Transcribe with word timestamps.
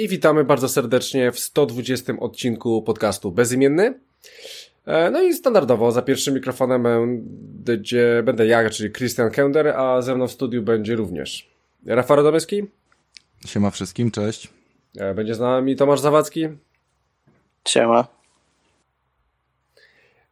I 0.00 0.08
witamy 0.08 0.44
bardzo 0.44 0.68
serdecznie 0.68 1.32
w 1.32 1.40
120 1.40 2.12
odcinku 2.20 2.82
podcastu 2.82 3.32
Bezimienny. 3.32 4.00
E, 4.86 5.10
no 5.10 5.22
i 5.22 5.34
standardowo 5.34 5.92
za 5.92 6.02
pierwszym 6.02 6.34
mikrofonem 6.34 6.82
będzie, 7.64 8.22
będę 8.24 8.46
ja, 8.46 8.70
czyli 8.70 8.92
Christian 8.92 9.30
Kender, 9.30 9.68
a 9.68 10.02
ze 10.02 10.14
mną 10.14 10.28
w 10.28 10.32
studiu 10.32 10.62
będzie 10.62 10.96
również 10.96 11.50
Rafał 11.86 12.16
Radomyski. 12.16 12.66
Siema 13.46 13.70
wszystkim, 13.70 14.10
cześć. 14.10 14.48
E, 14.98 15.14
będzie 15.14 15.34
z 15.34 15.40
nami 15.40 15.76
Tomasz 15.76 16.00
Zawadzki. 16.00 16.48
Siema. 17.68 18.06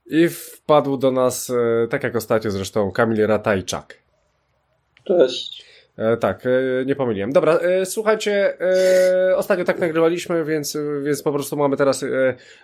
I 0.07 0.29
wpadł 0.29 0.97
do 0.97 1.11
nas, 1.11 1.51
e, 1.51 1.89
tak 1.89 2.03
jak 2.03 2.17
ostatnio 2.17 2.51
zresztą, 2.51 2.91
Kamil 2.91 3.27
Ratajczak. 3.27 3.99
Cześć. 5.05 5.68
E, 5.99 6.17
tak, 6.17 6.47
e, 6.47 6.85
nie 6.85 6.97
pomyliłem. 6.97 7.33
Dobra, 7.33 7.59
e, 7.59 7.87
słuchajcie, 7.87 8.59
ostatnio 9.37 9.65
tak 9.65 9.79
nagrywaliśmy, 9.79 10.45
więc, 10.45 10.79
więc 11.03 11.23
po 11.23 11.33
prostu 11.33 11.57
mamy 11.57 11.77
teraz 11.77 12.05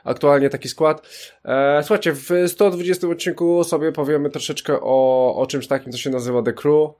aktualnie 0.05 0.51
taki 0.51 0.69
skład. 0.69 1.09
Słuchajcie, 1.81 2.13
w 2.13 2.31
120 2.47 3.09
odcinku 3.09 3.65
sobie 3.65 3.93
powiemy 3.93 4.31
troszeczkę 4.31 4.81
o, 4.81 5.35
o 5.37 5.47
czymś 5.47 5.67
takim, 5.67 5.93
co 5.93 5.99
się 5.99 6.11
nazywa 6.11 6.43
The 6.43 6.53
Crew. 6.53 6.91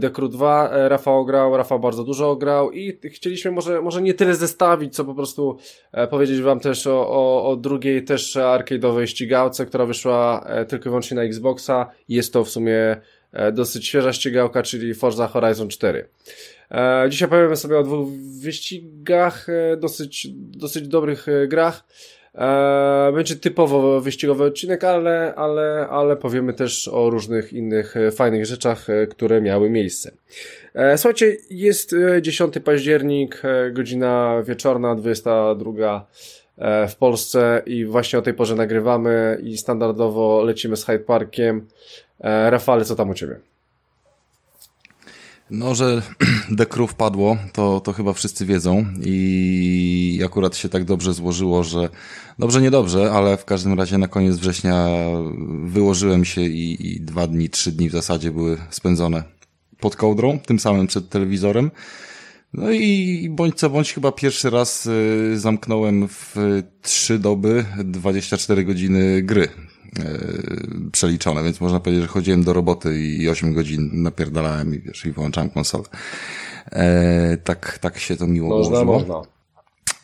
The 0.00 0.10
Crew 0.10 0.30
2, 0.30 0.70
e, 0.70 0.88
Rafał 0.88 1.24
grał, 1.24 1.56
Rafał 1.56 1.80
bardzo 1.80 2.04
dużo 2.04 2.36
grał 2.36 2.72
i 2.72 2.98
chcieliśmy 3.10 3.50
może, 3.50 3.82
może 3.82 4.02
nie 4.02 4.14
tyle 4.14 4.34
zestawić, 4.34 4.94
co 4.94 5.04
po 5.04 5.14
prostu 5.14 5.56
powiedzieć 6.10 6.40
wam 6.40 6.60
też 6.60 6.86
o, 6.86 7.08
o, 7.08 7.48
o 7.50 7.56
drugiej 7.56 8.04
też 8.04 8.36
arcade'owej 8.36 9.06
ścigałce, 9.06 9.66
która 9.66 9.86
wyszła 9.86 10.46
tylko 10.68 10.84
i 10.84 10.90
wyłącznie 10.90 11.14
na 11.14 11.22
Xboxa. 11.22 11.90
Jest 12.08 12.32
to 12.32 12.44
w 12.44 12.48
sumie 12.48 12.96
dosyć 13.52 13.86
świeża 13.86 14.12
ścigałka, 14.12 14.62
czyli 14.62 14.94
Forza 14.94 15.28
Horizon 15.28 15.68
4. 15.68 16.08
E, 16.72 17.06
dzisiaj 17.10 17.28
powiemy 17.28 17.56
sobie 17.56 17.78
o 17.78 17.82
dwóch 17.82 18.08
wyścigach, 18.40 19.48
e, 19.48 19.76
dosyć, 19.76 20.28
dosyć 20.32 20.88
dobrych 20.88 21.26
grach. 21.48 21.84
Będzie 23.14 23.36
typowo 23.36 24.00
wyścigowy 24.00 24.44
odcinek, 24.44 24.84
ale, 24.84 25.34
ale, 25.36 25.86
ale 25.90 26.16
powiemy 26.16 26.52
też 26.52 26.88
o 26.88 27.10
różnych 27.10 27.52
innych 27.52 27.94
fajnych 28.12 28.46
rzeczach, 28.46 28.86
które 29.10 29.40
miały 29.40 29.70
miejsce. 29.70 30.10
Słuchajcie, 30.96 31.36
jest 31.50 31.94
10 32.22 32.54
październik, 32.64 33.42
godzina 33.72 34.42
wieczorna, 34.46 34.94
22 34.94 36.06
w 36.88 36.96
Polsce 36.98 37.62
i 37.66 37.84
właśnie 37.84 38.18
o 38.18 38.22
tej 38.22 38.34
porze 38.34 38.54
nagrywamy 38.54 39.38
i 39.42 39.58
standardowo 39.58 40.42
lecimy 40.44 40.76
z 40.76 40.84
Hyde 40.84 41.04
Parkiem. 41.04 41.66
E, 42.20 42.50
Rafale, 42.50 42.84
co 42.84 42.96
tam 42.96 43.10
u 43.10 43.14
Ciebie? 43.14 43.40
No, 45.50 45.74
że 45.74 46.02
The 46.58 46.66
Crew 46.66 46.90
wpadło, 46.90 47.36
to, 47.52 47.80
to 47.80 47.92
chyba 47.92 48.12
wszyscy 48.12 48.46
wiedzą 48.46 48.84
i 49.04 50.20
akurat 50.24 50.56
się 50.56 50.68
tak 50.68 50.84
dobrze 50.84 51.14
złożyło, 51.14 51.64
że 51.64 51.88
dobrze, 52.38 52.62
niedobrze, 52.62 53.12
ale 53.12 53.36
w 53.36 53.44
każdym 53.44 53.78
razie 53.78 53.98
na 53.98 54.08
koniec 54.08 54.36
września 54.36 54.88
wyłożyłem 55.64 56.24
się 56.24 56.40
i, 56.40 56.92
i 56.92 57.00
dwa 57.00 57.26
dni, 57.26 57.50
trzy 57.50 57.72
dni 57.72 57.88
w 57.88 57.92
zasadzie 57.92 58.30
były 58.30 58.58
spędzone 58.70 59.22
pod 59.80 59.96
kołdrą, 59.96 60.38
tym 60.38 60.58
samym 60.58 60.86
przed 60.86 61.08
telewizorem. 61.08 61.70
No 62.52 62.70
i 62.70 63.28
bądź 63.30 63.54
co 63.54 63.70
bądź 63.70 63.92
chyba 63.92 64.12
pierwszy 64.12 64.50
raz 64.50 64.86
y, 64.86 65.38
zamknąłem 65.38 66.08
w 66.08 66.36
trzy 66.82 67.18
doby 67.18 67.64
24 67.84 68.64
godziny 68.64 69.22
gry. 69.22 69.48
E, 69.98 70.18
przeliczone, 70.92 71.42
więc 71.42 71.60
można 71.60 71.80
powiedzieć, 71.80 72.02
że 72.02 72.08
chodziłem 72.08 72.44
do 72.44 72.52
roboty 72.52 73.00
i 73.00 73.28
8 73.28 73.52
godzin 73.52 73.90
napierdalałem 73.92 74.74
i, 74.74 74.78
wiesz, 74.78 75.06
i 75.06 75.12
wyłączałem 75.12 75.50
konsolę. 75.50 75.84
E, 76.72 77.36
tak, 77.36 77.78
tak 77.78 77.98
się 77.98 78.16
to 78.16 78.26
miło 78.26 78.48
można, 78.48 78.80
ułożyło. 78.80 78.98
Można. 78.98 79.32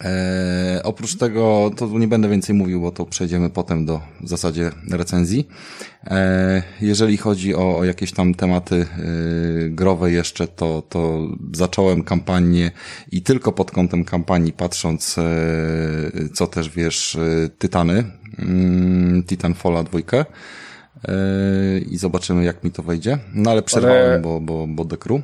E, 0.05 0.81
oprócz 0.85 1.17
tego, 1.17 1.71
to 1.77 1.99
nie 1.99 2.09
będę 2.09 2.29
więcej 2.29 2.55
mówił, 2.55 2.81
bo 2.81 2.91
to 2.93 3.07
przejdziemy 3.07 3.51
potem 3.51 3.87
do 3.87 4.01
w 4.21 4.29
zasadzie 4.29 4.71
recenzji. 4.91 5.49
E, 6.07 6.63
jeżeli 6.81 7.17
chodzi 7.17 7.55
o, 7.55 7.79
o 7.79 7.85
jakieś 7.85 8.13
tam 8.13 8.35
tematy 8.35 8.75
e, 8.75 8.87
growe 9.71 10.13
jeszcze, 10.13 10.49
to, 10.49 10.83
to 10.89 11.29
zacząłem 11.55 12.03
kampanię 12.05 12.71
i 13.13 13.23
tylko 13.23 13.53
pod 13.53 13.71
kątem 13.71 14.05
kampanii 14.05 14.53
patrząc, 14.53 15.19
e, 15.19 15.23
co 16.35 16.47
też 16.47 16.71
wiesz, 16.71 17.19
Tytany, 17.59 18.05
mm, 18.39 19.23
Titanfalla 19.23 19.83
dwójkę 19.83 20.25
i 21.91 21.99
zobaczymy 21.99 22.45
jak 22.45 22.65
mi 22.65 22.71
to 22.71 22.83
wejdzie. 22.83 23.19
No 23.35 23.51
ale 23.51 23.63
przerwałem, 23.63 24.07
ale... 24.07 24.21
bo, 24.21 24.41
bo, 24.41 24.67
bo 24.67 24.97
Crew. 24.97 25.23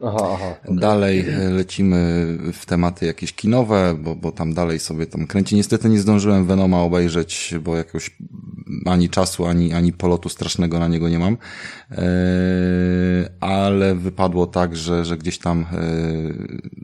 Aha, 0.00 0.28
aha, 0.34 0.54
okay. 0.64 0.76
Dalej 0.76 1.20
e, 1.28 1.50
lecimy 1.50 2.26
w 2.52 2.66
tematy 2.66 3.06
jakieś 3.06 3.32
kinowe, 3.32 3.96
bo, 4.00 4.16
bo 4.16 4.32
tam 4.32 4.54
dalej 4.54 4.78
sobie 4.78 5.06
tam 5.06 5.26
kręci. 5.26 5.56
Niestety 5.56 5.88
nie 5.88 6.00
zdążyłem 6.00 6.46
Venoma 6.46 6.82
obejrzeć, 6.82 7.54
bo 7.60 7.76
jakoś 7.76 8.16
ani 8.84 9.10
czasu, 9.10 9.46
ani, 9.46 9.72
ani 9.72 9.92
polotu 9.92 10.28
strasznego 10.28 10.78
na 10.78 10.88
niego 10.88 11.08
nie 11.08 11.18
mam. 11.18 11.36
Eee, 11.90 11.98
ale 13.40 13.94
wypadło 13.94 14.46
tak, 14.46 14.76
że, 14.76 15.04
że 15.04 15.18
gdzieś 15.18 15.38
tam 15.38 15.66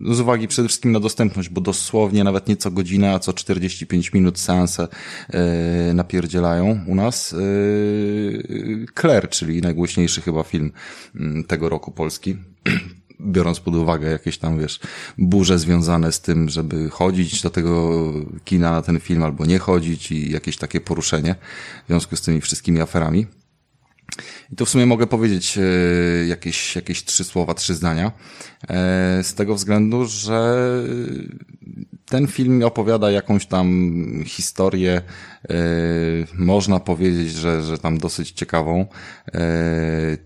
e, 0.09 0.15
z 0.15 0.21
uwagi 0.21 0.49
przede 0.49 0.69
wszystkim 0.69 0.93
na 0.93 1.01
dostępność, 1.01 1.49
bo 1.49 1.61
dosłownie 1.61 2.25
nawet 2.25 2.49
nie 2.49 2.57
co 2.57 2.71
godzinę, 2.71 3.13
a 3.13 3.19
co 3.19 3.33
45 3.33 4.13
minut 4.13 4.39
seanse 4.39 4.89
e, 5.31 5.95
napierdzielają 5.95 6.81
u 6.87 6.95
nas. 6.95 7.35
Claire, 9.01 9.29
czyli 9.29 9.61
najgłośniejszy 9.61 10.21
chyba 10.21 10.43
film 10.43 10.73
mm, 11.15 11.45
tego 11.45 11.69
roku 11.69 11.93
polski 11.93 12.37
biorąc 13.21 13.61
pod 13.61 13.75
uwagę 13.75 14.11
jakieś 14.11 14.39
tam, 14.39 14.59
wiesz, 14.59 14.81
burze 15.19 15.59
związane 15.59 16.13
z 16.13 16.21
tym, 16.21 16.49
żeby 16.49 16.91
chodzić 16.91 17.43
do 17.43 17.51
tego 17.51 18.13
kina 18.45 18.71
na 18.71 18.83
ten 18.83 19.01
film 19.01 19.23
albo 19.23 19.47
nie 19.47 19.59
chodzić 19.59 20.13
i 20.13 20.31
jakieś 20.31 20.57
takie 20.57 20.81
poruszenie 20.81 21.35
w 21.85 21.87
związku 21.89 22.17
z 22.17 22.21
tymi 22.21 22.41
wszystkimi 22.41 22.81
aferami. 22.81 23.27
I 24.53 24.57
tu 24.57 24.67
w 24.67 24.69
sumie 24.69 24.87
mogę 24.87 25.07
powiedzieć 25.07 25.59
e, 25.59 25.63
jakieś, 26.27 26.77
jakieś 26.77 27.05
trzy 27.05 27.25
słowa, 27.25 27.55
trzy 27.55 27.75
zdania. 27.75 28.13
E, 28.69 29.21
z 29.23 29.35
tego 29.35 29.55
względu, 29.55 30.07
że 30.07 30.67
ten 32.09 32.27
film 32.27 32.63
opowiada 32.65 33.11
jakąś 33.11 33.47
tam 33.47 33.99
historię, 34.27 35.03
e, 35.49 35.55
można 36.35 36.81
powiedzieć, 36.81 37.33
że, 37.33 37.63
że 37.63 37.79
tam 37.79 37.99
dosyć 37.99 38.31
ciekawą. 38.31 38.87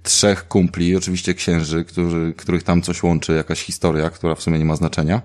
Trzech 0.02 0.48
kumpli, 0.48 0.96
oczywiście 0.96 1.34
księży, 1.34 1.84
którzy, 1.84 2.34
których 2.36 2.62
tam 2.62 2.82
coś 2.82 3.02
łączy, 3.02 3.32
jakaś 3.32 3.62
historia, 3.62 4.10
która 4.10 4.34
w 4.34 4.42
sumie 4.42 4.58
nie 4.58 4.64
ma 4.64 4.76
znaczenia. 4.76 5.22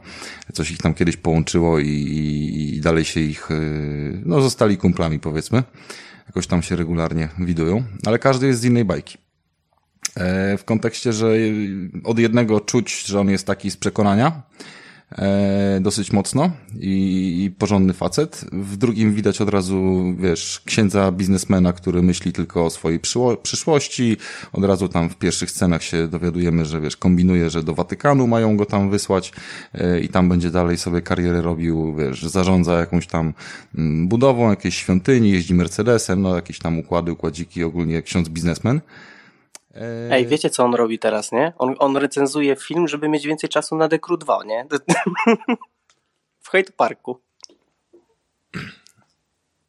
Coś 0.54 0.72
ich 0.72 0.78
tam 0.78 0.94
kiedyś 0.94 1.18
połączyło 1.18 1.80
i, 1.80 1.88
i, 1.88 2.76
i 2.78 2.82
dalej 2.82 3.06
się 3.06 3.20
ich, 3.20 3.50
no 4.26 4.42
zostali 4.42 4.78
kumplami 4.78 5.20
powiedzmy 5.20 5.64
jakoś 6.28 6.48
tam 6.48 6.62
się 6.62 6.76
regularnie 6.76 7.30
widują, 7.40 7.84
ale 8.06 8.20
każdy 8.20 8.48
jest 8.48 8.60
z 8.60 8.66
innej 8.66 8.86
bajki. 8.86 9.18
E, 10.16 10.58
w 10.58 10.64
kontekście, 10.66 11.14
że 11.14 11.34
od 12.04 12.20
jednego 12.20 12.60
czuć, 12.60 13.06
że 13.06 13.20
on 13.20 13.30
jest 13.30 13.48
taki 13.48 13.72
z 13.72 13.78
przekonania, 13.78 14.42
e, 15.18 15.80
dosyć 15.82 16.12
mocno 16.12 16.52
i, 16.80 17.44
i 17.44 17.52
porządny 17.52 17.94
facet. 17.94 18.46
W 18.52 18.78
drugim 18.78 19.14
widać 19.14 19.42
od 19.42 19.50
razu, 19.50 20.04
wiesz, 20.20 20.62
księdza 20.66 21.12
biznesmena, 21.12 21.74
który 21.74 22.02
myśli 22.02 22.34
tylko 22.34 22.66
o 22.66 22.70
swojej 22.70 23.00
przyszłości. 23.44 24.18
Od 24.54 24.64
razu 24.64 24.90
tam 24.90 25.10
w 25.10 25.16
pierwszych 25.16 25.52
scenach 25.52 25.84
się 25.84 26.08
dowiadujemy, 26.08 26.66
że 26.66 26.82
wiesz, 26.82 26.98
kombinuje, 26.98 27.50
że 27.50 27.64
do 27.64 27.74
Watykanu 27.74 28.28
mają 28.28 28.58
go 28.58 28.66
tam 28.66 28.90
wysłać 28.90 29.32
e, 29.74 30.00
i 30.00 30.10
tam 30.10 30.30
będzie 30.30 30.52
dalej 30.52 30.78
sobie 30.78 31.02
karierę 31.02 31.42
robił, 31.42 31.96
wiesz, 31.96 32.24
zarządza 32.24 32.80
jakąś 32.80 33.08
tam 33.08 33.34
mm, 33.78 34.08
budową 34.08 34.50
jakiejś 34.50 34.76
świątyni, 34.76 35.32
jeździ 35.32 35.54
Mercedesem, 35.54 36.22
no 36.22 36.36
jakieś 36.36 36.60
tam 36.60 36.80
układy, 36.80 37.12
układziki, 37.12 37.64
ogólnie 37.64 38.02
ksiądz 38.02 38.30
biznesmen. 38.30 38.82
Ej, 40.12 40.28
wiecie 40.28 40.50
co 40.50 40.64
on 40.64 40.76
robi 40.76 41.00
teraz, 41.00 41.32
nie? 41.32 41.54
On, 41.58 41.76
on 41.80 41.98
recenzuje 41.98 42.56
film, 42.56 42.88
żeby 42.88 43.10
mieć 43.10 43.28
więcej 43.28 43.50
czasu 43.50 43.76
na 43.76 43.88
Dekru 43.88 44.18
2, 44.18 44.44
nie? 44.44 44.66
w 46.40 46.50
Hate 46.50 46.72
Parku. 46.78 47.20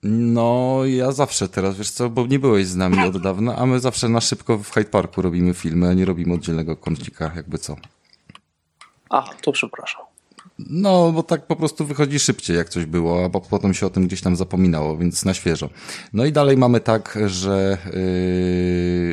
No, 0.07 0.81
ja 0.85 1.13
zawsze 1.13 1.49
teraz, 1.49 1.77
wiesz 1.77 1.91
co, 1.91 2.11
bo 2.11 2.27
nie 2.27 2.39
byłeś 2.39 2.67
z 2.67 2.77
nami 2.77 3.05
od 3.05 3.23
dawna, 3.23 3.57
a 3.57 3.67
my 3.67 3.81
zawsze 3.81 4.09
na 4.09 4.21
szybko 4.21 4.59
w 4.59 4.71
Hyde 4.71 4.91
Parku 4.91 5.23
robimy 5.23 5.55
filmy, 5.55 5.89
a 5.89 5.93
nie 5.93 6.05
robimy 6.05 6.35
oddzielnego 6.35 6.77
kącika, 6.77 7.33
jakby 7.37 7.59
co. 7.59 7.77
Aha, 9.11 9.35
to 9.43 9.53
przepraszam. 9.53 10.03
No, 10.59 11.13
bo 11.13 11.23
tak 11.23 11.47
po 11.47 11.57
prostu 11.57 11.87
wychodzi 11.87 12.19
szybciej, 12.19 12.57
jak 12.57 12.69
coś 12.69 12.85
było, 12.87 13.25
a 13.25 13.41
potem 13.41 13.75
się 13.75 13.87
o 13.87 13.91
tym 13.91 14.07
gdzieś 14.07 14.21
tam 14.21 14.37
zapominało, 14.37 14.97
więc 14.97 15.25
na 15.25 15.35
świeżo. 15.35 15.71
No 16.13 16.25
i 16.25 16.33
dalej 16.33 16.57
mamy 16.57 16.81
tak, 16.81 17.19
że, 17.27 17.79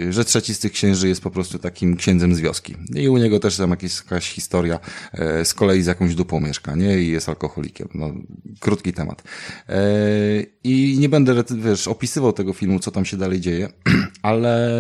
yy, 0.03 0.13
że 0.13 0.25
trzeci 0.25 0.53
z 0.53 0.59
tych 0.59 0.71
księży 0.71 1.07
jest 1.07 1.21
po 1.21 1.31
prostu 1.31 1.59
takim 1.59 1.95
księdzem 1.95 2.35
z 2.35 2.39
wioski. 2.39 2.75
I 2.95 3.09
u 3.09 3.17
niego 3.17 3.39
też 3.39 3.57
tam 3.57 3.69
jakaś, 3.69 3.97
jakaś 3.97 4.29
historia 4.29 4.79
yy, 5.13 5.45
z 5.45 5.53
kolei 5.53 5.81
z 5.81 5.85
jakąś 5.85 6.15
dupą 6.15 6.39
mieszka, 6.39 6.75
nie? 6.75 6.99
I 6.99 7.07
jest 7.07 7.29
alkoholikiem. 7.29 7.87
No, 7.93 8.13
krótki 8.59 8.93
temat. 8.93 9.23
Yy, 9.69 9.75
I 10.63 10.97
nie 10.99 11.09
będę, 11.09 11.43
wiesz, 11.51 11.87
opisywał 11.87 12.33
tego 12.33 12.53
filmu, 12.53 12.79
co 12.79 12.91
tam 12.91 13.05
się 13.05 13.17
dalej 13.17 13.39
dzieje, 13.39 13.69
ale 14.21 14.71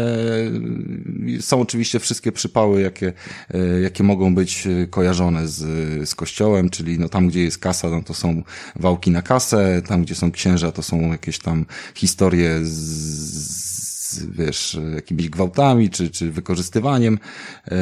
są 1.39 1.61
oczywiście 1.61 1.99
wszystkie 1.99 2.31
przypały, 2.31 2.81
jakie, 2.81 3.13
yy, 3.53 3.81
jakie 3.81 4.03
mogą 4.03 4.35
być 4.35 4.67
kojarzone 4.89 5.47
z, 5.47 5.59
z 6.09 6.15
kościołem, 6.15 6.50
kościołem, 6.51 6.69
czyli 6.69 6.99
no 6.99 7.09
tam, 7.09 7.27
gdzie 7.27 7.43
jest 7.43 7.57
kasa, 7.57 7.89
no 7.89 8.01
to 8.03 8.13
są 8.13 8.43
wałki 8.75 9.11
na 9.11 9.21
kasę, 9.21 9.81
tam, 9.87 10.01
gdzie 10.01 10.15
są 10.15 10.31
księża, 10.31 10.71
to 10.71 10.83
są 10.83 11.11
jakieś 11.11 11.39
tam 11.39 11.65
historie 11.95 12.59
z, 12.63 13.60
wiesz, 14.31 14.79
jakimiś 14.95 15.29
gwałtami, 15.29 15.89
czy, 15.89 16.09
czy 16.09 16.31
wykorzystywaniem, 16.31 17.19
yy, 17.71 17.77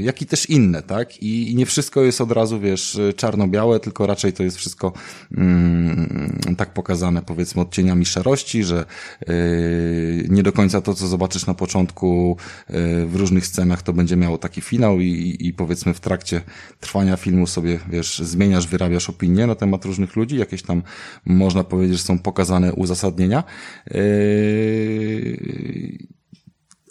jak 0.00 0.22
i 0.22 0.26
też 0.26 0.50
inne, 0.50 0.82
tak? 0.82 1.22
I, 1.22 1.50
I 1.50 1.54
nie 1.54 1.66
wszystko 1.66 2.02
jest 2.02 2.20
od 2.20 2.32
razu, 2.32 2.60
wiesz, 2.60 3.00
czarno-białe, 3.16 3.80
tylko 3.80 4.06
raczej 4.06 4.32
to 4.32 4.42
jest 4.42 4.56
wszystko 4.56 4.92
yy, 5.30 6.56
tak 6.56 6.74
pokazane, 6.74 7.22
powiedzmy, 7.22 7.62
odcieniami 7.62 8.06
szarości, 8.06 8.64
że 8.64 8.84
yy, 9.28 10.26
nie 10.28 10.42
do 10.42 10.52
końca 10.52 10.80
to, 10.80 10.94
co 10.94 11.06
zobaczysz 11.06 11.46
na 11.46 11.54
początku 11.54 12.36
yy, 12.70 13.06
w 13.06 13.16
różnych 13.16 13.46
scenach, 13.46 13.82
to 13.82 13.92
będzie 13.92 14.16
miało 14.16 14.38
taki 14.38 14.60
finał 14.60 15.00
i, 15.00 15.36
i 15.40 15.52
powiedzmy 15.52 15.94
w 15.94 16.00
trakcie 16.00 16.40
trwania 16.80 17.16
filmu 17.16 17.46
sobie, 17.46 17.78
wiesz, 17.90 18.18
zmieniasz, 18.18 18.66
wyrabiasz 18.66 19.10
opinię 19.10 19.46
na 19.46 19.54
temat 19.54 19.84
różnych 19.84 20.16
ludzi, 20.16 20.36
jakieś 20.36 20.62
tam, 20.62 20.82
można 21.24 21.64
powiedzieć, 21.64 21.96
że 21.96 22.02
są 22.02 22.18
pokazane 22.18 22.72
uzasadnienia. 22.72 23.44
Yy, 23.90 24.27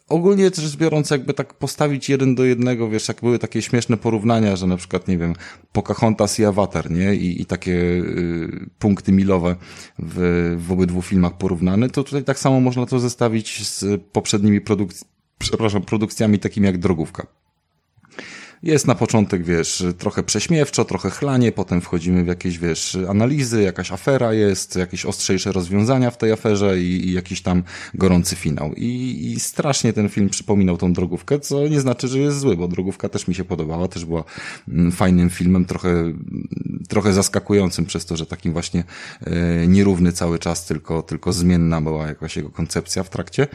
ogólnie 0.09 0.43
rzecz 0.45 0.77
biorąc, 0.77 1.09
jakby 1.09 1.33
tak 1.33 1.53
postawić 1.53 2.09
jeden 2.09 2.35
do 2.35 2.45
jednego, 2.45 2.89
wiesz, 2.89 3.07
jak 3.07 3.21
były 3.21 3.39
takie 3.39 3.61
śmieszne 3.61 3.97
porównania, 3.97 4.55
że 4.55 4.67
na 4.67 4.77
przykład, 4.77 5.07
nie 5.07 5.17
wiem, 5.17 5.33
Pocahontas 5.71 6.39
i 6.39 6.45
Avatar, 6.45 6.91
nie? 6.91 7.15
I, 7.15 7.41
i 7.41 7.45
takie 7.45 7.71
y, 7.71 8.69
punkty 8.79 9.11
milowe 9.11 9.55
w, 9.99 10.55
w 10.59 10.71
obydwu 10.71 11.01
filmach 11.01 11.37
porównane, 11.37 11.89
to 11.89 12.03
tutaj 12.03 12.23
tak 12.23 12.39
samo 12.39 12.59
można 12.59 12.85
to 12.85 12.99
zestawić 12.99 13.67
z 13.67 14.01
poprzednimi 14.11 14.61
produk- 14.61 15.05
przepraszam, 15.37 15.81
produkcjami 15.81 16.39
takimi 16.39 16.65
jak 16.65 16.77
Drogówka. 16.77 17.27
Jest 18.63 18.88
na 18.88 18.95
początek, 18.95 19.44
wiesz, 19.44 19.83
trochę 19.98 20.24
prześmiewczo, 20.24 20.86
trochę 20.86 21.09
chlanie, 21.09 21.51
potem 21.51 21.81
wchodzimy 21.81 22.24
w 22.24 22.27
jakieś, 22.27 22.59
wiesz, 22.59 22.98
analizy, 23.09 23.62
jakaś 23.62 23.92
afera 23.92 24.33
jest, 24.33 24.75
jakieś 24.75 25.06
ostrzejsze 25.06 25.51
rozwiązania 25.51 26.12
w 26.12 26.18
tej 26.18 26.31
aferze 26.31 26.80
i, 26.80 27.07
i 27.07 27.12
jakiś 27.12 27.42
tam 27.42 27.63
gorący 27.94 28.36
finał. 28.36 28.74
I, 28.74 29.19
I 29.33 29.39
strasznie 29.39 29.94
ten 29.94 30.09
film 30.09 30.30
przypominał 30.30 30.77
tą 30.77 30.94
drogówkę, 30.94 31.39
co 31.39 31.68
nie 31.68 31.81
znaczy, 31.81 32.07
że 32.07 32.19
jest 32.19 32.39
zły, 32.39 32.57
bo 32.57 32.68
drogówka 32.68 33.09
też 33.09 33.27
mi 33.27 33.36
się 33.36 33.44
podobała, 33.44 33.88
też 33.88 34.06
była 34.06 34.24
mm, 34.68 34.92
fajnym 34.92 35.30
filmem, 35.30 35.65
trochę, 35.65 36.13
trochę 36.89 37.13
zaskakującym 37.13 37.86
przez 37.86 38.06
to, 38.06 38.18
że 38.18 38.25
takim 38.25 38.54
właśnie 38.54 38.83
e, 39.25 39.68
nierówny 39.68 40.12
cały 40.12 40.39
czas, 40.39 40.65
tylko, 40.65 41.01
tylko 41.01 41.33
zmienna 41.33 41.81
była 41.81 42.07
jakaś 42.07 42.36
jego 42.38 42.50
koncepcja 42.50 43.04
w 43.04 43.09
trakcie. 43.09 43.48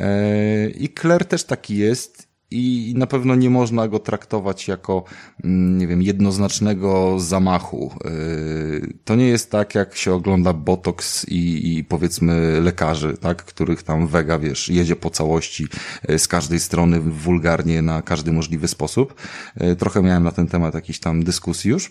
E, 0.00 0.70
I 0.70 0.88
Claire 1.00 1.24
też 1.24 1.44
taki 1.44 1.76
jest 1.76 2.27
i 2.50 2.94
na 2.96 3.06
pewno 3.06 3.34
nie 3.34 3.50
można 3.50 3.88
go 3.88 3.98
traktować 3.98 4.68
jako, 4.68 5.04
mm, 5.44 5.78
nie 5.78 5.86
wiem, 5.86 6.02
jednoznacznego 6.02 7.20
zamachu. 7.20 7.94
Yy, 8.04 8.94
to 9.04 9.14
nie 9.14 9.28
jest 9.28 9.50
tak, 9.50 9.74
jak 9.74 9.96
się 9.96 10.14
ogląda 10.14 10.52
Botox 10.52 11.28
i, 11.28 11.76
i 11.78 11.84
powiedzmy 11.84 12.60
lekarzy, 12.60 13.16
tak, 13.20 13.44
których 13.44 13.82
tam 13.82 14.06
wega, 14.06 14.38
wiesz, 14.38 14.68
jedzie 14.68 14.96
po 14.96 15.10
całości 15.10 15.66
yy, 16.08 16.18
z 16.18 16.28
każdej 16.28 16.60
strony 16.60 17.00
wulgarnie 17.00 17.82
na 17.82 18.02
każdy 18.02 18.32
możliwy 18.32 18.68
sposób. 18.68 19.14
Yy, 19.56 19.76
trochę 19.76 20.02
miałem 20.02 20.24
na 20.24 20.32
ten 20.32 20.46
temat 20.46 20.74
jakiś 20.74 21.00
tam 21.00 21.24
dyskusji 21.24 21.70
już 21.70 21.90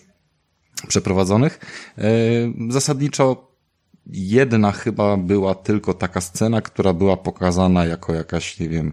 przeprowadzonych. 0.88 1.58
Zasadniczo 2.68 3.47
jedna 4.12 4.72
chyba 4.72 5.16
była 5.16 5.54
tylko 5.54 5.94
taka 5.94 6.20
scena, 6.20 6.60
która 6.60 6.92
była 6.92 7.16
pokazana 7.16 7.84
jako 7.84 8.14
jakaś, 8.14 8.60
nie 8.60 8.68
wiem, 8.68 8.92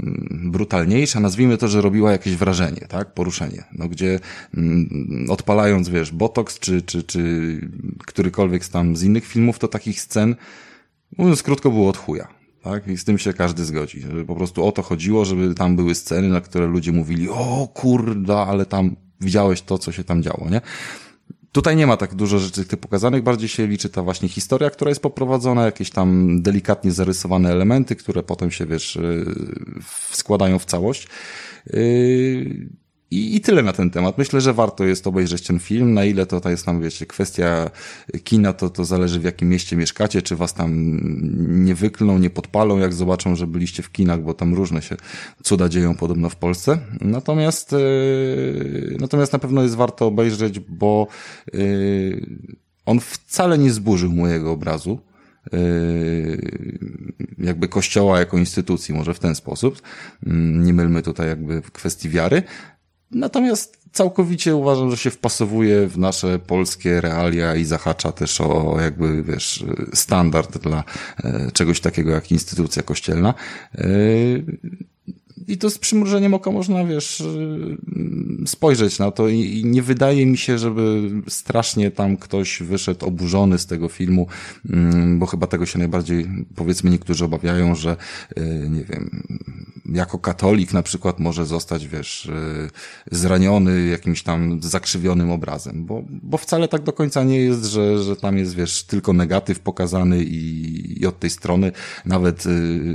mm, 0.00 0.50
brutalniejsza, 0.52 1.20
nazwijmy 1.20 1.56
to, 1.56 1.68
że 1.68 1.80
robiła 1.80 2.12
jakieś 2.12 2.36
wrażenie, 2.36 2.80
tak, 2.88 3.14
poruszenie, 3.14 3.64
no 3.72 3.88
gdzie 3.88 4.20
mm, 4.56 5.26
odpalając, 5.28 5.88
wiesz, 5.88 6.12
Botox, 6.12 6.58
czy, 6.58 6.82
czy, 6.82 7.02
czy 7.02 7.60
którykolwiek 8.06 8.64
z 8.64 8.70
tam 8.70 8.96
z 8.96 9.02
innych 9.02 9.26
filmów, 9.26 9.58
to 9.58 9.68
takich 9.68 10.00
scen, 10.00 10.36
mówiąc 11.18 11.42
krótko, 11.42 11.70
było 11.70 11.88
od 11.88 11.96
chuja. 11.96 12.28
Tak? 12.62 12.88
I 12.88 12.96
z 12.96 13.04
tym 13.04 13.18
się 13.18 13.32
każdy 13.32 13.64
zgodzi. 13.64 14.00
Że 14.00 14.24
po 14.24 14.34
prostu 14.34 14.66
o 14.66 14.72
to 14.72 14.82
chodziło, 14.82 15.24
żeby 15.24 15.54
tam 15.54 15.76
były 15.76 15.94
sceny, 15.94 16.28
na 16.28 16.40
które 16.40 16.66
ludzie 16.66 16.92
mówili, 16.92 17.28
o 17.28 17.68
kurda, 17.74 18.46
ale 18.46 18.66
tam 18.66 18.96
widziałeś 19.20 19.62
to, 19.62 19.78
co 19.78 19.92
się 19.92 20.04
tam 20.04 20.22
działo, 20.22 20.50
nie? 20.50 20.60
Tutaj 21.56 21.76
nie 21.76 21.86
ma 21.86 21.96
tak 21.96 22.14
dużo 22.14 22.38
rzeczy 22.38 22.64
tych 22.64 22.80
pokazanych, 22.80 23.22
bardziej 23.22 23.48
się 23.48 23.66
liczy 23.66 23.88
ta 23.88 24.02
właśnie 24.02 24.28
historia, 24.28 24.70
która 24.70 24.88
jest 24.88 25.02
poprowadzona, 25.02 25.64
jakieś 25.64 25.90
tam 25.90 26.42
delikatnie 26.42 26.92
zarysowane 26.92 27.52
elementy, 27.52 27.96
które 27.96 28.22
potem 28.22 28.50
się, 28.50 28.66
wiesz, 28.66 28.96
y, 28.96 29.24
składają 30.10 30.58
w 30.58 30.64
całość. 30.64 31.08
I, 33.10 33.36
I 33.36 33.40
tyle 33.40 33.62
na 33.62 33.72
ten 33.72 33.90
temat. 33.90 34.18
Myślę, 34.18 34.40
że 34.40 34.52
warto 34.52 34.84
jest 34.84 35.06
obejrzeć 35.06 35.46
ten 35.46 35.58
film. 35.58 35.94
Na 35.94 36.04
ile 36.04 36.26
to, 36.26 36.40
to 36.40 36.50
jest 36.50 36.66
tam, 36.66 36.80
wiecie, 36.80 37.06
kwestia 37.06 37.70
kina, 38.24 38.52
to, 38.52 38.70
to 38.70 38.84
zależy 38.84 39.20
w 39.20 39.24
jakim 39.24 39.48
mieście 39.48 39.76
mieszkacie, 39.76 40.22
czy 40.22 40.36
was 40.36 40.54
tam 40.54 41.00
nie 41.64 41.74
wyklną, 41.74 42.18
nie 42.18 42.30
podpalą, 42.30 42.78
jak 42.78 42.92
zobaczą, 42.92 43.36
że 43.36 43.46
byliście 43.46 43.82
w 43.82 43.92
kinach, 43.92 44.22
bo 44.22 44.34
tam 44.34 44.54
różne 44.54 44.82
się 44.82 44.96
cuda 45.42 45.68
dzieją 45.68 45.94
podobno 45.94 46.30
w 46.30 46.36
Polsce. 46.36 46.78
Natomiast, 47.00 47.72
yy, 47.72 48.96
natomiast 49.00 49.32
na 49.32 49.38
pewno 49.38 49.62
jest 49.62 49.74
warto 49.74 50.06
obejrzeć, 50.06 50.58
bo 50.58 51.06
yy, 51.52 52.26
on 52.86 53.00
wcale 53.00 53.58
nie 53.58 53.72
zburzył 53.72 54.12
mojego 54.12 54.52
obrazu 54.52 55.00
yy, 55.52 56.38
jakby 57.38 57.68
kościoła 57.68 58.18
jako 58.18 58.38
instytucji, 58.38 58.94
może 58.94 59.14
w 59.14 59.18
ten 59.18 59.34
sposób. 59.34 59.82
Mm, 60.26 60.64
nie 60.64 60.72
mylmy 60.72 61.02
tutaj 61.02 61.28
jakby 61.28 61.62
kwestii 61.72 62.08
wiary, 62.08 62.42
Natomiast 63.10 63.78
całkowicie 63.92 64.56
uważam, 64.56 64.90
że 64.90 64.96
się 64.96 65.10
wpasowuje 65.10 65.86
w 65.86 65.98
nasze 65.98 66.38
polskie 66.38 67.00
realia 67.00 67.54
i 67.54 67.64
zahacza 67.64 68.12
też 68.12 68.40
o 68.40 68.76
jakby, 68.80 69.22
wiesz, 69.22 69.64
standard 69.94 70.58
dla 70.58 70.84
e, 71.24 71.50
czegoś 71.52 71.80
takiego 71.80 72.10
jak 72.10 72.30
instytucja 72.32 72.82
kościelna. 72.82 73.34
I 75.48 75.58
to 75.58 75.70
z 75.70 75.78
przymrużeniem 75.78 76.34
oka 76.34 76.50
można, 76.50 76.84
wiesz, 76.84 77.20
y, 77.20 77.76
spojrzeć 78.46 78.98
na 78.98 79.10
to 79.10 79.28
i 79.28 79.62
nie 79.64 79.82
wydaje 79.82 80.26
mi 80.26 80.38
się, 80.38 80.58
żeby 80.58 81.10
strasznie 81.28 81.90
tam 81.90 82.16
ktoś 82.16 82.62
wyszedł 82.62 83.06
oburzony 83.06 83.58
z 83.58 83.66
tego 83.66 83.88
filmu, 83.88 84.26
mm, 84.70 85.18
bo 85.18 85.26
chyba 85.26 85.46
tego 85.46 85.66
się 85.66 85.78
najbardziej, 85.78 86.26
powiedzmy, 86.54 86.90
niektórzy 86.90 87.24
obawiają, 87.24 87.74
że, 87.74 87.96
y, 88.38 88.68
nie 88.70 88.84
wiem, 88.84 89.22
jako 89.92 90.18
katolik 90.18 90.72
na 90.72 90.82
przykład 90.82 91.18
może 91.18 91.46
zostać, 91.46 91.88
wiesz, 91.88 92.26
y, 92.26 92.70
zraniony 93.12 93.86
jakimś 93.86 94.22
tam 94.22 94.62
zakrzywionym 94.62 95.30
obrazem, 95.30 95.84
bo, 95.84 96.02
bo 96.08 96.38
wcale 96.38 96.68
tak 96.68 96.82
do 96.82 96.92
końca 96.92 97.24
nie 97.24 97.40
jest, 97.40 97.64
że, 97.64 98.02
że 98.02 98.16
tam 98.16 98.38
jest, 98.38 98.54
wiesz, 98.54 98.84
tylko 98.84 99.12
negatyw 99.12 99.60
pokazany 99.60 100.24
i, 100.24 101.02
i 101.02 101.06
od 101.06 101.18
tej 101.18 101.30
strony 101.30 101.72
nawet 102.04 102.44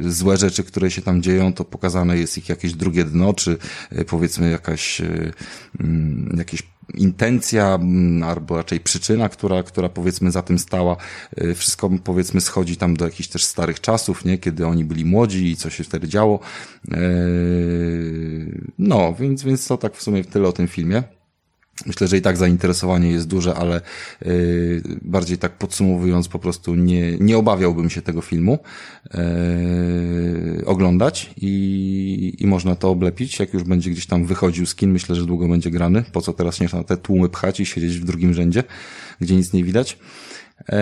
złe 0.02 0.38
rzeczy, 0.38 0.64
które 0.64 0.92
się 0.92 1.02
tam 1.02 1.22
dzieją, 1.22 1.54
to 1.54 1.66
pokazane 1.66 2.18
jest 2.18 2.41
ich 2.42 2.50
jakieś 2.50 2.74
drugie 2.74 3.06
dno, 3.06 3.34
czy 3.34 3.58
e, 3.92 4.06
powiedzmy 4.06 4.52
jakaś, 4.52 5.02
e, 5.02 5.32
mm, 5.80 6.36
jakieś 6.38 6.64
intencja, 6.94 7.76
mm, 7.76 8.24
albo 8.24 8.58
raczej 8.58 8.80
przyczyna, 8.80 9.30
która, 9.30 9.64
która 9.64 9.90
powiedzmy 9.90 10.32
za 10.32 10.42
tym 10.42 10.60
stała. 10.60 10.98
E, 11.38 11.54
wszystko 11.54 11.90
powiedzmy 12.04 12.42
schodzi 12.42 12.78
tam 12.78 12.98
do 12.98 13.06
jakichś 13.06 13.30
też 13.30 13.44
starych 13.44 13.82
czasów, 13.82 14.26
nie? 14.26 14.38
Kiedy 14.38 14.68
oni 14.68 14.86
byli 14.86 15.06
młodzi 15.06 15.52
i 15.52 15.56
co 15.56 15.70
się 15.70 15.84
wtedy 15.84 16.08
działo. 16.08 16.40
No, 18.80 19.16
więc, 19.20 19.44
więc 19.44 19.68
to 19.68 19.78
tak 19.78 19.96
w 19.96 20.02
sumie 20.02 20.24
tyle 20.24 20.48
o 20.48 20.52
tym 20.52 20.68
filmie. 20.68 21.04
Myślę, 21.86 22.08
że 22.08 22.18
i 22.18 22.22
tak 22.22 22.38
zainteresowanie 22.38 23.12
jest 23.12 23.28
duże, 23.28 23.56
ale 23.56 23.82
yy, 24.26 24.82
bardziej 25.02 25.38
tak 25.38 25.58
podsumowując, 25.58 26.28
po 26.28 26.40
prostu 26.40 26.76
nie, 26.76 27.18
nie 27.18 27.38
obawiałbym 27.38 27.90
się 27.90 28.02
tego 28.02 28.22
filmu 28.22 28.60
yy, 29.14 30.66
oglądać 30.66 31.34
i, 31.38 32.36
i 32.40 32.48
można 32.48 32.76
to 32.76 32.90
oblepić, 32.90 33.40
jak 33.40 33.54
już 33.54 33.64
będzie 33.64 33.92
gdzieś 33.92 34.06
tam 34.06 34.26
wychodził 34.26 34.66
skin. 34.66 34.92
Myślę, 34.92 35.16
że 35.16 35.26
długo 35.26 35.48
będzie 35.48 35.72
grany. 35.72 36.04
Po 36.12 36.22
co 36.22 36.34
teraz 36.34 36.60
nie 36.60 36.68
na 36.74 36.84
te 36.84 36.98
tłumy 36.98 37.30
pchać 37.30 37.60
i 37.60 37.66
siedzieć 37.66 38.00
w 38.00 38.06
drugim 38.06 38.34
rzędzie, 38.34 38.64
gdzie 39.22 39.36
nic 39.36 39.54
nie 39.54 39.64
widać. 39.64 39.98
Yy, 40.70 40.76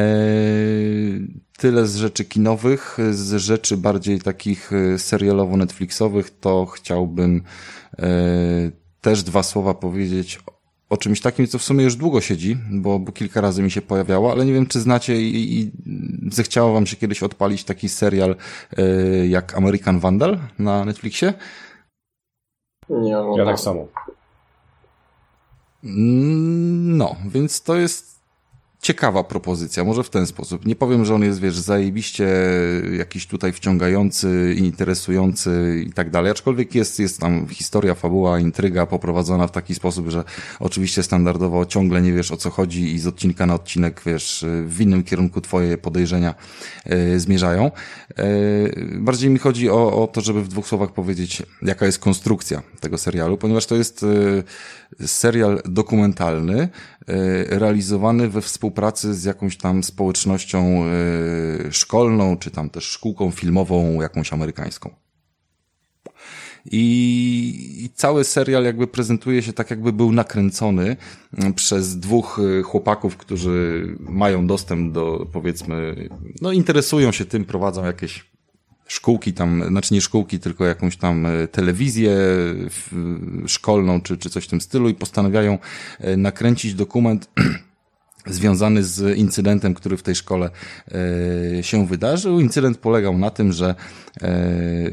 tyle 1.57 1.87
z 1.87 1.95
rzeczy 1.95 2.25
kinowych, 2.25 2.97
z 3.11 3.35
rzeczy 3.35 3.77
bardziej 3.77 4.19
takich 4.19 4.71
yy, 4.71 4.97
serialowo-netflixowych, 4.97 6.29
to 6.39 6.65
chciałbym 6.65 7.41
yy, 7.97 8.05
też 9.01 9.23
dwa 9.23 9.43
słowa 9.43 9.73
powiedzieć 9.73 10.39
o 10.89 10.97
czymś 10.97 11.21
takim, 11.21 11.47
co 11.47 11.59
w 11.59 11.63
sumie 11.63 11.83
już 11.83 11.95
długo 11.95 12.21
siedzi, 12.21 12.57
bo, 12.71 12.99
bo 12.99 13.11
kilka 13.11 13.41
razy 13.41 13.63
mi 13.63 13.71
się 13.71 13.81
pojawiało, 13.81 14.31
ale 14.31 14.45
nie 14.45 14.53
wiem, 14.53 14.65
czy 14.65 14.79
znacie 14.79 15.21
i, 15.21 15.59
i 15.59 15.71
zechciało 16.31 16.73
wam 16.73 16.85
się 16.85 16.95
kiedyś 16.95 17.23
odpalić 17.23 17.63
taki 17.63 17.89
serial 17.89 18.35
y, 18.79 19.27
jak 19.27 19.57
American 19.57 19.99
Vandal 19.99 20.39
na 20.59 20.85
Netflixie? 20.85 21.33
Nie, 22.89 23.15
ja 23.37 23.45
tak 23.45 23.59
samo. 23.59 23.87
Mm, 25.83 26.97
no, 26.97 27.15
więc 27.25 27.61
to 27.61 27.75
jest 27.75 28.08
ciekawa 28.81 29.23
propozycja, 29.23 29.83
może 29.83 30.03
w 30.03 30.09
ten 30.09 30.27
sposób. 30.27 30.65
Nie 30.65 30.75
powiem, 30.75 31.05
że 31.05 31.15
on 31.15 31.23
jest, 31.23 31.39
wiesz, 31.39 31.57
zajebiście 31.57 32.27
jakiś 32.97 33.27
tutaj 33.27 33.53
wciągający, 33.53 34.55
interesujący 34.57 35.83
i 35.87 35.93
tak 35.93 36.09
dalej, 36.09 36.31
aczkolwiek 36.31 36.75
jest, 36.75 36.99
jest 36.99 37.19
tam 37.19 37.47
historia, 37.47 37.95
fabuła, 37.95 38.39
intryga 38.39 38.85
poprowadzona 38.85 39.47
w 39.47 39.51
taki 39.51 39.75
sposób, 39.75 40.09
że 40.09 40.23
oczywiście 40.59 41.03
standardowo 41.03 41.65
ciągle 41.65 42.01
nie 42.01 42.13
wiesz 42.13 42.31
o 42.31 42.37
co 42.37 42.49
chodzi 42.49 42.93
i 42.93 42.99
z 42.99 43.07
odcinka 43.07 43.45
na 43.45 43.53
odcinek, 43.53 44.01
wiesz, 44.05 44.45
w 44.65 44.81
innym 44.81 45.03
kierunku 45.03 45.41
twoje 45.41 45.77
podejrzenia 45.77 46.35
e, 46.85 47.19
zmierzają. 47.19 47.71
E, 48.17 48.25
bardziej 48.95 49.29
mi 49.29 49.39
chodzi 49.39 49.69
o, 49.69 50.03
o 50.03 50.07
to, 50.07 50.21
żeby 50.21 50.43
w 50.43 50.47
dwóch 50.47 50.67
słowach 50.67 50.91
powiedzieć, 50.91 51.43
jaka 51.61 51.85
jest 51.85 51.99
konstrukcja 51.99 52.61
tego 52.79 52.97
serialu, 52.97 53.37
ponieważ 53.37 53.65
to 53.65 53.75
jest 53.75 54.03
e, 54.03 54.07
serial 55.05 55.61
dokumentalny, 55.65 56.69
E, 57.09 57.59
realizowany 57.59 58.29
we 58.29 58.41
współpracy 58.41 59.13
z 59.13 59.23
jakąś 59.23 59.57
tam 59.57 59.83
społecznością 59.83 60.83
e, 60.85 61.71
szkolną, 61.71 62.37
czy 62.37 62.51
tam 62.51 62.69
też 62.69 62.83
szkółką 62.83 63.31
filmową 63.31 64.01
jakąś 64.01 64.33
amerykańską. 64.33 64.89
I, 66.71 67.83
I, 67.83 67.89
cały 67.95 68.23
serial 68.23 68.63
jakby 68.63 68.87
prezentuje 68.87 69.41
się 69.41 69.53
tak, 69.53 69.69
jakby 69.69 69.93
był 69.93 70.11
nakręcony 70.11 70.95
przez 71.55 71.99
dwóch 71.99 72.39
e, 72.59 72.61
chłopaków, 72.63 73.17
którzy 73.17 73.87
mają 73.99 74.47
dostęp 74.47 74.93
do, 74.93 75.27
powiedzmy, 75.33 76.09
no 76.41 76.51
interesują 76.51 77.11
się 77.11 77.25
tym, 77.25 77.45
prowadzą 77.45 77.85
jakieś 77.85 78.29
szkółki 78.89 79.33
tam, 79.33 79.63
znaczy 79.67 79.93
nie 79.93 80.01
szkółki, 80.01 80.39
tylko 80.39 80.65
jakąś 80.65 80.97
tam 80.97 81.25
e, 81.25 81.47
telewizję 81.47 82.17
szkolną 83.47 84.01
czy, 84.01 84.17
czy 84.17 84.29
coś 84.29 84.45
w 84.45 84.47
tym 84.47 84.61
stylu 84.61 84.89
i 84.89 84.93
postanawiają 84.93 85.57
e, 85.99 86.17
nakręcić 86.17 86.73
dokument 86.73 87.29
związany 88.25 88.83
z 88.83 89.17
incydentem, 89.17 89.73
który 89.73 89.97
w 89.97 90.03
tej 90.03 90.15
szkole 90.15 90.49
e, 91.59 91.63
się 91.63 91.87
wydarzył. 91.87 92.39
Incydent 92.39 92.77
polegał 92.77 93.17
na 93.17 93.29
tym, 93.29 93.51
że 93.51 93.75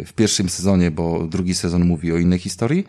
w 0.06 0.12
pierwszym 0.16 0.48
sezonie, 0.48 0.90
bo 0.90 1.26
drugi 1.26 1.54
sezon 1.54 1.84
mówi 1.84 2.12
o 2.12 2.16
innej 2.16 2.38
historii, 2.38 2.86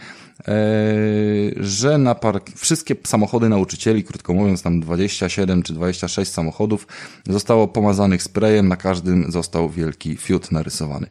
że 1.57 1.97
na 1.97 2.15
park, 2.15 2.51
wszystkie 2.55 2.95
samochody 3.03 3.49
nauczycieli, 3.49 4.03
krótko 4.03 4.33
mówiąc 4.33 4.61
tam 4.61 4.79
27 4.79 5.63
czy 5.63 5.73
26 5.73 6.31
samochodów, 6.31 6.87
zostało 7.29 7.67
pomazanych 7.67 8.23
sprayem, 8.23 8.67
na 8.67 8.75
każdym 8.75 9.31
został 9.31 9.69
wielki 9.69 10.17
fiut 10.17 10.51
narysowany. 10.51 11.07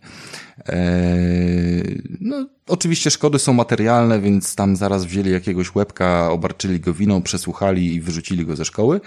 No, 2.20 2.46
oczywiście 2.68 3.10
szkody 3.10 3.38
są 3.38 3.52
materialne, 3.52 4.20
więc 4.20 4.54
tam 4.54 4.76
zaraz 4.76 5.04
wzięli 5.04 5.30
jakiegoś 5.30 5.74
łebka, 5.74 6.30
obarczyli 6.30 6.80
go 6.80 6.94
winą, 6.94 7.22
przesłuchali 7.22 7.94
i 7.94 8.00
wyrzucili 8.00 8.46
go 8.46 8.56
ze 8.56 8.64
szkoły, 8.64 9.00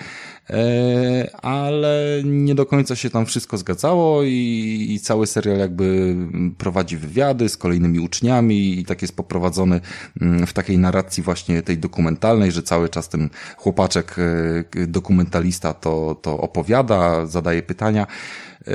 ale 1.41 2.21
nie 2.25 2.55
do 2.55 2.65
końca 2.65 2.95
się 2.95 3.09
tam 3.09 3.25
wszystko 3.25 3.57
zgadzało 3.57 4.23
i, 4.23 4.87
i 4.89 4.99
cały 4.99 5.27
serial 5.27 5.57
jakby 5.57 6.15
prowadzi 6.57 6.97
wywiady 6.97 7.49
z 7.49 7.57
kolejnymi 7.57 7.99
uczniami 7.99 8.79
i 8.79 8.85
tak 8.85 9.01
jest 9.01 9.15
poprowadzony 9.15 9.81
Mm, 10.21 10.47
w 10.47 10.53
takiej 10.53 10.77
narracji 10.77 11.23
właśnie 11.23 11.61
tej 11.61 11.77
dokumentalnej, 11.77 12.51
że 12.51 12.63
cały 12.63 12.89
czas 12.89 13.09
ten 13.09 13.29
chłopaczek, 13.57 14.15
e, 14.75 14.87
dokumentalista 14.87 15.73
to, 15.73 16.19
to 16.21 16.37
opowiada, 16.37 17.25
zadaje 17.25 17.63
pytania. 17.63 18.07
E, 18.67 18.73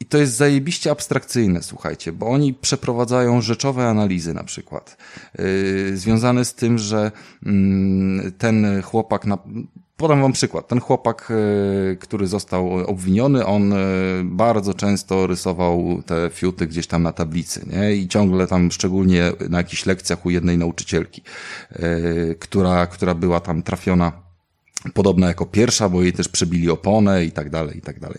I 0.00 0.04
to 0.04 0.18
jest 0.18 0.36
zajebiście 0.36 0.90
abstrakcyjne, 0.90 1.62
słuchajcie, 1.62 2.12
bo 2.12 2.26
oni 2.26 2.54
przeprowadzają 2.54 3.40
rzeczowe 3.40 3.88
analizy 3.88 4.34
na 4.34 4.44
przykład, 4.44 4.96
yy, 5.38 5.96
związane 5.96 6.44
z 6.44 6.54
tym, 6.54 6.78
że 6.78 7.12
yy, 7.42 7.52
ten 8.38 8.82
chłopak 8.82 9.26
na, 9.26 9.38
Podam 10.00 10.22
wam 10.22 10.32
przykład. 10.32 10.68
Ten 10.68 10.80
chłopak, 10.80 11.32
e, 11.92 11.96
który 11.96 12.26
został 12.26 12.72
obwiniony, 12.72 13.46
on 13.46 13.72
e, 13.72 13.76
bardzo 14.24 14.74
często 14.74 15.26
rysował 15.26 16.02
te 16.06 16.30
fiuty 16.32 16.66
gdzieś 16.66 16.86
tam 16.86 17.02
na 17.02 17.12
tablicy, 17.12 17.66
nie? 17.66 17.94
I 17.94 18.08
ciągle 18.08 18.46
tam, 18.46 18.70
szczególnie 18.70 19.32
na 19.48 19.58
jakichś 19.58 19.86
lekcjach 19.86 20.26
u 20.26 20.30
jednej 20.30 20.58
nauczycielki, 20.58 21.22
e, 21.72 22.34
która, 22.34 22.86
która 22.86 23.14
była 23.14 23.40
tam 23.40 23.62
trafiona 23.62 24.12
podobna 24.94 25.28
jako 25.28 25.46
pierwsza, 25.46 25.88
bo 25.88 26.02
jej 26.02 26.12
też 26.12 26.28
przebili 26.28 26.70
oponę 26.70 27.24
i 27.24 27.32
tak 27.32 27.50
dalej, 27.50 27.78
i 27.78 27.80
tak 27.80 28.00
dalej. 28.00 28.18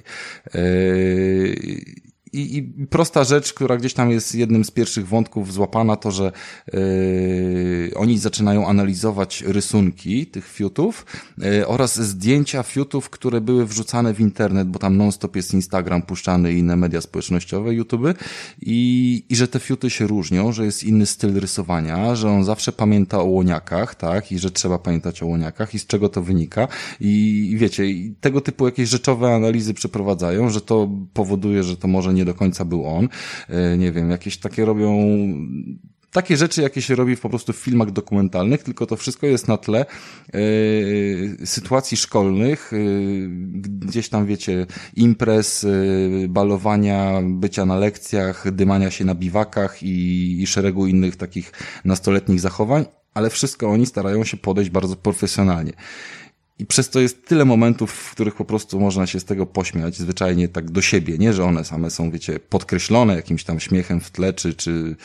I, 2.33 2.57
I, 2.57 2.87
prosta 2.87 3.23
rzecz, 3.23 3.53
która 3.53 3.77
gdzieś 3.77 3.93
tam 3.93 4.11
jest 4.11 4.35
jednym 4.35 4.65
z 4.65 4.71
pierwszych 4.71 5.07
wątków 5.07 5.53
złapana, 5.53 5.95
to 5.95 6.11
że 6.11 6.31
yy, 6.73 7.91
oni 7.95 8.17
zaczynają 8.17 8.67
analizować 8.67 9.43
rysunki 9.47 10.25
tych 10.25 10.47
fiutów 10.47 11.05
yy, 11.37 11.67
oraz 11.67 12.01
zdjęcia 12.01 12.63
fiutów, 12.63 13.09
które 13.09 13.41
były 13.41 13.65
wrzucane 13.65 14.13
w 14.13 14.19
internet, 14.19 14.67
bo 14.67 14.79
tam 14.79 14.97
non-stop 14.97 15.35
jest 15.35 15.53
Instagram 15.53 16.01
puszczany 16.01 16.53
i 16.53 16.57
inne 16.57 16.75
media 16.75 17.01
społecznościowe, 17.01 17.73
YouTube 17.73 18.17
i, 18.61 19.23
i 19.29 19.35
że 19.35 19.47
te 19.47 19.59
fiuty 19.59 19.89
się 19.89 20.07
różnią, 20.07 20.51
że 20.51 20.65
jest 20.65 20.83
inny 20.83 21.05
styl 21.05 21.39
rysowania, 21.39 22.15
że 22.15 22.29
on 22.29 22.43
zawsze 22.43 22.71
pamięta 22.71 23.19
o 23.19 23.23
łoniakach, 23.23 23.95
tak, 23.95 24.31
i 24.31 24.39
że 24.39 24.51
trzeba 24.51 24.79
pamiętać 24.79 25.23
o 25.23 25.25
łoniakach 25.25 25.73
i 25.73 25.79
z 25.79 25.87
czego 25.87 26.09
to 26.09 26.21
wynika. 26.21 26.67
I, 26.99 27.49
i 27.51 27.57
wiecie, 27.57 27.85
i 27.85 28.15
tego 28.21 28.41
typu 28.41 28.65
jakieś 28.65 28.89
rzeczowe 28.89 29.35
analizy 29.35 29.73
przeprowadzają, 29.73 30.49
że 30.49 30.61
to 30.61 30.89
powoduje, 31.13 31.63
że 31.63 31.77
to 31.77 31.87
może 31.87 32.13
nie 32.13 32.20
nie 32.21 32.25
do 32.25 32.33
końca 32.33 32.65
był 32.65 32.85
on. 32.85 33.09
E, 33.49 33.77
nie 33.77 33.91
wiem, 33.91 34.11
jakieś 34.11 34.37
takie 34.37 34.65
robią 34.65 34.97
takie 36.11 36.37
rzeczy, 36.37 36.61
jakie 36.61 36.81
się 36.81 36.95
robi 36.95 37.17
po 37.17 37.29
prostu 37.29 37.53
w 37.53 37.55
filmach 37.55 37.91
dokumentalnych, 37.91 38.63
tylko 38.63 38.85
to 38.85 38.95
wszystko 38.95 39.27
jest 39.27 39.47
na 39.47 39.57
tle 39.57 39.85
y, 40.35 41.37
sytuacji 41.45 41.97
szkolnych, 41.97 42.73
y, 42.73 43.27
gdzieś 43.61 44.09
tam 44.09 44.25
wiecie, 44.25 44.65
imprez, 44.95 45.67
balowania, 46.29 47.21
bycia 47.23 47.65
na 47.65 47.75
lekcjach, 47.75 48.51
dymania 48.51 48.91
się 48.91 49.05
na 49.05 49.15
biwakach 49.15 49.83
i, 49.83 50.41
i 50.41 50.47
szeregu 50.47 50.87
innych 50.87 51.15
takich 51.15 51.51
nastoletnich 51.85 52.39
zachowań, 52.39 52.85
ale 53.13 53.29
wszystko 53.29 53.69
oni 53.69 53.85
starają 53.85 54.23
się 54.23 54.37
podejść 54.37 54.69
bardzo 54.69 54.95
profesjonalnie. 54.95 55.73
I 56.61 56.65
przez 56.65 56.89
to 56.89 56.99
jest 56.99 57.25
tyle 57.25 57.45
momentów, 57.45 57.91
w 57.91 58.11
których 58.11 58.35
po 58.35 58.45
prostu 58.45 58.79
można 58.79 59.07
się 59.07 59.19
z 59.19 59.25
tego 59.25 59.45
pośmiać, 59.45 59.97
zwyczajnie 59.97 60.47
tak 60.47 60.71
do 60.71 60.81
siebie. 60.81 61.17
Nie, 61.17 61.33
że 61.33 61.43
one 61.43 61.65
same 61.65 61.89
są, 61.89 62.11
wiecie, 62.11 62.39
podkreślone 62.39 63.15
jakimś 63.15 63.43
tam 63.43 63.59
śmiechem 63.59 64.01
w 64.01 64.11
tle, 64.11 64.33
czy, 64.33 64.53
czy 64.53 64.95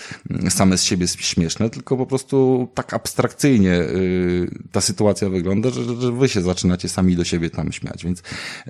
same 0.49 0.79
z 0.79 0.85
siebie 0.85 1.07
śmieszne, 1.09 1.71
tylko 1.71 1.97
po 1.97 2.07
prostu 2.07 2.69
tak 2.75 2.95
abstrakcyjnie 2.95 3.69
yy, 3.69 4.51
ta 4.73 4.81
sytuacja 4.81 5.29
wygląda, 5.29 5.71
że, 5.71 6.01
że 6.01 6.13
wy 6.13 6.29
się 6.29 6.43
zaczynacie 6.43 6.89
sami 6.89 7.17
do 7.17 7.25
siebie 7.25 7.51
tam 7.51 7.73
śmiać. 7.73 8.05
Więc 8.05 8.23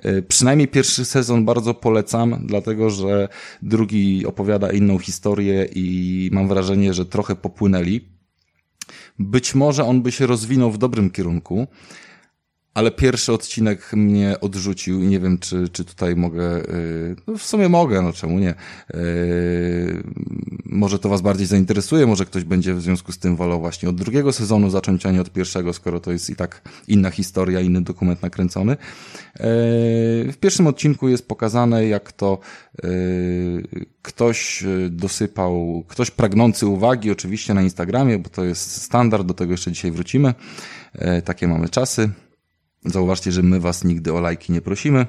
yy, 0.03 0.21
przynajmniej 0.21 0.67
pierwszy 0.67 1.05
sezon 1.05 1.45
bardzo 1.45 1.73
polecam, 1.73 2.39
dlatego 2.45 2.89
że 2.89 3.29
drugi 3.61 4.25
opowiada 4.25 4.71
inną 4.71 4.99
historię 4.99 5.67
i 5.75 6.29
mam 6.33 6.47
wrażenie, 6.47 6.93
że 6.93 7.05
trochę 7.05 7.35
popłynęli. 7.35 8.01
Być 9.19 9.55
może 9.55 9.83
on 9.83 10.01
by 10.01 10.11
się 10.11 10.27
rozwinął 10.27 10.71
w 10.71 10.77
dobrym 10.77 11.09
kierunku, 11.09 11.67
ale 12.77 12.91
pierwszy 12.91 13.33
odcinek 13.33 13.93
mnie 13.93 14.35
odrzucił 14.41 15.01
i 15.01 15.07
nie 15.07 15.19
wiem, 15.19 15.37
czy, 15.37 15.69
czy 15.69 15.85
tutaj 15.85 16.15
mogę, 16.15 16.43
yy, 16.43 17.15
no 17.27 17.37
w 17.37 17.43
sumie 17.43 17.69
mogę, 17.69 18.01
no 18.01 18.13
czemu 18.13 18.39
nie. 18.39 18.55
Yy, 18.93 20.03
może 20.65 20.99
to 20.99 21.09
was 21.09 21.21
bardziej 21.21 21.47
zainteresuje, 21.47 22.05
może 22.05 22.25
ktoś 22.25 22.43
będzie 22.43 22.73
w 22.73 22.81
związku 22.81 23.11
z 23.11 23.17
tym 23.17 23.35
wolał 23.35 23.59
właśnie 23.59 23.89
od 23.89 23.95
drugiego 23.95 24.33
sezonu 24.33 24.69
zacząć, 24.69 25.05
a 25.05 25.11
nie 25.11 25.21
od 25.21 25.29
pierwszego, 25.29 25.73
skoro 25.73 25.99
to 25.99 26.11
jest 26.11 26.29
i 26.29 26.35
tak 26.35 26.61
inna 26.87 27.09
historia, 27.09 27.61
inny 27.61 27.81
dokument 27.81 28.21
nakręcony. 28.21 28.71
Yy, 28.71 28.77
w 30.31 30.37
pierwszym 30.39 30.67
odcinku 30.67 31.09
jest 31.09 31.27
pokazane, 31.27 31.87
jak 31.87 32.11
to 32.11 32.39
ktoś 34.01 34.63
dosypał, 34.89 35.83
ktoś 35.87 36.11
pragnący 36.11 36.67
uwagi, 36.67 37.11
oczywiście 37.11 37.53
na 37.53 37.61
Instagramie, 37.61 38.19
bo 38.19 38.29
to 38.29 38.45
jest 38.45 38.81
standard, 38.81 39.27
do 39.27 39.33
tego 39.33 39.51
jeszcze 39.51 39.71
dzisiaj 39.71 39.91
wrócimy. 39.91 40.33
Takie 41.25 41.47
mamy 41.47 41.69
czasy. 41.69 42.09
Zauważcie, 42.87 43.31
że 43.31 43.43
my 43.43 43.59
was 43.59 43.83
nigdy 43.83 44.13
o 44.13 44.19
lajki 44.19 44.53
nie 44.53 44.61
prosimy. 44.61 45.05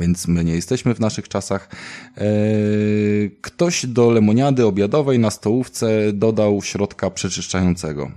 Więc 0.00 0.28
my 0.28 0.44
nie 0.44 0.54
jesteśmy 0.54 0.94
w 0.94 1.00
naszych 1.00 1.28
czasach. 1.28 1.68
Eee, 2.16 3.30
ktoś 3.40 3.86
do 3.86 4.10
lemoniady 4.10 4.66
obiadowej 4.66 5.18
na 5.18 5.30
stołówce 5.30 6.12
dodał 6.12 6.62
środka 6.62 7.10
przeczyszczającego. 7.10 8.10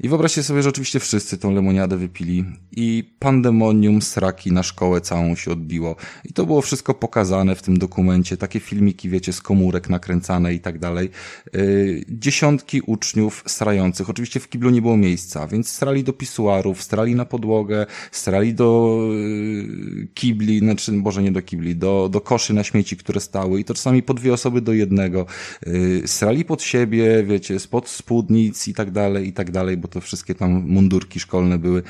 I 0.00 0.08
wyobraźcie 0.08 0.42
sobie, 0.42 0.62
że 0.62 0.68
oczywiście 0.68 1.00
wszyscy 1.00 1.38
tą 1.38 1.54
lemoniadę 1.54 1.96
wypili 1.96 2.44
i 2.76 3.04
pandemonium 3.18 4.02
sraki 4.02 4.52
na 4.52 4.62
szkołę 4.62 5.00
całą 5.00 5.34
się 5.34 5.50
odbiło. 5.50 5.96
I 6.24 6.32
to 6.32 6.46
było 6.46 6.62
wszystko 6.62 6.94
pokazane 6.94 7.54
w 7.54 7.62
tym 7.62 7.78
dokumencie, 7.78 8.36
takie 8.36 8.60
filmiki, 8.60 9.08
wiecie, 9.08 9.32
z 9.32 9.40
komórek 9.40 9.88
nakręcane 9.88 10.54
i 10.54 10.60
tak 10.60 10.78
dalej. 10.78 11.10
Yy, 11.52 12.04
dziesiątki 12.08 12.80
uczniów 12.80 13.44
srających. 13.46 14.10
Oczywiście 14.10 14.40
w 14.40 14.48
kiblu 14.48 14.70
nie 14.70 14.82
było 14.82 14.96
miejsca, 14.96 15.46
więc 15.46 15.68
strali 15.68 16.04
do 16.04 16.12
pisuarów, 16.12 16.82
strali 16.82 17.14
na 17.14 17.24
podłogę, 17.24 17.86
strali 18.12 18.54
do 18.54 19.00
yy, 19.12 20.08
kibli, 20.14 20.58
znaczy, 20.58 20.92
może 20.92 21.22
nie 21.22 21.32
do 21.32 21.42
kibli, 21.42 21.76
do, 21.76 22.08
do 22.08 22.20
koszy 22.20 22.54
na 22.54 22.64
śmieci, 22.64 22.96
które 22.96 23.20
stały 23.20 23.60
i 23.60 23.64
to 23.64 23.74
czasami 23.74 24.02
po 24.02 24.14
dwie 24.14 24.32
osoby 24.32 24.60
do 24.60 24.72
jednego. 24.72 25.26
Yy, 25.66 26.02
strali 26.06 26.44
pod 26.44 26.62
siebie, 26.62 27.24
wiecie, 27.24 27.58
spod 27.58 27.88
spódnic 27.88 28.68
i 28.68 28.74
tak 28.74 28.90
dalej, 28.90 29.28
i 29.28 29.32
tak 29.32 29.50
dalej, 29.50 29.76
bo 29.76 29.87
to 29.88 30.00
wszystkie 30.00 30.34
tam 30.34 30.50
mundurki 30.50 31.20
szkolne 31.20 31.58
były. 31.58 31.82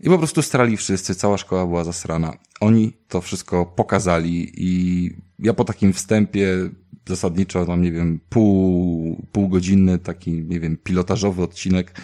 I 0.00 0.08
po 0.08 0.18
prostu 0.18 0.42
strali 0.42 0.76
wszyscy, 0.76 1.14
cała 1.14 1.38
szkoła 1.38 1.66
była 1.66 1.84
zasrana. 1.84 2.32
Oni 2.60 2.92
to 3.08 3.20
wszystko 3.20 3.66
pokazali 3.66 4.52
i 4.56 5.10
ja 5.38 5.54
po 5.54 5.64
takim 5.64 5.92
wstępie 5.92 6.70
zasadniczo 7.08 7.66
tam, 7.66 7.82
nie 7.82 7.92
wiem, 7.92 8.20
pół, 8.28 9.26
półgodzinny 9.32 9.98
taki, 9.98 10.32
nie 10.32 10.60
wiem, 10.60 10.76
pilotażowy 10.76 11.42
odcinek, 11.42 12.00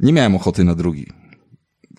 nie 0.00 0.12
miałem 0.12 0.34
ochoty 0.34 0.64
na 0.64 0.74
drugi. 0.74 1.06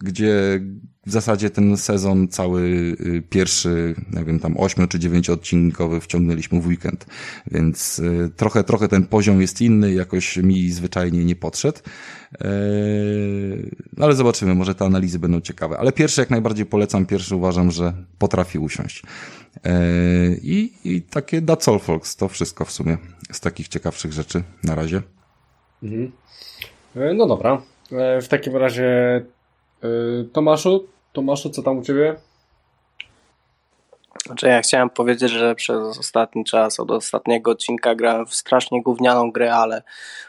Gdzie 0.02 0.62
w 1.06 1.12
zasadzie 1.12 1.50
ten 1.50 1.78
sezon 1.78 2.28
cały 2.28 2.62
y, 2.62 3.24
pierwszy, 3.30 3.96
nie 4.14 4.24
wiem, 4.24 4.40
tam 4.40 4.58
ośmiu 4.58 4.88
czy 4.88 5.00
dziewięcioodcinkowy 5.00 6.00
wciągnęliśmy 6.00 6.62
w 6.62 6.68
weekend, 6.68 7.06
więc 7.52 8.00
y, 8.00 8.32
trochę, 8.36 8.64
trochę 8.64 8.88
ten 8.88 9.06
poziom 9.06 9.42
jest 9.42 9.62
inny, 9.62 9.94
jakoś 9.94 10.38
mi 10.38 10.72
zwyczajnie 10.72 11.26
nie 11.26 11.36
podszedł. 11.36 11.80
No 13.98 14.06
ale 14.06 14.16
zobaczymy, 14.16 14.56
może 14.56 14.76
te 14.76 14.86
analizy 14.86 15.20
będą 15.20 15.42
ciekawe. 15.42 15.78
Ale 15.78 15.92
pierwszy 15.92 16.22
jak 16.22 16.30
najbardziej 16.30 16.66
polecam, 16.66 17.06
pierwszy 17.06 17.36
uważam, 17.36 17.72
że 17.72 17.94
potrafi 18.18 18.60
usiąść. 18.60 19.04
I, 20.42 20.74
i 20.84 21.02
takie 21.02 21.42
That's 21.42 21.72
All 21.72 21.80
Folks, 21.80 22.16
to 22.16 22.28
wszystko 22.28 22.66
w 22.66 22.72
sumie 22.72 22.98
z 23.32 23.40
takich 23.40 23.68
ciekawszych 23.68 24.14
rzeczy 24.14 24.44
na 24.64 24.76
razie. 24.76 25.02
Mhm. 25.84 26.12
No 27.16 27.28
dobra. 27.28 27.62
W 28.22 28.28
takim 28.28 28.56
razie 28.56 28.86
Tomaszu, 30.34 30.88
Tomaszu, 31.14 31.50
co 31.50 31.64
tam 31.64 31.78
u 31.78 31.82
Ciebie? 31.82 32.16
Znaczy 34.26 34.48
ja 34.48 34.62
chciałem 34.62 34.90
powiedzieć, 34.90 35.32
że 35.32 35.56
przez 35.56 36.00
ostatni 36.00 36.46
czas, 36.46 36.80
od 36.80 36.92
ostatniego 36.92 37.52
odcinka 37.52 37.96
grałem 37.96 38.26
w 38.26 38.36
strasznie 38.36 38.82
gównianą 38.84 39.32
grę, 39.32 39.56
ale 39.56 39.84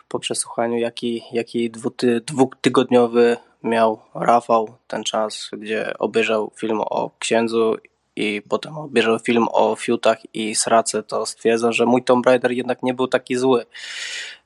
po 0.09 0.19
przesłuchaniu 0.19 0.79
jaki, 0.79 1.23
jaki 1.33 1.71
dwuty, 1.71 2.21
dwutygodniowy 2.21 3.37
miał 3.63 4.01
Rafał 4.15 4.75
ten 4.87 5.05
czas, 5.05 5.51
gdzie 5.53 5.99
obejrzał 5.99 6.53
film 6.57 6.81
o 6.81 7.11
księdzu 7.19 7.77
i 8.17 8.43
potem 8.49 8.79
obejrzał 8.79 9.19
film 9.19 9.47
o 9.53 9.77
fiutach 9.77 10.19
i 10.35 10.55
srace, 10.55 11.03
to 11.03 11.27
stwierdzam, 11.27 11.73
że 11.73 11.87
mój 11.87 12.05
Tomb 12.05 12.27
Raider 12.27 12.53
jednak 12.53 12.83
nie 12.83 12.95
był 12.95 13.09
taki 13.09 13.37
zły. 13.37 13.67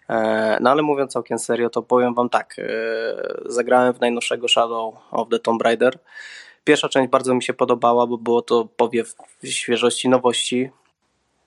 E, 0.08 0.58
no 0.60 0.70
ale 0.70 0.82
mówiąc 0.82 1.12
całkiem 1.12 1.38
serio, 1.38 1.70
to 1.70 1.82
powiem 1.82 2.14
wam 2.14 2.28
tak. 2.28 2.56
E, 2.58 2.64
zagrałem 3.46 3.94
w 3.94 4.00
najnowszego 4.00 4.48
Shadow 4.48 4.94
of 5.10 5.28
the 5.28 5.38
Tomb 5.38 5.62
Raider. 5.62 5.98
Pierwsza 6.64 6.88
część 6.88 7.10
bardzo 7.10 7.34
mi 7.34 7.42
się 7.42 7.52
podobała, 7.52 8.06
bo 8.06 8.18
było 8.18 8.42
to 8.42 8.68
powiew 8.76 9.14
świeżości, 9.44 10.08
nowości. 10.08 10.70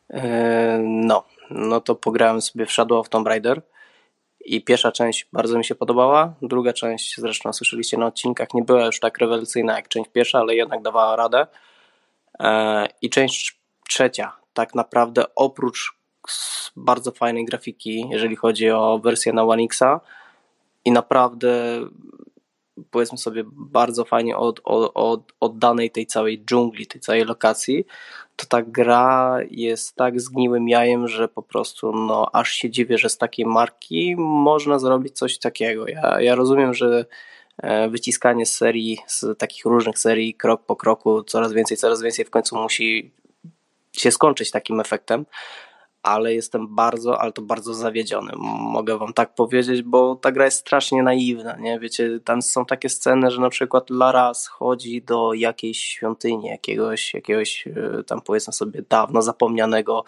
E, 0.09 0.79
no, 0.83 1.23
no 1.49 1.81
to 1.81 1.95
pograłem 1.95 2.41
sobie 2.41 2.65
w 2.65 2.71
Shadow 2.71 2.99
of 2.99 3.09
Tomb 3.09 3.27
Raider. 3.27 3.61
I 4.45 4.63
pierwsza 4.63 4.91
część 4.91 5.27
bardzo 5.33 5.57
mi 5.57 5.65
się 5.65 5.75
podobała. 5.75 6.33
Druga 6.41 6.73
część, 6.73 7.15
zresztą 7.17 7.53
słyszeliście 7.53 7.97
na 7.97 8.05
odcinkach, 8.05 8.53
nie 8.53 8.63
była 8.63 8.85
już 8.85 8.99
tak 8.99 9.17
rewelacyjna 9.17 9.75
jak 9.75 9.87
część 9.87 10.09
pierwsza, 10.13 10.39
ale 10.39 10.55
jednak 10.55 10.81
dawała 10.81 11.15
radę. 11.15 11.47
I 13.01 13.09
część 13.09 13.59
trzecia, 13.89 14.31
tak 14.53 14.75
naprawdę 14.75 15.25
oprócz 15.35 15.96
bardzo 16.75 17.11
fajnej 17.11 17.45
grafiki, 17.45 18.05
jeżeli 18.11 18.35
chodzi 18.35 18.69
o 18.69 18.99
wersję 19.03 19.33
na 19.33 19.43
One 19.43 19.63
Xa. 19.63 19.99
I 20.85 20.91
naprawdę 20.91 21.81
powiedzmy 22.91 23.17
sobie 23.17 23.43
bardzo 23.51 24.05
fajnie 24.05 24.37
od, 24.37 24.61
od, 24.63 24.91
od, 24.93 25.33
oddanej 25.39 25.91
tej 25.91 26.05
całej 26.05 26.45
dżungli, 26.45 26.87
tej 26.87 27.01
całej 27.01 27.25
lokacji, 27.25 27.85
to 28.35 28.45
ta 28.45 28.61
gra 28.61 29.37
jest 29.51 29.95
tak 29.95 30.21
zgniłym 30.21 30.69
jajem, 30.69 31.07
że 31.07 31.27
po 31.27 31.43
prostu 31.43 31.91
no, 31.91 32.29
aż 32.33 32.51
się 32.51 32.69
dziwię, 32.69 32.97
że 32.97 33.09
z 33.09 33.17
takiej 33.17 33.45
marki 33.45 34.15
można 34.17 34.79
zrobić 34.79 35.17
coś 35.17 35.37
takiego. 35.37 35.87
Ja, 35.87 36.21
ja 36.21 36.35
rozumiem, 36.35 36.73
że 36.73 37.05
e, 37.57 37.89
wyciskanie 37.89 38.45
z 38.45 38.55
serii, 38.55 38.99
z 39.07 39.39
takich 39.39 39.65
różnych 39.65 39.99
serii, 39.99 40.33
krok 40.33 40.65
po 40.65 40.75
kroku, 40.75 41.23
coraz 41.23 41.53
więcej, 41.53 41.77
coraz 41.77 42.01
więcej 42.01 42.25
w 42.25 42.29
końcu 42.29 42.55
musi 42.55 43.11
się 43.91 44.11
skończyć 44.11 44.51
takim 44.51 44.79
efektem, 44.79 45.25
ale 46.03 46.33
jestem 46.33 46.75
bardzo, 46.75 47.21
ale 47.21 47.31
to 47.31 47.41
bardzo 47.41 47.73
zawiedziony. 47.73 48.31
Mogę 48.59 48.97
wam 48.97 49.13
tak 49.13 49.35
powiedzieć, 49.35 49.81
bo 49.81 50.15
ta 50.15 50.31
gra 50.31 50.45
jest 50.45 50.57
strasznie 50.57 51.03
naiwna, 51.03 51.57
nie? 51.57 51.79
Wiecie, 51.79 52.19
tam 52.23 52.41
są 52.41 52.65
takie 52.65 52.89
sceny, 52.89 53.31
że 53.31 53.41
na 53.41 53.49
przykład 53.49 53.89
Lara 53.89 54.33
schodzi 54.33 55.01
do 55.01 55.33
jakiejś 55.33 55.79
świątyni, 55.79 56.47
jakiegoś, 56.47 57.13
jakiegoś 57.13 57.67
e, 57.67 58.03
tam 58.03 58.21
powiedzmy 58.21 58.53
sobie 58.53 58.81
dawno 58.89 59.21
zapomnianego 59.21 60.03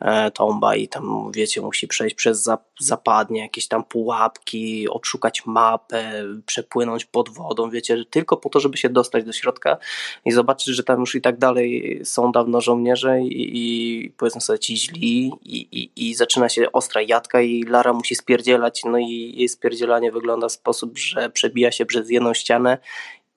e, 0.00 0.30
tomba 0.30 0.76
i 0.76 0.88
tam, 0.88 1.32
wiecie, 1.34 1.60
musi 1.60 1.88
przejść 1.88 2.16
przez 2.16 2.50
zapadnie, 2.78 3.40
jakieś 3.40 3.68
tam 3.68 3.84
pułapki, 3.84 4.88
odszukać 4.88 5.46
mapę, 5.46 6.24
przepłynąć 6.46 7.04
pod 7.04 7.28
wodą, 7.28 7.70
wiecie, 7.70 8.04
tylko 8.10 8.36
po 8.36 8.48
to, 8.48 8.60
żeby 8.60 8.76
się 8.76 8.88
dostać 8.88 9.24
do 9.24 9.32
środka 9.32 9.76
i 10.24 10.32
zobaczyć, 10.32 10.74
że 10.74 10.82
tam 10.84 11.00
już 11.00 11.14
i 11.14 11.20
tak 11.20 11.38
dalej 11.38 12.00
są 12.04 12.32
dawno 12.32 12.60
żołnierze 12.60 13.20
i, 13.20 13.50
i 13.58 14.10
powiedzmy 14.10 14.40
sobie 14.40 14.58
ci 14.58 14.76
źli 14.76 15.29
i, 15.42 15.56
i, 15.56 16.08
i 16.08 16.14
zaczyna 16.14 16.48
się 16.48 16.72
ostra 16.72 17.02
jadka 17.02 17.40
i 17.40 17.62
Lara 17.62 17.92
musi 17.92 18.14
spierdzielać, 18.14 18.82
no 18.84 18.98
i 18.98 19.32
jej 19.36 19.48
spierdzielanie 19.48 20.12
wygląda 20.12 20.48
w 20.48 20.52
sposób, 20.52 20.98
że 20.98 21.30
przebija 21.30 21.72
się 21.72 21.86
przez 21.86 22.10
jedną 22.10 22.34
ścianę 22.34 22.78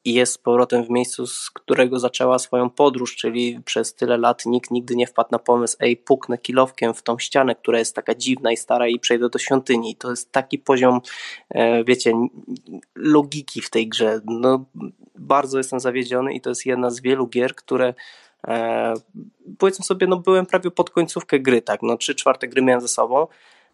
i 0.05 0.13
jest 0.13 0.33
z 0.33 0.37
powrotem 0.37 0.83
w 0.83 0.89
miejscu, 0.89 1.27
z 1.27 1.49
którego 1.49 1.99
zaczęła 1.99 2.39
swoją 2.39 2.69
podróż, 2.69 3.15
czyli 3.15 3.59
przez 3.65 3.95
tyle 3.95 4.17
lat 4.17 4.45
nikt 4.45 4.71
nigdy 4.71 4.95
nie 4.95 5.07
wpadł 5.07 5.29
na 5.31 5.39
pomysł, 5.39 5.77
ej, 5.79 5.97
puknę 5.97 6.37
kilowkiem 6.37 6.93
w 6.93 7.03
tą 7.03 7.19
ścianę, 7.19 7.55
która 7.55 7.79
jest 7.79 7.95
taka 7.95 8.15
dziwna 8.15 8.51
i 8.51 8.57
stara 8.57 8.87
i 8.87 8.99
przejdę 8.99 9.29
do 9.29 9.39
świątyni. 9.39 9.95
To 9.95 10.09
jest 10.09 10.31
taki 10.31 10.59
poziom, 10.59 11.01
e, 11.49 11.83
wiecie, 11.83 12.13
logiki 12.95 13.61
w 13.61 13.69
tej 13.69 13.87
grze. 13.87 14.21
No, 14.25 14.65
bardzo 15.15 15.57
jestem 15.57 15.79
zawiedziony 15.79 16.33
i 16.33 16.41
to 16.41 16.49
jest 16.49 16.65
jedna 16.65 16.89
z 16.89 17.01
wielu 17.01 17.27
gier, 17.27 17.55
które 17.55 17.93
E, 18.47 18.93
powiedzmy 19.59 19.85
sobie, 19.85 20.07
no 20.07 20.17
byłem 20.17 20.45
prawie 20.45 20.71
pod 20.71 20.89
końcówkę 20.89 21.39
gry, 21.39 21.61
tak, 21.61 21.81
no 21.81 21.97
trzy 21.97 22.15
czwarte 22.15 22.47
gry 22.47 22.61
miałem 22.61 22.81
ze 22.81 22.87
sobą, 22.87 23.27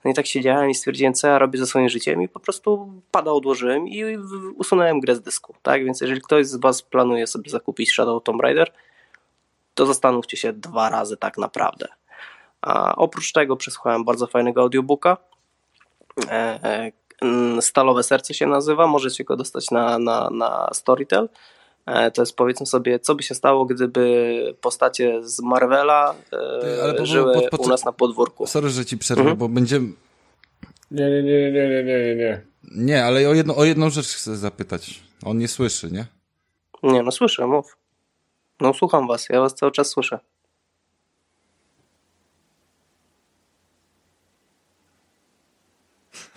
no 0.05 0.11
i 0.11 0.13
tak 0.13 0.25
siedziałem 0.25 0.69
i 0.69 0.75
stwierdziłem, 0.75 1.13
co 1.13 1.27
ja 1.27 1.39
robię 1.39 1.59
ze 1.59 1.65
swoim 1.65 1.89
życiem 1.89 2.21
i 2.21 2.27
po 2.27 2.39
prostu 2.39 2.93
pada 3.11 3.31
odłożyłem 3.31 3.87
i 3.87 4.17
usunąłem 4.55 4.99
grę 4.99 5.15
z 5.15 5.21
dysku, 5.21 5.55
tak, 5.61 5.85
więc 5.85 6.01
jeżeli 6.01 6.21
ktoś 6.21 6.47
z 6.47 6.55
Was 6.55 6.81
planuje 6.81 7.27
sobie 7.27 7.49
zakupić 7.49 7.91
Shadow 7.91 8.23
Tomb 8.23 8.41
Raider, 8.41 8.71
to 9.73 9.85
zastanówcie 9.85 10.37
się 10.37 10.53
dwa 10.53 10.89
razy 10.89 11.17
tak 11.17 11.37
naprawdę. 11.37 11.87
A 12.61 12.95
oprócz 12.95 13.31
tego 13.31 13.55
przesłuchałem 13.55 14.03
bardzo 14.03 14.27
fajnego 14.27 14.61
audiobooka, 14.61 15.17
e, 16.27 16.59
e, 16.63 16.91
Stalowe 17.61 18.03
Serce 18.03 18.33
się 18.33 18.47
nazywa, 18.47 18.87
możecie 18.87 19.23
go 19.23 19.35
dostać 19.35 19.71
na, 19.71 19.99
na, 19.99 20.29
na 20.29 20.69
Storytel. 20.73 21.29
E, 21.89 22.11
to 22.11 22.21
jest 22.21 22.35
powiedzmy 22.35 22.65
sobie, 22.65 22.99
co 22.99 23.15
by 23.15 23.23
się 23.23 23.35
stało, 23.35 23.65
gdyby 23.65 24.55
postacie 24.61 25.19
z 25.23 25.39
Marvela 25.39 26.15
e, 26.33 26.83
Ale 26.83 27.05
żyły 27.05 27.49
u 27.57 27.67
nas 27.67 27.85
na 27.85 27.91
podwórku. 27.91 28.47
Sorry, 28.47 28.69
że 28.69 28.85
ci 28.85 28.97
przerwę, 28.97 29.21
mhm. 29.21 29.37
bo 29.37 29.49
będziemy... 29.49 29.93
Nie, 30.91 31.09
nie, 31.09 31.23
nie, 31.23 31.51
nie, 31.51 31.69
nie, 31.69 31.83
nie, 31.83 32.15
nie. 32.15 32.41
Nie, 32.75 33.05
ale 33.05 33.29
o, 33.29 33.33
jedno, 33.33 33.55
o 33.55 33.65
jedną 33.65 33.89
rzecz 33.89 34.07
chcę 34.07 34.37
zapytać. 34.37 34.99
On 35.25 35.37
nie 35.37 35.47
słyszy, 35.47 35.91
nie? 35.91 36.05
Nie, 36.83 37.03
no 37.03 37.11
słyszę, 37.11 37.47
mów. 37.47 37.77
No 38.61 38.73
słucham 38.73 39.07
was, 39.07 39.29
ja 39.29 39.41
was 39.41 39.55
cały 39.55 39.71
czas 39.71 39.87
słyszę. 39.87 40.19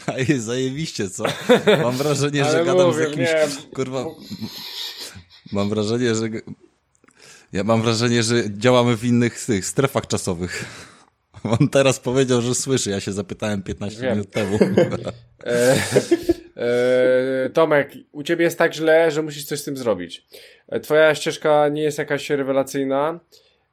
A 0.15 0.19
jest 0.19 0.45
zajebiście, 0.45 1.11
co? 1.11 1.25
Mam 1.83 1.97
wrażenie, 1.97 2.45
że 2.45 2.65
gadam 2.65 2.87
mówię, 2.87 3.07
z 3.07 3.11
jakimś, 3.11 3.29
nie, 3.29 3.75
kurwa, 3.75 4.05
Mam 5.53 5.69
wrażenie, 5.69 6.15
że. 6.15 6.29
Ja 7.53 7.65
mam 7.65 7.83
wrażenie, 7.83 8.23
że 8.23 8.35
działamy 8.51 8.97
w 8.97 9.05
innych 9.05 9.45
tych 9.45 9.67
strefach 9.67 10.07
czasowych. 10.07 10.65
On 11.61 11.69
teraz 11.69 12.01
powiedział, 12.01 12.43
że 12.43 12.55
słyszy. 12.55 12.91
Ja 12.91 13.01
się 13.01 13.13
zapytałem 13.13 13.63
15 13.63 14.01
Wiem. 14.01 14.11
minut 14.11 14.31
temu. 14.31 14.59
E, 15.47 15.77
e, 16.57 17.51
Tomek, 17.51 17.93
u 18.13 18.23
ciebie 18.23 18.45
jest 18.45 18.59
tak 18.59 18.75
źle, 18.75 19.11
że 19.11 19.23
musisz 19.23 19.45
coś 19.45 19.61
z 19.61 19.65
tym 19.65 19.77
zrobić. 19.77 20.27
E, 20.69 20.81
twoja 20.81 21.15
ścieżka 21.15 21.69
nie 21.69 21.83
jest 21.83 21.99
jakaś 21.99 22.31
rewelacyjna, 22.31 23.21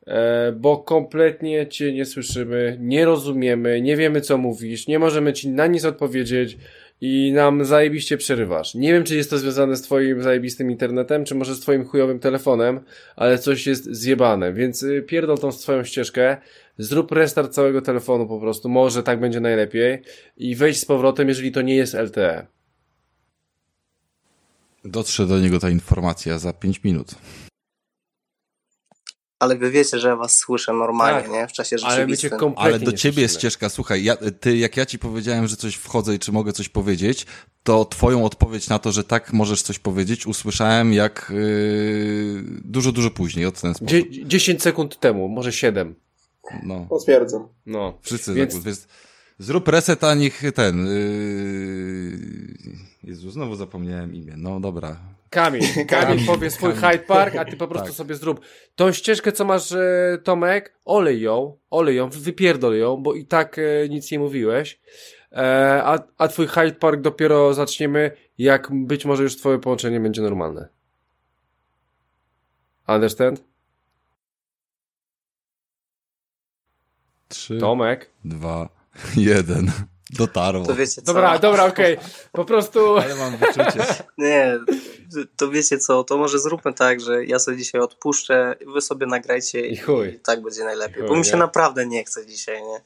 e, 0.07 0.51
bo 0.51 0.77
kompletnie 0.77 1.67
cię 1.67 1.93
nie 1.93 2.05
słyszymy, 2.05 2.77
nie 2.81 3.05
rozumiemy, 3.05 3.81
nie 3.81 3.97
wiemy 3.97 4.21
co 4.21 4.37
mówisz, 4.37 4.87
nie 4.87 4.99
możemy 4.99 5.33
ci 5.33 5.49
na 5.49 5.67
nic 5.67 5.85
odpowiedzieć. 5.85 6.57
I 7.01 7.31
nam 7.33 7.65
zajebiście 7.65 8.17
przerywasz. 8.17 8.75
Nie 8.75 8.93
wiem, 8.93 9.03
czy 9.03 9.15
jest 9.15 9.29
to 9.29 9.37
związane 9.37 9.75
z 9.75 9.81
twoim 9.81 10.23
zajebistym 10.23 10.71
internetem, 10.71 11.25
czy 11.25 11.35
może 11.35 11.55
z 11.55 11.59
twoim 11.59 11.85
chujowym 11.85 12.19
telefonem, 12.19 12.79
ale 13.15 13.37
coś 13.37 13.67
jest 13.67 13.85
zjebane, 13.85 14.53
więc 14.53 14.83
y, 14.83 15.01
pierdol 15.01 15.37
tą 15.37 15.51
swoją 15.51 15.83
ścieżkę, 15.83 16.37
zrób 16.77 17.11
restart 17.11 17.53
całego 17.53 17.81
telefonu 17.81 18.27
po 18.27 18.39
prostu, 18.39 18.69
może 18.69 19.03
tak 19.03 19.19
będzie 19.19 19.39
najlepiej 19.39 20.01
i 20.37 20.55
wejdź 20.55 20.79
z 20.79 20.85
powrotem, 20.85 21.27
jeżeli 21.27 21.51
to 21.51 21.61
nie 21.61 21.75
jest 21.75 21.93
LTE. 21.93 22.47
Dotrze 24.85 25.27
do 25.27 25.39
niego 25.39 25.59
ta 25.59 25.69
informacja 25.69 26.39
za 26.39 26.53
5 26.53 26.83
minut. 26.83 27.15
Ale 29.39 29.57
wy 29.57 29.71
wiecie, 29.71 29.99
że 29.99 30.07
ja 30.07 30.15
was 30.15 30.37
słyszę 30.37 30.73
normalnie, 30.73 31.21
Tak. 31.21 31.31
nie? 31.31 31.47
W 31.47 31.51
czasie 31.51 31.75
Ale 31.83 31.95
rzeczywistym. 31.95 32.29
kompletnie 32.29 32.63
Ale 32.63 32.79
do 32.79 32.93
ciebie 32.93 33.21
jest 33.21 33.37
ścieżka. 33.37 33.69
Słuchaj, 33.69 34.03
ja, 34.03 34.17
ty, 34.39 34.57
jak 34.57 34.77
ja 34.77 34.85
ci 34.85 34.99
powiedziałem, 34.99 35.47
że 35.47 35.55
coś 35.55 35.75
wchodzę 35.75 36.15
i 36.15 36.19
czy 36.19 36.31
mogę 36.31 36.53
coś 36.53 36.69
powiedzieć, 36.69 37.25
to 37.63 37.85
twoją 37.85 38.25
odpowiedź 38.25 38.69
na 38.69 38.79
to, 38.79 38.91
że 38.91 39.03
tak 39.03 39.33
możesz 39.33 39.61
coś 39.61 39.79
powiedzieć, 39.79 40.27
usłyszałem 40.27 40.93
jak 40.93 41.31
yy, 41.35 42.43
dużo, 42.63 42.91
dużo 42.91 43.11
później, 43.11 43.45
od 43.45 43.61
ten 43.61 43.73
sposób. 43.73 43.89
Dzie 43.89 44.25
10 44.27 44.61
sekund 44.61 44.99
temu, 44.99 45.27
może 45.29 45.51
7. 45.53 45.95
No, 46.63 46.85
Potwierdzam. 46.89 47.47
No. 47.65 47.97
wszyscy 48.01 48.33
Więc- 48.33 48.53
więc... 48.53 48.65
więc 48.65 48.87
zrób 49.39 49.67
reset, 49.67 50.03
a 50.03 50.15
niech 50.15 50.41
ten... 50.55 50.85
Yy... 50.87 52.19
Jezu, 53.03 53.31
znowu 53.31 53.55
zapomniałem 53.55 54.15
imię. 54.15 54.33
No 54.37 54.59
dobra. 54.59 54.99
Kamil, 55.39 55.63
Kamil 55.87 56.25
powie 56.25 56.51
swój 56.51 56.73
Kamil. 56.73 56.91
Hyde 56.91 57.03
Park, 57.05 57.35
a 57.35 57.45
ty 57.45 57.57
po 57.57 57.67
prostu 57.67 57.87
Tak. 57.87 57.95
sobie 57.95 58.15
zrób. 58.15 58.39
Tą 58.75 58.91
ścieżkę, 58.91 59.31
co 59.31 59.45
masz, 59.45 59.71
e, 59.71 60.17
Tomek, 60.23 60.75
olej 60.85 61.21
ją, 61.21 61.57
olej 61.69 61.95
ją, 61.95 62.09
wypierdol 62.09 62.75
ją, 62.77 62.97
bo 62.97 63.13
i 63.13 63.25
tak 63.25 63.59
e, 63.59 63.89
nic 63.89 64.11
nie 64.11 64.19
mówiłeś. 64.19 64.79
E, 65.31 65.81
a, 65.83 65.99
a 66.17 66.27
twój 66.27 66.47
Hyde 66.47 66.71
Park 66.71 67.01
dopiero 67.01 67.53
zaczniemy, 67.53 68.11
jak 68.37 68.69
być 68.71 69.05
może 69.05 69.23
już 69.23 69.37
twoje 69.37 69.59
połączenie 69.59 69.99
będzie 69.99 70.21
normalne. 70.21 70.67
Understand? 72.87 73.43
Trzy, 77.27 77.57
Tomek? 77.57 78.11
dwa, 78.25 78.69
jeden. 79.15 79.71
Dotarło. 80.09 80.65
To 80.65 80.75
wiecie 80.75 80.93
co? 80.93 81.01
Dobra, 81.01 81.39
dobra, 81.39 81.65
okej. 81.65 81.97
Po 82.31 82.45
prostu... 82.45 82.97
Ale 82.97 83.15
mam 83.15 83.37
wyczucie. 83.37 83.85
Nie, 84.17 84.59
to 85.37 85.49
wiecie 85.49 85.77
co, 85.77 86.03
to 86.03 86.17
może 86.17 86.39
zróbmy 86.39 86.73
tak, 86.73 87.01
że 87.01 87.25
ja 87.25 87.39
sobie 87.39 87.57
dzisiaj 87.57 87.81
odpuszczę, 87.81 88.55
wy 88.73 88.81
sobie 88.81 89.05
nagrajcie 89.05 89.67
I 89.67 89.73
i, 89.73 89.77
chuj. 89.77 90.19
tak 90.23 90.41
będzie 90.41 90.63
najlepiej. 90.63 91.01
Chuj, 91.01 91.07
Bo 91.09 91.15
mi 91.15 91.25
się 91.25 91.31
nie? 91.31 91.37
naprawdę 91.37 91.85
nie 91.85 92.03
chce 92.03 92.25
dzisiaj, 92.25 92.63
nie? 92.63 92.81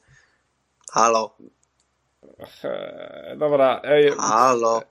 Halo, 0.92 1.36
dobra, 3.36 3.80
ej, 3.84 4.12
halo. 4.18 4.82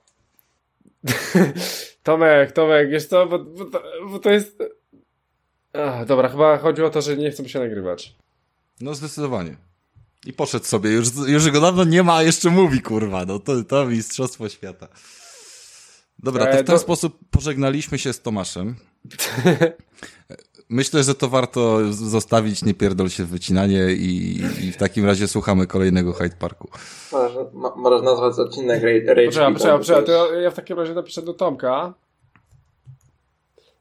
Tomek, 2.04 2.52
Tomek, 2.52 2.90
wiesz 2.90 3.06
co, 3.06 3.26
bo, 3.26 3.40
bo, 3.40 3.66
to, 3.66 3.84
bo 4.10 4.20
to 4.20 4.30
jest... 4.30 4.58
Ach, 5.74 6.06
dobra, 6.06 6.30
chyba 6.30 6.58
chodzi 6.58 6.84
o 6.84 6.90
to, 6.90 7.02
że 7.02 7.18
nie 7.18 7.32
chcę 7.32 7.50
się 7.50 7.60
nagrywać. 7.60 8.16
No 8.82 8.94
zdecydowanie. 8.94 9.58
I 10.26 10.34
poszedł 10.34 10.66
sobie, 10.66 10.90
już, 10.90 11.08
już 11.28 11.50
go 11.52 11.62
dawno 11.62 11.84
nie 11.84 12.04
ma, 12.04 12.16
a 12.16 12.24
jeszcze 12.24 12.50
mówi, 12.50 12.82
kurwa, 12.82 13.26
no 13.26 13.40
to, 13.40 13.64
to 13.64 13.86
mistrzostwo 13.86 14.50
świata. 14.50 14.88
Dobra, 16.20 16.46
to 16.46 16.52
E, 16.52 16.54
w 16.54 16.58
ten 16.58 16.66
to- 16.66 16.80
sposób 16.80 17.18
pożegnaliśmy 17.32 18.00
się 18.00 18.14
z 18.14 18.22
Tomaszem. 18.22 18.76
Myślę, 20.70 21.04
że 21.04 21.16
to 21.16 21.30
warto 21.30 21.94
zostawić, 21.94 22.64
nie 22.64 22.74
pierdol 22.74 23.10
się 23.10 23.24
w 23.26 23.30
wycinanie 23.30 23.92
i, 23.92 24.42
i 24.62 24.72
w 24.72 24.78
takim 24.78 25.06
razie 25.06 25.28
słuchamy 25.28 25.68
kolejnego 25.68 26.14
Hyde 26.14 26.36
Parku. 26.36 26.70
Możesz, 27.12 27.38
ma, 27.54 27.76
możesz 27.76 28.02
nazwać 28.02 28.40
odcinek 28.40 28.84
Rage 28.84 29.26
Poczekaj, 29.26 29.54
poczekaj, 29.54 29.78
poczekaj, 29.80 30.06
to 30.06 30.34
ja 30.34 30.52
w 30.52 30.54
takim 30.56 30.80
razie 30.80 30.94
napiszę 30.94 31.22
do 31.22 31.34
Tomka, 31.34 31.94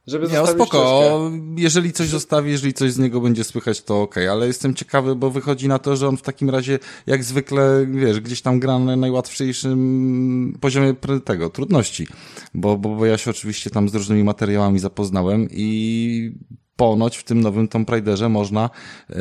żeby 0.07 0.29
Nie, 0.29 0.35
no 0.35 0.47
spoko, 0.47 0.67
ścieżkę. 0.67 1.55
jeżeli 1.57 1.93
coś 1.93 2.09
zostawi, 2.09 2.51
jeżeli 2.51 2.75
coś 2.75 2.93
z 2.93 2.99
niego 2.99 3.21
będzie 3.21 3.45
słychać, 3.45 3.83
to 3.83 4.03
okej, 4.03 4.29
ale 4.29 4.47
jestem 4.47 4.75
ciekawy, 4.75 5.17
bo 5.17 5.31
wychodzi 5.31 5.69
na 5.69 5.79
to, 5.79 5.97
że 5.97 6.09
on 6.09 6.17
w 6.17 6.23
takim 6.23 6.51
razie, 6.51 6.79
jak 7.07 7.25
zwykle, 7.25 7.87
wiesz, 7.91 8.21
gdzieś 8.21 8.43
tam 8.43 8.61
gra 8.61 8.79
na 8.79 8.97
najłatwiejszym 8.97 10.59
poziomie 10.61 10.95
tego, 11.25 11.51
trudności, 11.51 12.07
bo, 12.55 12.79
bo, 12.79 12.89
bo 12.97 13.07
ja 13.07 13.19
się 13.19 13.31
oczywiście 13.31 13.71
tam 13.71 13.89
z 13.89 13.95
różnymi 13.95 14.25
materiałami 14.25 14.79
zapoznałem 14.79 15.49
i 15.51 16.33
ponoć 16.77 17.17
w 17.17 17.25
tym 17.25 17.41
nowym 17.41 17.69
Tomb 17.69 17.91
Raiderze 17.91 18.29
można 18.29 18.63
yy, 18.63 19.17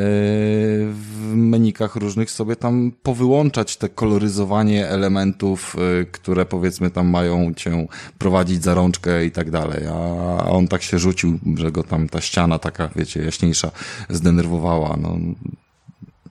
w 0.92 1.32
menikach 1.36 1.96
różnych 1.96 2.32
sobie 2.32 2.56
tam 2.56 2.92
powyłączać 3.04 3.78
te 3.78 3.90
koloryzowanie 3.90 4.88
elementów, 4.88 5.76
yy, 5.78 6.06
które 6.06 6.46
powiedzmy 6.46 6.92
tam 6.92 7.08
mają 7.08 7.54
cię 7.54 7.88
prowadzić 8.18 8.64
za 8.64 8.74
rączkę 8.74 9.26
i 9.26 9.32
tak 9.32 9.52
dalej, 9.52 9.88
a 9.88 10.46
on 10.46 10.68
tak 10.68 10.82
się 10.82 11.00
rzucił, 11.00 11.40
że 11.56 11.72
go 11.72 11.84
tam 11.84 12.10
ta 12.10 12.22
ściana 12.22 12.60
taka, 12.60 12.90
wiecie, 12.96 13.24
jaśniejsza 13.24 13.72
zdenerwowała, 14.10 14.98
no 15.02 15.18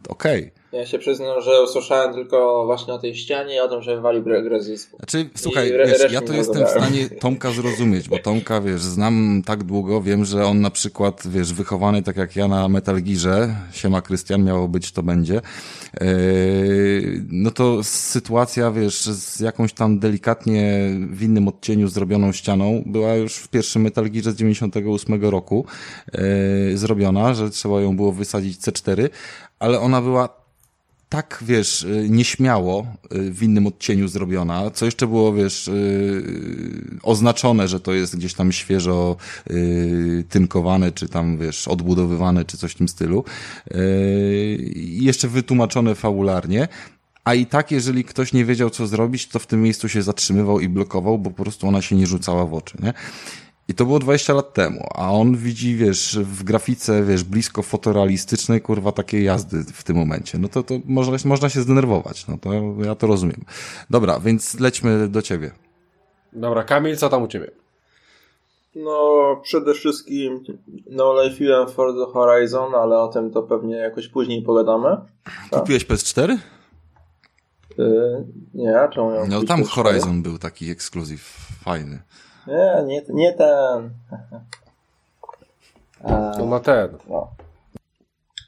okej. 0.09 0.60
Ja 0.73 0.87
się 0.87 0.99
przyznam, 0.99 1.43
że 1.43 1.63
usłyszałem 1.63 2.15
tylko 2.15 2.67
właśnie 2.67 2.95
o 2.95 2.99
tej 2.99 3.15
ścianie 3.15 3.57
i 3.57 3.61
o 3.61 3.69
tym, 3.69 3.83
że 3.83 3.97
wywali 3.97 4.23
grę, 4.23 4.63
z 4.63 4.67
dysku. 4.67 4.97
Znaczy, 4.97 5.31
słuchaj, 5.35 5.73
re- 5.73 5.87
wiesz, 5.87 6.13
ja 6.13 6.21
to 6.21 6.33
jestem 6.33 6.67
w 6.67 6.71
stanie 6.71 7.09
Tomka 7.09 7.51
zrozumieć, 7.51 8.09
bo 8.09 8.19
Tomka, 8.19 8.61
wiesz, 8.61 8.81
znam 8.81 9.43
tak 9.47 9.65
długo, 9.65 10.03
wiem, 10.03 10.25
że 10.25 10.47
on 10.47 10.61
na 10.61 10.71
przykład, 10.71 11.23
wiesz, 11.29 11.53
wychowany 11.53 12.03
tak 12.03 12.17
jak 12.17 12.37
ja 12.37 12.49
na 12.49 12.69
Metal 12.69 13.03
Gearze, 13.03 13.57
siema 13.73 14.03
Krystian, 14.03 14.45
miało 14.45 14.69
być, 14.69 14.93
to 14.93 15.03
będzie, 15.03 15.35
yy, 16.01 17.25
no 17.29 17.51
to 17.51 17.85
sytuacja, 17.85 18.71
wiesz, 18.71 19.03
z 19.03 19.41
jakąś 19.41 19.73
tam 19.73 19.99
delikatnie 19.99 20.91
w 21.11 21.23
innym 21.23 21.49
odcieniu 21.49 21.89
zrobioną 21.89 22.33
ścianą 22.33 22.83
była 22.87 23.15
już 23.15 23.37
w 23.37 23.49
pierwszym 23.49 23.83
Metal 23.83 24.11
Gearze 24.11 24.33
z 24.33 24.37
98 24.37 25.25
roku 25.25 25.65
yy, 26.13 26.79
zrobiona, 26.79 27.35
że 27.35 27.51
trzeba 27.51 27.81
ją 27.81 27.97
było 27.97 28.13
wysadzić 28.13 28.59
C4, 28.59 29.09
ale 29.59 29.81
ona 29.81 30.03
była 30.03 30.40
tak, 31.11 31.45
wiesz, 31.47 31.83
y, 31.83 32.07
nieśmiało 32.11 32.87
y, 33.15 33.31
w 33.31 33.43
innym 33.43 33.67
odcieniu 33.67 34.09
zrobiona, 34.09 34.71
co 34.71 34.85
jeszcze 34.85 35.07
było, 35.07 35.33
wiesz, 35.33 35.69
y, 35.69 36.99
oznaczone, 37.03 37.69
że 37.69 37.81
to 37.81 37.93
jest 37.93 38.17
gdzieś 38.17 38.35
tam 38.35 38.53
świeżo 38.53 39.17
tynkowane, 40.29 40.93
czy 40.93 41.09
tam, 41.09 41.39
wiesz, 41.39 41.69
odbudowywane, 41.69 42.45
czy 42.45 42.59
coś 42.59 42.73
w 42.73 42.75
tym 42.75 42.89
stylu. 42.89 43.25
I 44.75 44.99
jeszcze 45.03 45.29
wytłumaczone 45.29 45.95
fabularnie. 45.95 46.69
A 47.25 47.35
i 47.35 47.47
tak, 47.47 47.71
jeżeli 47.71 48.05
ktoś 48.05 48.33
nie 48.33 48.45
wiedział, 48.45 48.71
co 48.71 48.87
zrobić, 48.87 49.29
to 49.29 49.39
w 49.39 49.47
tym 49.47 49.63
miejscu 49.63 49.89
się 49.89 50.03
zatrzymywał 50.03 50.61
i 50.61 50.69
blokował, 50.69 51.19
bo 51.19 51.31
po 51.31 51.43
prostu 51.43 51.69
ona 51.69 51.83
się 51.83 51.97
nie 51.97 52.07
rzucała 52.07 52.47
w 52.47 52.55
oczy, 52.55 52.77
nie? 52.83 52.95
I 53.71 53.75
to 53.75 53.85
było 53.85 53.99
20 53.99 54.35
lat 54.35 54.53
temu, 54.53 54.87
a 54.95 55.13
on 55.13 55.37
widzi, 55.37 55.77
wiesz, 55.77 56.19
w 56.19 56.43
grafice, 56.45 57.03
wiesz, 57.03 57.25
blisko 57.25 57.63
fotorealistycznej, 57.63 58.61
kurwa, 58.61 58.93
takie 58.93 59.23
jazdy 59.23 59.65
w 59.73 59.85
tym 59.85 59.97
momencie. 59.97 60.39
No 60.39 60.49
to, 60.49 60.63
to 60.63 60.75
można, 60.85 61.17
można 61.25 61.49
się 61.49 61.61
zdenerwować, 61.61 62.27
no 62.27 62.39
to 62.39 62.51
ja 62.85 62.95
to 62.95 63.07
rozumiem. 63.07 63.45
Dobra, 63.91 64.21
więc 64.21 64.61
lećmy 64.61 65.09
do 65.09 65.23
ciebie. 65.23 65.51
Dobra, 66.33 66.65
Kamil, 66.65 66.97
co 66.97 67.09
tam 67.09 67.23
u 67.23 67.29
ciebie? 67.29 67.51
No, 68.75 69.37
przede 69.43 69.75
wszystkim 69.75 70.45
no 70.91 71.05
life'iłem 71.05 71.71
Forza 71.71 72.07
Horizon, 72.13 72.75
ale 72.75 72.99
o 72.99 73.09
tym 73.09 73.31
to 73.31 73.43
pewnie 73.43 73.77
jakoś 73.77 74.09
później 74.09 74.43
pogadamy. 74.43 74.97
Tak. 75.51 75.61
Kupiłeś 75.61 75.87
PS4? 75.87 76.37
Yy, 77.79 78.27
nie, 78.55 78.89
czemu 78.93 79.11
ja 79.11 79.21
mam 79.21 79.29
No 79.29 79.43
tam 79.43 79.63
PS4? 79.63 79.69
Horizon 79.69 80.23
był 80.23 80.39
taki 80.39 80.71
ekskluzyw, 80.71 81.21
fajny. 81.65 81.99
Nie, 82.51 82.85
nie, 82.87 83.03
nie 83.09 83.33
ten. 83.33 83.91
To 86.37 86.47
na 86.47 86.61
ten. 86.61 86.99
No. 87.09 87.29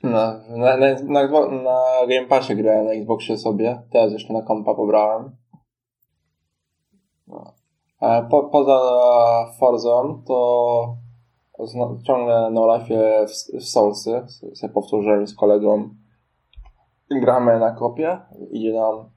Na, 0.03 0.41
na, 0.49 0.77
na, 0.77 0.95
na, 1.03 1.49
na 1.49 2.07
Game 2.09 2.27
Passie 2.29 2.57
grałem 2.57 2.85
na 2.85 2.93
Xboxie 2.93 3.39
sobie, 3.39 3.83
teraz 3.91 4.13
jeszcze 4.13 4.33
na 4.33 4.43
kompa 4.43 4.75
pobrałem. 4.75 5.37
No. 7.27 7.53
A 8.01 8.23
po, 8.23 8.43
poza 8.43 8.81
Forzą 9.59 10.23
to 10.27 10.97
ciągle 12.07 12.51
no 12.51 12.77
life 12.77 13.27
w, 13.27 13.61
w 13.61 13.65
Soulsy, 13.65 14.23
sobie 14.55 14.73
powtórzyłem 14.73 15.27
z 15.27 15.35
kolegą. 15.35 15.95
Gramy 17.11 17.59
na 17.59 17.71
kopie, 17.71 18.21
idzie 18.51 18.73
nam 18.73 19.11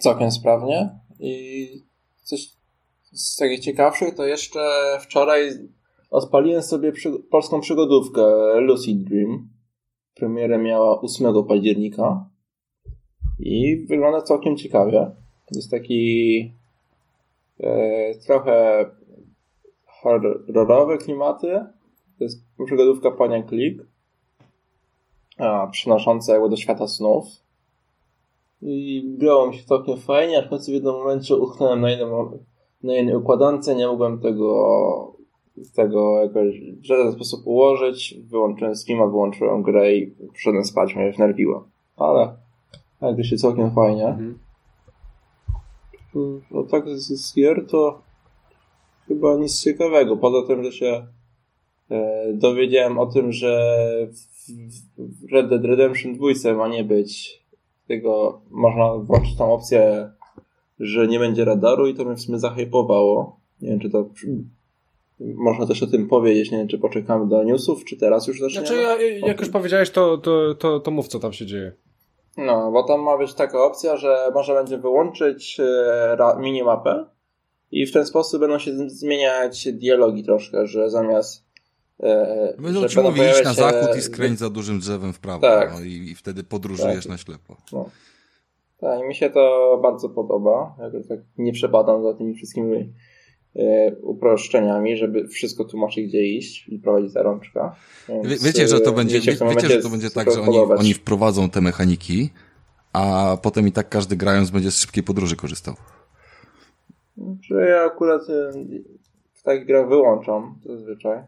całkiem 0.00 0.30
sprawnie 0.30 0.98
i 1.18 1.68
coś 2.22 2.55
z 3.16 3.36
takich 3.36 3.60
ciekawszych 3.60 4.14
to 4.14 4.26
jeszcze 4.26 4.60
wczoraj 5.00 5.50
odpaliłem 6.10 6.62
sobie 6.62 6.92
przy, 6.92 7.12
polską 7.30 7.60
przygodówkę 7.60 8.22
Lucid 8.60 9.04
Dream. 9.04 9.48
Premierę 10.14 10.58
miała 10.58 11.00
8 11.00 11.44
października 11.48 12.30
i 13.38 13.86
wygląda 13.88 14.22
całkiem 14.22 14.56
ciekawie. 14.56 15.10
To 15.46 15.54
jest 15.54 15.70
taki 15.70 16.52
e, 17.60 18.14
trochę 18.14 18.84
horrorowe 19.86 20.98
klimaty. 20.98 21.46
To 22.18 22.24
jest 22.24 22.44
przygodówka 22.66 23.10
Pania 23.10 23.42
Klik, 23.42 23.82
a, 25.38 25.66
przynosząca 25.66 26.32
jakby 26.32 26.48
do 26.48 26.56
świata 26.56 26.88
snów. 26.88 27.24
i 28.62 29.02
grało 29.18 29.46
mi 29.46 29.56
się 29.56 29.64
całkiem 29.64 29.96
fajnie, 29.96 30.38
aż 30.38 30.46
w 30.46 30.50
końcu 30.50 30.70
w 30.70 30.74
jednym 30.74 30.94
momencie 30.94 31.36
utknąłem 31.36 31.80
na 31.80 31.90
jednym, 31.90 32.10
jednej 32.82 33.16
układance, 33.16 33.76
nie 33.76 33.86
mogłem 33.86 34.20
tego 34.20 35.16
tego 35.74 36.22
jakoś 36.22 36.60
w 36.60 36.84
żaden 36.84 37.12
sposób 37.12 37.46
ułożyć, 37.46 38.14
wyłączyłem 38.28 38.76
Steama, 38.76 39.06
wyłączyłem 39.06 39.62
grę 39.62 39.94
i 39.94 40.14
przyszedłem 40.32 40.64
spać, 40.64 40.94
mnie 40.94 41.12
wnerwiło. 41.12 41.68
Ale 41.96 42.36
jak 43.02 43.24
się 43.24 43.36
całkiem 43.36 43.70
fajnie. 43.70 44.06
Mhm. 44.06 44.38
No 46.50 46.62
tak 46.62 46.88
z, 46.88 47.26
z 47.26 47.34
gier 47.34 47.66
to 47.66 48.02
chyba 49.08 49.36
nic 49.36 49.62
ciekawego, 49.62 50.16
poza 50.16 50.46
tym, 50.46 50.64
że 50.64 50.72
się 50.72 51.06
e, 51.90 52.32
dowiedziałem 52.32 52.98
o 52.98 53.06
tym, 53.06 53.32
że 53.32 53.78
w, 54.12 54.50
w 54.98 55.32
Red 55.32 55.48
Dead 55.48 55.64
Redemption 55.64 56.14
2 56.14 56.54
ma 56.54 56.68
nie 56.68 56.84
być 56.84 57.42
tego, 57.88 58.40
można 58.50 58.94
włączyć 58.94 59.36
tą 59.36 59.52
opcję, 59.52 60.10
że 60.80 61.06
nie 61.06 61.18
będzie 61.18 61.44
radaru 61.44 61.86
i 61.86 61.94
to 61.94 62.04
mnie 62.04 62.16
w 62.16 62.20
sumie 62.20 62.38
zahypowało. 62.38 63.40
Nie 63.60 63.68
wiem, 63.68 63.80
czy 63.80 63.90
to 63.90 64.08
można 65.20 65.66
też 65.66 65.82
o 65.82 65.86
tym 65.86 66.08
powiedzieć, 66.08 66.50
nie 66.50 66.58
wiem, 66.58 66.68
czy 66.68 66.78
poczekamy 66.78 67.28
do 67.28 67.44
newsów, 67.44 67.84
czy 67.84 67.96
teraz 67.96 68.26
już 68.26 68.40
zaczniemy? 68.40 68.66
Znaczy, 68.66 68.82
ja, 68.82 69.26
jak 69.26 69.40
już 69.40 69.48
powiedziałeś, 69.48 69.90
to, 69.90 70.18
to, 70.18 70.54
to, 70.54 70.80
to 70.80 70.90
mów, 70.90 71.08
co 71.08 71.18
tam 71.18 71.32
się 71.32 71.46
dzieje. 71.46 71.72
No, 72.36 72.70
bo 72.72 72.82
tam 72.82 73.02
ma 73.02 73.18
być 73.18 73.34
taka 73.34 73.62
opcja, 73.62 73.96
że 73.96 74.30
można 74.34 74.54
będzie 74.54 74.78
wyłączyć 74.78 75.60
e, 75.60 76.36
minimapę 76.40 77.04
i 77.70 77.86
w 77.86 77.92
ten 77.92 78.06
sposób 78.06 78.40
będą 78.40 78.58
się 78.58 78.88
zmieniać 78.88 79.68
dialogi 79.72 80.24
troszkę, 80.24 80.66
że 80.66 80.90
zamiast 80.90 81.46
E, 82.02 82.54
będą 82.58 82.88
ci 82.88 83.00
mówić 83.00 83.24
iść 83.24 83.44
na 83.44 83.54
zachód 83.54 83.96
i 83.96 84.02
skręć 84.02 84.38
za 84.38 84.50
dużym 84.50 84.78
drzewem 84.80 85.12
w 85.12 85.18
prawo 85.18 85.40
tak. 85.40 85.72
no, 85.74 85.80
i, 85.80 85.92
i, 85.92 86.14
wtedy 86.14 86.44
podróżujesz 86.44 87.04
tak. 87.04 87.10
na 87.10 87.18
ślepo. 87.18 87.56
No. 87.72 87.90
Tak, 88.80 89.08
mi 89.08 89.14
się 89.14 89.30
to 89.30 89.78
bardzo 89.82 90.08
podoba. 90.08 90.76
Ja 90.78 90.90
tak 91.08 91.20
nie 91.38 91.52
przepadam 91.52 92.02
za 92.02 92.14
tymi 92.14 92.34
wszystkimi 92.34 92.92
e, 93.56 93.96
uproszczeniami, 94.02 94.96
żeby 94.96 95.28
wszystko 95.28 95.64
tłumaczyć 95.64 96.08
gdzie 96.08 96.26
iść 96.26 96.68
i 96.68 96.78
prowadzić 96.78 97.12
za 97.12 97.22
rączka. 97.22 97.76
Więc, 98.08 98.44
wiecie, 98.44 98.68
że 98.68 98.80
to 98.80 98.90
e, 98.90 98.94
będzie, 98.94 99.20
wiecie, 99.20 99.32
wiecie 99.50 99.68
że 99.68 99.82
to 99.82 99.90
będzie 99.90 100.10
tak, 100.10 100.32
że 100.32 100.40
oni, 100.40 100.58
oni 100.58 100.94
wprowadzą 100.94 101.50
te 101.50 101.60
mechaniki, 101.60 102.30
a 102.92 103.36
potem 103.42 103.68
i 103.68 103.72
tak 103.72 103.88
każdy 103.88 104.16
grając 104.16 104.50
będzie 104.50 104.70
z 104.70 104.78
szybkiej 104.78 105.02
podróży 105.02 105.36
korzystał. 105.36 105.74
Że 107.40 107.68
ja 107.68 107.84
akurat 107.84 108.22
w 109.32 109.42
takich 109.42 109.66
grach 109.66 109.88
wyłączam 109.88 110.58
zazwyczaj. 110.64 111.22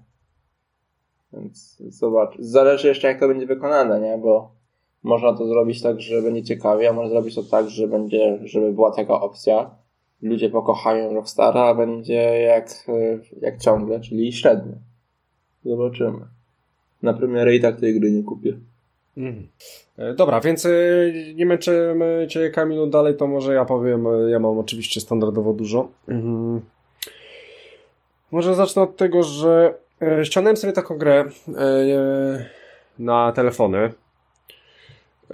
Więc 1.32 1.82
zobacz. 1.88 2.36
Zależy 2.38 2.88
jeszcze 2.88 3.08
jak 3.08 3.20
to 3.20 3.28
będzie 3.28 3.46
wykonane, 3.46 4.00
nie? 4.00 4.18
Bo 4.18 4.57
można 5.02 5.32
to 5.32 5.46
zrobić 5.46 5.82
tak, 5.82 6.00
że 6.00 6.22
będzie 6.22 6.42
ciekawie, 6.42 6.88
a 6.88 6.92
można 6.92 7.10
zrobić 7.10 7.34
to 7.34 7.42
tak, 7.42 7.70
że 7.70 7.88
będzie, 7.88 8.38
żeby 8.44 8.72
była 8.72 8.90
taka 8.90 9.20
opcja. 9.20 9.70
Ludzie 10.22 10.50
pokochają 10.50 11.14
Rockstara, 11.14 11.60
a 11.60 11.74
będzie 11.74 12.40
jak, 12.40 12.86
jak 13.40 13.60
ciągle, 13.60 14.00
czyli 14.00 14.32
średnio. 14.32 14.74
Zobaczymy. 15.64 16.18
Na 17.02 17.14
premierę 17.14 17.54
i 17.54 17.60
tak 17.60 17.80
tej 17.80 18.00
gry 18.00 18.10
nie 18.10 18.22
kupię. 18.22 18.58
Mhm. 19.16 19.48
E, 19.98 20.14
dobra, 20.14 20.40
więc 20.40 20.66
e, 20.66 20.70
nie 21.34 21.46
męczymy 21.46 22.26
Cię 22.30 22.50
Kamilu 22.50 22.86
dalej, 22.86 23.16
to 23.16 23.26
może 23.26 23.54
ja 23.54 23.64
powiem, 23.64 24.06
e, 24.06 24.30
ja 24.30 24.38
mam 24.38 24.58
oczywiście 24.58 25.00
standardowo 25.00 25.52
dużo. 25.52 25.88
Mhm. 26.08 26.60
Może 28.30 28.54
zacznę 28.54 28.82
od 28.82 28.96
tego, 28.96 29.22
że 29.22 29.74
ściągnąłem 30.22 30.56
sobie 30.56 30.72
taką 30.72 30.98
grę 30.98 31.24
na 32.98 33.32
telefony. 33.32 33.92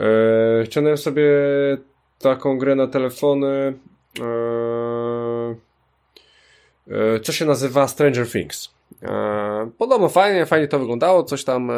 E, 0.00 0.66
ściągnąłem 0.66 0.98
sobie 0.98 1.30
taką 2.18 2.58
grę 2.58 2.74
na 2.74 2.86
telefony, 2.86 3.74
co 7.22 7.32
się 7.32 7.44
nazywa 7.44 7.88
Stranger 7.88 8.30
Things. 8.30 8.74
Podobno 9.78 10.08
fajnie, 10.08 10.46
fajnie 10.46 10.68
to 10.68 10.78
wyglądało, 10.78 11.22
coś 11.22 11.44
tam, 11.44 11.72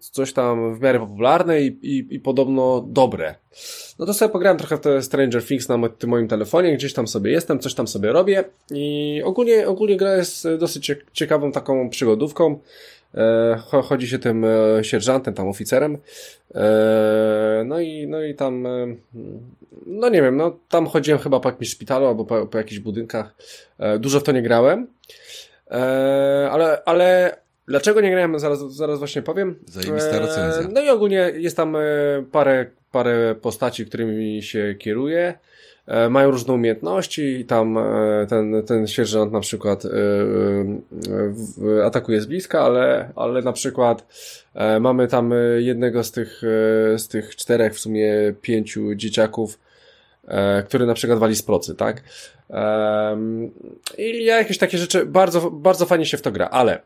coś 0.00 0.32
tam 0.32 0.74
w 0.74 0.80
miarę 0.80 0.98
popularne 0.98 1.60
i, 1.60 1.66
i, 1.66 2.14
i 2.14 2.20
podobno 2.20 2.84
dobre. 2.88 3.34
No 3.98 4.06
to 4.06 4.14
sobie 4.14 4.32
pograłem 4.32 4.58
trochę 4.58 4.76
w 4.76 4.80
te 4.80 5.02
Stranger 5.02 5.44
Things 5.44 5.68
na 5.68 5.88
tym 5.88 6.10
moim 6.10 6.28
telefonie, 6.28 6.74
gdzieś 6.76 6.94
tam 6.94 7.08
sobie 7.08 7.30
jestem, 7.30 7.58
coś 7.58 7.74
tam 7.74 7.88
sobie 7.88 8.12
robię 8.12 8.44
i 8.70 9.22
ogólnie, 9.24 9.68
ogólnie 9.68 9.96
gra 9.96 10.16
jest 10.16 10.48
dosyć 10.58 10.92
ciekawą 11.12 11.52
taką 11.52 11.90
przygodówką. 11.90 12.60
E, 13.14 13.82
chodzi 13.82 14.08
się 14.08 14.18
tym 14.18 14.44
e, 14.44 14.84
sierżantem, 14.84 15.34
tam 15.34 15.48
oficerem. 15.48 15.98
E, 16.54 17.62
no 17.66 17.80
i, 17.80 18.06
no 18.06 18.22
i 18.22 18.34
tam, 18.34 18.66
no 19.86 20.08
nie 20.08 20.22
wiem, 20.22 20.36
no 20.36 20.58
tam 20.68 20.86
chodziłem 20.86 21.20
chyba 21.20 21.40
po 21.40 21.48
jakimś 21.48 21.70
szpitalu 21.70 22.06
albo 22.06 22.24
po, 22.24 22.46
po 22.46 22.58
jakichś 22.58 22.78
budynkach. 22.80 23.34
Dużo 23.98 24.20
w 24.20 24.22
to 24.22 24.32
nie 24.32 24.42
grałem. 24.42 24.86
Ale, 26.50 26.82
ale 26.84 27.36
Dlaczego 27.68 28.00
nie 28.00 28.10
grałem? 28.10 28.38
Zaraz, 28.38 28.74
zaraz 28.74 28.98
właśnie 28.98 29.22
powiem. 29.22 29.58
Zajebista 29.66 30.18
recenzja. 30.18 30.68
No 30.72 30.80
i 30.80 30.88
ogólnie 30.88 31.32
jest 31.34 31.56
tam 31.56 31.76
parę 32.32 32.66
parę 32.92 33.34
postaci, 33.34 33.86
którymi 33.86 34.42
się 34.42 34.74
kieruje. 34.78 35.38
E, 35.90 36.08
mają 36.08 36.30
różne 36.30 36.54
umiejętności 36.54 37.22
i 37.22 37.44
tam 37.44 37.78
e, 37.78 38.26
ten, 38.28 38.62
ten 38.66 38.86
sierżant 38.86 39.32
na 39.32 39.40
przykład 39.40 39.84
e, 39.84 39.88
atakuje 41.84 42.20
z 42.20 42.26
bliska, 42.26 42.60
ale, 42.60 43.12
ale 43.16 43.42
na 43.42 43.52
przykład 43.52 44.06
mamy 44.80 45.08
tam 45.08 45.34
jednego 45.58 46.04
z 46.04 46.12
tych, 46.12 46.40
z 46.96 47.08
tych 47.08 47.36
czterech, 47.36 47.74
w 47.74 47.80
sumie 47.80 48.34
pięciu 48.42 48.94
dzieciaków, 48.94 49.58
który 50.66 50.86
na 50.86 50.94
przykład 50.94 51.18
wali 51.18 51.36
z 51.36 51.42
procy, 51.42 51.74
tak? 51.74 52.02
I 53.98 54.24
ja 54.24 54.38
jakieś 54.38 54.58
takie 54.58 54.78
rzeczy, 54.78 55.06
bardzo, 55.06 55.50
bardzo 55.50 55.86
fajnie 55.86 56.06
się 56.06 56.16
w 56.16 56.22
to 56.22 56.32
gra, 56.32 56.48
ale 56.48 56.80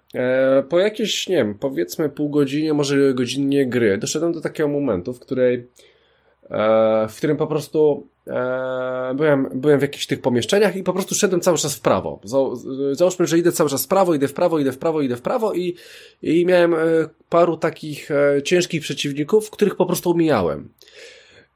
po 0.69 0.79
jakieś, 0.79 1.29
nie 1.29 1.37
wiem, 1.37 1.55
powiedzmy 1.55 2.09
pół 2.09 2.31
godzinie, 2.31 2.75
może 2.75 3.15
godzinnie 3.15 3.67
gry, 3.67 3.99
doszedłem 3.99 4.33
do 4.33 4.41
takiego 4.41 4.69
momentu, 4.69 5.13
w 5.13 5.21
której 5.21 5.67
w 7.09 7.15
którym 7.17 7.37
po 7.37 7.47
prostu 7.47 8.07
e, 8.27 9.15
byłem, 9.17 9.49
byłem 9.55 9.79
w 9.79 9.83
jakichś 9.83 10.07
tych 10.07 10.21
pomieszczeniach 10.21 10.77
i 10.77 10.83
po 10.83 10.93
prostu 10.93 11.15
szedłem 11.15 11.41
cały 11.41 11.59
czas 11.59 11.75
w 11.75 11.81
prawo. 11.81 12.21
Załóżmy, 12.93 13.27
że 13.27 13.39
idę 13.39 13.53
cały 13.53 13.71
czas 13.71 13.85
w 13.85 13.89
prawo, 13.89 14.15
idę 14.15 14.29
w 14.29 14.35
prawo, 14.35 14.59
idę 14.59 14.73
w 14.73 14.79
prawo, 14.79 15.01
idę 15.01 15.17
w 15.17 15.23
prawo 15.23 15.55
i, 15.55 15.75
i 16.23 16.47
miałem 16.47 16.75
e, 16.75 16.79
paru 17.29 17.57
takich 17.57 18.09
ciężkich 18.45 18.83
przeciwników, 18.83 19.51
których 19.51 19.77
po 19.77 19.87
prostu 19.87 20.11
omijałem. 20.11 20.69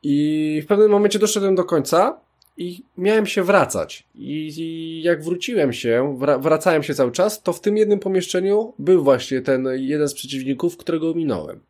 I 0.02 0.60
w 0.64 0.66
pewnym 0.66 0.90
momencie 0.90 1.18
doszedłem 1.18 1.54
do 1.54 1.64
końca 1.64 2.20
i 2.56 2.82
miałem 2.98 3.26
się 3.26 3.42
wracać. 3.42 4.06
I, 4.14 4.52
i 4.56 5.02
jak 5.02 5.24
wróciłem 5.24 5.72
się, 5.72 6.18
wracałem 6.40 6.82
się 6.82 6.94
cały 6.94 7.12
czas, 7.12 7.42
to 7.42 7.52
w 7.52 7.60
tym 7.60 7.76
jednym 7.76 7.98
pomieszczeniu 7.98 8.72
był 8.78 9.04
właśnie 9.04 9.40
ten 9.40 9.68
jeden 9.74 10.08
z 10.08 10.14
przeciwników, 10.14 10.76
którego 10.76 11.10
ominąłem. 11.10 11.60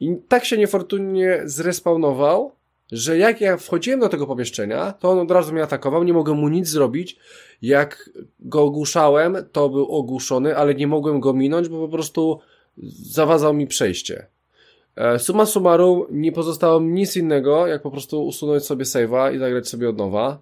I 0.00 0.16
tak 0.28 0.44
się 0.44 0.58
niefortunnie 0.58 1.40
zrespawnował, 1.44 2.52
że 2.92 3.18
jak 3.18 3.40
ja 3.40 3.56
wchodziłem 3.56 4.00
do 4.00 4.08
tego 4.08 4.26
pomieszczenia, 4.26 4.92
to 4.92 5.10
on 5.10 5.18
od 5.18 5.30
razu 5.30 5.52
mnie 5.52 5.62
atakował, 5.62 6.04
nie 6.04 6.12
mogłem 6.12 6.36
mu 6.36 6.48
nic 6.48 6.68
zrobić. 6.68 7.16
Jak 7.62 8.10
go 8.40 8.62
ogłuszałem, 8.62 9.36
to 9.52 9.68
był 9.68 9.86
ogłuszony, 9.86 10.56
ale 10.56 10.74
nie 10.74 10.86
mogłem 10.86 11.20
go 11.20 11.32
minąć, 11.32 11.68
bo 11.68 11.80
po 11.80 11.88
prostu 11.88 12.40
zawadzał 13.02 13.54
mi 13.54 13.66
przejście. 13.66 14.26
E, 14.96 15.18
suma 15.18 15.46
summarum, 15.46 16.06
nie 16.10 16.32
pozostało 16.32 16.80
mi 16.80 16.92
nic 16.92 17.16
innego, 17.16 17.66
jak 17.66 17.82
po 17.82 17.90
prostu 17.90 18.26
usunąć 18.26 18.64
sobie 18.64 18.84
save'a 18.84 19.34
i 19.34 19.38
zagrać 19.38 19.68
sobie 19.68 19.88
od 19.88 19.98
nowa. 19.98 20.38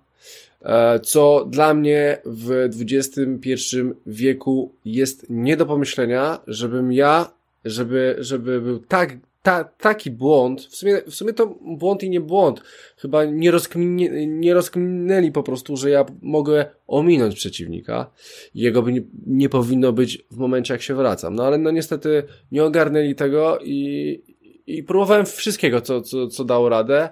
E, 0.62 1.00
co 1.00 1.44
dla 1.50 1.74
mnie 1.74 2.18
w 2.24 2.68
XXI 2.80 3.76
wieku 4.06 4.72
jest 4.84 5.26
nie 5.30 5.56
do 5.56 5.66
pomyślenia, 5.66 6.38
żebym 6.46 6.92
ja, 6.92 7.30
żeby, 7.64 8.16
żeby 8.18 8.60
był 8.60 8.78
tak 8.78 9.16
ta, 9.48 9.64
taki 9.64 10.10
błąd, 10.10 10.60
w 10.60 10.76
sumie, 10.76 11.02
w 11.06 11.14
sumie 11.14 11.32
to 11.32 11.58
błąd 11.60 12.02
i 12.02 12.10
nie 12.10 12.20
błąd, 12.20 12.62
chyba 12.96 13.24
nie, 13.24 13.50
rozkminie, 13.50 14.26
nie 14.26 14.54
rozkminęli 14.54 15.32
po 15.32 15.42
prostu, 15.42 15.76
że 15.76 15.90
ja 15.90 16.04
mogę 16.22 16.66
ominąć 16.86 17.34
przeciwnika 17.34 18.10
jego 18.54 18.82
by 18.82 18.92
nie, 18.92 19.02
nie 19.26 19.48
powinno 19.48 19.92
być 19.92 20.24
w 20.30 20.36
momencie 20.36 20.74
jak 20.74 20.82
się 20.82 20.94
wracam. 20.94 21.34
No 21.34 21.46
ale 21.46 21.58
no 21.58 21.70
niestety 21.70 22.22
nie 22.52 22.64
ogarnęli 22.64 23.14
tego 23.14 23.58
i, 23.64 24.22
i 24.66 24.82
próbowałem 24.82 25.26
wszystkiego, 25.26 25.80
co, 25.80 26.00
co, 26.00 26.26
co 26.26 26.44
dało 26.44 26.68
radę, 26.68 27.08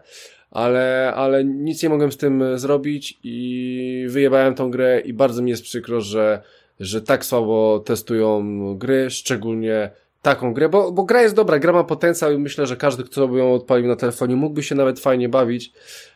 ale, 0.51 1.13
ale 1.15 1.45
nic 1.45 1.83
nie 1.83 1.89
mogłem 1.89 2.13
z 2.13 2.17
tym 2.17 2.59
zrobić 2.59 3.19
i 3.23 4.07
wyjebałem 4.09 4.55
tą 4.55 4.71
grę 4.71 5.01
i 5.01 5.13
bardzo 5.13 5.43
mi 5.43 5.51
jest 5.51 5.63
przykro, 5.63 6.01
że, 6.01 6.43
że 6.81 7.03
tak 7.03 7.25
słabo 7.25 7.79
testują 7.87 8.45
gry, 8.79 9.11
szczególnie 9.11 9.91
taką 10.27 10.55
grę, 10.55 10.69
bo, 10.69 10.93
bo 10.93 11.05
gra 11.05 11.23
jest 11.23 11.35
dobra, 11.35 11.59
gra 11.59 11.73
ma 11.73 11.85
potencjał 11.85 12.33
i 12.33 12.39
myślę, 12.39 12.67
że 12.67 12.77
każdy, 12.77 13.05
kto 13.05 13.29
by 13.29 13.39
ją 13.39 13.55
odpalił 13.55 13.89
na 13.89 13.97
telefonie, 13.97 14.37
mógłby 14.37 14.63
się 14.63 14.75
nawet 14.75 15.01
fajnie 15.01 15.29
bawić, 15.29 15.73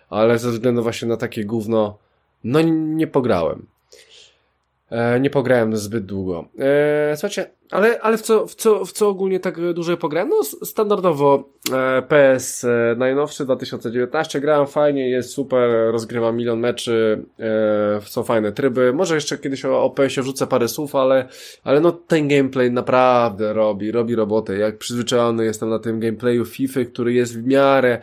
ale 0.08 0.38
ze 0.38 0.50
względu 0.50 0.82
właśnie 0.82 1.08
na 1.08 1.16
takie 1.16 1.44
gówno, 1.44 1.98
no 2.44 2.60
nie 2.62 3.06
pograłem. 3.06 3.66
E, 4.90 5.20
nie 5.20 5.30
pograłem 5.30 5.76
zbyt 5.76 6.06
długo. 6.06 6.44
E, 6.58 7.16
słuchajcie, 7.16 7.50
ale, 7.70 8.00
ale 8.00 8.16
w, 8.18 8.22
co, 8.22 8.46
w, 8.46 8.54
co, 8.54 8.84
w 8.84 8.92
co 8.92 9.08
ogólnie 9.08 9.40
tak 9.40 9.72
dużo 9.74 9.96
pograłem? 9.96 10.28
No 10.28 10.42
standardowo 10.44 11.48
e, 11.72 12.02
PS 12.02 12.64
e, 12.64 12.94
najnowszy 12.98 13.44
2019 13.44 14.40
grałem 14.40 14.66
fajnie, 14.66 15.10
jest 15.10 15.30
super, 15.30 15.70
rozgrywam 15.92 16.36
milion 16.36 16.60
meczy, 16.60 17.24
e, 17.38 18.00
są 18.00 18.22
fajne 18.22 18.52
tryby. 18.52 18.92
Może 18.92 19.14
jeszcze 19.14 19.38
kiedyś 19.38 19.64
o, 19.64 19.84
o 19.84 19.90
PS-ie 19.90 20.22
wrzucę 20.22 20.46
parę 20.46 20.68
słów, 20.68 20.94
ale, 20.94 21.28
ale 21.64 21.80
no 21.80 21.92
ten 21.92 22.28
gameplay 22.28 22.70
naprawdę 22.70 23.52
robi, 23.52 23.92
robi 23.92 24.14
robotę. 24.14 24.56
Jak 24.56 24.78
przyzwyczajony 24.78 25.44
jestem 25.44 25.68
na 25.68 25.78
tym 25.78 26.00
gameplayu 26.00 26.44
FIFA, 26.44 26.80
który 26.84 27.12
jest 27.12 27.38
w 27.38 27.46
miarę 27.46 28.00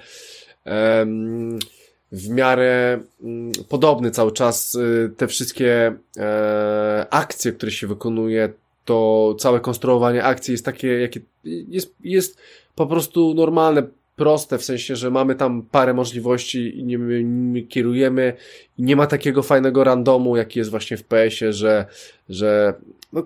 w 2.12 2.30
miarę 2.30 3.00
mm, 3.24 3.52
podobny 3.70 4.12
cały 4.12 4.32
czas. 4.32 4.76
Y, 4.76 5.12
te 5.18 5.28
wszystkie 5.28 5.96
e, 6.18 7.06
akcje, 7.10 7.52
które 7.52 7.72
się 7.72 7.88
wykonuje, 7.88 8.54
to 8.88 9.36
całe 9.40 9.60
konstruowanie 9.60 10.24
akcji 10.24 10.52
jest 10.52 10.66
takie, 10.66 10.88
jakie 10.88 11.20
jest, 11.44 11.96
jest 12.04 12.38
po 12.76 12.88
prostu 12.88 13.34
normalne, 13.34 13.84
proste, 14.16 14.58
w 14.58 14.64
sensie, 14.64 14.96
że 14.96 15.12
mamy 15.12 15.36
tam 15.36 15.62
parę 15.62 15.94
możliwości 15.94 16.80
i 16.80 16.84
nie 16.84 17.64
kierujemy 17.64 18.34
i 18.78 18.84
nie 18.84 18.96
ma 18.96 19.08
takiego 19.08 19.44
fajnego 19.44 19.84
randomu, 19.84 20.38
jaki 20.38 20.60
jest 20.60 20.72
właśnie 20.72 20.98
w 20.98 21.04
PS-ie, 21.04 21.54
że, 21.54 21.86
że 22.30 22.74
no, 23.14 23.24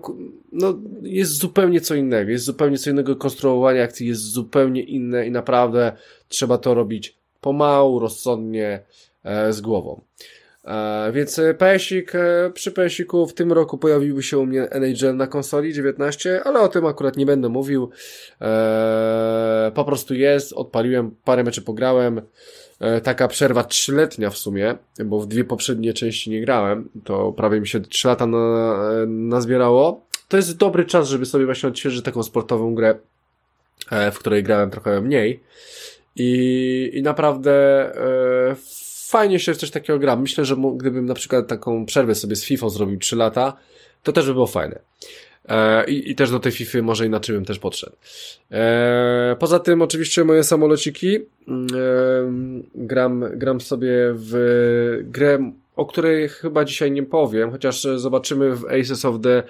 no, 0.52 0.78
jest 1.02 1.32
zupełnie 1.32 1.80
co 1.80 1.94
innego, 1.94 2.30
jest 2.30 2.44
zupełnie 2.44 2.78
co 2.78 2.90
innego 2.90 3.16
konstruowanie 3.16 3.82
akcji, 3.82 4.08
jest 4.08 4.22
zupełnie 4.22 4.82
inne 4.82 5.26
i 5.26 5.30
naprawdę 5.30 5.92
trzeba 6.28 6.58
to 6.58 6.74
robić 6.74 7.16
pomału, 7.40 7.98
rozsądnie, 7.98 8.80
e, 9.24 9.52
z 9.52 9.60
głową. 9.60 10.00
E, 10.64 11.12
więc 11.12 11.40
PSik, 11.58 12.14
e, 12.14 12.50
przy 12.54 12.72
PSiku 12.72 13.26
w 13.26 13.34
tym 13.34 13.52
roku 13.52 13.78
pojawiłby 13.78 14.22
się 14.22 14.38
u 14.38 14.46
mnie 14.46 14.70
NHL 14.70 15.16
na 15.16 15.26
konsoli 15.26 15.74
19, 15.74 16.42
ale 16.44 16.60
o 16.60 16.68
tym 16.68 16.86
akurat 16.86 17.16
nie 17.16 17.26
będę 17.26 17.48
mówił. 17.48 17.90
Po 19.74 19.84
prostu 19.84 20.14
jest, 20.14 20.52
odpaliłem, 20.52 21.16
parę 21.24 21.44
meczy 21.44 21.62
pograłem. 21.62 22.22
Taka 23.02 23.28
przerwa 23.28 23.64
trzyletnia 23.64 24.30
w 24.30 24.38
sumie, 24.38 24.74
bo 25.04 25.20
w 25.20 25.26
dwie 25.26 25.44
poprzednie 25.44 25.94
części 25.94 26.30
nie 26.30 26.40
grałem. 26.40 26.88
To 27.04 27.32
prawie 27.32 27.60
mi 27.60 27.68
się 27.68 27.80
trzy 27.80 28.08
lata 28.08 28.26
na, 28.26 28.76
nazbierało. 29.06 30.06
To 30.28 30.36
jest 30.36 30.56
dobry 30.56 30.84
czas, 30.84 31.08
żeby 31.08 31.26
sobie 31.26 31.44
właśnie 31.44 31.68
odświeżyć 31.68 32.04
taką 32.04 32.22
sportową 32.22 32.74
grę, 32.74 32.94
w 34.12 34.18
której 34.18 34.42
grałem 34.42 34.70
trochę 34.70 35.00
mniej. 35.00 35.40
I, 36.16 36.90
i 36.94 37.02
naprawdę 37.02 37.52
e, 37.96 38.56
fajnie 39.12 39.38
się 39.38 39.54
w 39.54 39.56
coś 39.56 39.70
takiego 39.70 39.98
gra. 39.98 40.16
Myślę, 40.16 40.44
że 40.44 40.56
gdybym 40.76 41.06
na 41.06 41.14
przykład 41.14 41.48
taką 41.48 41.86
przerwę 41.86 42.14
sobie 42.14 42.36
z 42.36 42.44
FIFA 42.44 42.68
zrobił 42.68 42.98
3 42.98 43.16
lata, 43.16 43.56
to 44.02 44.12
też 44.12 44.26
by 44.26 44.32
było 44.32 44.46
fajne. 44.46 44.78
E, 45.48 45.84
i, 45.90 46.10
I 46.10 46.14
też 46.14 46.30
do 46.30 46.40
tej 46.40 46.52
FIFA 46.52 46.82
może 46.82 47.06
inaczej 47.06 47.34
bym 47.34 47.44
też 47.44 47.58
podszedł. 47.58 47.96
E, 48.50 49.36
poza 49.38 49.58
tym 49.58 49.82
oczywiście 49.82 50.24
moje 50.24 50.44
samolociki. 50.44 51.18
Mm, 51.48 51.66
e, 51.66 51.76
gram, 52.74 53.24
gram 53.32 53.60
sobie 53.60 53.90
w 54.14 54.32
grę, 55.04 55.52
o 55.76 55.86
której 55.86 56.28
chyba 56.28 56.64
dzisiaj 56.64 56.92
nie 56.92 57.02
powiem, 57.02 57.50
chociaż 57.50 57.82
zobaczymy 57.96 58.56
w 58.56 58.64
Aces 58.64 59.04
of 59.04 59.20
the 59.22 59.42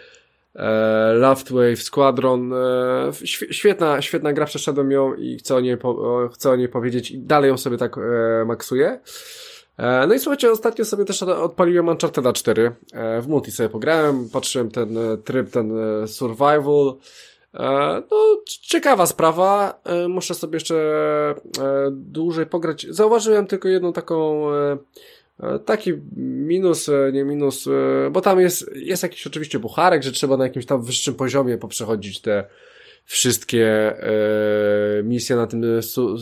e, 0.55 1.13
Loftwave 1.13 1.83
Squadron. 1.83 2.53
E, 2.53 3.13
świetna, 3.51 4.03
świetna 4.03 4.33
gra, 4.33 4.47
przeszedłem 4.47 4.91
ją 4.91 5.15
i 5.15 5.39
chcę 5.39 5.55
o 5.55 5.61
niej, 5.61 5.77
po, 5.77 6.29
chcę 6.35 6.51
o 6.51 6.57
niej 6.57 6.69
powiedzieć 6.69 7.11
i 7.11 7.19
dalej 7.19 7.49
ją 7.49 7.59
sobie 7.59 7.79
tak 7.79 7.99
e, 7.99 8.45
maksuję. 8.45 9.01
E, 9.79 10.07
no 10.07 10.15
i 10.15 10.19
słuchajcie, 10.19 10.51
ostatnio 10.51 10.85
sobie 10.85 11.05
też 11.05 11.23
odpaliłem 11.23 11.89
Uncharted 11.89 12.35
4. 12.35 12.73
E, 12.93 13.21
w 13.21 13.29
multi 13.29 13.53
sobie 13.53 13.69
pograłem, 13.69 14.29
patrzyłem 14.29 14.71
ten 14.71 14.99
e, 14.99 15.17
tryb, 15.17 15.51
ten 15.51 15.73
survival. 16.07 16.95
No, 18.11 18.43
ciekawa 18.47 19.07
sprawa. 19.07 19.81
Muszę 20.09 20.35
sobie 20.35 20.57
jeszcze 20.57 20.75
dłużej 21.91 22.47
pograć. 22.47 22.87
Zauważyłem 22.91 23.47
tylko 23.47 23.69
jedną 23.69 23.93
taką 23.93 24.47
taki 25.65 25.93
minus, 26.17 26.91
nie 27.13 27.25
minus, 27.25 27.69
bo 28.11 28.21
tam 28.21 28.41
jest, 28.41 28.71
jest 28.75 29.03
jakiś 29.03 29.27
oczywiście 29.27 29.59
bucharek, 29.59 30.03
że 30.03 30.13
trzeba 30.13 30.37
na 30.37 30.45
jakimś 30.45 30.67
tam 30.67 30.83
wyższym 30.83 31.15
poziomie 31.15 31.59
poprzechodzić 31.59 32.21
te 32.21 32.45
wszystkie 33.05 33.97
misje 35.05 35.37
na 35.37 35.47
tym 35.47 35.83
su, 35.83 36.17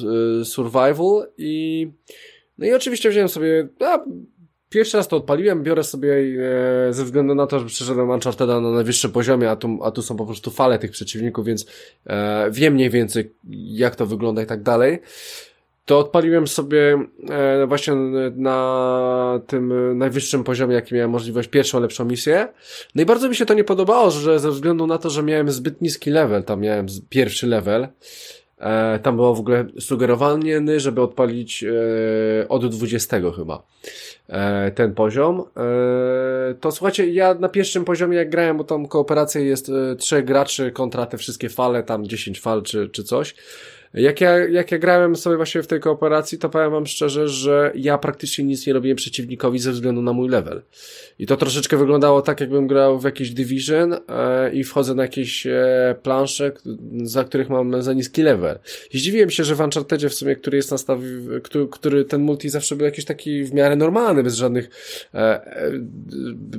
survival 0.45 1.27
i 1.39 1.89
no 2.61 2.67
i 2.67 2.73
oczywiście 2.73 3.11
wziąłem 3.11 3.29
sobie, 3.29 3.69
a, 3.81 4.05
pierwszy 4.69 4.97
raz 4.97 5.09
to 5.09 5.17
odpaliłem, 5.17 5.63
biorę 5.63 5.85
sobie 5.85 6.15
e, 6.89 6.93
ze 6.93 7.05
względu 7.05 7.35
na 7.35 7.47
to, 7.47 7.61
że 7.61 7.67
przeszedłem 7.67 8.09
Uncharted'a 8.09 8.63
na 8.63 8.71
najwyższym 8.71 9.13
poziomie, 9.13 9.51
a 9.51 9.57
tu, 9.57 9.79
a 9.83 9.91
tu 9.91 10.03
są 10.03 10.17
po 10.17 10.27
prostu 10.27 10.51
fale 10.51 10.79
tych 10.79 10.91
przeciwników, 10.91 11.47
więc 11.47 11.67
e, 12.07 12.51
wiem 12.51 12.75
mniej 12.75 12.91
więcej 12.91 13.35
jak 13.55 13.97
to 13.97 14.07
wygląda 14.07 14.43
i 14.43 14.47
tak 14.47 14.63
dalej 14.63 14.99
to 15.85 15.99
odpaliłem 15.99 16.49
sobie 16.49 17.05
e, 17.31 17.67
właśnie 17.67 17.95
na 18.37 19.41
tym 19.47 19.99
najwyższym 19.99 20.45
poziomie, 20.45 20.75
jaki 20.75 20.95
miałem 20.95 21.11
możliwość, 21.11 21.49
pierwszą 21.49 21.81
lepszą 21.81 22.05
misję. 22.05 22.49
No 22.95 23.03
i 23.03 23.07
bardzo 23.07 23.29
mi 23.29 23.37
się 23.37 23.47
to 23.47 23.55
nie 23.55 23.65
podobało, 23.65 24.11
że 24.11 24.41
ze 24.41 24.51
względu 24.51 24.87
na 24.87 24.99
to, 24.99 25.11
że 25.11 25.23
miałem 25.23 25.51
zbyt 25.51 25.81
niski 25.81 26.11
level, 26.11 26.45
tam 26.45 26.61
miałem 26.61 26.87
pierwszy 27.09 27.47
level, 27.47 27.89
e, 28.61 28.99
tam 28.99 29.17
było 29.17 29.35
w 29.35 29.41
ogóle 29.41 29.67
sugerowanie, 29.81 30.61
żeby 30.77 31.03
odpalić 31.03 31.65
e, 31.65 32.49
od 32.49 32.67
20 32.67 33.17
chyba 33.37 33.63
e, 34.29 34.71
ten 34.71 34.95
poziom. 34.95 35.41
E, 35.41 36.55
to 36.61 36.73
słuchajcie, 36.73 37.11
ja 37.11 37.35
na 37.35 37.49
pierwszym 37.49 37.85
poziomie 37.85 38.17
jak 38.17 38.31
grałem, 38.31 38.57
bo 38.57 38.65
tam 38.65 38.87
kooperacja 38.87 39.41
jest 39.41 39.69
e, 39.69 39.97
trzech 39.97 40.25
graczy 40.25 40.71
kontra 40.71 41.07
te 41.07 41.19
wszystkie 41.19 41.49
fale, 41.49 41.83
tam 41.83 42.07
10 42.07 42.41
fal 42.41 42.63
czy, 42.63 42.89
czy 42.89 43.05
coś, 43.05 43.35
jak 43.95 44.21
ja, 44.21 44.39
jak 44.39 44.73
ja 44.73 44.79
grałem 44.79 45.17
sobie 45.17 45.37
właśnie 45.37 45.63
w 45.63 45.67
tej 45.67 45.81
kooperacji, 45.81 46.39
to 46.39 46.49
powiem 46.49 46.71
wam 46.71 46.87
szczerze, 46.87 47.29
że 47.29 47.73
ja 47.75 47.99
praktycznie 47.99 48.45
nic 48.45 48.67
nie 48.67 48.73
robiłem 48.73 48.97
przeciwnikowi 48.97 49.59
ze 49.59 49.73
względu 49.73 50.03
na 50.03 50.13
mój 50.13 50.29
level. 50.29 50.63
I 51.19 51.27
to 51.27 51.37
troszeczkę 51.37 51.77
wyglądało 51.77 52.23
tak, 52.23 52.41
jakbym 52.41 52.67
grał 52.67 53.01
w 53.01 53.05
jakiś 53.05 53.31
Division 53.31 53.93
e, 53.93 54.53
i 54.53 54.65
wchodzę 54.65 54.95
na 54.95 55.03
jakieś 55.03 55.47
e, 55.47 55.97
plansze, 56.03 56.53
za 57.03 57.25
których 57.25 57.49
mam 57.49 57.83
za 57.83 57.93
niski 57.93 58.23
level. 58.23 58.59
I 58.93 58.99
zdziwiłem 58.99 59.31
się, 59.31 59.45
że 59.45 59.55
w 59.55 59.61
Unchartedzie 59.61 60.09
w 60.09 60.15
sumie, 60.15 60.37
który 60.37 60.57
jest 60.57 60.71
nastawiony, 60.71 61.41
który, 61.41 61.69
który 61.69 62.05
ten 62.05 62.21
multi 62.21 62.49
zawsze 62.49 62.77
był 62.77 62.85
jakiś 62.85 63.05
taki 63.05 63.45
w 63.45 63.55
miarę 63.55 63.77
normalny, 63.77 64.23
bez 64.23 64.35
żadnych, 64.35 64.71
e, 65.15 65.19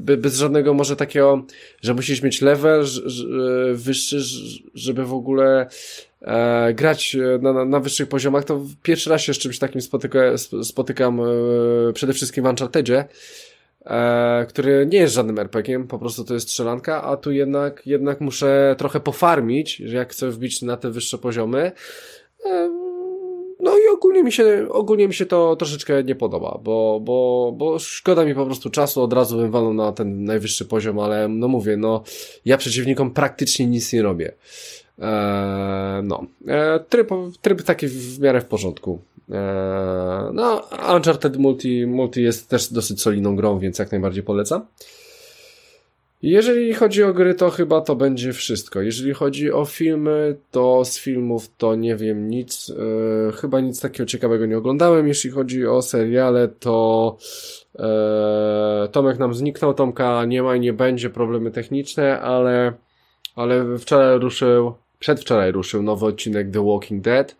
e, 0.07 0.17
bez 0.17 0.37
żadnego 0.37 0.73
może 0.73 0.95
takiego, 0.95 1.45
że 1.81 1.93
musisz 1.93 2.21
mieć 2.21 2.41
level 2.41 2.85
wyższy, 3.73 4.19
żeby 4.73 5.05
w 5.05 5.13
ogóle 5.13 5.67
e, 6.21 6.73
grać 6.73 7.15
e, 7.15 7.39
na, 7.41 7.53
na, 7.53 7.65
na, 7.65 7.79
wyższych 7.79 8.09
poziomach, 8.09 8.45
to 8.45 8.61
pierwszy 8.83 9.09
raz 9.09 9.21
się 9.21 9.33
z 9.33 9.37
czymś 9.37 9.59
takim 9.59 9.81
spotyka, 9.81 10.19
spotykam 10.63 11.19
e, 11.19 11.23
przede 11.93 12.13
wszystkim 12.13 12.43
w 12.43 12.47
Unchartedzie, 12.47 13.05
e, 13.85 14.45
który 14.49 14.87
nie 14.91 14.97
jest 14.97 15.13
żadnym 15.13 15.39
RPG-iem, 15.39 15.87
po 15.87 15.99
prostu 15.99 16.23
to 16.23 16.33
jest 16.33 16.49
strzelanka, 16.49 17.03
a 17.03 17.17
tu 17.17 17.31
jednak, 17.31 17.87
jednak 17.87 18.21
muszę 18.21 18.75
trochę 18.77 18.99
pofarmić, 18.99 19.79
jak 19.79 20.11
chcę 20.11 20.29
wbić 20.29 20.61
na 20.61 20.77
te 20.77 20.91
wyższe 20.91 21.17
poziomy. 21.17 21.71
E, 22.45 22.81
no 23.61 23.77
i 23.77 23.87
ogólnie 23.93 24.23
mi 24.23 24.31
się, 24.31 24.67
ogólnie 24.69 25.07
mi 25.07 25.13
się 25.13 25.25
to 25.25 25.55
troszeczkę 25.55 26.03
nie 26.03 26.15
podoba, 26.15 26.59
bo, 26.63 26.99
bo, 27.03 27.51
bo 27.57 27.79
szkoda 27.79 28.25
mi 28.25 28.35
po 28.35 28.45
prostu 28.45 28.69
czasu, 28.69 29.01
od 29.01 29.13
razu 29.13 29.37
bym 29.37 29.51
walnął 29.51 29.73
na 29.73 29.91
ten 29.91 30.23
najwyższy 30.23 30.65
poziom, 30.65 30.99
ale 30.99 31.27
no 31.27 31.47
mówię, 31.47 31.77
no 31.77 32.03
ja 32.45 32.57
przeciwnikom 32.57 33.11
praktycznie 33.11 33.65
nic 33.65 33.93
nie 33.93 34.01
robię. 34.01 34.33
Eee, 35.01 36.03
no, 36.03 36.25
eee, 36.47 36.79
tryb, 36.89 37.09
tryb 37.41 37.61
taki 37.63 37.87
w 37.87 38.19
miarę 38.19 38.41
w 38.41 38.45
porządku. 38.45 38.99
Eee, 39.31 39.37
no, 40.33 40.61
Uncharted 40.95 41.37
Multi, 41.37 41.87
Multi 41.87 42.23
jest 42.23 42.49
też 42.49 42.73
dosyć 42.73 43.01
solidną 43.01 43.35
grą, 43.35 43.59
więc 43.59 43.79
jak 43.79 43.91
najbardziej 43.91 44.23
polecam. 44.23 44.65
Jeżeli 46.21 46.73
chodzi 46.73 47.03
o 47.03 47.13
gry, 47.13 47.35
to 47.35 47.49
chyba 47.49 47.81
to 47.81 47.95
będzie 47.95 48.33
wszystko. 48.33 48.81
Jeżeli 48.81 49.13
chodzi 49.13 49.51
o 49.51 49.65
filmy, 49.65 50.35
to 50.51 50.85
z 50.85 50.99
filmów 50.99 51.49
to 51.57 51.75
nie 51.75 51.95
wiem 51.95 52.29
nic. 52.29 52.69
Eee, 52.69 53.31
chyba 53.31 53.59
nic 53.59 53.81
takiego 53.81 54.05
ciekawego 54.05 54.45
nie 54.45 54.57
oglądałem. 54.57 55.07
Jeśli 55.07 55.29
chodzi 55.29 55.67
o 55.67 55.81
seriale, 55.81 56.47
to 56.47 57.17
Tomek 58.91 59.19
nam 59.19 59.33
zniknął, 59.33 59.73
Tomka 59.73 60.25
nie 60.25 60.43
ma 60.43 60.55
i 60.55 60.59
nie 60.59 60.73
będzie, 60.73 61.09
problemy 61.09 61.51
techniczne, 61.51 62.21
ale, 62.21 62.73
ale 63.35 63.77
wczoraj 63.77 64.19
ruszył 64.19 64.73
Przedwczoraj 65.01 65.51
ruszył 65.51 65.83
nowy 65.83 66.05
odcinek 66.05 66.51
The 66.51 66.65
Walking 66.65 67.03
Dead, 67.03 67.35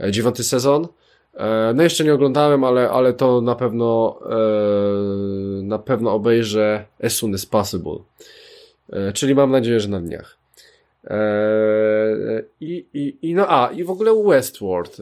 e, 0.00 0.10
dziewiąty 0.10 0.44
sezon. 0.44 0.88
E, 1.34 1.72
no 1.74 1.82
jeszcze 1.82 2.04
nie 2.04 2.14
oglądałem, 2.14 2.64
ale, 2.64 2.90
ale 2.90 3.12
to 3.12 3.40
na 3.40 3.54
pewno 3.54 4.20
e, 4.30 5.62
na 5.62 5.78
pewno 5.78 6.12
obejrzę 6.12 6.84
as 7.02 7.12
soon 7.12 7.34
as 7.34 7.46
possible. 7.46 7.98
Czyli 9.14 9.34
mam 9.34 9.50
nadzieję, 9.50 9.80
że 9.80 9.88
na 9.88 10.00
dniach. 10.00 10.38
I, 12.60 12.86
i, 12.94 13.18
i 13.22 13.34
no 13.34 13.46
a, 13.48 13.70
i 13.72 13.84
w 13.84 13.90
ogóle 13.90 14.22
Westworld. 14.24 14.96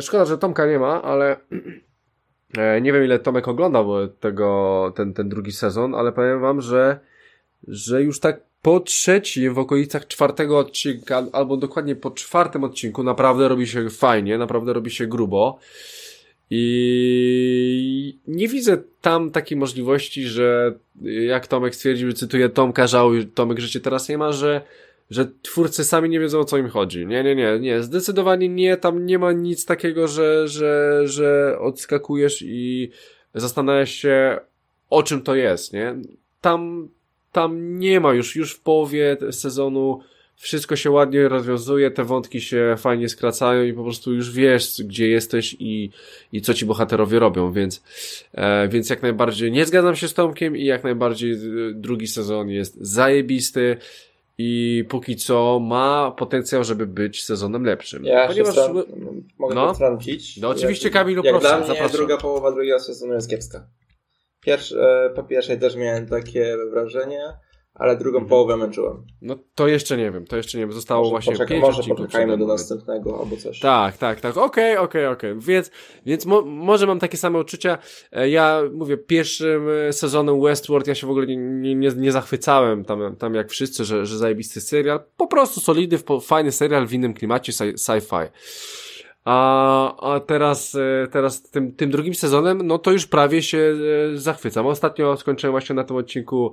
Szkoda, 0.00 0.24
że 0.24 0.38
Tomka 0.38 0.66
nie 0.66 0.78
ma, 0.78 1.02
ale 1.02 1.36
nie 2.82 2.92
wiem 2.92 3.04
ile 3.04 3.18
Tomek 3.18 3.48
oglądał 3.48 4.08
tego, 4.08 4.92
ten, 4.96 5.14
ten 5.14 5.28
drugi 5.28 5.52
sezon, 5.52 5.94
ale 5.94 6.12
powiem 6.12 6.40
wam, 6.40 6.60
że, 6.60 6.98
że 7.68 8.02
już 8.02 8.20
tak 8.20 8.40
po 8.66 8.80
trzecim, 8.80 9.54
w 9.54 9.58
okolicach 9.58 10.06
czwartego 10.06 10.58
odcinka, 10.58 11.26
albo 11.32 11.56
dokładnie 11.56 11.96
po 11.96 12.10
czwartym 12.10 12.64
odcinku, 12.64 13.02
naprawdę 13.02 13.48
robi 13.48 13.66
się 13.66 13.90
fajnie, 13.90 14.38
naprawdę 14.38 14.72
robi 14.72 14.90
się 14.90 15.06
grubo. 15.06 15.58
I 16.50 18.18
nie 18.26 18.48
widzę 18.48 18.78
tam 19.00 19.30
takiej 19.30 19.58
możliwości, 19.58 20.24
że 20.24 20.78
jak 21.02 21.46
Tomek 21.46 21.74
stwierdził, 21.74 22.12
cytuję 22.12 22.48
Tomka 22.48 22.86
żałuj, 22.86 23.26
Tomek 23.26 23.58
życie 23.58 23.80
teraz 23.80 24.08
nie 24.08 24.18
ma, 24.18 24.32
że, 24.32 24.60
że 25.10 25.30
twórcy 25.42 25.84
sami 25.84 26.08
nie 26.08 26.20
wiedzą 26.20 26.40
o 26.40 26.44
co 26.44 26.58
im 26.58 26.68
chodzi. 26.68 27.06
Nie, 27.06 27.24
nie, 27.24 27.34
nie, 27.34 27.58
nie, 27.60 27.82
zdecydowanie 27.82 28.48
nie, 28.48 28.76
tam 28.76 29.06
nie 29.06 29.18
ma 29.18 29.32
nic 29.32 29.64
takiego, 29.64 30.08
że, 30.08 30.48
że, 30.48 31.02
że 31.04 31.58
odskakujesz 31.60 32.42
i 32.42 32.90
zastanawiasz 33.34 33.92
się 33.92 34.38
o 34.90 35.02
czym 35.02 35.22
to 35.22 35.34
jest, 35.34 35.72
nie? 35.72 35.94
Tam, 36.40 36.88
tam 37.36 37.78
nie 37.78 38.00
ma 38.00 38.12
już, 38.12 38.36
już 38.36 38.52
w 38.54 38.60
połowie 38.60 39.16
sezonu 39.30 40.00
wszystko 40.36 40.76
się 40.76 40.90
ładnie 40.90 41.28
rozwiązuje, 41.28 41.90
te 41.90 42.04
wątki 42.04 42.40
się 42.40 42.74
fajnie 42.78 43.08
skracają 43.08 43.64
i 43.64 43.72
po 43.72 43.82
prostu 43.82 44.12
już 44.12 44.30
wiesz, 44.30 44.82
gdzie 44.84 45.08
jesteś 45.08 45.56
i, 45.58 45.90
i 46.32 46.42
co 46.42 46.54
ci 46.54 46.66
bohaterowie 46.66 47.18
robią, 47.18 47.52
więc, 47.52 47.82
e, 48.32 48.68
więc 48.68 48.90
jak 48.90 49.02
najbardziej 49.02 49.52
nie 49.52 49.66
zgadzam 49.66 49.96
się 49.96 50.08
z 50.08 50.14
Tomkiem 50.14 50.56
i 50.56 50.64
jak 50.64 50.84
najbardziej 50.84 51.32
e, 51.32 51.36
drugi 51.74 52.06
sezon 52.06 52.48
jest 52.48 52.76
zajebisty 52.80 53.76
i 54.38 54.84
póki 54.88 55.16
co 55.16 55.60
ma 55.60 56.10
potencjał, 56.10 56.64
żeby 56.64 56.86
być 56.86 57.24
sezonem 57.24 57.64
lepszym. 57.64 58.04
Ja 58.04 58.26
Ponieważ... 58.26 58.54
się 58.54 58.72
mogę 59.38 59.54
no. 59.54 59.74
No 60.40 60.48
oczywiście 60.48 60.90
Kamilu, 60.90 61.24
jak 61.24 61.34
proszę, 61.34 61.48
dla 61.48 61.58
mnie 61.58 61.66
zapraszam. 61.66 61.96
druga 61.96 62.16
połowa 62.16 62.52
drugiego 62.52 62.80
sezonu 62.80 63.14
jest 63.14 63.30
kiepska. 63.30 63.66
Pierwszy, 64.46 64.80
e, 64.80 65.10
po 65.10 65.22
pierwsze 65.22 65.56
też 65.56 65.76
miałem 65.76 66.06
takie 66.06 66.56
wrażenie, 66.70 67.20
ale 67.74 67.96
drugą 67.96 68.18
mhm. 68.18 68.28
połowę 68.28 68.56
męczyłem. 68.56 69.06
No 69.22 69.38
to 69.54 69.68
jeszcze 69.68 69.96
nie 69.96 70.10
wiem, 70.10 70.26
to 70.26 70.36
jeszcze 70.36 70.58
nie 70.58 70.64
wiem. 70.64 70.72
Zostało 70.72 71.02
może 71.02 71.10
właśnie 71.10 71.32
poczeka, 71.32 71.50
pięć 71.50 71.62
Może 71.62 71.82
poczekajmy 71.82 72.38
do 72.38 72.46
następnego 72.46 73.20
albo 73.20 73.36
coś. 73.36 73.60
Tak, 73.60 73.96
tak, 73.96 74.20
tak. 74.20 74.36
Okej, 74.36 74.72
okay, 74.72 74.84
okej, 74.84 75.06
okay, 75.06 75.16
okej. 75.16 75.30
Okay. 75.30 75.42
Więc, 75.46 75.70
więc 76.06 76.26
mo 76.26 76.42
może 76.42 76.86
mam 76.86 76.98
takie 76.98 77.16
same 77.16 77.38
uczucia. 77.38 77.78
E, 78.12 78.28
ja 78.28 78.62
mówię, 78.72 78.96
pierwszym 78.96 79.68
e, 79.88 79.92
sezonem 79.92 80.42
Westworld 80.42 80.86
ja 80.86 80.94
się 80.94 81.06
w 81.06 81.10
ogóle 81.10 81.26
nie, 81.26 81.36
nie, 81.36 81.74
nie, 81.74 81.90
nie 81.96 82.12
zachwycałem 82.12 82.84
tam, 82.84 83.16
tam 83.16 83.34
jak 83.34 83.50
wszyscy, 83.50 83.84
że, 83.84 84.06
że 84.06 84.18
zajebisty 84.18 84.60
serial. 84.60 85.00
Po 85.16 85.26
prostu 85.26 85.60
solidny, 85.60 85.98
fajny 86.22 86.52
serial 86.52 86.86
w 86.86 86.92
innym 86.92 87.14
klimacie 87.14 87.52
sci-fi. 87.52 88.28
A, 89.26 90.14
a 90.14 90.20
teraz, 90.20 90.74
e, 90.74 91.06
teraz 91.10 91.42
tym, 91.42 91.72
tym 91.72 91.90
drugim 91.90 92.14
sezonem, 92.14 92.66
no 92.66 92.78
to 92.78 92.92
już 92.92 93.06
prawie 93.06 93.42
się 93.42 93.74
e, 94.14 94.16
zachwycam. 94.18 94.66
Ostatnio 94.66 95.16
skończyłem 95.16 95.52
właśnie 95.52 95.74
na 95.74 95.84
tym 95.84 95.96
odcinku 95.96 96.52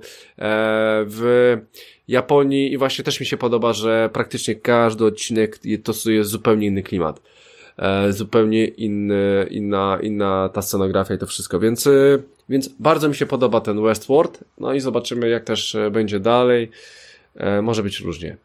w 1.06 1.56
Japonii 2.08 2.72
i 2.72 2.78
właśnie 2.78 3.04
też 3.04 3.20
mi 3.20 3.26
się 3.26 3.36
podoba, 3.36 3.72
że 3.72 4.10
praktycznie 4.12 4.54
każdy 4.54 5.04
odcinek 5.04 5.58
to 5.84 6.10
jest 6.10 6.30
zupełnie 6.30 6.66
inny 6.66 6.82
klimat. 6.82 7.20
Zupełnie 8.10 8.64
inny, 8.66 9.46
inna, 9.50 9.98
inna 10.02 10.48
ta 10.48 10.62
scenografia 10.62 11.14
i 11.14 11.18
to 11.18 11.26
wszystko, 11.26 11.60
więc, 11.60 11.88
więc 12.48 12.68
bardzo 12.68 13.08
mi 13.08 13.14
się 13.14 13.26
podoba 13.26 13.60
ten 13.60 13.82
Westworld, 13.82 14.44
no 14.58 14.74
i 14.74 14.80
zobaczymy 14.80 15.28
jak 15.28 15.44
też 15.44 15.76
będzie 15.90 16.20
dalej. 16.20 16.70
Może 17.62 17.82
być 17.82 18.00
różnie. 18.00 18.36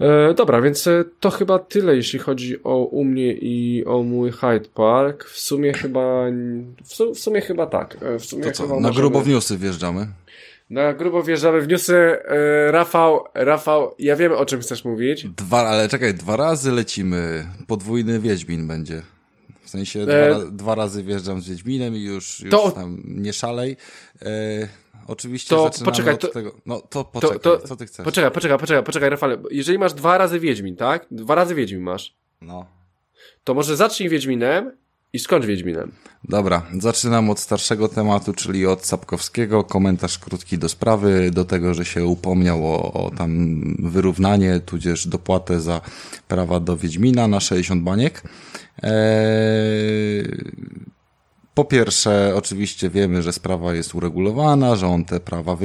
E, 0.00 0.34
dobra, 0.34 0.60
więc 0.62 0.86
e, 0.86 1.04
to 1.20 1.30
chyba 1.30 1.58
tyle, 1.58 1.96
jeśli 1.96 2.18
chodzi 2.18 2.62
o 2.64 2.84
u 2.84 3.04
mnie 3.04 3.32
i 3.32 3.84
o 3.86 4.02
mój 4.02 4.32
Hyde 4.32 4.68
Park. 4.74 5.24
W 5.24 5.38
sumie 5.38 5.72
chyba, 5.72 6.24
w, 6.84 6.94
su, 6.94 7.14
w 7.14 7.18
sumie 7.18 7.40
chyba 7.40 7.66
tak. 7.66 7.96
E, 8.02 8.18
w 8.18 8.24
sumie 8.24 8.44
to 8.44 8.50
co, 8.50 8.66
na 8.66 8.74
możemy... 8.74 8.94
grubo 8.94 9.20
w 9.20 9.28
newsy 9.28 9.58
wjeżdżamy? 9.58 10.06
Na 10.70 10.92
grubo 10.92 11.22
wjeżdżamy 11.22 11.60
w 11.60 11.68
newsy. 11.68 11.96
E, 11.96 12.72
Rafał, 12.72 13.24
Rafał, 13.34 13.94
ja 13.98 14.16
wiem 14.16 14.32
o 14.32 14.46
czym 14.46 14.60
chcesz 14.60 14.84
mówić. 14.84 15.26
Dwa, 15.36 15.58
ale 15.68 15.88
czekaj, 15.88 16.14
dwa 16.14 16.36
razy 16.36 16.72
lecimy. 16.72 17.46
Podwójny 17.66 18.20
Wiedźmin 18.20 18.66
będzie. 18.66 19.02
W 19.62 19.70
sensie 19.70 20.00
e... 20.00 20.06
dwa, 20.06 20.44
dwa, 20.50 20.74
razy 20.74 21.02
wjeżdżam 21.02 21.40
z 21.40 21.48
Wiedźminem 21.48 21.96
i 21.96 22.02
już, 22.02 22.40
już 22.40 22.50
to... 22.50 22.70
tam 22.70 23.02
nie 23.06 23.32
szalej. 23.32 23.76
E... 24.22 24.68
Oczywiście 25.10 25.56
to 25.56 25.70
poczekaj, 25.84 26.18
to, 26.18 26.28
tego. 26.28 26.52
No 26.66 26.80
to 26.80 27.04
poczekaj, 27.04 27.40
to, 27.40 27.56
to, 27.56 27.68
co 27.68 27.76
ty 27.76 27.86
chcesz? 27.86 28.04
Poczekaj, 28.04 28.30
poczekaj, 28.30 28.58
poczekaj, 28.58 28.84
poczekaj, 28.84 29.10
Rafale. 29.10 29.36
Jeżeli 29.50 29.78
masz 29.78 29.92
dwa 29.92 30.18
razy 30.18 30.40
Wiedźmin, 30.40 30.76
tak? 30.76 31.06
Dwa 31.10 31.34
razy 31.34 31.54
Wiedźmin 31.54 31.82
masz. 31.82 32.14
No. 32.40 32.66
To 33.44 33.54
może 33.54 33.76
zacznij 33.76 34.08
Wiedźminem 34.08 34.72
i 35.12 35.18
skończ 35.18 35.46
Wiedźminem. 35.46 35.92
Dobra, 36.24 36.62
zaczynam 36.78 37.30
od 37.30 37.40
starszego 37.40 37.88
tematu, 37.88 38.32
czyli 38.32 38.66
od 38.66 38.86
Sapkowskiego. 38.86 39.64
Komentarz 39.64 40.18
krótki 40.18 40.58
do 40.58 40.68
sprawy, 40.68 41.30
do 41.30 41.44
tego, 41.44 41.74
że 41.74 41.84
się 41.84 42.04
upomniał 42.04 42.66
o, 42.66 42.92
o 42.92 43.10
tam 43.10 43.60
wyrównanie, 43.78 44.60
tudzież 44.60 45.08
dopłatę 45.08 45.60
za 45.60 45.80
prawa 46.28 46.60
do 46.60 46.76
Wiedźmina 46.76 47.28
na 47.28 47.40
60 47.40 47.82
baniek. 47.82 48.22
Eee 48.82 50.50
po 51.60 51.64
pierwsze, 51.64 52.32
oczywiście 52.36 52.90
wiemy, 52.90 53.22
że 53.22 53.32
sprawa 53.32 53.74
jest 53.74 53.94
uregulowana, 53.94 54.76
że 54.76 54.86
on 54.86 55.04
te 55.04 55.20
prawa 55.20 55.56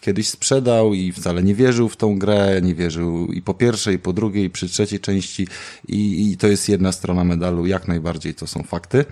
kiedyś 0.00 0.28
sprzedał 0.28 0.94
i 0.94 1.12
wcale 1.12 1.42
nie 1.42 1.54
wierzył 1.54 1.88
w 1.88 1.96
tą 1.96 2.18
grę, 2.18 2.60
nie 2.62 2.74
wierzył 2.74 3.26
i 3.26 3.42
po 3.42 3.54
pierwszej, 3.54 3.94
i 3.94 3.98
po 3.98 4.12
drugiej, 4.12 4.44
i 4.44 4.50
przy 4.50 4.68
trzeciej 4.68 5.00
części 5.00 5.46
i, 5.88 6.30
i 6.32 6.36
to 6.36 6.48
jest 6.48 6.68
jedna 6.68 6.92
strona 6.92 7.24
medalu, 7.24 7.66
jak 7.66 7.88
najbardziej 7.88 8.34
to 8.34 8.46
są 8.46 8.62
fakty. 8.62 9.04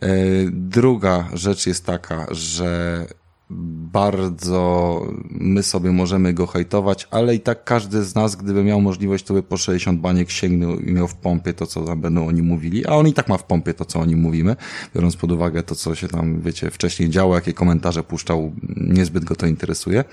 E, 0.00 0.08
druga 0.50 1.28
rzecz 1.34 1.66
jest 1.66 1.86
taka, 1.86 2.26
że 2.30 3.06
bardzo 3.50 5.02
my 5.30 5.62
sobie 5.62 5.92
możemy 5.92 6.34
go 6.34 6.46
hejtować, 6.46 7.08
ale 7.10 7.34
i 7.34 7.40
tak 7.40 7.64
każdy 7.64 8.04
z 8.04 8.14
nas, 8.14 8.36
gdyby 8.36 8.64
miał 8.64 8.80
możliwość, 8.80 9.24
to 9.24 9.34
by 9.34 9.42
po 9.42 9.56
60 9.56 10.00
baniek 10.00 10.30
sięgnął 10.30 10.78
i 10.78 10.92
miał 10.92 11.08
w 11.08 11.14
pompie 11.14 11.52
to, 11.52 11.66
co 11.66 11.84
tam 11.84 12.00
będą 12.00 12.26
oni 12.26 12.42
mówili, 12.42 12.86
a 12.86 12.90
on 12.90 13.08
i 13.08 13.12
tak 13.12 13.28
ma 13.28 13.38
w 13.38 13.44
pompie 13.44 13.74
to, 13.74 13.84
co 13.84 14.00
oni 14.00 14.16
mówimy, 14.16 14.56
biorąc 14.94 15.16
pod 15.16 15.32
uwagę 15.32 15.62
to, 15.62 15.74
co 15.74 15.94
się 15.94 16.08
tam, 16.08 16.40
wiecie, 16.40 16.70
wcześniej 16.70 17.10
działo, 17.10 17.34
jakie 17.34 17.52
komentarze 17.52 18.02
puszczał, 18.02 18.52
niezbyt 18.76 19.24
go 19.24 19.36
to 19.36 19.46
interesuje. 19.46 20.04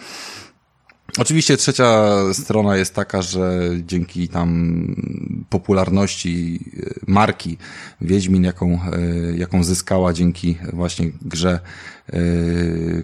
Oczywiście 1.17 1.57
trzecia 1.57 2.13
strona 2.33 2.77
jest 2.77 2.95
taka, 2.95 3.21
że 3.21 3.61
dzięki 3.85 4.27
tam 4.27 4.85
popularności 5.49 6.59
e, 6.77 6.93
marki 7.07 7.57
Wiedźmin, 8.01 8.43
jaką, 8.43 8.79
e, 8.93 8.99
jaką 9.37 9.63
zyskała 9.63 10.13
dzięki 10.13 10.57
właśnie 10.73 11.11
grze 11.21 11.59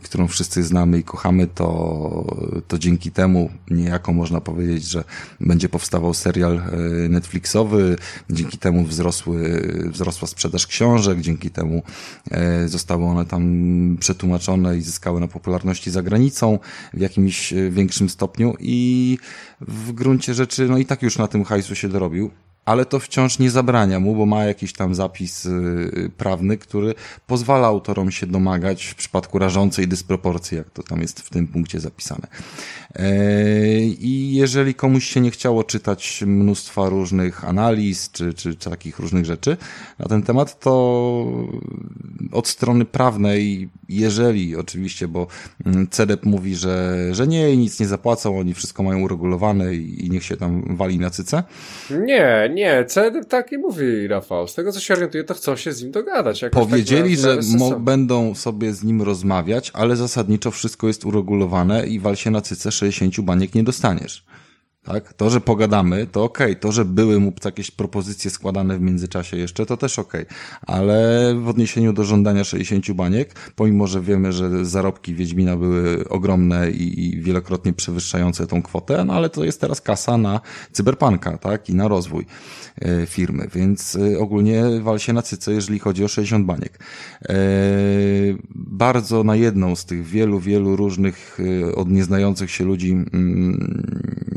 którą 0.03 0.27
wszyscy 0.27 0.63
znamy 0.63 0.99
i 0.99 1.03
kochamy, 1.03 1.47
to, 1.47 2.61
to 2.67 2.79
dzięki 2.79 3.11
temu 3.11 3.49
niejako 3.69 4.13
można 4.13 4.41
powiedzieć, 4.41 4.83
że 4.83 5.03
będzie 5.39 5.69
powstawał 5.69 6.13
serial 6.13 6.55
yy, 6.55 7.09
Netflixowy, 7.09 7.95
dzięki 8.29 8.57
temu 8.57 8.83
wzrosły, 8.83 9.61
wzrosła 9.91 10.27
sprzedaż 10.27 10.67
książek, 10.67 11.21
dzięki 11.21 11.49
temu 11.49 11.83
yy, 12.31 12.69
zostały 12.69 13.05
one 13.05 13.25
tam 13.25 13.97
przetłumaczone 13.99 14.77
i 14.77 14.81
zyskały 14.81 15.19
na 15.19 15.27
popularności 15.27 15.91
za 15.91 16.03
granicą 16.03 16.59
w 16.93 16.99
jakimś 16.99 17.53
większym 17.69 18.09
stopniu. 18.09 18.53
I 18.59 19.17
w 19.61 19.91
gruncie 19.91 20.33
rzeczy, 20.33 20.67
no 20.69 20.77
i 20.77 20.85
tak 20.85 21.01
już 21.01 21.17
na 21.17 21.27
tym 21.27 21.43
hajsu 21.43 21.75
się 21.75 21.89
dorobił 21.89 22.31
ale 22.65 22.85
to 22.85 22.99
wciąż 22.99 23.39
nie 23.39 23.51
zabrania 23.51 23.99
mu, 23.99 24.15
bo 24.15 24.25
ma 24.25 24.45
jakiś 24.45 24.73
tam 24.73 24.95
zapis 24.95 25.45
y, 25.45 26.11
prawny, 26.17 26.57
który 26.57 26.93
pozwala 27.27 27.67
autorom 27.67 28.11
się 28.11 28.27
domagać 28.27 28.85
w 28.85 28.95
przypadku 28.95 29.39
rażącej 29.39 29.87
dysproporcji, 29.87 30.57
jak 30.57 30.69
to 30.69 30.83
tam 30.83 31.01
jest 31.01 31.19
w 31.19 31.29
tym 31.29 31.47
punkcie 31.47 31.79
zapisane. 31.79 32.27
E, 32.95 33.79
I 33.79 34.35
jeżeli 34.35 34.73
komuś 34.73 35.05
się 35.05 35.21
nie 35.21 35.31
chciało 35.31 35.63
czytać 35.63 36.23
mnóstwa 36.27 36.89
różnych 36.89 37.45
analiz, 37.45 38.11
czy, 38.11 38.33
czy, 38.33 38.55
czy 38.55 38.69
takich 38.69 38.99
różnych 38.99 39.25
rzeczy 39.25 39.57
na 39.99 40.05
ten 40.05 40.23
temat, 40.23 40.59
to 40.59 41.25
od 42.31 42.47
strony 42.47 42.85
prawnej, 42.85 43.69
jeżeli 43.89 44.55
oczywiście, 44.55 45.07
bo 45.07 45.27
mm, 45.65 45.87
CEDEP 45.87 46.25
mówi, 46.25 46.55
że, 46.55 46.97
że 47.11 47.27
nie 47.27 47.57
nic 47.57 47.79
nie 47.79 47.87
zapłacą, 47.87 48.39
oni 48.39 48.53
wszystko 48.53 48.83
mają 48.83 49.01
uregulowane 49.01 49.75
i, 49.75 50.09
niech 50.09 50.23
się 50.23 50.37
tam 50.37 50.77
wali 50.77 50.99
na 50.99 51.09
cyce. 51.09 51.43
Nie, 51.89 52.51
nie, 52.53 52.85
CEDEP 52.85 53.25
tak 53.25 53.51
nie 53.51 53.57
mówi, 53.57 54.07
Rafał. 54.07 54.47
Z 54.47 54.55
tego 54.55 54.71
co 54.71 54.79
się 54.79 54.93
orientuję, 54.93 55.23
to 55.23 55.33
chcą 55.33 55.55
się 55.55 55.71
z 55.71 55.83
nim 55.83 55.91
dogadać. 55.91 56.45
Powiedzieli, 56.51 57.17
tak 57.17 57.43
że 57.43 57.79
będą 57.79 58.35
sobie 58.35 58.73
z 58.73 58.83
nim 58.83 59.01
rozmawiać, 59.01 59.71
ale 59.73 59.95
zasadniczo 59.95 60.51
wszystko 60.51 60.87
jest 60.87 61.05
uregulowane 61.05 61.87
i 61.87 61.99
wal 61.99 62.15
się 62.15 62.31
na 62.31 62.41
cyce 62.41 62.71
60 62.91 63.25
baniek 63.25 63.55
nie 63.55 63.63
dostaniesz. 63.63 64.25
Tak? 64.85 65.13
To, 65.13 65.29
że 65.29 65.41
pogadamy, 65.41 66.07
to 66.07 66.23
okej. 66.23 66.51
Okay. 66.51 66.55
To, 66.55 66.71
że 66.71 66.85
były 66.85 67.19
mu 67.19 67.33
jakieś 67.45 67.71
propozycje 67.71 68.31
składane 68.31 68.77
w 68.77 68.81
międzyczasie 68.81 69.37
jeszcze, 69.37 69.65
to 69.65 69.77
też 69.77 69.99
okej. 69.99 70.21
Okay. 70.21 70.35
Ale 70.61 71.35
w 71.35 71.47
odniesieniu 71.47 71.93
do 71.93 72.03
żądania 72.03 72.43
60 72.43 72.91
baniek, 72.91 73.35
pomimo, 73.55 73.87
że 73.87 74.01
wiemy, 74.01 74.33
że 74.33 74.65
zarobki 74.65 75.15
Wiedźmina 75.15 75.57
były 75.57 76.09
ogromne 76.09 76.71
i, 76.71 77.05
i 77.05 77.21
wielokrotnie 77.21 77.73
przewyższające 77.73 78.47
tą 78.47 78.61
kwotę, 78.61 79.05
no 79.05 79.13
ale 79.13 79.29
to 79.29 79.43
jest 79.43 79.61
teraz 79.61 79.81
kasa 79.81 80.17
na 80.17 80.41
cyberpunka, 80.71 81.37
tak? 81.37 81.69
I 81.69 81.75
na 81.75 81.87
rozwój 81.87 82.25
e, 82.81 83.05
firmy, 83.05 83.47
więc 83.53 83.95
e, 83.95 84.19
ogólnie 84.19 84.63
wal 84.81 84.99
się 84.99 85.13
na 85.13 85.21
cyce, 85.21 85.51
jeżeli 85.53 85.79
chodzi 85.79 86.03
o 86.03 86.07
60 86.07 86.45
baniek. 86.45 86.79
E, 87.29 87.35
bardzo 88.55 89.23
na 89.23 89.35
jedną 89.35 89.75
z 89.75 89.85
tych 89.85 90.05
wielu, 90.05 90.39
wielu 90.39 90.75
różnych 90.75 91.37
od 91.75 91.89
nieznających 91.89 92.51
się 92.51 92.63
ludzi 92.65 92.91
mm, 92.91 94.34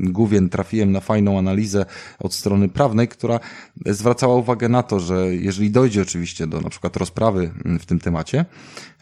Główien 0.00 0.48
trafiłem 0.48 0.92
na 0.92 1.00
fajną 1.00 1.38
analizę 1.38 1.86
od 2.18 2.34
strony 2.34 2.68
prawnej, 2.68 3.08
która 3.08 3.40
zwracała 3.86 4.34
uwagę 4.34 4.68
na 4.68 4.82
to, 4.82 5.00
że 5.00 5.34
jeżeli 5.34 5.70
dojdzie 5.70 6.02
oczywiście 6.02 6.46
do 6.46 6.60
na 6.60 6.70
przykład 6.70 6.96
rozprawy 6.96 7.50
w 7.64 7.86
tym 7.86 8.00
temacie, 8.00 8.44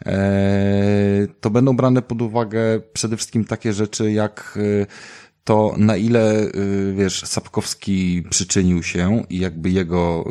e, 0.05 1.27
to 1.41 1.49
będą 1.49 1.75
brane 1.75 2.01
pod 2.01 2.21
uwagę 2.21 2.59
przede 2.93 3.17
wszystkim 3.17 3.45
takie 3.45 3.73
rzeczy 3.73 4.11
jak 4.11 4.59
e, 4.81 5.28
to 5.43 5.75
na 5.77 5.97
ile, 5.97 6.45
y, 6.45 6.93
wiesz, 6.97 7.23
Sapkowski 7.25 8.23
przyczynił 8.29 8.83
się 8.83 9.23
i 9.29 9.39
jakby 9.39 9.69
jego 9.69 10.25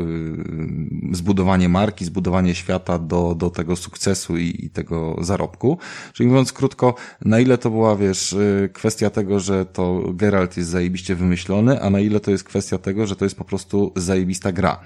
y, 1.11 1.16
zbudowanie 1.16 1.68
marki, 1.68 2.04
zbudowanie 2.04 2.54
świata 2.54 2.98
do, 2.98 3.34
do 3.34 3.50
tego 3.50 3.76
sukcesu 3.76 4.36
i, 4.36 4.64
i 4.64 4.70
tego 4.70 5.16
zarobku. 5.20 5.78
Czyli 6.12 6.28
mówiąc 6.28 6.52
krótko, 6.52 6.94
na 7.24 7.40
ile 7.40 7.59
to 7.59 7.70
była, 7.70 7.96
wiesz, 7.96 8.32
y, 8.32 8.70
kwestia 8.72 9.11
tego, 9.11 9.40
że 9.40 9.66
to 9.66 10.02
Geralt 10.14 10.56
jest 10.56 10.70
zajebiście 10.70 11.14
wymyślony, 11.14 11.82
a 11.82 11.90
na 11.90 12.00
ile 12.00 12.20
to 12.20 12.30
jest 12.30 12.44
kwestia 12.44 12.78
tego, 12.78 13.06
że 13.06 13.16
to 13.16 13.24
jest 13.24 13.36
po 13.36 13.44
prostu 13.44 13.92
zajebista 13.96 14.52
gra. 14.52 14.80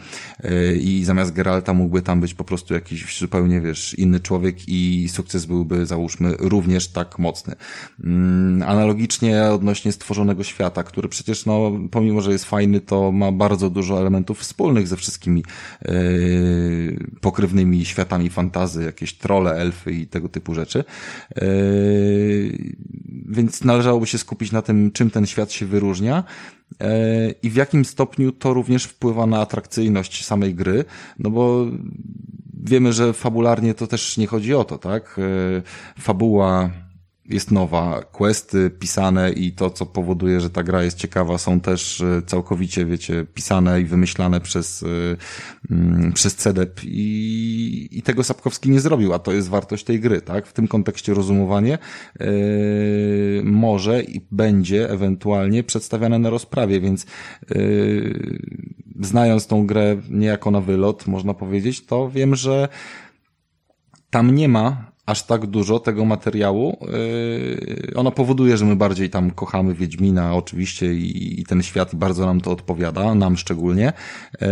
I 0.81 1.03
zamiast 1.05 1.33
Geralta 1.33 1.75
mógłby 1.75 2.03
tam 2.03 2.21
być 2.21 2.35
po 2.35 2.45
prostu 2.45 2.75
jakiś 2.75 3.19
zupełnie, 3.19 3.61
wiesz, 3.61 3.95
inny 3.99 4.21
człowiek 4.21 4.69
i 4.69 5.09
sukces 5.09 5.47
byłby, 5.47 5.87
załóżmy, 5.87 6.35
również 6.39 6.89
tak 6.89 7.19
mocny. 7.19 7.55
Mm, 8.05 8.63
analogicznie 8.63 9.45
odnośnie 9.45 9.93
stworzenia 9.93 10.12
stworzonego 10.13 10.45
świata, 10.45 10.83
który 10.83 11.09
przecież, 11.09 11.47
no, 11.47 11.73
pomimo, 11.91 12.21
że 12.21 12.33
jest 12.33 12.45
fajny, 12.45 12.81
to 12.81 13.13
ma 13.13 13.33
bardzo 13.33 13.71
dużo 13.71 14.01
elementów 14.01 14.39
wspólnych 14.39 14.89
ze 14.89 14.97
wszystkimi 14.97 15.45
yy, 15.85 15.93
pokrywnymi 17.21 17.85
światami 17.85 18.31
fantazy, 18.31 18.85
jakieś 18.85 19.15
trole, 19.15 19.53
elfy 19.53 19.93
i 19.93 20.07
tego 20.07 20.29
typu 20.29 20.55
rzeczy. 20.55 20.85
Yy, 21.37 22.75
więc 23.29 23.65
należałoby 23.65 24.07
się 24.07 24.19
skupić 24.19 24.53
na 24.53 24.63
tym, 24.63 24.91
czym 24.93 25.11
ten 25.11 25.27
świat 25.27 25.53
się 25.53 25.67
wyróżnia 25.67 26.25
yy, 26.71 26.87
i 27.43 27.51
w 27.51 27.55
jakim 27.55 27.85
stopniu 27.85 28.33
to 28.33 28.55
również 28.55 28.85
wpływa 28.85 29.27
na 29.27 29.41
atrakcyjność 29.41 30.25
samej 30.25 30.55
gry, 30.55 30.85
no 31.19 31.31
bo 31.31 31.67
wiemy, 32.65 32.93
że 32.93 33.13
fabularnie 33.13 33.75
to 33.75 33.87
też 33.87 34.17
nie 34.17 34.27
chodzi 34.27 34.55
o 34.55 34.65
to, 34.65 34.79
tak? 34.79 35.21
Fabuła 35.99 36.71
jest 37.27 37.51
nowa, 37.51 38.03
questy 38.03 38.71
pisane 38.71 39.31
i 39.31 39.53
to, 39.53 39.71
co 39.71 39.87
powoduje, 39.87 40.41
że 40.41 40.51
ta 40.51 40.63
gra 40.63 40.83
jest 40.83 40.99
ciekawa, 40.99 41.39
są 41.39 41.61
też 41.61 42.01
e, 42.01 42.23
całkowicie, 42.27 42.87
wiecie, 42.87 43.27
pisane 43.35 43.81
i 43.81 43.85
wymyślane 43.85 44.41
przez, 44.41 44.83
e, 44.83 44.87
mm, 45.71 46.13
przez 46.13 46.37
CEDEP 46.37 46.81
i, 46.85 47.89
i 47.91 48.03
tego 48.03 48.25
Sapkowski 48.25 48.71
nie 48.71 48.81
zrobił, 48.81 49.13
a 49.15 49.19
to 49.19 49.33
jest 49.33 49.49
wartość 49.49 49.85
tej 49.85 50.01
gry, 50.01 50.21
tak? 50.21 50.47
W 50.47 50.53
tym 50.53 50.69
kontekście 50.69 51.15
rozumowanie 51.15 51.79
yy, 52.21 52.27
może 53.45 54.03
i 54.03 54.21
będzie 54.31 54.91
ewentualnie 54.91 55.63
przedstawiane 55.63 56.19
na 56.19 56.31
rozprawie, 56.31 56.81
więc 56.81 57.07
yy, 57.51 58.39
znając 59.01 59.47
tą 59.47 59.67
grę 59.67 59.97
niejako 60.11 60.51
na 60.51 60.61
wylot, 60.61 61.07
można 61.07 61.35
powiedzieć, 61.35 61.87
to 61.87 62.11
wiem, 62.11 62.35
że 62.35 62.69
tam 64.11 64.35
nie 64.35 64.49
ma 64.49 64.92
aż 65.07 65.23
tak 65.23 65.47
dużo 65.47 65.79
tego 65.79 66.05
materiału. 66.05 66.77
Yy, 66.81 67.93
ono 67.95 68.11
powoduje, 68.11 68.57
że 68.57 68.65
my 68.65 68.77
bardziej 68.77 69.11
tam 69.11 69.31
kochamy 69.31 69.75
Wiedźmina 69.75 70.35
oczywiście 70.35 70.95
i, 70.95 71.41
i 71.41 71.45
ten 71.45 71.63
świat 71.63 71.95
bardzo 71.95 72.27
nam 72.27 72.41
to 72.41 72.51
odpowiada, 72.51 73.15
nam 73.15 73.37
szczególnie, 73.37 73.93
yy, 74.41 74.49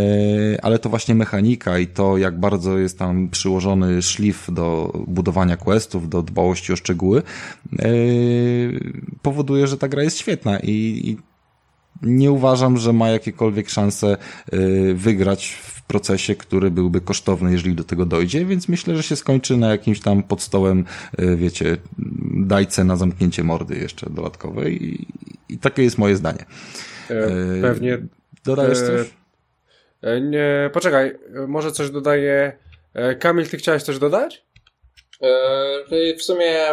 ale 0.62 0.78
to 0.78 0.88
właśnie 0.88 1.14
mechanika 1.14 1.78
i 1.78 1.86
to 1.86 2.18
jak 2.18 2.40
bardzo 2.40 2.78
jest 2.78 2.98
tam 2.98 3.28
przyłożony 3.28 4.02
szlif 4.02 4.46
do 4.52 4.92
budowania 5.06 5.56
questów, 5.56 6.08
do 6.08 6.22
dbałości 6.22 6.72
o 6.72 6.76
szczegóły, 6.76 7.22
yy, 7.72 8.92
powoduje, 9.22 9.66
że 9.66 9.78
ta 9.78 9.88
gra 9.88 10.02
jest 10.02 10.18
świetna 10.18 10.58
i, 10.58 11.00
i 11.04 11.29
nie 12.02 12.30
uważam, 12.30 12.76
że 12.76 12.92
ma 12.92 13.08
jakiekolwiek 13.08 13.70
szanse 13.70 14.16
wygrać 14.94 15.48
w 15.62 15.80
procesie, 15.90 16.34
który 16.34 16.70
byłby 16.70 17.00
kosztowny, 17.00 17.52
jeżeli 17.52 17.74
do 17.74 17.84
tego 17.84 18.06
dojdzie, 18.06 18.44
więc 18.46 18.68
myślę, 18.68 18.96
że 18.96 19.02
się 19.02 19.16
skończy 19.16 19.56
na 19.56 19.70
jakimś 19.70 20.00
tam 20.00 20.22
pod 20.22 20.42
stołem, 20.42 20.84
e, 21.18 21.36
wiecie, 21.36 21.76
dajce 22.34 22.84
na 22.84 22.96
zamknięcie 22.96 23.44
mordy 23.44 23.76
jeszcze 23.76 24.10
dodatkowej 24.10 24.84
i, 24.84 25.06
i 25.48 25.58
takie 25.58 25.82
jest 25.82 25.98
moje 25.98 26.16
zdanie. 26.16 26.44
E, 27.08 27.62
pewnie. 27.62 27.98
Dodajesz 28.44 28.78
e, 28.78 28.86
coś? 28.86 29.10
Nie, 30.30 30.70
poczekaj, 30.72 31.14
może 31.48 31.72
coś 31.72 31.90
dodaję. 31.90 32.52
Kamil, 33.20 33.48
ty 33.48 33.56
chciałeś 33.56 33.82
coś 33.82 33.98
dodać? 33.98 34.44
Czyli 35.88 36.14
w 36.14 36.22
sumie 36.22 36.66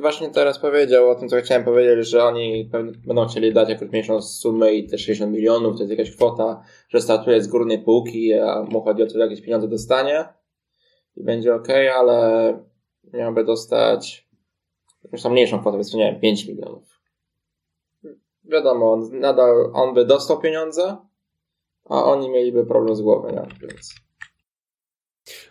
właśnie 0.00 0.30
teraz 0.30 0.58
powiedział 0.58 1.10
o 1.10 1.14
tym, 1.14 1.28
co 1.28 1.36
chciałem 1.36 1.64
powiedzieć, 1.64 2.08
że 2.08 2.24
oni 2.24 2.70
będą 3.06 3.26
chcieli 3.26 3.52
dać 3.52 3.68
jakąś 3.68 3.90
mniejszą 3.90 4.22
sumę 4.22 4.74
i 4.74 4.86
te 4.88 4.98
60 4.98 5.32
milionów 5.32 5.76
to 5.76 5.82
jest 5.82 5.90
jakaś 5.90 6.16
kwota, 6.16 6.62
że 6.88 7.00
startuje 7.00 7.42
z 7.42 7.48
górnej 7.48 7.78
półki, 7.78 8.34
a 8.34 8.62
mu 8.62 8.82
chodzi 8.82 9.02
o 9.02 9.06
to, 9.06 9.18
jakieś 9.18 9.40
pieniądze 9.40 9.68
dostanie 9.68 10.28
i 11.16 11.24
będzie 11.24 11.54
ok, 11.54 11.68
ale 11.96 12.58
miałby 13.12 13.44
dostać 13.44 14.28
jakąś 15.04 15.22
tam 15.22 15.32
mniejszą 15.32 15.60
kwotę, 15.60 15.76
więc 15.76 15.94
nie 15.94 16.12
wiem, 16.12 16.20
5 16.20 16.48
milionów. 16.48 17.00
Wiadomo, 18.44 18.92
on, 18.92 19.20
nadal 19.20 19.70
on 19.74 19.94
by 19.94 20.04
dostał 20.04 20.40
pieniądze, 20.40 20.96
a 21.84 22.04
oni 22.04 22.30
mieliby 22.30 22.66
problem 22.66 22.96
z 22.96 23.00
głową, 23.00 23.30
nie? 23.30 23.68
więc... 23.68 24.03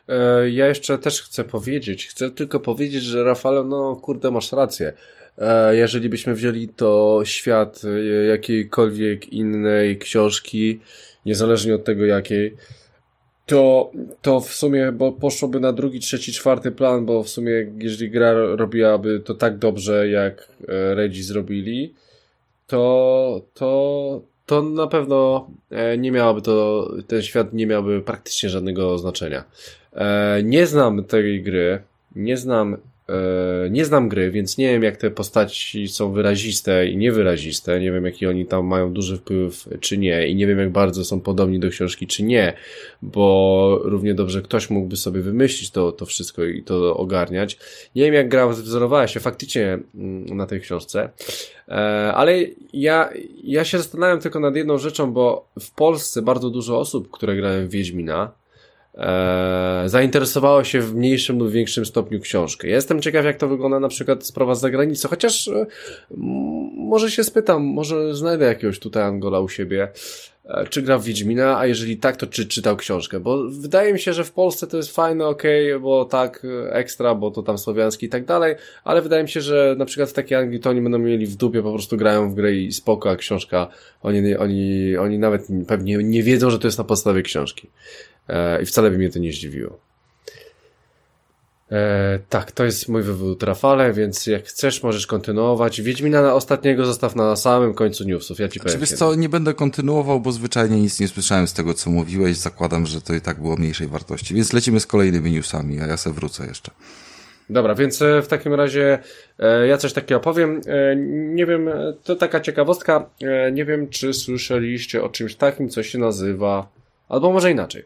E, 0.07 0.49
ja 0.49 0.67
jeszcze 0.67 0.97
też 0.97 1.21
chcę 1.21 1.43
powiedzieć, 1.43 2.07
chcę 2.07 2.31
tylko 2.31 2.59
powiedzieć, 2.59 3.03
że 3.03 3.23
Rafale, 3.23 3.63
no 3.63 3.95
kurde, 3.95 4.31
masz 4.31 4.51
rację. 4.51 4.93
E, 5.37 5.75
jeżeli 5.75 6.09
byśmy 6.09 6.33
wzięli 6.33 6.67
to 6.67 7.21
świat 7.23 7.81
e, 7.85 8.03
jakiejkolwiek 8.25 9.33
innej 9.33 9.97
książki, 9.97 10.79
niezależnie 11.25 11.75
od 11.75 11.83
tego 11.83 12.05
jakiej, 12.05 12.55
to, 13.45 13.91
to 14.21 14.39
w 14.39 14.53
sumie 14.53 14.91
bo 14.91 15.11
poszłoby 15.11 15.59
na 15.59 15.73
drugi, 15.73 15.99
trzeci, 15.99 16.33
czwarty 16.33 16.71
plan, 16.71 17.05
bo 17.05 17.23
w 17.23 17.29
sumie 17.29 17.71
jeżeli 17.77 18.11
gra 18.11 18.33
robiłaby 18.33 19.19
to 19.19 19.33
tak 19.33 19.57
dobrze, 19.57 20.09
jak 20.09 20.47
Redzi 20.67 21.23
zrobili, 21.23 21.93
to, 22.67 23.45
to, 23.53 24.21
to 24.53 24.61
na 24.61 24.87
pewno 24.87 25.47
nie 25.97 26.11
miałoby 26.11 26.41
to, 26.41 26.89
ten 27.07 27.21
świat 27.21 27.53
nie 27.53 27.67
miałby 27.67 28.01
praktycznie 28.01 28.49
żadnego 28.49 28.97
znaczenia. 28.97 29.43
E, 29.93 30.43
nie 30.43 30.67
znam 30.67 31.03
tej 31.03 31.43
gry, 31.43 31.81
nie 32.15 32.37
znam, 32.37 32.73
e, 32.73 32.77
nie 33.69 33.85
znam 33.85 34.09
gry, 34.09 34.31
więc 34.31 34.57
nie 34.57 34.67
wiem 34.67 34.83
jak 34.83 34.97
te 34.97 35.11
postaci 35.11 35.87
są 35.87 36.11
wyraziste 36.11 36.87
i 36.87 36.97
niewyraziste, 36.97 37.79
nie 37.79 37.91
wiem 37.91 38.05
jaki 38.05 38.27
oni 38.27 38.45
tam 38.45 38.65
mają 38.65 38.93
duży 38.93 39.17
wpływ 39.17 39.69
czy 39.79 39.97
nie. 39.97 40.27
I 40.27 40.35
nie 40.35 40.47
wiem 40.47 40.59
jak 40.59 40.71
bardzo 40.71 41.05
są 41.05 41.21
podobni 41.21 41.59
do 41.59 41.69
książki 41.69 42.07
czy 42.07 42.23
nie, 42.23 42.53
bo 43.01 43.79
równie 43.83 44.13
dobrze 44.13 44.41
ktoś 44.41 44.69
mógłby 44.69 44.97
sobie 44.97 45.21
wymyślić 45.21 45.71
to, 45.71 45.91
to 45.91 46.05
wszystko 46.05 46.43
i 46.43 46.63
to 46.63 46.97
ogarniać. 46.97 47.57
Nie 47.95 48.03
wiem 48.03 48.13
jak 48.13 48.29
gra 48.29 48.47
wzorowała 48.47 49.07
się 49.07 49.19
faktycznie 49.19 49.79
mm, 49.95 50.37
na 50.37 50.45
tej 50.45 50.61
książce, 50.61 51.09
e, 51.67 51.71
ale 52.13 52.39
ja, 52.73 53.09
ja 53.43 53.65
się 53.65 53.77
zastanawiam 53.77 54.19
tylko 54.19 54.39
nad 54.39 54.55
jedną 54.55 54.77
rzeczą, 54.77 55.13
bo 55.13 55.47
w 55.59 55.71
Polsce 55.71 56.21
bardzo 56.21 56.49
dużo 56.49 56.79
osób, 56.79 57.11
które 57.11 57.35
grają 57.35 57.67
w 57.67 57.69
Wiedźmina, 57.69 58.42
e, 58.95 59.83
zainteresowało 59.85 60.63
się 60.63 60.81
w 60.81 60.95
mniejszym 60.95 61.39
lub 61.39 61.51
większym 61.51 61.85
stopniu 61.85 62.19
książkę. 62.19 62.67
jestem 62.67 63.01
ciekaw, 63.01 63.25
jak 63.25 63.37
to 63.37 63.47
wygląda 63.47 63.79
na 63.79 63.87
przykład 63.87 64.25
sprawa 64.25 64.55
z 64.55 64.61
zagranicy, 64.61 65.07
chociaż 65.07 65.47
e, 65.47 65.65
może 66.77 67.11
się 67.11 67.23
spytam, 67.23 67.63
może 67.63 68.15
znajdę 68.15 68.45
jakiegoś 68.45 68.79
tutaj 68.79 69.03
Angola 69.03 69.39
u 69.39 69.49
siebie, 69.49 69.87
e, 70.45 70.67
czy 70.67 70.81
gra 70.81 70.97
w 70.97 71.03
Wiedźmina, 71.03 71.57
a 71.57 71.65
jeżeli 71.65 71.97
tak, 71.97 72.17
to 72.17 72.27
czy 72.27 72.47
czytał 72.47 72.77
książkę, 72.77 73.19
bo 73.19 73.43
wydaje 73.49 73.93
mi 73.93 73.99
się, 73.99 74.13
że 74.13 74.23
w 74.23 74.31
Polsce 74.31 74.67
to 74.67 74.77
jest 74.77 74.95
fajne, 74.95 75.25
okay, 75.25 75.79
bo 75.79 76.05
tak, 76.05 76.47
ekstra, 76.69 77.15
bo 77.15 77.31
to 77.31 77.43
tam 77.43 77.57
słowiański 77.57 78.05
i 78.05 78.09
tak 78.09 78.25
dalej, 78.25 78.55
ale 78.83 79.01
wydaje 79.01 79.23
mi 79.23 79.29
się, 79.29 79.41
że 79.41 79.75
na 79.77 79.85
przykład 79.85 80.09
w 80.09 80.13
takiej 80.13 80.37
Anglii 80.37 80.59
to 80.59 80.69
oni 80.69 80.81
będą 80.81 80.99
mieli 80.99 81.27
w 81.27 81.35
dupie, 81.35 81.63
po 81.63 81.73
prostu 81.73 81.97
grają 81.97 82.29
w 82.29 82.35
grę 82.35 82.53
i 82.53 82.71
spoko, 82.71 83.09
a 83.09 83.15
książka, 83.15 83.67
oni, 84.01 84.35
oni, 84.35 84.97
oni 84.97 85.19
nawet 85.19 85.47
pewnie 85.67 85.97
nie 85.97 86.23
wiedzą, 86.23 86.49
że 86.49 86.59
to 86.59 86.67
jest 86.67 86.77
na 86.77 86.83
podstawie 86.83 87.21
książki. 87.21 87.69
E, 88.29 88.61
I 88.61 88.65
wcale 88.65 88.91
by 88.91 88.97
mnie 88.97 89.09
to 89.09 89.19
nie 89.19 89.31
zdziwiło. 89.31 89.79
E, 91.71 92.19
tak, 92.29 92.51
to 92.51 92.65
jest 92.65 92.89
mój 92.89 93.03
wywód, 93.03 93.43
Rafale, 93.43 93.93
więc 93.93 94.27
jak 94.27 94.45
chcesz, 94.45 94.83
możesz 94.83 95.07
kontynuować. 95.07 95.81
Wiedźmina 95.81 96.21
na 96.21 96.33
ostatniego 96.33 96.85
zostaw 96.85 97.15
na 97.15 97.35
samym 97.35 97.73
końcu 97.73 98.03
newsów, 98.03 98.39
ja 98.39 98.47
ci 98.47 98.59
powiem. 98.59 98.73
Czy 98.73 98.79
wiesz 98.79 98.91
co, 98.91 99.15
nie 99.15 99.29
będę 99.29 99.53
kontynuował, 99.53 100.19
bo 100.19 100.31
zwyczajnie 100.31 100.81
nic 100.81 100.99
nie 100.99 101.07
słyszałem 101.07 101.47
z 101.47 101.53
tego, 101.53 101.73
co 101.73 101.89
mówiłeś. 101.89 102.37
Zakładam, 102.37 102.85
że 102.85 103.01
to 103.01 103.13
i 103.13 103.21
tak 103.21 103.41
było 103.41 103.55
mniejszej 103.55 103.87
wartości. 103.87 104.33
Więc 104.35 104.53
lecimy 104.53 104.79
z 104.79 104.87
kolejnymi 104.87 105.31
newsami, 105.31 105.81
a 105.81 105.87
ja 105.87 105.97
se 105.97 106.13
wrócę 106.13 106.45
jeszcze. 106.47 106.71
Dobra, 107.49 107.75
więc 107.75 108.01
e, 108.01 108.21
w 108.21 108.27
takim 108.27 108.53
razie 108.53 108.99
e, 109.39 109.67
ja 109.67 109.77
coś 109.77 109.93
takiego 109.93 110.17
opowiem. 110.17 110.61
E, 110.65 110.95
nie 111.35 111.45
wiem, 111.45 111.67
e, 111.67 111.93
to 112.03 112.15
taka 112.15 112.39
ciekawostka. 112.39 113.09
Nie 113.51 113.65
wiem, 113.65 113.89
czy 113.89 114.13
słyszeliście 114.13 115.03
o 115.03 115.09
czymś 115.09 115.35
takim, 115.35 115.69
co 115.69 115.83
się 115.83 115.99
nazywa, 115.99 116.67
albo 117.13 117.31
może 117.31 117.51
inaczej. 117.51 117.83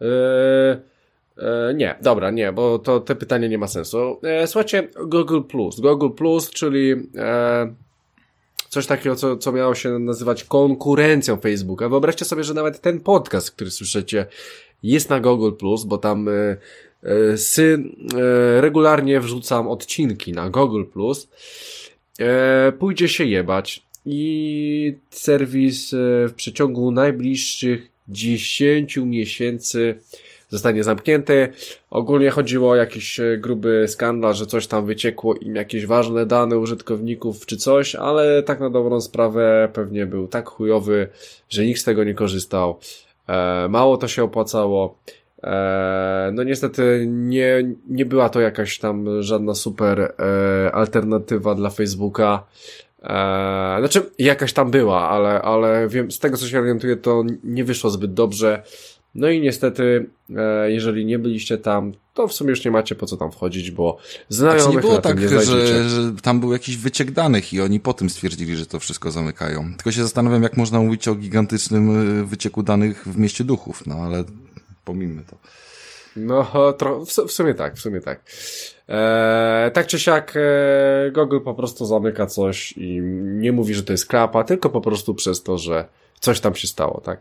E, 0.00 0.96
E, 1.38 1.74
nie, 1.74 1.98
dobra, 2.02 2.30
nie, 2.30 2.52
bo 2.52 2.78
to 2.78 3.00
te 3.00 3.14
pytanie 3.14 3.48
nie 3.48 3.58
ma 3.58 3.68
sensu. 3.68 4.20
E, 4.22 4.46
słuchajcie, 4.46 4.88
Google 5.06 5.42
Plus. 5.42 5.80
Google 5.80 6.10
Plus, 6.10 6.50
czyli 6.50 6.92
e, 7.16 7.74
coś 8.68 8.86
takiego, 8.86 9.16
co, 9.16 9.36
co 9.36 9.52
miało 9.52 9.74
się 9.74 9.98
nazywać 9.98 10.44
konkurencją 10.44 11.36
Facebooka. 11.36 11.88
Wyobraźcie 11.88 12.24
sobie, 12.24 12.44
że 12.44 12.54
nawet 12.54 12.80
ten 12.80 13.00
podcast, 13.00 13.50
który 13.50 13.70
słyszycie, 13.70 14.26
jest 14.82 15.10
na 15.10 15.20
Google 15.20 15.52
Plus, 15.52 15.84
bo 15.84 15.98
tam 15.98 16.28
e, 16.28 16.56
e, 17.02 17.36
sy, 17.36 17.78
e, 18.14 18.60
regularnie 18.60 19.20
wrzucam 19.20 19.68
odcinki 19.68 20.32
na 20.32 20.50
Google 20.50 20.84
Plus. 20.84 21.28
Pójdzie 22.78 23.08
się 23.08 23.24
jebać 23.24 23.82
i 24.06 24.94
serwis 25.10 25.90
w 26.28 26.32
przeciągu 26.36 26.90
najbliższych 26.90 27.95
10 28.08 28.96
miesięcy 28.96 29.94
zostanie 30.48 30.84
zamknięty. 30.84 31.48
Ogólnie 31.90 32.30
chodziło 32.30 32.70
o 32.70 32.76
jakiś 32.76 33.20
e, 33.20 33.38
gruby 33.38 33.84
skandal, 33.88 34.34
że 34.34 34.46
coś 34.46 34.66
tam 34.66 34.86
wyciekło 34.86 35.34
im 35.34 35.54
jakieś 35.56 35.86
ważne 35.86 36.26
dane 36.26 36.58
użytkowników 36.58 37.46
czy 37.46 37.56
coś, 37.56 37.94
ale 37.94 38.42
tak 38.42 38.60
na 38.60 38.70
dobrą 38.70 39.00
sprawę 39.00 39.68
pewnie 39.72 40.06
był 40.06 40.28
tak 40.28 40.48
chujowy, 40.48 41.08
że 41.48 41.64
nikt 41.64 41.80
z 41.80 41.84
tego 41.84 42.04
nie 42.04 42.14
korzystał. 42.14 42.78
E, 43.28 43.68
mało 43.68 43.96
to 43.96 44.08
się 44.08 44.24
opłacało. 44.24 44.98
E, 45.42 46.30
no 46.32 46.42
niestety 46.42 47.06
nie, 47.08 47.74
nie 47.88 48.06
była 48.06 48.28
to 48.28 48.40
jakaś 48.40 48.78
tam 48.78 49.22
żadna 49.22 49.54
super 49.54 50.00
e, 50.00 50.72
alternatywa 50.72 51.54
dla 51.54 51.70
Facebooka. 51.70 52.46
E, 53.06 53.76
znaczy, 53.78 54.10
jakaś 54.18 54.52
tam 54.52 54.70
była, 54.70 55.08
ale, 55.08 55.42
ale 55.42 55.88
wiem, 55.88 56.10
z 56.10 56.18
tego 56.18 56.36
co 56.36 56.48
się 56.48 56.58
orientuję, 56.58 56.96
to 56.96 57.24
nie 57.44 57.64
wyszło 57.64 57.90
zbyt 57.90 58.14
dobrze. 58.14 58.62
No 59.14 59.28
i 59.28 59.40
niestety, 59.40 60.10
e, 60.36 60.72
jeżeli 60.72 61.06
nie 61.06 61.18
byliście 61.18 61.58
tam, 61.58 61.92
to 62.14 62.28
w 62.28 62.32
sumie 62.32 62.50
już 62.50 62.64
nie 62.64 62.70
macie 62.70 62.94
po 62.94 63.06
co 63.06 63.16
tam 63.16 63.32
wchodzić, 63.32 63.70
bo 63.70 63.98
znajomych 64.28 64.62
Znaczy 64.62 64.76
nie 64.76 64.82
było 64.82 64.98
tak, 64.98 65.20
nie 65.20 65.28
że, 65.28 65.88
że 65.88 66.12
tam 66.22 66.40
był 66.40 66.52
jakiś 66.52 66.76
wyciek 66.76 67.10
danych 67.10 67.52
i 67.52 67.60
oni 67.60 67.80
po 67.80 67.94
tym 67.94 68.10
stwierdzili, 68.10 68.56
że 68.56 68.66
to 68.66 68.80
wszystko 68.80 69.10
zamykają. 69.10 69.74
Tylko 69.76 69.92
się 69.92 70.02
zastanawiam, 70.02 70.42
jak 70.42 70.56
można 70.56 70.80
mówić 70.80 71.08
o 71.08 71.14
gigantycznym 71.14 72.20
y, 72.20 72.24
wycieku 72.24 72.62
danych 72.62 73.08
w 73.08 73.18
mieście 73.18 73.44
duchów, 73.44 73.86
no 73.86 73.94
ale 73.94 74.24
pomijmy 74.84 75.22
to. 75.30 75.36
No, 76.16 76.72
tro, 76.72 77.04
w, 77.04 77.08
w 77.08 77.32
sumie 77.32 77.54
tak, 77.54 77.74
w 77.76 77.80
sumie 77.80 78.00
tak. 78.00 78.20
E, 78.88 79.70
tak 79.74 79.86
czy 79.86 79.98
siak, 79.98 80.34
e, 80.36 81.10
Google 81.10 81.40
po 81.40 81.54
prostu 81.54 81.86
zamyka 81.86 82.26
coś 82.26 82.72
i 82.72 83.00
nie 83.22 83.52
mówi, 83.52 83.74
że 83.74 83.82
to 83.82 83.92
jest 83.92 84.06
klapa, 84.06 84.44
tylko 84.44 84.70
po 84.70 84.80
prostu 84.80 85.14
przez 85.14 85.42
to, 85.42 85.58
że 85.58 85.84
coś 86.20 86.40
tam 86.40 86.54
się 86.54 86.68
stało, 86.68 87.00
tak? 87.04 87.20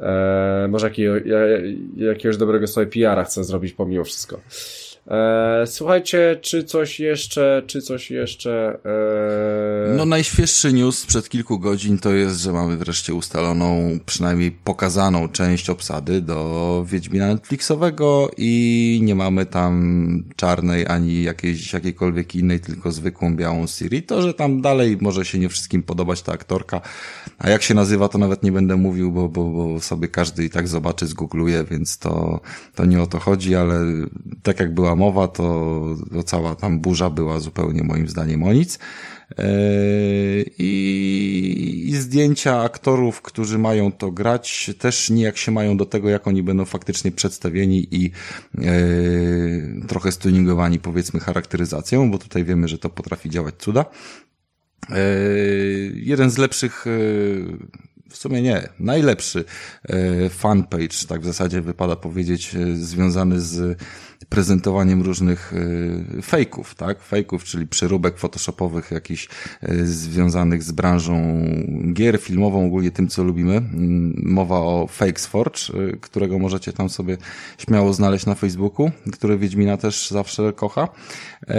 E, 0.00 0.66
może 0.70 0.86
jakiego, 0.86 1.16
ja, 1.16 1.38
jakiegoś 1.96 2.36
dobrego 2.36 2.66
sobie 2.66 2.86
PR-a 2.86 3.24
chcę 3.24 3.44
zrobić 3.44 3.72
pomimo 3.72 4.04
wszystko. 4.04 4.40
E, 5.06 5.64
słuchajcie, 5.66 6.38
czy 6.42 6.64
coś 6.64 7.00
jeszcze, 7.00 7.62
czy 7.66 7.82
coś 7.82 8.10
jeszcze... 8.10 8.78
E, 8.84 9.94
No 9.96 10.04
najświeższy 10.04 10.72
news 10.72 10.98
sprzed 10.98 11.28
kilku 11.28 11.58
godzin 11.58 11.98
to 11.98 12.12
jest, 12.12 12.40
że 12.40 12.52
mamy 12.52 12.76
wreszcie 12.76 13.14
ustaloną, 13.14 13.98
przynajmniej 14.06 14.50
pokazaną 14.50 15.28
część 15.28 15.70
obsady 15.70 16.20
do 16.20 16.84
Wiedźmina 16.88 17.26
Netflixowego 17.26 18.30
i 18.36 19.00
nie 19.02 19.14
mamy 19.14 19.46
tam 19.46 20.24
czarnej 20.36 20.86
ani 20.86 21.22
jakiejś, 21.22 21.72
jakiejkolwiek 21.72 22.34
innej, 22.34 22.60
tylko 22.60 22.92
zwykłą 22.92 23.36
białą 23.36 23.66
Siri. 23.66 24.02
To, 24.02 24.22
że 24.22 24.34
tam 24.34 24.60
dalej 24.60 24.98
może 25.00 25.24
się 25.24 25.38
nie 25.38 25.48
wszystkim 25.48 25.82
podobać 25.82 26.22
ta 26.22 26.32
aktorka, 26.32 26.80
a 27.38 27.50
jak 27.50 27.62
się 27.62 27.74
nazywa 27.74 28.08
to 28.08 28.18
nawet 28.18 28.42
nie 28.42 28.52
będę 28.52 28.76
mówił, 28.76 29.12
bo, 29.12 29.28
bo, 29.28 29.50
bo 29.50 29.80
sobie 29.80 30.08
każdy 30.08 30.44
i 30.44 30.50
tak 30.50 30.68
zobaczy, 30.68 31.06
zgoogluje, 31.06 31.64
więc 31.70 31.98
to, 31.98 32.40
to 32.74 32.84
nie 32.84 33.02
o 33.02 33.06
to 33.06 33.18
chodzi, 33.18 33.54
ale 33.54 33.80
tak 34.42 34.60
jak 34.60 34.74
była 34.74 34.89
mowa, 34.94 35.28
to, 35.28 35.84
to 36.12 36.22
cała 36.22 36.54
tam 36.54 36.80
burza 36.80 37.10
była 37.10 37.40
zupełnie 37.40 37.82
moim 37.82 38.08
zdaniem 38.08 38.42
o 38.42 38.52
nic. 38.52 38.78
Eee, 39.38 40.50
I, 40.58 41.84
I 41.88 41.96
zdjęcia 41.96 42.62
aktorów, 42.62 43.22
którzy 43.22 43.58
mają 43.58 43.92
to 43.92 44.10
grać, 44.10 44.70
też 44.78 45.10
nijak 45.10 45.36
się 45.36 45.52
mają 45.52 45.76
do 45.76 45.86
tego, 45.86 46.08
jak 46.08 46.26
oni 46.26 46.42
będą 46.42 46.64
faktycznie 46.64 47.12
przedstawieni 47.12 47.88
i 47.90 48.10
e, 48.58 48.62
trochę 49.88 50.12
stuningowani, 50.12 50.78
powiedzmy, 50.78 51.20
charakteryzacją, 51.20 52.10
bo 52.10 52.18
tutaj 52.18 52.44
wiemy, 52.44 52.68
że 52.68 52.78
to 52.78 52.90
potrafi 52.90 53.30
działać 53.30 53.54
cuda. 53.58 53.84
E, 54.90 54.96
jeden 55.94 56.30
z 56.30 56.38
lepszych, 56.38 56.86
e, 56.86 56.90
w 58.10 58.16
sumie 58.16 58.42
nie, 58.42 58.68
najlepszy 58.78 59.44
e, 59.84 60.28
fanpage, 60.28 61.06
tak 61.08 61.20
w 61.20 61.24
zasadzie 61.24 61.60
wypada 61.60 61.96
powiedzieć, 61.96 62.54
e, 62.54 62.76
związany 62.76 63.40
z 63.40 63.78
prezentowaniem 64.28 65.02
różnych 65.02 65.52
y, 65.52 66.22
fejków, 66.22 66.74
tak? 66.74 67.02
Fejków, 67.02 67.44
czyli 67.44 67.66
przeróbek 67.66 68.18
photoshopowych 68.18 68.90
jakichś 68.90 69.28
y, 69.68 69.86
związanych 69.86 70.62
z 70.62 70.72
branżą 70.72 71.44
gier, 71.92 72.20
filmową, 72.20 72.66
ogólnie 72.66 72.90
tym, 72.90 73.08
co 73.08 73.24
lubimy. 73.24 73.56
Mm, 73.56 74.22
Mowa 74.24 74.58
o 74.58 74.86
Fakesforge, 74.90 75.60
y, 75.74 75.98
którego 76.00 76.38
możecie 76.38 76.72
tam 76.72 76.88
sobie 76.88 77.16
śmiało 77.58 77.92
znaleźć 77.92 78.26
na 78.26 78.34
Facebooku, 78.34 78.90
który 79.12 79.38
Wiedźmina 79.38 79.76
też 79.76 80.10
zawsze 80.10 80.52
kocha. 80.52 80.88
E, 81.48 81.56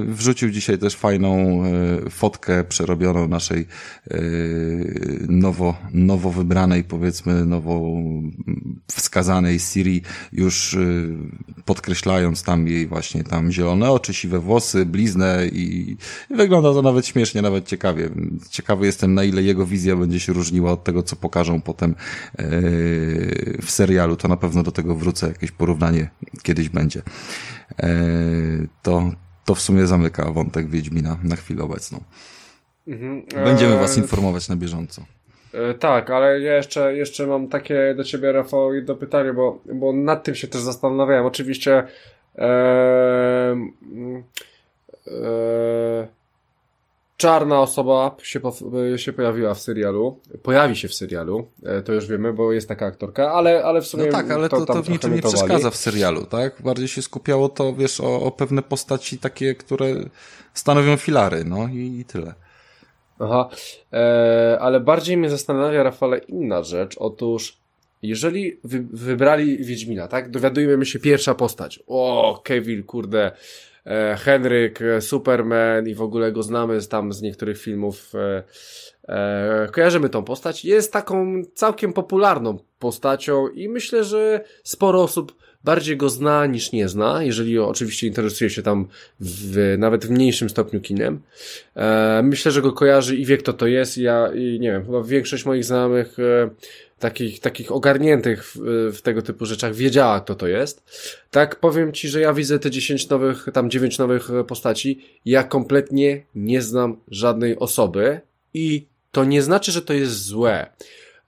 Wrzucił 0.00 0.50
dzisiaj 0.50 0.78
też 0.78 0.96
fajną 0.96 1.62
fotkę 2.10 2.64
przerobioną 2.64 3.28
naszej 3.28 3.66
nowo, 5.28 5.74
nowo 5.92 6.30
wybranej, 6.30 6.84
powiedzmy, 6.84 7.44
nowo 7.46 7.80
wskazanej 8.92 9.58
Siri, 9.58 10.02
już 10.32 10.74
e, 10.74 10.78
podkreślając 11.88 12.42
tam 12.42 12.68
jej 12.68 12.86
właśnie 12.86 13.24
tam 13.24 13.52
zielone 13.52 13.90
oczy, 13.90 14.14
siwe 14.14 14.38
włosy, 14.38 14.86
bliznę 14.86 15.46
i 15.52 15.96
i 16.30 16.34
wygląda 16.34 16.72
to 16.72 16.82
nawet 16.82 17.06
śmiesznie, 17.06 17.42
nawet 17.42 17.66
ciekawie. 17.66 18.10
Ciekawy 18.50 18.86
jestem, 18.86 19.14
na 19.14 19.24
ile 19.24 19.42
jego 19.42 19.66
wizja 19.66 19.96
będzie 19.96 20.20
się 20.20 20.32
różniła 20.32 20.72
od 20.72 20.84
tego, 20.84 21.02
co 21.02 21.16
pokażą 21.16 21.60
potem 21.60 21.90
e, 21.90 21.94
w 23.62 23.66
serialu. 23.68 24.16
To 24.16 24.28
na 24.28 24.36
pewno 24.36 24.62
do 24.62 24.72
tego 24.72 24.94
wrócę, 24.94 25.28
jakieś 25.28 25.50
porównanie 25.50 26.10
kiedyś 26.42 26.68
będzie. 26.68 27.02
E, 27.78 27.88
To, 28.82 29.12
to 29.44 29.54
w 29.54 29.60
sumie 29.60 29.86
zamyka 29.86 30.32
wątek 30.32 30.68
Wiedźmina 30.70 31.18
na 31.22 31.36
chwilę 31.36 31.62
obecną. 31.62 32.00
mhm, 32.88 33.22
Będziemy 33.44 33.74
e, 33.74 33.78
was 33.80 33.96
informować 33.96 34.48
na 34.48 34.56
bieżąco. 34.56 35.04
E, 35.54 35.74
Tak, 35.74 36.10
ale 36.10 36.40
ja 36.40 36.56
jeszcze, 36.56 36.96
jeszcze 36.96 37.26
mam 37.26 37.48
takie 37.48 37.94
do 37.96 38.04
ciebie, 38.04 38.32
Rafał, 38.32 38.74
jedno 38.74 38.94
pytanie, 38.94 39.32
bo, 39.32 39.60
bo 39.74 39.92
nad 39.92 40.24
tym 40.24 40.34
się 40.34 40.48
też 40.48 40.60
zastanawiałem. 40.60 41.26
Oczywiście 41.26 41.84
e, 42.38 42.48
mm, 43.92 44.22
e, 45.06 46.08
czarna 47.18 47.60
osoba 47.60 48.16
się, 48.22 48.40
się 48.96 49.12
pojawiła 49.12 49.54
w 49.54 49.60
serialu. 49.60 50.20
Pojawi 50.42 50.76
się 50.76 50.88
w 50.88 50.94
serialu, 50.94 51.46
e, 51.64 51.82
to 51.82 51.92
już 51.92 52.06
wiemy, 52.06 52.32
bo 52.32 52.52
jest 52.52 52.68
taka 52.68 52.86
aktorka, 52.86 53.32
ale, 53.32 53.64
ale 53.64 53.80
w 53.80 53.86
sumie 53.86 54.04
No 54.06 54.12
tak, 54.12 54.30
ale 54.30 54.48
to, 54.48 54.66
tam 54.66 54.76
to 54.76 54.82
w 54.82 54.88
niczym 54.90 55.14
nie 55.14 55.22
przeszkadza 55.22 55.70
w 55.70 55.76
serialu, 55.76 56.26
tak? 56.26 56.62
Bardziej 56.62 56.88
się 56.88 57.02
skupiało 57.02 57.48
to, 57.48 57.72
wiesz, 57.72 58.00
o, 58.00 58.20
o 58.20 58.30
pewne 58.30 58.62
postaci 58.62 59.18
takie, 59.18 59.54
które 59.54 59.86
stanowią 60.54 60.96
filary, 60.96 61.44
no 61.44 61.68
i, 61.68 61.98
i 62.00 62.04
tyle. 62.04 62.34
Aha, 63.18 63.48
e, 63.92 64.58
ale 64.60 64.80
bardziej 64.80 65.16
mnie 65.16 65.30
zastanawia, 65.30 65.82
Rafale, 65.82 66.18
inna 66.18 66.62
rzecz. 66.62 66.96
Otóż, 66.98 67.58
jeżeli 68.02 68.60
wy, 68.64 68.86
wybrali 68.92 69.64
Wiedźmina, 69.64 70.08
tak? 70.08 70.30
Dowiadujemy 70.30 70.86
się 70.86 70.98
pierwsza 70.98 71.34
postać. 71.34 71.82
O, 71.86 72.40
Kevin, 72.44 72.82
kurde, 72.82 73.32
e, 73.84 74.16
Henryk, 74.16 74.82
e, 74.82 75.00
Superman 75.00 75.88
i 75.88 75.94
w 75.94 76.02
ogóle 76.02 76.32
go 76.32 76.42
znamy 76.42 76.78
tam 76.86 77.12
z 77.12 77.22
niektórych 77.22 77.58
filmów. 77.58 78.12
E, 78.14 78.42
e, 79.08 79.68
kojarzymy 79.72 80.08
tą 80.08 80.24
postać. 80.24 80.64
Jest 80.64 80.92
taką 80.92 81.42
całkiem 81.54 81.92
popularną 81.92 82.58
postacią 82.78 83.48
i 83.48 83.68
myślę, 83.68 84.04
że 84.04 84.44
sporo 84.64 85.02
osób 85.02 85.34
bardziej 85.68 85.96
go 85.96 86.08
zna 86.08 86.46
niż 86.46 86.72
nie 86.72 86.88
zna, 86.88 87.22
jeżeli 87.22 87.58
oczywiście 87.58 88.06
interesuje 88.06 88.50
się 88.50 88.62
tam 88.62 88.88
w, 89.20 89.74
nawet 89.78 90.06
w 90.06 90.10
mniejszym 90.10 90.50
stopniu 90.50 90.80
kinem. 90.80 91.20
E, 91.76 92.20
myślę, 92.24 92.52
że 92.52 92.62
go 92.62 92.72
kojarzy 92.72 93.16
i 93.16 93.24
wie 93.24 93.38
kto 93.38 93.52
to 93.52 93.66
jest. 93.66 93.98
Ja 93.98 94.30
i 94.34 94.60
nie 94.60 94.72
wiem, 94.72 94.84
chyba 94.84 95.02
większość 95.02 95.44
moich 95.44 95.64
znajomych 95.64 96.18
e, 96.18 96.50
takich, 96.98 97.40
takich 97.40 97.72
ogarniętych 97.72 98.44
w, 98.44 98.58
w 98.96 99.02
tego 99.02 99.22
typu 99.22 99.46
rzeczach 99.46 99.74
wiedziała, 99.74 100.20
kto 100.20 100.34
to 100.34 100.46
jest. 100.46 100.82
Tak, 101.30 101.60
powiem 101.60 101.92
ci, 101.92 102.08
że 102.08 102.20
ja 102.20 102.32
widzę 102.32 102.58
te 102.58 102.70
10 102.70 103.08
nowych, 103.08 103.46
tam 103.52 103.70
9 103.70 103.98
nowych 103.98 104.28
postaci. 104.46 105.04
Ja 105.24 105.44
kompletnie 105.44 106.24
nie 106.34 106.62
znam 106.62 106.96
żadnej 107.08 107.58
osoby 107.58 108.20
i 108.54 108.86
to 109.12 109.24
nie 109.24 109.42
znaczy, 109.42 109.72
że 109.72 109.82
to 109.82 109.92
jest 109.92 110.24
złe. 110.24 110.66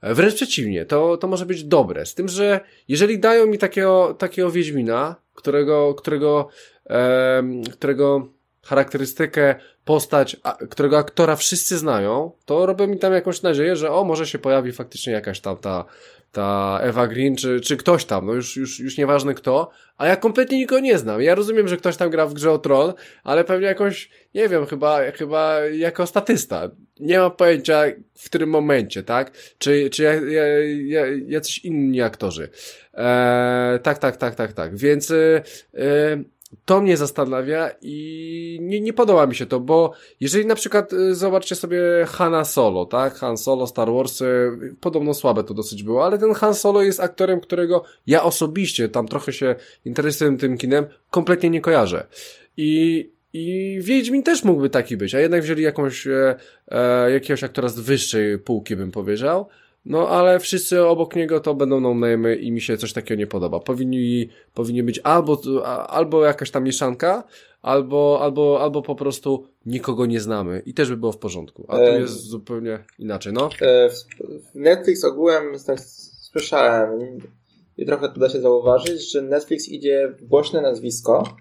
Wręcz 0.02 0.34
przeciwnie, 0.34 0.86
to, 0.86 1.16
to 1.16 1.28
może 1.28 1.46
być 1.46 1.64
dobre. 1.64 2.06
Z 2.06 2.14
tym, 2.14 2.28
że 2.28 2.60
jeżeli 2.88 3.18
dają 3.18 3.46
mi 3.46 3.58
takiego, 3.58 4.14
takiego 4.18 4.50
Wiedźmina, 4.50 5.16
którego, 5.34 5.94
którego, 5.94 6.48
e, 6.90 7.42
którego 7.72 8.28
charakterystykę, 8.70 9.54
postać, 9.84 10.36
a, 10.42 10.52
którego 10.70 10.98
aktora 10.98 11.36
wszyscy 11.36 11.78
znają, 11.78 12.32
to 12.44 12.66
robią 12.66 12.86
mi 12.86 12.98
tam 12.98 13.12
jakąś 13.12 13.42
nadzieję, 13.42 13.76
że 13.76 13.92
o, 13.92 14.04
może 14.04 14.26
się 14.26 14.38
pojawi 14.38 14.72
faktycznie 14.72 15.12
jakaś 15.12 15.40
tam 15.40 15.56
ta, 15.56 15.84
ta 16.32 16.78
Eva 16.82 17.06
Green, 17.06 17.36
czy, 17.36 17.60
czy 17.60 17.76
ktoś 17.76 18.04
tam, 18.04 18.26
no 18.26 18.32
już, 18.32 18.56
już, 18.56 18.80
już 18.80 18.98
nieważne 18.98 19.34
kto, 19.34 19.70
a 19.96 20.06
ja 20.06 20.16
kompletnie 20.16 20.58
nikogo 20.58 20.80
nie 20.80 20.98
znam. 20.98 21.22
Ja 21.22 21.34
rozumiem, 21.34 21.68
że 21.68 21.76
ktoś 21.76 21.96
tam 21.96 22.10
gra 22.10 22.26
w 22.26 22.34
grze 22.34 22.52
o 22.52 22.58
Tron, 22.58 22.92
ale 23.24 23.44
pewnie 23.44 23.66
jakąś, 23.66 24.10
nie 24.34 24.48
wiem, 24.48 24.66
chyba, 24.66 25.10
chyba 25.10 25.60
jako 25.60 26.06
statysta. 26.06 26.70
Nie 27.00 27.18
mam 27.18 27.30
pojęcia 27.30 27.82
w 28.14 28.24
którym 28.24 28.50
momencie, 28.50 29.02
tak? 29.02 29.30
Czy, 29.58 29.90
czy 29.90 30.02
ja, 30.02 30.12
ja, 30.14 30.44
ja, 30.86 31.06
jacyś 31.26 31.58
inni 31.58 32.02
aktorzy. 32.02 32.48
Eee, 32.94 33.80
tak, 33.80 33.98
tak, 33.98 34.16
tak, 34.16 34.34
tak, 34.34 34.52
tak. 34.52 34.76
Więc, 34.76 35.10
e, 35.10 35.42
to 36.64 36.80
mnie 36.80 36.96
zastanawia 36.96 37.70
i 37.82 38.58
nie, 38.60 38.80
nie 38.80 38.92
podoba 38.92 39.26
mi 39.26 39.34
się 39.34 39.46
to, 39.46 39.60
bo 39.60 39.92
jeżeli 40.20 40.46
na 40.46 40.54
przykład 40.54 40.92
y, 40.92 41.14
zobaczcie 41.14 41.54
sobie 41.54 41.80
Hanna 42.08 42.44
Solo, 42.44 42.86
tak? 42.86 43.14
Han 43.14 43.38
Solo, 43.38 43.66
Star 43.66 43.92
Wars, 43.92 44.22
podobno 44.80 45.14
słabe 45.14 45.44
to 45.44 45.54
dosyć 45.54 45.82
było, 45.82 46.04
ale 46.04 46.18
ten 46.18 46.34
Han 46.34 46.54
Solo 46.54 46.82
jest 46.82 47.00
aktorem, 47.00 47.40
którego 47.40 47.84
ja 48.06 48.22
osobiście 48.22 48.88
tam 48.88 49.08
trochę 49.08 49.32
się 49.32 49.54
interesuję 49.84 50.36
tym 50.36 50.58
kinem, 50.58 50.86
kompletnie 51.10 51.50
nie 51.50 51.60
kojarzę. 51.60 52.06
I 52.56 53.10
i 53.32 53.78
Wiedźmin 53.82 54.22
też 54.22 54.44
mógłby 54.44 54.70
taki 54.70 54.96
być, 54.96 55.14
a 55.14 55.20
jednak 55.20 55.42
wzięli 55.42 55.62
jakąś, 55.62 56.06
e, 56.06 56.36
e, 56.68 57.10
jakiegoś 57.10 57.44
aktora 57.44 57.68
z 57.68 57.80
wyższej 57.80 58.38
półki, 58.38 58.76
bym 58.76 58.90
powiedział. 58.90 59.48
No, 59.84 60.08
ale 60.08 60.40
wszyscy 60.40 60.84
obok 60.84 61.16
niego 61.16 61.40
to 61.40 61.54
będą 61.54 61.80
no 61.80 62.08
i 62.40 62.52
mi 62.52 62.60
się 62.60 62.76
coś 62.76 62.92
takiego 62.92 63.18
nie 63.18 63.26
podoba. 63.26 63.60
Powinni, 63.60 64.28
powinni 64.54 64.82
być 64.82 65.00
albo, 65.04 65.40
albo 65.88 66.24
jakaś 66.24 66.50
tam 66.50 66.64
mieszanka, 66.64 67.24
albo, 67.62 68.18
albo, 68.22 68.60
albo 68.60 68.82
po 68.82 68.94
prostu 68.94 69.46
nikogo 69.66 70.06
nie 70.06 70.20
znamy 70.20 70.62
i 70.66 70.74
też 70.74 70.90
by 70.90 70.96
było 70.96 71.12
w 71.12 71.18
porządku. 71.18 71.64
A 71.68 71.76
tu 71.76 71.82
jest 71.82 72.14
zupełnie 72.14 72.84
inaczej, 72.98 73.32
no. 73.32 73.48
E, 73.62 73.90
Netflix 74.54 75.04
ogółem 75.04 75.44
tak 75.66 75.80
słyszałem 76.30 77.18
i 77.76 77.86
trochę 77.86 78.08
tu 78.08 78.20
da 78.20 78.28
się 78.28 78.40
zauważyć, 78.40 79.12
że 79.12 79.22
Netflix 79.22 79.68
idzie 79.68 80.14
w 80.18 80.24
głośne 80.24 80.60
nazwisko 80.60 81.36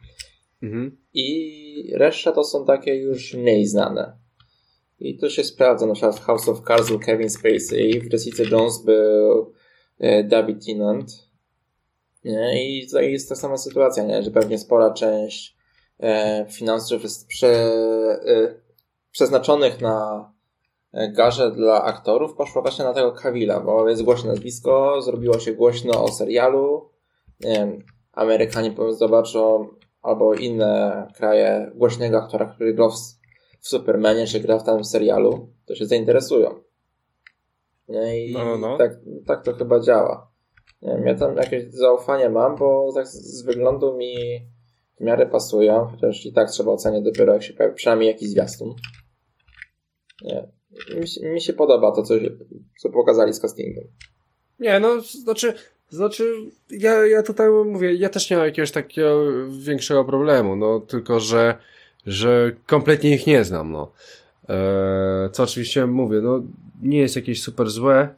mhm. 0.64 0.98
i 1.14 1.94
reszta 1.96 2.32
to 2.32 2.44
są 2.44 2.66
takie 2.66 2.96
już 2.96 3.34
mniej 3.34 3.66
znane. 3.66 4.19
I 5.00 5.18
to 5.18 5.30
się 5.30 5.44
sprawdza, 5.44 5.86
na 5.86 5.94
przykład 5.94 6.20
w 6.20 6.24
House 6.24 6.50
of 6.50 6.62
Cards 6.68 6.90
był 6.90 7.00
Kevin 7.00 7.30
Spacey, 7.30 8.02
w 8.02 8.14
Jessica 8.14 8.44
Jones 8.52 8.84
był 8.84 9.54
e, 10.00 10.24
David 10.24 10.66
Tennant. 10.66 11.30
I 12.56 12.88
tutaj 12.88 13.12
jest 13.12 13.30
ta 13.30 13.36
sama 13.36 13.58
sytuacja, 13.58 14.04
nie? 14.04 14.24
że 14.24 14.32
pewnie 14.32 14.58
spora 14.58 14.94
część 14.94 15.58
e, 16.00 16.46
finansów 16.50 17.04
jest 17.04 17.28
prze, 17.28 17.48
e, 18.26 18.56
przeznaczonych 19.12 19.82
na 19.82 20.30
garze 20.94 21.52
dla 21.52 21.84
aktorów 21.84 22.34
poszła 22.34 22.62
właśnie 22.62 22.86
na 22.86 22.94
tego 22.94 23.12
Kawila, 23.12 23.60
bo 23.60 23.90
jest 23.90 24.04
głośne 24.04 24.30
nazwisko, 24.30 25.02
zrobiło 25.02 25.40
się 25.40 25.54
głośno 25.54 26.04
o 26.04 26.08
serialu. 26.08 26.90
Nie 27.40 27.54
wiem, 27.54 27.84
Amerykanie 28.12 28.76
zobaczą 28.90 29.68
albo 30.02 30.34
inne 30.34 31.08
kraje 31.16 31.72
głośnego 31.76 32.18
aktora, 32.18 32.46
który 32.46 32.74
grał 32.74 32.92
w 33.62 33.68
Supermanie, 33.68 34.28
czy 34.28 34.40
gra 34.40 34.60
w 34.60 34.64
tym 34.64 34.84
serialu, 34.86 35.50
to 35.66 35.76
się 35.76 35.86
zainteresują. 35.86 36.62
Nie? 37.88 38.28
I 38.28 38.34
no, 38.34 38.46
no, 38.46 38.58
no. 38.58 38.78
Tak, 38.78 38.92
tak 39.26 39.44
to 39.44 39.54
chyba 39.54 39.80
działa. 39.80 40.32
Nie 40.82 40.90
wiem, 40.90 41.08
ja 41.08 41.16
tam 41.16 41.38
jakieś 41.38 41.74
zaufanie 41.74 42.30
mam, 42.30 42.56
bo 42.56 42.92
tak 42.94 43.08
z 43.08 43.42
wyglądu 43.42 43.98
mi 43.98 44.16
w 45.00 45.04
miarę 45.04 45.26
pasują, 45.26 45.88
chociaż 45.92 46.26
i 46.26 46.34
tak 46.34 46.50
trzeba 46.52 46.72
oceniać 46.72 47.04
dopiero 47.04 47.34
jak 47.34 47.44
się 47.44 47.54
pojawi 47.54 47.76
przynajmniej 47.76 48.08
jakiś 48.08 48.30
zwiastun. 48.30 48.76
Nie. 50.22 50.48
Mi 50.96 51.08
się, 51.08 51.30
mi 51.30 51.42
się 51.42 51.54
podoba 51.54 51.92
to, 51.92 52.04
co, 52.04 52.14
co 52.80 52.90
pokazali 52.90 53.34
z 53.34 53.40
castingiem. 53.40 53.84
Nie, 54.60 54.80
no, 54.80 55.02
znaczy, 55.02 55.54
znaczy, 55.90 56.36
ja, 56.72 57.06
ja 57.06 57.24
tutaj 57.24 57.50
mówię, 57.50 57.94
ja 57.94 58.10
też 58.10 58.30
nie 58.30 58.38
mam 58.38 58.46
jakiegoś 58.46 58.72
takiego 58.72 59.26
większego 59.50 60.06
problemu, 60.06 60.56
no, 60.56 60.80
tylko, 60.80 61.20
że 61.20 61.58
że 62.08 62.52
kompletnie 62.66 63.16
ich 63.16 63.28
nie 63.28 63.44
znam, 63.44 63.72
no. 63.72 63.92
Eee, 64.50 65.30
co 65.32 65.44
oczywiście 65.44 65.86
mówię, 65.86 66.22
no 66.22 66.42
nie 66.82 67.00
jest 67.00 67.16
jakieś 67.16 67.42
super 67.42 67.70
złe, 67.70 68.10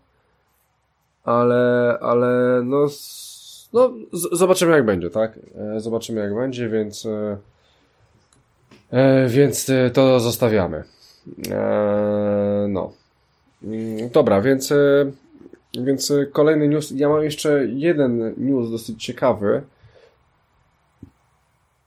ale, 1.24 1.98
ale 2.02 2.62
no, 2.66 2.88
no 3.74 3.94
zobaczymy 4.32 4.72
jak 4.72 4.86
będzie, 4.86 5.10
tak? 5.10 5.40
E, 5.56 5.80
zobaczymy 5.80 6.22
jak 6.22 6.36
będzie, 6.36 6.70
więc 6.70 7.06
e, 7.06 7.38
e 8.92 9.28
więc 9.28 9.70
e, 9.70 9.90
to 9.90 10.20
zostawiamy. 10.20 10.84
E, 11.52 12.66
no. 12.70 12.92
Mm, 13.64 14.10
dobra, 14.10 14.42
więc 14.42 14.72
e, 14.72 15.12
więc 15.74 16.14
kolejny 16.32 16.68
news. 16.68 16.92
Ja 16.92 17.10
mam 17.10 17.24
jeszcze 17.24 17.66
jeden 17.66 18.34
news 18.38 18.72
dosyć 18.72 19.06
ciekawy. 19.06 19.62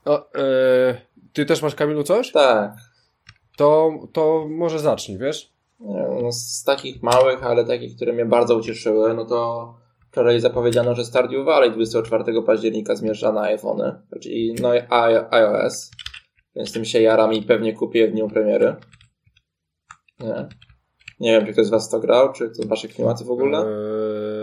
O, 0.05 0.35
e, 0.35 1.01
ty 1.35 1.47
też 1.47 1.63
masz, 1.63 1.75
Kamilu, 1.75 2.03
coś? 2.03 2.33
Tak. 2.33 2.73
To, 3.57 3.91
to 4.13 4.47
może 4.51 4.79
zacznij, 4.79 5.19
wiesz? 5.19 5.53
No, 6.23 6.33
z 6.33 6.65
takich 6.65 7.03
małych, 7.03 7.45
ale 7.45 7.65
takich, 7.65 7.97
które 7.97 8.13
mnie 8.13 8.25
bardzo 8.25 8.57
ucieszyły, 8.57 9.15
no 9.15 9.25
to 9.25 9.75
wczoraj 10.11 10.41
zapowiedziano, 10.41 10.95
że 10.95 11.05
Stardew 11.05 11.45
Valley 11.45 11.71
24 11.71 12.43
października 12.43 12.97
zmierza 12.97 13.33
na 13.33 13.41
iPhony, 13.41 13.95
czyli 14.21 14.55
no 14.61 14.71
iOS, 15.31 15.91
więc 16.57 16.73
tym 16.73 16.85
się 16.85 17.01
jaram 17.01 17.33
i 17.33 17.43
pewnie 17.43 17.73
kupię 17.73 18.09
w 18.09 18.13
dniu 18.13 18.29
premiery. 18.29 18.77
Nie. 20.21 20.49
Nie 21.21 21.33
wiem, 21.33 21.47
czy 21.47 21.53
ktoś 21.53 21.67
z 21.67 21.71
was 21.71 21.91
to 21.91 22.01
grał, 22.01 22.33
czy 22.33 22.51
to 22.51 22.69
wasze 22.69 22.89
klimaty 22.89 23.25
w 23.25 23.31
ogóle? 23.31 23.59
Eee... 23.59 24.34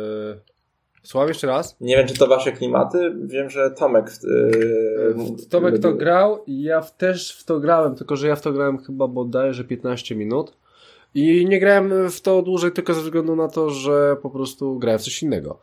Słucham 1.04 1.28
jeszcze 1.28 1.48
raz? 1.48 1.78
Nie 1.82 1.98
wiem, 1.98 2.08
czy 2.08 2.14
to 2.14 2.28
wasze 2.28 2.52
klimaty. 2.52 3.16
Wiem, 3.24 3.50
że 3.50 3.72
Tomek. 3.72 4.12
Yy, 4.24 5.16
Tomek 5.50 5.80
to 5.80 5.94
grał 5.94 6.44
i 6.48 6.62
ja 6.62 6.82
też 6.82 7.38
w 7.38 7.44
to 7.44 7.60
grałem, 7.60 7.96
tylko 7.96 8.16
że 8.16 8.28
ja 8.28 8.36
w 8.36 8.42
to 8.42 8.52
grałem 8.52 8.78
chyba 8.78 9.08
bodajże 9.08 9.64
15 9.64 10.16
minut. 10.16 10.54
I 11.16 11.46
nie 11.46 11.60
grałem 11.60 12.10
w 12.10 12.22
to 12.22 12.42
dłużej 12.42 12.72
tylko 12.72 12.94
ze 12.94 13.02
względu 13.02 13.36
na 13.36 13.48
to, 13.48 13.70
że 13.70 14.16
po 14.22 14.30
prostu 14.30 14.80
grałem 14.80 15.00
w 15.00 15.04
coś 15.04 15.24
innego. 15.24 15.60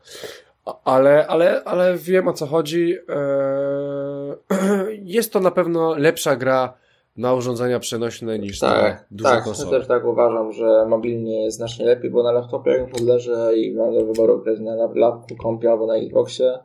Ale, 0.84 1.26
ale, 1.26 1.64
ale 1.64 1.96
wiem 1.96 2.28
o 2.28 2.32
co 2.32 2.46
chodzi. 2.46 2.96
Eee, 3.08 4.98
jest 5.14 5.32
to 5.32 5.40
na 5.40 5.50
pewno 5.50 5.94
lepsza 5.94 6.36
gra 6.36 6.74
na 7.18 7.34
urządzenia 7.34 7.78
przenośne 7.78 8.38
niż 8.38 8.58
tak, 8.58 9.00
na 9.00 9.04
duże 9.10 9.30
tak, 9.30 9.44
konsole. 9.44 9.72
Ja 9.72 9.78
też 9.78 9.88
tak 9.88 10.04
uważam, 10.04 10.52
że 10.52 10.86
mobilnie 10.88 11.44
jest 11.44 11.56
znacznie 11.56 11.86
lepiej, 11.86 12.10
bo 12.10 12.22
na 12.22 12.32
laptopie 12.32 12.70
jak 12.70 12.90
podleżę 12.90 13.56
i 13.56 13.74
mam 13.74 13.94
do 13.94 14.06
wyboru 14.06 14.42
grać 14.42 14.60
na 14.60 14.74
laptopie, 14.94 15.36
kompie 15.36 15.70
albo 15.70 15.86
na 15.86 15.96
Xboxie, 15.96 16.58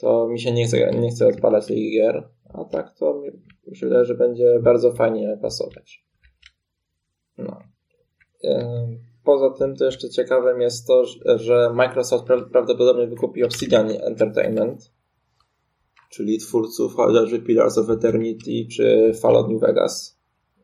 to 0.00 0.28
mi 0.28 0.40
się 0.40 0.52
nie 0.52 0.66
chce, 0.66 0.90
nie 0.90 1.10
chce 1.10 1.26
odpalać 1.26 1.66
tych 1.66 1.92
gier, 1.92 2.28
a 2.54 2.64
tak 2.64 2.94
to 2.98 3.22
wydaje, 3.82 4.04
że 4.04 4.14
będzie 4.14 4.60
bardzo 4.62 4.92
fajnie 4.92 5.38
pasować. 5.42 6.04
No. 7.38 7.58
Poza 9.24 9.50
tym 9.50 9.76
to 9.76 9.84
jeszcze 9.84 10.10
ciekawym 10.10 10.60
jest 10.60 10.86
to, 10.86 11.04
że 11.36 11.70
Microsoft 11.74 12.24
prawdopodobnie 12.52 13.06
wykupi 13.06 13.44
Obsidian 13.44 13.90
Entertainment, 14.00 14.92
czyli 16.08 16.38
twórców 16.38 16.94
chociażby 16.94 17.38
Pillars 17.38 17.78
of 17.78 17.90
Eternity 17.90 18.66
czy 18.72 19.12
Fallout 19.20 19.48
New 19.48 19.60
Vegas. 19.60 20.18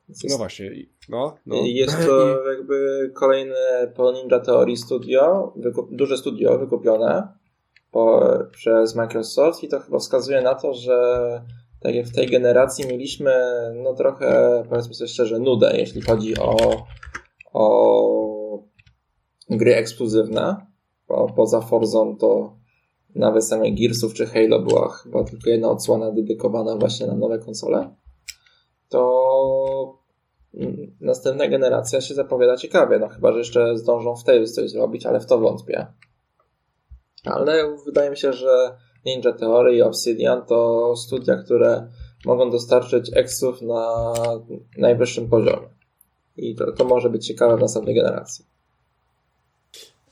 Jest, 0.08 0.30
no 0.30 0.36
właśnie, 0.36 0.70
no, 1.08 1.36
no. 1.46 1.56
Jest 1.64 2.06
to 2.06 2.26
jakby 2.56 3.10
kolejne 3.14 3.92
po 3.96 4.12
Ninja 4.12 4.40
Theory 4.40 4.76
studio, 4.76 5.52
wykup, 5.56 5.88
duże 5.90 6.16
studio 6.16 6.58
wykupione 6.58 7.28
po, 7.90 8.30
przez 8.50 8.94
Microsoft 8.94 9.62
i 9.62 9.68
to 9.68 9.80
chyba 9.80 9.98
wskazuje 9.98 10.42
na 10.42 10.54
to, 10.54 10.74
że 10.74 11.40
tak 11.80 11.94
jak 11.94 12.06
w 12.06 12.14
tej 12.14 12.26
generacji 12.26 12.86
mieliśmy 12.86 13.32
no 13.82 13.94
trochę, 13.94 14.62
powiedzmy 14.68 14.94
sobie 14.94 15.08
szczerze, 15.08 15.38
nudę, 15.38 15.72
jeśli 15.76 16.00
chodzi 16.00 16.38
o, 16.38 16.56
o 17.52 18.62
gry 19.50 19.74
ekskluzywne. 19.74 20.66
Bo 21.08 21.26
poza 21.36 21.60
Forzą 21.60 22.16
to 22.16 22.56
nawet 23.14 23.44
samej 23.44 23.74
Gearsów 23.74 24.14
czy 24.14 24.26
Halo 24.26 24.60
była 24.60 24.88
chyba 24.88 25.24
tylko 25.24 25.50
jedna 25.50 25.68
odsłona 25.68 26.12
dedykowana 26.12 26.76
właśnie 26.76 27.06
na 27.06 27.14
nowe 27.14 27.38
konsole, 27.38 27.94
to 28.88 30.04
następna 31.00 31.48
generacja 31.48 32.00
się 32.00 32.14
zapowiada 32.14 32.56
ciekawie, 32.56 32.98
no 32.98 33.08
chyba, 33.08 33.32
że 33.32 33.38
jeszcze 33.38 33.78
zdążą 33.78 34.16
w 34.16 34.24
tej 34.24 34.46
coś 34.46 34.70
zrobić, 34.70 35.06
ale 35.06 35.20
w 35.20 35.26
to 35.26 35.38
wątpię. 35.38 35.86
Ale 37.24 37.76
wydaje 37.84 38.10
mi 38.10 38.16
się, 38.16 38.32
że 38.32 38.76
Ninja 39.06 39.32
Theory 39.32 39.76
i 39.76 39.82
Obsidian 39.82 40.46
to 40.46 40.92
studia, 40.96 41.36
które 41.36 41.88
mogą 42.24 42.50
dostarczyć 42.50 43.10
eksów 43.14 43.62
na 43.62 44.12
najwyższym 44.78 45.28
poziomie. 45.28 45.68
I 46.36 46.54
to, 46.54 46.72
to 46.72 46.84
może 46.84 47.10
być 47.10 47.26
ciekawe 47.26 47.56
w 47.56 47.60
następnej 47.60 47.94
generacji. 47.94 48.53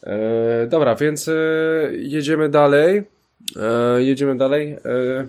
E, 0.03 0.67
dobra, 0.67 0.95
więc 0.95 1.29
e, 1.29 1.33
jedziemy 1.93 2.49
dalej. 2.49 3.03
E, 3.57 4.03
jedziemy 4.03 4.37
dalej. 4.37 4.73
E, 4.73 5.27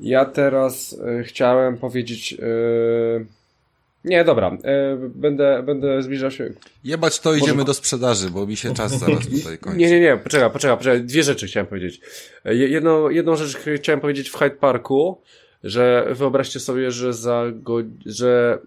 ja 0.00 0.24
teraz 0.24 1.00
e, 1.20 1.22
chciałem 1.22 1.78
powiedzieć. 1.78 2.36
Nie, 4.04 4.24
dobra. 4.24 4.56
będę, 5.08 5.62
będę 5.62 6.02
zbliżał 6.02 6.30
się. 6.30 6.50
Jebać 6.84 7.20
to, 7.20 7.34
idziemy 7.34 7.54
Może... 7.54 7.66
do 7.66 7.74
sprzedaży, 7.74 8.30
bo 8.30 8.46
mi 8.46 8.56
się 8.56 8.74
czas 8.74 8.98
zaraz 8.98 9.28
tutaj 9.28 9.58
kończy. 9.60 9.78
Nie, 9.78 9.90
nie, 9.90 10.00
nie, 10.00 10.16
poczekaj, 10.16 10.50
poczekaj, 10.50 10.76
poczekaj. 10.76 11.02
Dwie 11.02 11.22
rzeczy 11.22 11.46
chciałem 11.46 11.66
powiedzieć. 11.66 12.00
Jedną, 12.44 13.10
jedną 13.10 13.36
rzecz 13.36 13.56
chciałem 13.76 14.00
powiedzieć 14.00 14.28
w 14.28 14.36
Hyde 14.36 14.56
Parku 14.56 15.22
że 15.64 16.06
wyobraźcie 16.10 16.60
sobie, 16.60 16.90
że 16.90 17.12
za 17.12 17.44
go, 17.52 17.76
że 18.06 18.58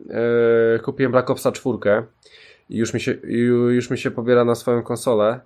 e, 0.76 0.80
kupiłem 0.80 1.12
Black 1.12 1.30
Opsa 1.30 1.52
4 1.52 1.78
i 1.78 1.80
już 2.72 2.94
mi 2.94 3.00
się, 3.00 3.12
już 3.70 3.90
mi 3.90 3.98
się 3.98 4.12
pobiera 4.12 4.46
na 4.46 4.56
swoją 4.56 4.84
konsolę. 4.84 5.40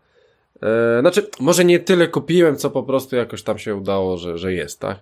E, 0.63 0.99
znaczy, 1.01 1.27
może 1.39 1.65
nie 1.65 1.79
tyle 1.79 2.07
kupiłem, 2.07 2.55
co 2.55 2.69
po 2.69 2.83
prostu 2.83 3.15
jakoś 3.15 3.43
tam 3.43 3.57
się 3.57 3.75
udało, 3.75 4.17
że, 4.17 4.37
że 4.37 4.53
jest, 4.53 4.79
tak? 4.79 4.97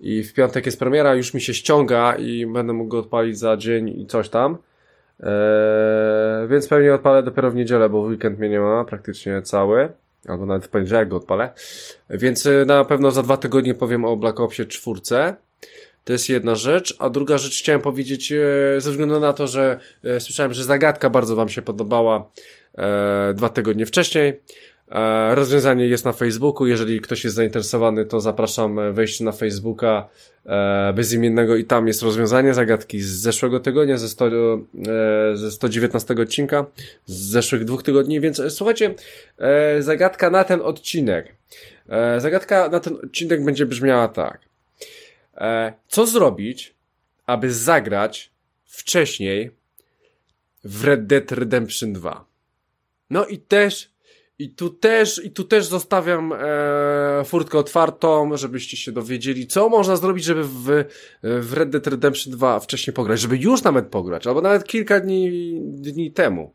I 0.00 0.22
w 0.22 0.34
piątek 0.34 0.66
jest 0.66 0.78
premiera, 0.78 1.14
już 1.14 1.34
mi 1.34 1.40
się 1.40 1.54
ściąga 1.54 2.14
i 2.16 2.46
będę 2.46 2.72
mógł 2.72 2.90
go 2.90 2.98
odpalić 2.98 3.38
za 3.38 3.56
dzień 3.56 4.00
i 4.00 4.06
coś 4.06 4.28
tam. 4.28 4.58
E, 5.20 6.46
więc 6.50 6.68
pewnie 6.68 6.94
odpalę 6.94 7.22
dopiero 7.22 7.50
w 7.50 7.54
niedzielę, 7.54 7.88
bo 7.88 8.02
w 8.02 8.06
weekend 8.06 8.38
mnie 8.38 8.48
nie 8.48 8.60
ma 8.60 8.84
praktycznie 8.84 9.42
cały. 9.42 9.88
Albo 10.28 10.46
nawet 10.46 10.64
w 10.64 10.68
poniedziałek 10.68 11.08
go 11.08 11.16
odpalę. 11.16 11.50
Więc 12.10 12.46
e, 12.46 12.64
na 12.64 12.84
pewno 12.84 13.10
za 13.10 13.22
dwa 13.22 13.36
tygodnie 13.36 13.74
powiem 13.74 14.04
o 14.04 14.16
Black 14.16 14.40
Opsie 14.40 14.66
4. 14.66 15.00
To 16.04 16.12
jest 16.12 16.28
jedna 16.28 16.54
rzecz. 16.54 16.96
A 16.98 17.10
druga 17.10 17.38
rzecz 17.38 17.58
chciałem 17.58 17.80
powiedzieć, 17.80 18.32
e, 18.32 18.80
ze 18.80 18.90
względu 18.90 19.20
na 19.20 19.32
to, 19.32 19.46
że 19.46 19.78
e, 20.04 20.20
słyszałem, 20.20 20.54
że 20.54 20.64
zagadka 20.64 21.10
bardzo 21.10 21.36
Wam 21.36 21.48
się 21.48 21.62
podobała 21.62 22.30
e, 22.78 23.34
dwa 23.34 23.48
tygodnie 23.48 23.86
wcześniej. 23.86 24.40
Rozwiązanie 25.34 25.86
jest 25.86 26.04
na 26.04 26.12
Facebooku. 26.12 26.66
Jeżeli 26.66 27.00
ktoś 27.00 27.24
jest 27.24 27.36
zainteresowany, 27.36 28.06
to 28.06 28.20
zapraszam 28.20 28.92
wejść 28.92 29.20
na 29.20 29.32
Facebooka 29.32 30.08
bezimiennego 30.94 31.56
i 31.56 31.64
tam 31.64 31.86
jest 31.86 32.02
rozwiązanie 32.02 32.54
zagadki 32.54 33.00
z 33.00 33.08
zeszłego 33.08 33.60
tygodnia, 33.60 33.98
ze, 33.98 34.08
100, 34.08 34.26
e, 34.26 34.30
ze 35.34 35.50
119 35.50 36.14
odcinka, 36.22 36.66
z 37.06 37.30
zeszłych 37.30 37.64
dwóch 37.64 37.82
tygodni. 37.82 38.20
Więc 38.20 38.42
słuchajcie, 38.48 38.94
zagadka 39.80 40.30
na 40.30 40.44
ten 40.44 40.60
odcinek. 40.60 41.34
Zagadka 42.18 42.68
na 42.68 42.80
ten 42.80 42.96
odcinek 43.04 43.44
będzie 43.44 43.66
brzmiała 43.66 44.08
tak. 44.08 44.53
E, 45.36 45.72
co 45.88 46.06
zrobić, 46.06 46.74
aby 47.26 47.52
zagrać 47.52 48.30
wcześniej 48.64 49.50
w 50.64 50.84
Red 50.84 51.06
Dead 51.06 51.32
Redemption 51.32 51.92
2? 51.92 52.24
No 53.10 53.26
i 53.26 53.38
też 53.38 53.94
i 54.38 54.50
tu 54.50 54.70
też, 54.70 55.24
i 55.24 55.30
tu 55.30 55.44
też 55.44 55.66
zostawiam 55.66 56.32
e, 56.32 57.24
furtkę 57.24 57.58
otwartą, 57.58 58.36
żebyście 58.36 58.76
się 58.76 58.92
dowiedzieli, 58.92 59.46
co 59.46 59.68
można 59.68 59.96
zrobić, 59.96 60.24
żeby 60.24 60.44
w, 60.44 60.84
w 61.22 61.52
Red 61.52 61.70
Dead 61.70 61.86
Redemption 61.86 62.32
2 62.32 62.60
wcześniej 62.60 62.94
pograć, 62.94 63.20
żeby 63.20 63.36
już 63.36 63.62
nawet 63.62 63.86
pograć, 63.86 64.26
albo 64.26 64.40
nawet 64.40 64.64
kilka 64.64 65.00
dni, 65.00 65.58
dni 65.62 66.12
temu. 66.12 66.52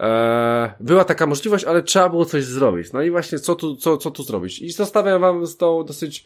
E, 0.00 0.74
była 0.80 1.04
taka 1.04 1.26
możliwość, 1.26 1.64
ale 1.64 1.82
trzeba 1.82 2.08
było 2.08 2.24
coś 2.24 2.44
zrobić. 2.44 2.92
No 2.92 3.02
i 3.02 3.10
właśnie, 3.10 3.38
co 3.38 3.54
tu, 3.54 3.76
co, 3.76 3.96
co 3.96 4.10
tu 4.10 4.22
zrobić? 4.22 4.62
I 4.62 4.72
zostawiam 4.72 5.20
wam 5.20 5.46
z 5.46 5.56
tą 5.56 5.84
dosyć 5.84 6.24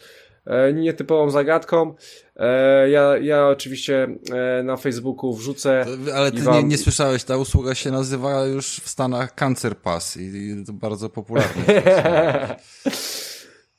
nietypową 0.75 1.31
zagadką. 1.31 1.95
E, 2.37 2.91
ja, 2.91 3.17
ja 3.19 3.49
oczywiście 3.49 4.09
e, 4.33 4.63
na 4.63 4.77
Facebooku 4.77 5.35
wrzucę. 5.35 5.87
Ale 6.15 6.33
ty 6.33 6.43
wam... 6.43 6.55
nie, 6.55 6.63
nie 6.63 6.79
słyszałeś, 6.79 7.25
ta 7.25 7.37
usługa 7.37 7.75
się 7.75 7.91
nazywa 7.91 8.47
już 8.47 8.81
w 8.81 8.89
Stanach 8.89 9.35
Cancer 9.35 9.77
Pass 9.77 10.17
i, 10.17 10.21
i 10.21 10.65
to 10.67 10.73
bardzo 10.73 11.09
popularne. 11.09 11.65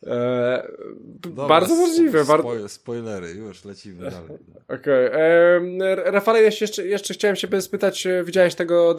Eee, 0.08 0.62
Dobra, 0.96 1.48
bardzo 1.48 1.76
możliwe. 1.76 2.26
Spoil, 2.26 2.70
spoilery, 2.70 3.32
już 3.32 3.66
lecimy 3.66 4.12
dalej. 4.12 4.38
Okej. 4.68 5.08
Okay. 5.08 5.22
Eee, 5.22 5.96
Rafale, 6.06 6.42
jeszcze, 6.42 6.88
jeszcze 6.88 7.14
chciałem 7.14 7.36
się 7.36 7.62
spytać, 7.62 8.08
widziałeś 8.24 8.56
tego 8.56 8.96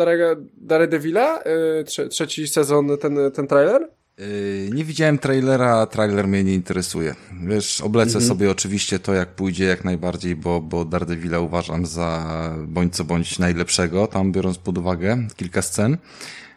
Daredevila? 0.56 1.42
Eee, 1.44 2.08
trzeci 2.11 2.48
sezon, 2.48 2.98
ten, 2.98 3.18
ten 3.34 3.46
trailer? 3.46 3.88
Yy, 4.20 4.70
nie 4.74 4.84
widziałem 4.84 5.18
trailera, 5.18 5.86
trailer 5.86 6.28
mnie 6.28 6.44
nie 6.44 6.54
interesuje. 6.54 7.14
Wiesz, 7.42 7.80
oblecę 7.80 8.18
mhm. 8.18 8.28
sobie 8.28 8.50
oczywiście 8.50 8.98
to, 8.98 9.14
jak 9.14 9.28
pójdzie, 9.28 9.64
jak 9.64 9.84
najbardziej, 9.84 10.36
bo, 10.36 10.60
bo 10.60 10.84
Daredevila 10.84 11.40
uważam 11.40 11.86
za 11.86 12.40
bądź 12.66 12.96
co 12.96 13.04
bądź 13.04 13.38
najlepszego, 13.38 14.06
tam 14.06 14.32
biorąc 14.32 14.58
pod 14.58 14.78
uwagę 14.78 15.18
kilka 15.36 15.62
scen. 15.62 15.98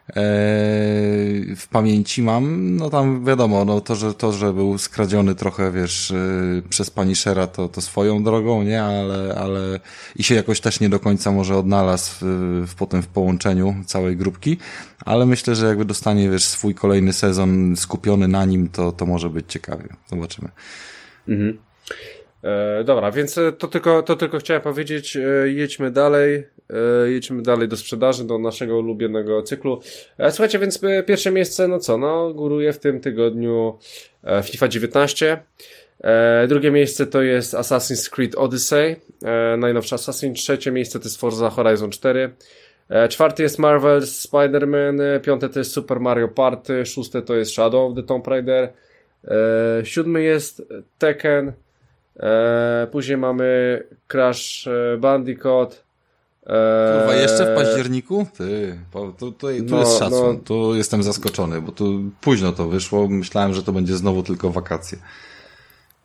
E, 0.09 0.15
w 1.55 1.67
pamięci 1.71 2.21
mam, 2.21 2.75
no 2.75 2.89
tam 2.89 3.25
wiadomo, 3.25 3.65
no 3.65 3.81
to, 3.81 3.95
że, 3.95 4.13
to, 4.13 4.31
że 4.31 4.53
był 4.53 4.77
skradziony 4.77 5.35
trochę, 5.35 5.71
wiesz, 5.71 6.11
e, 6.11 6.15
przez 6.69 6.89
pani 6.89 7.15
Shera, 7.15 7.47
to, 7.47 7.67
to 7.67 7.81
swoją 7.81 8.23
drogą, 8.23 8.63
nie, 8.63 8.83
ale, 8.83 9.35
ale 9.35 9.79
i 10.15 10.23
się 10.23 10.35
jakoś 10.35 10.61
też 10.61 10.79
nie 10.79 10.89
do 10.89 10.99
końca 10.99 11.31
może 11.31 11.57
odnalazł 11.57 12.11
w, 12.65 12.75
potem 12.77 13.01
w 13.01 13.07
połączeniu 13.07 13.75
całej 13.85 14.17
grupki, 14.17 14.57
ale 15.05 15.25
myślę, 15.25 15.55
że 15.55 15.67
jakby 15.67 15.85
dostanie, 15.85 16.29
wiesz, 16.29 16.45
swój 16.45 16.75
kolejny 16.75 17.13
sezon 17.13 17.75
skupiony 17.75 18.27
na 18.27 18.45
nim, 18.45 18.69
to, 18.69 18.91
to 18.91 19.05
może 19.05 19.29
być 19.29 19.45
ciekawie. 19.51 19.87
Zobaczymy. 20.07 20.49
Mhm. 21.27 21.57
E, 22.43 22.83
dobra, 22.83 23.11
więc 23.11 23.39
to 23.57 23.67
tylko, 23.67 24.03
to 24.03 24.15
tylko 24.15 24.37
chciałem 24.37 24.61
powiedzieć, 24.61 25.17
e, 25.17 25.21
jedźmy 25.45 25.91
dalej. 25.91 26.43
E, 26.69 27.11
jedźmy 27.11 27.41
dalej 27.41 27.67
do 27.67 27.77
sprzedaży, 27.77 28.23
do 28.23 28.39
naszego 28.39 28.77
ulubionego 28.79 29.41
cyklu. 29.41 29.81
E, 30.17 30.31
słuchajcie, 30.31 30.59
więc 30.59 30.83
e, 30.83 31.03
pierwsze 31.03 31.31
miejsce, 31.31 31.67
no 31.67 31.79
co, 31.79 31.97
no 31.97 32.33
góruje 32.33 32.73
w 32.73 32.79
tym 32.79 32.99
tygodniu 32.99 33.77
FIFA 34.43 34.67
19. 34.67 35.43
Drugie 36.47 36.71
miejsce 36.71 37.07
to 37.07 37.21
jest 37.21 37.53
Assassin's 37.53 38.09
Creed 38.09 38.35
Odyssey, 38.35 38.95
najnowszy 39.57 39.95
Assassin. 39.95 40.33
Trzecie 40.33 40.71
miejsce 40.71 40.99
to 40.99 41.05
jest 41.05 41.19
Forza 41.19 41.49
Horizon 41.49 41.89
4. 41.89 42.33
Czwarty 43.09 43.43
jest 43.43 43.59
Marvel 43.59 44.01
Spider-Man, 44.01 45.21
piąte 45.21 45.49
to 45.49 45.59
jest 45.59 45.71
Super 45.71 45.99
Mario 45.99 46.27
Party, 46.27 46.85
szóste 46.85 47.21
to 47.21 47.35
jest 47.35 47.51
Shadow 47.51 47.91
of 47.91 47.95
the 47.95 48.03
Tomb 48.03 48.27
Raider, 48.27 48.73
siódmy 49.83 50.23
jest 50.23 50.63
Tekken, 50.97 51.53
później 52.91 53.17
mamy 53.17 53.83
Crash 54.07 54.69
Bandicoot, 54.99 55.82
Kurwa, 56.45 57.15
jeszcze 57.15 57.45
w 57.45 57.47
eee, 57.47 57.55
październiku? 57.55 58.27
Ty, 58.37 58.79
to, 58.91 59.11
to, 59.11 59.31
tu 59.31 59.47
no, 59.63 59.79
jest 59.79 59.99
szacun. 59.99 60.35
No. 60.35 60.39
Tu 60.43 60.75
jestem 60.75 61.03
zaskoczony, 61.03 61.61
bo 61.61 61.71
tu 61.71 62.03
późno 62.21 62.51
to 62.51 62.67
wyszło. 62.67 63.07
Myślałem, 63.07 63.53
że 63.53 63.63
to 63.63 63.71
będzie 63.71 63.95
znowu 63.95 64.23
tylko 64.23 64.49
wakacje. 64.49 64.97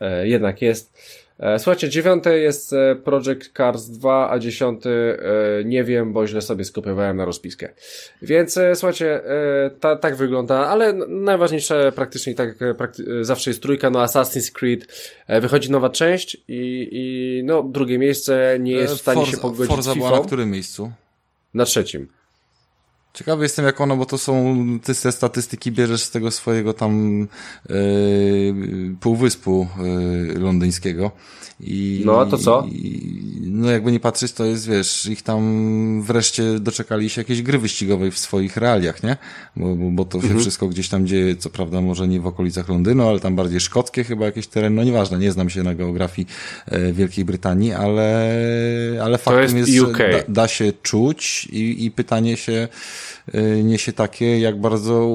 E, 0.01 0.29
jednak 0.29 0.63
jest. 0.63 0.99
E, 1.39 1.59
słuchajcie, 1.59 1.89
dziewiąte 1.89 2.39
jest 2.39 2.73
e, 2.73 2.97
Project 2.97 3.53
Cars 3.57 3.89
2, 3.89 4.31
a 4.31 4.39
dziesiąty 4.39 4.91
e, 4.91 5.65
nie 5.65 5.85
wiem, 5.85 6.13
bo 6.13 6.27
źle 6.27 6.43
sobie 6.43 6.65
skopiowałem 6.65 7.17
na 7.17 7.25
rozpiskę. 7.25 7.69
Więc 8.23 8.59
słuchajcie, 8.75 9.21
ta, 9.81 9.97
tak 9.97 10.17
wygląda, 10.17 10.67
ale 10.67 10.93
najważniejsze 11.09 11.93
praktycznie 11.93 12.35
tak 12.35 12.59
prakty 12.79 13.25
zawsze 13.25 13.51
jest 13.51 13.63
trójka, 13.63 13.91
no 13.91 14.05
Assassin's 14.05 14.53
Creed, 14.53 14.87
wychodzi 15.41 15.71
nowa 15.71 15.91
część 15.91 16.35
i, 16.49 16.89
i 16.93 17.43
no 17.45 17.63
drugie 17.63 17.99
miejsce 17.99 18.57
nie 18.61 18.73
jest 18.73 18.95
w 18.95 19.01
stanie 19.01 19.21
Forza, 19.21 19.33
się 19.33 19.39
pogodzić 19.43 19.67
Forza 19.67 19.91
z 19.91 19.95
FIFA. 19.95 20.07
była 20.07 20.21
na 20.21 20.27
którym 20.27 20.51
miejscu? 20.51 20.93
Na 21.55 21.65
trzecim. 21.65 22.18
Ciekawy 23.19 23.43
jestem 23.43 23.65
jak 23.65 23.81
ono, 23.81 23.97
bo 23.97 24.07
to 24.07 24.19
są, 24.19 24.57
ty 24.83 24.95
te 24.95 25.13
statystyki 25.13 25.73
bierzesz 25.73 26.03
z 26.03 26.11
tego 26.11 26.31
swojego 26.31 26.73
tam 26.73 27.21
yy, 27.69 27.77
półwyspu 29.01 29.69
yy, 30.29 30.39
londyńskiego. 30.39 31.11
I, 31.61 32.03
no, 32.07 32.21
a 32.21 32.27
to 32.27 32.39
co? 32.39 32.67
I, 32.73 33.41
no, 33.43 33.71
jakby 33.71 33.93
nie 33.93 34.01
patrzeć, 34.01 34.33
to 34.33 34.45
jest, 34.45 34.69
wiesz, 34.69 35.07
ich 35.07 35.23
tam 35.23 36.03
wreszcie 36.03 36.61
doczekali 36.61 37.11
się 37.11 37.21
jakiejś 37.21 37.43
gry 37.43 37.59
wyścigowej 37.59 38.11
w 38.11 38.19
swoich 38.19 38.57
realiach, 38.57 39.03
nie? 39.03 39.17
Bo, 39.57 39.77
bo, 39.77 39.91
bo 39.91 40.05
to 40.05 40.19
się 40.19 40.25
mhm. 40.25 40.41
wszystko 40.41 40.69
gdzieś 40.69 40.89
tam 40.89 41.07
dzieje, 41.07 41.37
co 41.37 41.51
prawda 41.51 41.81
może 41.81 42.09
nie 42.09 42.21
w 42.21 42.27
okolicach 42.27 42.69
Londynu, 42.69 43.09
ale 43.09 43.21
tam 43.21 43.37
bardziej 43.37 43.61
szkockie 43.61 44.05
chyba 44.05 44.25
jakieś 44.25 44.47
tereny, 44.47 44.77
no 44.77 44.85
nieważne, 44.85 45.19
nie 45.19 45.33
znam 45.33 45.51
się 45.51 45.63
na 45.63 45.75
geografii 45.75 46.29
e, 46.67 46.93
Wielkiej 46.93 47.25
Brytanii, 47.25 47.73
ale, 47.73 48.29
ale 49.05 49.19
faktem 49.19 49.57
jest, 49.57 49.71
jest 49.71 49.93
da, 49.93 50.23
da, 50.29 50.49
się 50.49 50.73
czuć 50.83 51.49
i, 51.53 51.85
i 51.85 51.91
pytanie 51.91 52.37
się, 52.37 52.69
niesie 53.63 53.93
takie, 53.93 54.41
jak 54.41 54.61
bardzo 54.61 55.09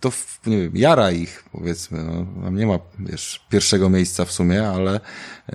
to, 0.00 0.10
nie 0.46 0.60
wiem, 0.62 0.72
jara 0.74 1.10
ich, 1.10 1.44
powiedzmy. 1.52 2.04
No, 2.04 2.42
tam 2.44 2.56
nie 2.56 2.66
ma, 2.66 2.78
wiesz, 2.98 3.46
pierwszego 3.50 3.90
miejsca 3.90 4.24
w 4.24 4.32
sumie, 4.32 4.68
ale... 4.68 5.00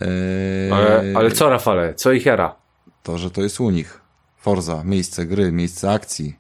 Yy, 0.02 0.74
ale, 0.74 1.04
ale 1.16 1.32
co, 1.32 1.50
Rafale? 1.50 1.94
Co 1.94 2.12
ich 2.12 2.26
jara? 2.26 2.56
To, 3.04 3.18
że 3.18 3.32
to 3.32 3.42
jest 3.42 3.60
u 3.60 3.70
nich. 3.70 4.02
Forza, 4.38 4.84
miejsce 4.84 5.26
gry, 5.26 5.52
miejsce 5.52 5.92
akcji. 5.92 6.40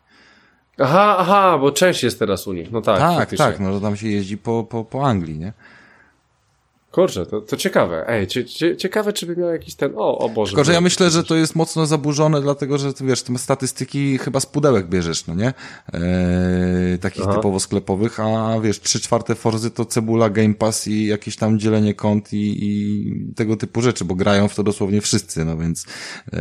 Aha, 0.79 1.15
aha, 1.19 1.57
bo 1.57 1.71
część 1.71 2.03
jest 2.03 2.19
teraz 2.19 2.47
u 2.47 2.53
nich. 2.53 2.71
No 2.71 2.81
tak. 2.81 2.99
Tak, 2.99 3.37
tak, 3.37 3.59
no 3.59 3.73
że 3.73 3.81
tam 3.81 3.97
się 3.97 4.07
jeździ 4.07 4.37
po, 4.37 4.63
po, 4.63 4.85
po 4.85 5.07
Anglii, 5.07 5.39
nie? 5.39 5.53
Kurczę, 6.91 7.25
to, 7.25 7.41
to 7.41 7.57
ciekawe. 7.57 8.05
Ej, 8.09 8.27
cie, 8.27 8.45
cie, 8.45 8.77
ciekawe, 8.77 9.13
czy 9.13 9.25
by 9.25 9.35
miał 9.38 9.49
jakiś 9.49 9.75
ten. 9.75 9.91
O, 9.95 10.17
o 10.17 10.29
Boże. 10.29 10.51
Tylko, 10.51 10.63
że 10.63 10.73
ja 10.73 10.81
myślę, 10.81 11.09
że 11.09 11.23
to 11.23 11.35
jest 11.35 11.55
mocno 11.55 11.85
zaburzone, 11.85 12.41
dlatego, 12.41 12.77
że 12.77 12.93
ty 12.93 13.05
wiesz, 13.05 13.23
te 13.23 13.38
statystyki 13.38 14.17
chyba 14.17 14.39
z 14.39 14.45
pudełek 14.45 14.88
bierzesz, 14.88 15.27
no 15.27 15.35
nie? 15.35 15.53
Eee, 15.93 16.99
takich 16.99 17.23
Aha. 17.23 17.35
typowo 17.35 17.59
sklepowych, 17.59 18.19
a 18.19 18.59
wiesz, 18.59 18.79
trzy 18.79 18.99
czwarte 18.99 19.35
Forzy 19.35 19.71
to 19.71 19.85
cebula, 19.85 20.29
Game 20.29 20.53
Pass 20.53 20.88
i 20.88 21.05
jakieś 21.05 21.35
tam 21.35 21.59
dzielenie 21.59 21.93
kont 21.93 22.33
i, 22.33 22.57
i 22.59 23.33
tego 23.35 23.57
typu 23.57 23.81
rzeczy, 23.81 24.05
bo 24.05 24.15
grają 24.15 24.47
w 24.47 24.55
to 24.55 24.63
dosłownie 24.63 25.01
wszyscy, 25.01 25.45
no 25.45 25.57
więc 25.57 25.85
eee, 26.33 26.39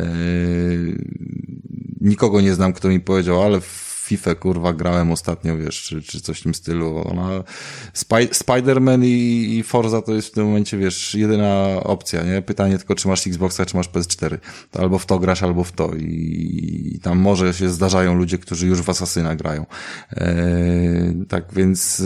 nikogo 2.00 2.40
nie 2.40 2.54
znam, 2.54 2.72
kto 2.72 2.88
mi 2.88 3.00
powiedział, 3.00 3.42
ale 3.42 3.60
w 3.60 3.85
FIFA 4.06 4.34
kurwa 4.34 4.72
grałem 4.72 5.12
ostatnio, 5.12 5.56
wiesz, 5.56 5.82
czy, 5.82 6.02
czy 6.02 6.20
coś 6.20 6.40
w 6.40 6.42
tym 6.42 6.54
stylu. 6.54 7.08
Ona, 7.08 7.44
Spy, 7.92 8.26
Spider-Man 8.26 9.04
i, 9.04 9.58
i 9.58 9.62
Forza 9.62 10.02
to 10.02 10.14
jest 10.14 10.28
w 10.28 10.30
tym 10.30 10.44
momencie, 10.44 10.78
wiesz, 10.78 11.14
jedyna 11.14 11.80
opcja, 11.82 12.22
nie? 12.22 12.42
Pytanie 12.42 12.78
tylko, 12.78 12.94
czy 12.94 13.08
masz 13.08 13.26
Xboxa, 13.26 13.66
czy 13.66 13.76
masz 13.76 13.90
PS4. 13.90 14.38
To 14.70 14.80
albo 14.80 14.98
w 14.98 15.06
to 15.06 15.18
grasz, 15.18 15.42
albo 15.42 15.64
w 15.64 15.72
to. 15.72 15.94
I, 15.94 16.92
i 16.94 17.00
tam 17.00 17.18
może 17.18 17.54
się 17.54 17.68
zdarzają 17.68 18.14
ludzie, 18.14 18.38
którzy 18.38 18.66
już 18.66 18.82
w 18.82 18.90
Asasyna 18.90 19.36
grają. 19.36 19.66
Eee, 20.10 21.26
tak 21.28 21.52
więc 21.52 22.02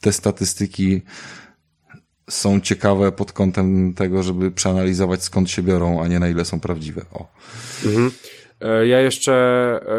te 0.00 0.12
statystyki 0.12 1.02
są 2.30 2.60
ciekawe 2.60 3.12
pod 3.12 3.32
kątem 3.32 3.94
tego, 3.94 4.22
żeby 4.22 4.50
przeanalizować 4.50 5.22
skąd 5.22 5.50
się 5.50 5.62
biorą, 5.62 6.02
a 6.02 6.08
nie 6.08 6.18
na 6.18 6.28
ile 6.28 6.44
są 6.44 6.60
prawdziwe. 6.60 7.04
O. 7.12 7.32
Mhm. 7.84 8.10
E, 8.60 8.86
Ja 8.86 9.00
jeszcze, 9.00 9.32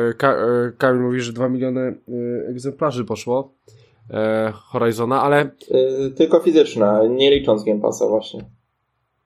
e, 0.10 0.14
Ka 0.14 0.34
e, 0.34 0.72
Kamil 0.78 1.01
mówi, 1.01 1.22
że 1.22 1.34
2 1.34 1.49
miliony 1.49 1.95
egzemplarzy 2.49 3.06
poszło 3.06 3.53
Horizona, 4.53 5.22
ale 5.22 5.49
tylko 6.16 6.39
fizyczna, 6.39 7.01
nie 7.10 7.32
licząc 7.32 7.64
Game 7.64 7.82
Passa 7.82 8.08
właśnie. 8.08 8.45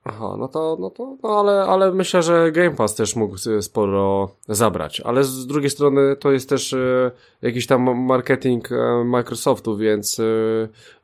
aha, 0.04 0.36
no 0.40 0.48
to, 0.48 0.78
no 0.80 0.90
to, 0.90 1.18
no 1.24 1.40
ale, 1.40 1.62
ale 1.62 1.92
myślę, 1.92 2.24
że 2.24 2.52
Game 2.52 2.72
Pass 2.76 2.96
też 2.96 3.16
mógł 3.16 3.36
sporo 3.62 4.36
zabrać, 4.48 5.02
ale 5.02 5.24
z 5.24 5.48
drugiej 5.48 5.70
strony 5.70 6.16
to 6.16 6.32
jest 6.32 6.50
też 6.50 6.76
jakiś 7.42 7.68
tam 7.68 8.06
marketing 8.06 8.70
Microsoftu, 9.06 9.78
więc 9.78 10.22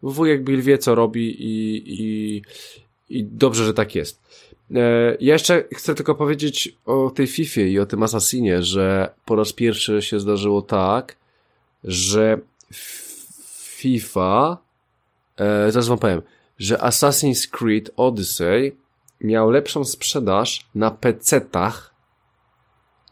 wujek 0.01 0.43
Bill 0.43 0.61
wie 0.61 0.77
co 0.77 0.95
robi 0.95 1.35
i, 1.43 1.83
i, 2.03 2.41
i 3.09 3.25
dobrze, 3.25 3.65
że 3.65 3.73
tak 3.73 3.95
jest. 3.95 4.25
E, 4.71 5.17
ja 5.19 5.33
jeszcze 5.33 5.63
chcę 5.73 5.95
tylko 5.95 6.15
powiedzieć 6.15 6.77
o 6.85 7.09
tej 7.09 7.27
FIFA 7.27 7.61
i 7.61 7.79
o 7.79 7.85
tym 7.85 8.03
Assassinie, 8.03 8.63
że 8.63 9.13
po 9.25 9.35
raz 9.35 9.53
pierwszy 9.53 10.01
się 10.01 10.19
zdarzyło 10.19 10.61
tak, 10.61 11.15
że 11.83 12.37
FIFA, 13.75 14.57
e, 15.37 15.71
zaraz 15.71 15.87
wam 15.87 15.97
powiem, 15.97 16.21
że 16.57 16.77
Assassin's 16.77 17.47
Creed 17.47 17.91
Odyssey 17.97 18.77
miał 19.21 19.49
lepszą 19.49 19.85
sprzedaż 19.85 20.65
na 20.75 20.91
PC-tach 20.91 21.93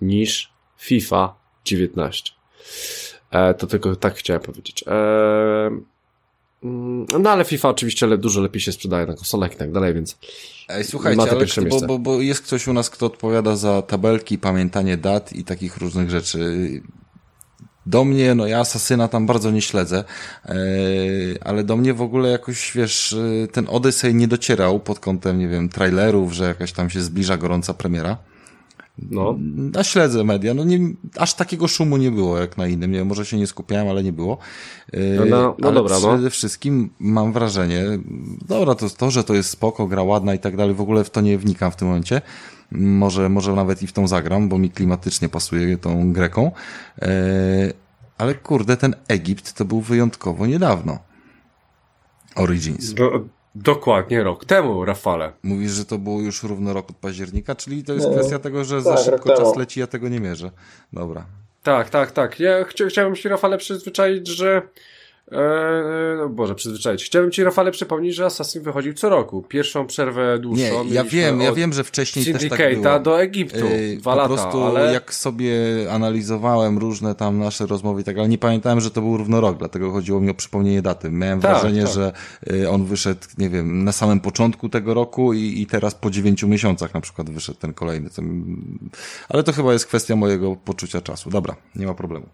niż 0.01 0.53
FIFA 0.77 1.35
19. 1.65 2.31
E, 3.31 3.53
to 3.53 3.67
tylko 3.67 3.95
tak 3.95 4.15
chciałem 4.15 4.41
powiedzieć. 4.41 4.83
E, 4.87 5.92
no 7.19 7.29
ale 7.29 7.45
FIFA 7.45 7.69
oczywiście 7.69 8.07
le, 8.07 8.17
dużo 8.17 8.41
lepiej 8.41 8.61
się 8.61 8.71
sprzedaje 8.71 9.05
na 9.05 9.13
konsolach 9.13 9.53
i 9.53 9.55
tak 9.55 9.71
dalej, 9.71 9.93
więc 9.93 10.17
Ej, 10.69 10.79
Ma 10.79 10.83
słuchajcie, 10.83 11.21
to 11.25 11.31
ale 11.31 11.69
bo, 11.69 11.81
bo, 11.81 11.99
bo 11.99 12.21
jest 12.21 12.41
ktoś 12.41 12.67
u 12.67 12.73
nas, 12.73 12.89
kto 12.89 13.05
odpowiada 13.05 13.55
za 13.55 13.81
tabelki, 13.81 14.37
pamiętanie 14.37 14.97
dat 14.97 15.33
i 15.33 15.43
takich 15.43 15.77
różnych 15.77 16.09
rzeczy. 16.09 16.69
Do 17.85 18.03
mnie, 18.03 18.35
no 18.35 18.47
ja 18.47 18.59
Asasyna 18.59 19.07
tam 19.07 19.25
bardzo 19.25 19.51
nie 19.51 19.61
śledzę, 19.61 20.03
yy, 20.49 20.55
ale 21.41 21.63
do 21.63 21.77
mnie 21.77 21.93
w 21.93 22.01
ogóle 22.01 22.29
jakoś, 22.29 22.71
wiesz, 22.75 23.15
yy, 23.41 23.47
ten 23.47 23.65
Odyssey 23.69 24.15
nie 24.15 24.27
docierał 24.27 24.79
pod 24.79 24.99
kątem, 24.99 25.39
nie 25.39 25.47
wiem, 25.47 25.69
trailerów, 25.69 26.33
że 26.33 26.43
jakaś 26.43 26.71
tam 26.71 26.89
się 26.89 27.01
zbliża 27.01 27.37
gorąca 27.37 27.73
premiera. 27.73 28.17
No. 28.97 29.37
A 29.79 29.83
śledzę 29.83 30.23
media, 30.23 30.53
no 30.53 30.63
nie, 30.63 30.79
aż 31.17 31.33
takiego 31.33 31.67
szumu 31.67 31.97
nie 31.97 32.11
było 32.11 32.37
jak 32.37 32.57
na 32.57 32.67
innym, 32.67 32.91
nie 32.91 32.97
wiem, 32.97 33.07
może 33.07 33.25
się 33.25 33.37
nie 33.37 33.47
skupiałem, 33.47 33.87
ale 33.87 34.03
nie 34.03 34.13
było. 34.13 34.37
No, 34.93 35.25
no, 35.25 35.55
no 35.59 35.67
ale 35.67 35.75
dobra, 35.75 35.95
no. 35.99 36.07
przede 36.07 36.29
wszystkim 36.29 36.89
mam 36.99 37.33
wrażenie, 37.33 37.83
dobra, 38.47 38.75
to 38.75 38.89
to, 38.89 39.11
że 39.11 39.23
to 39.23 39.33
jest 39.33 39.49
spoko, 39.49 39.87
gra 39.87 40.03
ładna 40.03 40.33
i 40.33 40.39
tak 40.39 40.57
dalej, 40.57 40.75
w 40.75 40.81
ogóle 40.81 41.03
w 41.03 41.09
to 41.09 41.21
nie 41.21 41.37
wnikam 41.37 41.71
w 41.71 41.75
tym 41.75 41.87
momencie. 41.87 42.21
Może, 42.71 43.29
może 43.29 43.53
nawet 43.53 43.81
i 43.81 43.87
w 43.87 43.93
tą 43.93 44.07
zagram, 44.07 44.49
bo 44.49 44.57
mi 44.57 44.69
klimatycznie 44.69 45.29
pasuje 45.29 45.77
tą 45.77 46.13
Greką. 46.13 46.51
Yy, 47.01 47.07
ale 48.17 48.35
kurde, 48.35 48.77
ten 48.77 48.95
Egipt 49.07 49.53
to 49.53 49.65
był 49.65 49.81
wyjątkowo 49.81 50.45
niedawno. 50.45 50.99
Origins. 52.35 52.93
Do, 52.93 53.25
dokładnie 53.55 54.23
rok 54.23 54.45
temu, 54.45 54.85
Rafale. 54.85 55.31
Mówisz, 55.43 55.71
że 55.71 55.85
to 55.85 55.97
było 55.97 56.21
już 56.21 56.43
równo 56.43 56.73
rok 56.73 56.89
od 56.89 56.95
października, 56.95 57.55
czyli 57.55 57.83
to 57.83 57.93
jest 57.93 58.05
No, 58.07 58.13
kwestia 58.13 58.39
tego, 58.39 58.63
że 58.63 58.81
za 58.81 58.95
tak, 58.95 59.05
szybko 59.05 59.29
rok 59.29 59.37
czas 59.37 59.47
temu. 59.47 59.59
leci, 59.59 59.79
ja 59.79 59.87
tego 59.87 60.09
nie 60.09 60.19
mierzę. 60.19 60.51
Dobra. 60.93 61.25
Tak, 61.63 61.89
tak, 61.89 62.11
tak. 62.11 62.39
Ja 62.39 62.63
chcia, 62.63 62.85
chciałem 62.87 63.15
się, 63.15 63.29
Rafale, 63.29 63.57
przyzwyczaić, 63.57 64.27
że. 64.27 64.61
E, 65.31 66.15
no 66.17 66.29
Boże, 66.29 66.55
przyzwyczaić. 66.55 67.03
Chciałbym 67.03 67.31
ci, 67.31 67.43
Rafale, 67.43 67.71
przypomnieć, 67.71 68.15
że 68.15 68.25
Assassin 68.25 68.61
wychodził 68.61 68.93
co 68.93 69.09
roku. 69.09 69.43
Pierwszą 69.43 69.87
przerwę 69.87 70.39
dłuższą. 70.39 70.83
Nie, 70.83 70.93
ja 70.93 71.03
wiem, 71.03 71.41
ja 71.41 71.53
wiem, 71.53 71.73
że 71.73 71.83
wcześniej 71.83 72.25
też 72.25 72.49
tak 72.49 72.81
było. 72.81 72.99
do 72.99 73.21
Egiptu. 73.21 73.65
Yy, 73.65 73.97
Dwa 73.97 74.11
po 74.11 74.17
lata, 74.17 74.27
prostu 74.33 74.63
ale... 74.63 74.93
jak 74.93 75.13
sobie 75.13 75.53
analizowałem 75.91 76.77
różne 76.77 77.15
tam 77.15 77.39
nasze 77.39 77.65
rozmowy 77.65 78.01
i 78.01 78.03
tak 78.03 78.15
dalej, 78.15 78.29
nie 78.29 78.37
pamiętałem, 78.37 78.81
że 78.81 78.91
to 78.91 79.01
był 79.01 79.17
równo 79.17 79.41
rok, 79.41 79.57
dlatego 79.57 79.91
chodziło 79.91 80.21
mi 80.21 80.29
o 80.29 80.33
przypomnienie 80.33 80.81
daty. 80.81 81.09
Miałem 81.09 81.41
Tak, 81.41 81.51
wrażenie, 81.51 81.83
tak. 81.83 81.93
że 81.93 82.13
y, 82.51 82.69
on 82.69 82.85
wyszedł, 82.85 83.21
nie 83.37 83.49
wiem, 83.49 83.83
na 83.83 83.91
samym 83.91 84.19
początku 84.19 84.69
tego 84.69 84.93
roku 84.93 85.33
i, 85.33 85.61
i 85.61 85.65
teraz 85.65 85.95
po 85.95 86.11
dziewięciu 86.11 86.47
miesiącach 86.47 86.93
na 86.93 87.01
przykład 87.01 87.29
wyszedł 87.29 87.59
ten 87.59 87.73
kolejny. 87.73 88.09
Ale 89.29 89.43
to 89.43 89.53
chyba 89.53 89.73
jest 89.73 89.85
kwestia 89.85 90.15
mojego 90.15 90.55
poczucia 90.55 91.01
czasu. 91.01 91.29
Dobra, 91.29 91.55
nie 91.75 91.85
ma 91.85 91.93
problemu. 91.93 92.25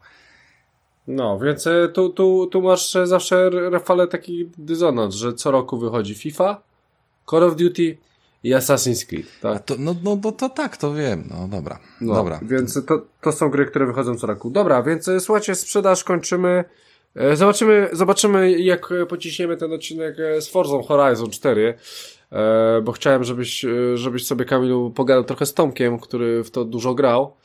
No, 1.09 1.39
więc 1.39 1.67
e, 1.67 1.87
tu, 1.87 2.09
tu, 2.09 2.47
tu 2.47 2.61
masz 2.61 2.95
e, 2.95 3.07
zawsze, 3.07 3.49
Rafale, 3.49 4.07
taki 4.07 4.49
dysonans, 4.57 5.15
że 5.15 5.33
co 5.33 5.51
roku 5.51 5.77
wychodzi 5.77 6.15
FIFA, 6.15 6.61
Call 7.29 7.43
of 7.43 7.55
Duty 7.55 7.97
i 8.43 8.51
Assassin's 8.53 9.07
Creed, 9.07 9.25
tak? 9.41 9.65
to, 9.65 9.75
no, 9.79 9.95
no, 10.03 10.17
no 10.23 10.31
to 10.31 10.49
tak, 10.49 10.77
to 10.77 10.93
wiem. 10.93 11.23
No 11.31 11.47
dobra, 11.47 11.79
No, 12.01 12.13
dobra. 12.13 12.39
Więc 12.41 12.85
to, 12.85 13.01
to 13.21 13.31
są 13.31 13.49
gry, 13.49 13.65
które 13.65 13.85
wychodzą 13.85 14.15
co 14.15 14.27
roku. 14.27 14.49
Dobra, 14.49 14.83
więc 14.83 15.07
e, 15.07 15.19
słuchajcie, 15.19 15.55
sprzedaż 15.55 16.03
kończymy. 16.03 16.63
Zobaczymy, 17.33 17.89
zobaczymy 17.91 18.59
jak 18.59 18.89
pociśniemy 19.09 19.57
ten 19.57 19.73
odcinek 19.73 20.17
z 20.39 20.47
Forzą 20.47 20.83
Horizon 20.83 21.29
4, 21.29 21.73
e, 22.31 22.81
bo 22.81 22.91
chciałem, 22.91 23.23
żebyś, 23.23 23.65
żebyś 23.93 24.25
sobie 24.27 24.45
Kamilu 24.45 24.91
pogadał 24.91 25.23
trochę 25.23 25.45
z 25.45 25.53
Tomkiem, 25.53 25.99
który 25.99 26.43
w 26.43 26.51
to 26.51 26.65
dużo 26.65 26.93
grał, 26.93 27.35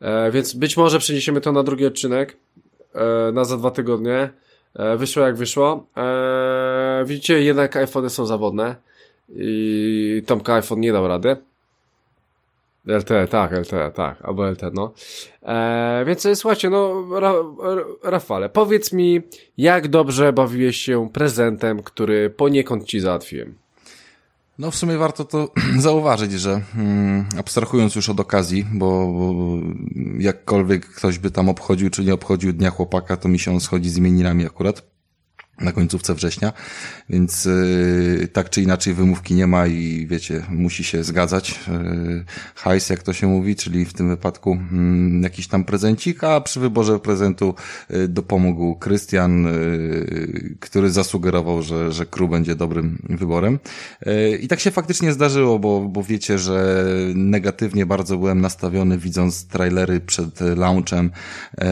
e, 0.00 0.30
więc 0.30 0.54
być 0.54 0.76
może 0.76 0.98
przeniesiemy 0.98 1.40
to 1.40 1.52
na 1.52 1.62
drugi 1.62 1.86
odcinek, 1.86 2.36
na 3.32 3.44
za 3.44 3.56
dwa 3.56 3.70
tygodnie. 3.70 4.30
E, 4.74 4.96
Wyszło 4.96 5.22
jak 5.22 5.36
wyszło. 5.36 5.86
E, 5.96 7.04
Widzicie, 7.06 7.42
jednak 7.42 7.76
iPhony 7.76 8.10
są 8.10 8.26
zawodne 8.26 8.76
i 9.28 10.22
Tomka 10.26 10.54
iPhone 10.54 10.80
nie 10.80 10.92
dał 10.92 11.08
rady. 11.08 11.36
LTE, 12.86 13.26
tak, 13.28 13.52
LTE, 13.52 13.90
tak, 13.90 14.22
albo 14.22 14.50
LTE, 14.50 14.70
no. 14.74 14.92
E, 15.42 16.04
więc 16.06 16.26
e, 16.26 16.36
słuchajcie, 16.36 16.70
no, 16.70 17.06
Ra, 17.20 17.32
Rafale, 18.02 18.48
powiedz 18.48 18.92
mi, 18.92 19.20
jak 19.58 19.88
dobrze 19.88 20.32
bawiłeś 20.32 20.76
się 20.76 21.10
prezentem, 21.12 21.82
który 21.82 22.30
poniekąd 22.30 22.84
ci 22.84 23.00
załatwiłem? 23.00 23.54
No 24.60 24.70
w 24.70 24.76
sumie 24.76 24.96
warto 24.96 25.24
to 25.24 25.52
zauważyć, 25.78 26.32
że 26.32 26.60
mm, 26.76 27.26
abstrahując 27.38 27.94
już 27.94 28.08
od 28.08 28.20
okazji, 28.20 28.66
bo, 28.72 29.06
bo 29.06 29.34
jakkolwiek 30.18 30.86
ktoś 30.86 31.18
by 31.18 31.30
tam 31.30 31.48
obchodził 31.48 31.90
czy 31.90 32.04
nie 32.04 32.14
obchodził 32.14 32.52
Dnia 32.52 32.70
Chłopaka, 32.70 33.16
to 33.16 33.28
mi 33.28 33.38
się 33.38 33.52
on 33.52 33.60
schodzi 33.60 33.90
z 33.90 33.96
imieninami 33.96 34.46
akurat 34.46 34.82
na 35.60 35.72
końcówce 35.72 36.14
września, 36.14 36.52
więc 37.08 37.44
yy, 37.44 38.28
tak 38.32 38.50
czy 38.50 38.62
inaczej 38.62 38.94
wymówki 38.94 39.34
nie 39.34 39.46
ma 39.46 39.66
i 39.66 40.06
wiecie, 40.10 40.42
musi 40.48 40.84
się 40.84 41.04
zgadzać. 41.04 41.60
Yy, 41.68 42.24
hajs, 42.54 42.90
jak 42.90 43.02
to 43.02 43.12
się 43.12 43.26
mówi, 43.26 43.56
czyli 43.56 43.84
w 43.84 43.92
tym 43.92 44.08
wypadku 44.08 44.58
yy, 44.72 45.20
jakiś 45.20 45.48
tam 45.48 45.64
prezencik, 45.64 46.24
a 46.24 46.40
przy 46.40 46.60
wyborze 46.60 46.98
prezentu 46.98 47.54
yy, 47.90 48.08
dopomógł 48.08 48.74
Krystian, 48.74 49.44
yy, 49.44 50.56
który 50.60 50.90
zasugerował, 50.90 51.62
że, 51.62 51.92
że 51.92 52.06
Kru 52.06 52.28
będzie 52.28 52.54
dobrym 52.54 53.02
wyborem. 53.08 53.58
Yy, 54.06 54.38
I 54.38 54.48
tak 54.48 54.60
się 54.60 54.70
faktycznie 54.70 55.12
zdarzyło, 55.12 55.58
bo, 55.58 55.80
bo 55.80 56.02
wiecie, 56.02 56.38
że 56.38 56.84
negatywnie 57.14 57.86
bardzo 57.86 58.18
byłem 58.18 58.40
nastawiony 58.40 58.98
widząc 58.98 59.46
trailery 59.46 60.00
przed 60.00 60.40
launchem, 60.40 61.10
yy, 61.58 61.66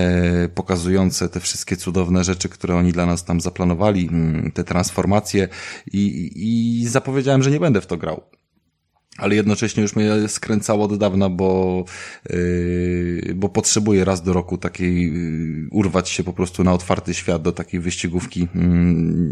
pokazujące 0.49 1.29
te 1.29 1.41
wszystkie 1.41 1.77
cudowne 1.77 2.25
rzeczy, 2.25 2.49
które 2.49 2.77
oni 2.77 2.93
dla 2.93 3.07
nas 3.07 3.25
tam 3.25 3.41
zaplanowali, 3.41 3.78
mm, 3.87 4.53
te 4.55 4.65
transformacje 4.65 5.49
i, 5.93 6.31
i 6.37 6.89
zapowiedziałem, 6.89 7.43
że 7.43 7.51
nie 7.51 7.61
będę 7.61 7.81
w 7.81 7.87
to 7.87 7.97
grał. 7.97 8.23
ale 9.19 9.35
jednocześnie 9.35 9.83
już 9.83 9.97
mnie 9.97 10.29
skręcało 10.29 10.85
od 10.85 10.99
dawna, 10.99 11.29
bo, 11.29 11.85
yy, 12.31 13.35
bo 13.35 13.49
potrzebuję 13.49 14.05
raz 14.05 14.23
do 14.23 14.33
roku 14.33 14.59
takiej, 14.59 15.13
yy, 15.13 15.69
urwać 15.71 16.09
się 16.09 16.25
po 16.25 16.33
prostu 16.33 16.65
na 16.65 16.73
otwarty 16.73 17.15
świat 17.15 17.43
do 17.43 17.53
takiej 17.53 17.81
wyścigówki, 17.81 18.41
yy, 18.41 18.49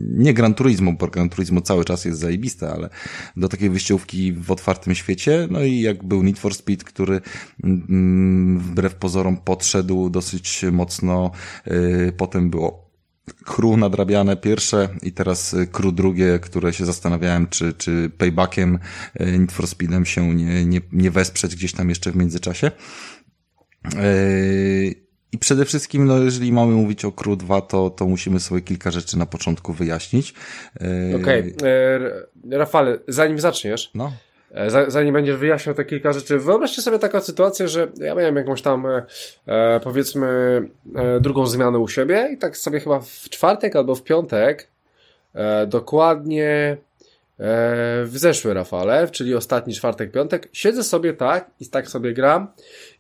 nie 0.09 0.35
Gran 0.35 0.55
Turismo, 0.55 0.93
bo 0.93 1.07
Gran 1.07 1.29
Turismo 1.29 1.61
cały 1.61 1.85
czas 1.85 2.05
jest 2.05 2.19
zajebiste, 2.19 2.71
ale 2.71 2.89
do 3.37 3.49
takiej 3.49 3.71
wyścigówki 3.71 4.33
w 4.33 4.51
otwartym 4.51 4.95
świecie, 4.95 5.49
no 5.51 5.63
i 5.63 5.81
jak 5.81 6.05
był 6.05 6.23
Need 6.23 6.39
for 6.39 6.55
Speed, 6.55 6.85
który 6.85 7.15
yy, 7.15 7.71
wbrew 8.59 8.95
pozorom 8.95 9.37
podszedł 9.37 10.11
dosyć 10.11 10.65
mocno, 10.73 11.31
yy, 11.67 12.13
potem 12.17 12.51
było 12.51 12.86
crew 13.45 13.77
nadrabiane 13.77 14.37
pierwsze 14.37 14.89
i 15.03 15.13
teraz 15.13 15.57
crew 15.73 15.95
drugie, 15.95 16.39
które 16.39 16.73
się 16.73 16.85
zastanawiałem, 16.85 17.49
czy, 17.49 17.73
czy 17.73 18.11
paybackiem 18.19 18.79
e, 19.15 19.39
Need 19.39 19.53
for 19.53 19.67
Speedem 19.67 20.07
się 20.07 20.35
nie, 20.35 20.65
nie, 20.65 20.81
nie 20.93 21.11
wesprzeć 21.11 21.57
gdzieś 21.57 21.73
tam 21.73 21.89
jeszcze 21.89 22.13
w 22.13 22.17
międzyczasie. 22.17 22.71
E, 23.97 24.11
I 25.33 25.39
przede 25.39 25.65
wszystkim, 25.65 26.07
no, 26.07 26.19
jeżeli 26.19 26.53
mamy 26.53 26.73
mówić 26.73 27.05
o 27.05 27.13
Crew 27.13 27.39
2, 27.39 27.61
to, 27.61 27.91
to 27.91 28.07
musimy 28.07 28.41
sobie 28.41 28.61
kilka 28.61 28.91
rzeczy 28.91 29.19
na 29.19 29.27
początku 29.27 29.73
wyjaśnić. 29.73 30.35
Okej, 31.21 31.55
okay. 31.57 32.11
Rafale, 32.51 32.99
zanim 33.09 33.41
zaczniesz, 33.41 33.91
no. 33.95 34.13
E, 34.55 34.91
zanim 34.91 35.15
będziesz 35.15 35.37
wyjaśniał 35.37 35.75
te 35.75 35.85
kilka 35.85 36.13
rzeczy, 36.13 36.39
wyobraźcie 36.39 36.83
sobie 36.83 36.99
taką 36.99 37.21
sytuację, 37.21 37.69
że 37.69 37.89
ja 37.97 38.15
miałem 38.15 38.37
jakąś 38.37 38.63
tam, 38.63 38.87
e, 38.87 39.03
e, 39.47 39.81
powiedzmy, 39.81 40.29
e, 40.95 41.21
drugą 41.21 41.47
zmianę 41.47 41.79
u 41.79 41.89
siebie 41.89 42.29
i 42.33 42.39
tak 42.39 42.57
sobie 42.57 42.81
chyba 42.81 43.01
w 43.01 43.29
czwartek 43.31 43.77
albo 43.77 43.95
w 43.95 44.03
piątek, 44.03 44.69
e, 45.35 45.67
dokładnie 45.67 46.47
e, 46.47 46.77
w 48.05 48.13
zeszły 48.15 48.55
Rafale, 48.55 49.09
czyli 49.09 49.35
ostatni 49.35 49.75
czwartek, 49.75 50.13
piątek, 50.13 50.49
siedzę 50.53 50.85
sobie 50.85 51.15
tak 51.15 51.51
i 51.61 51.69
tak 51.69 51.89
sobie 51.89 52.13
gram 52.13 52.49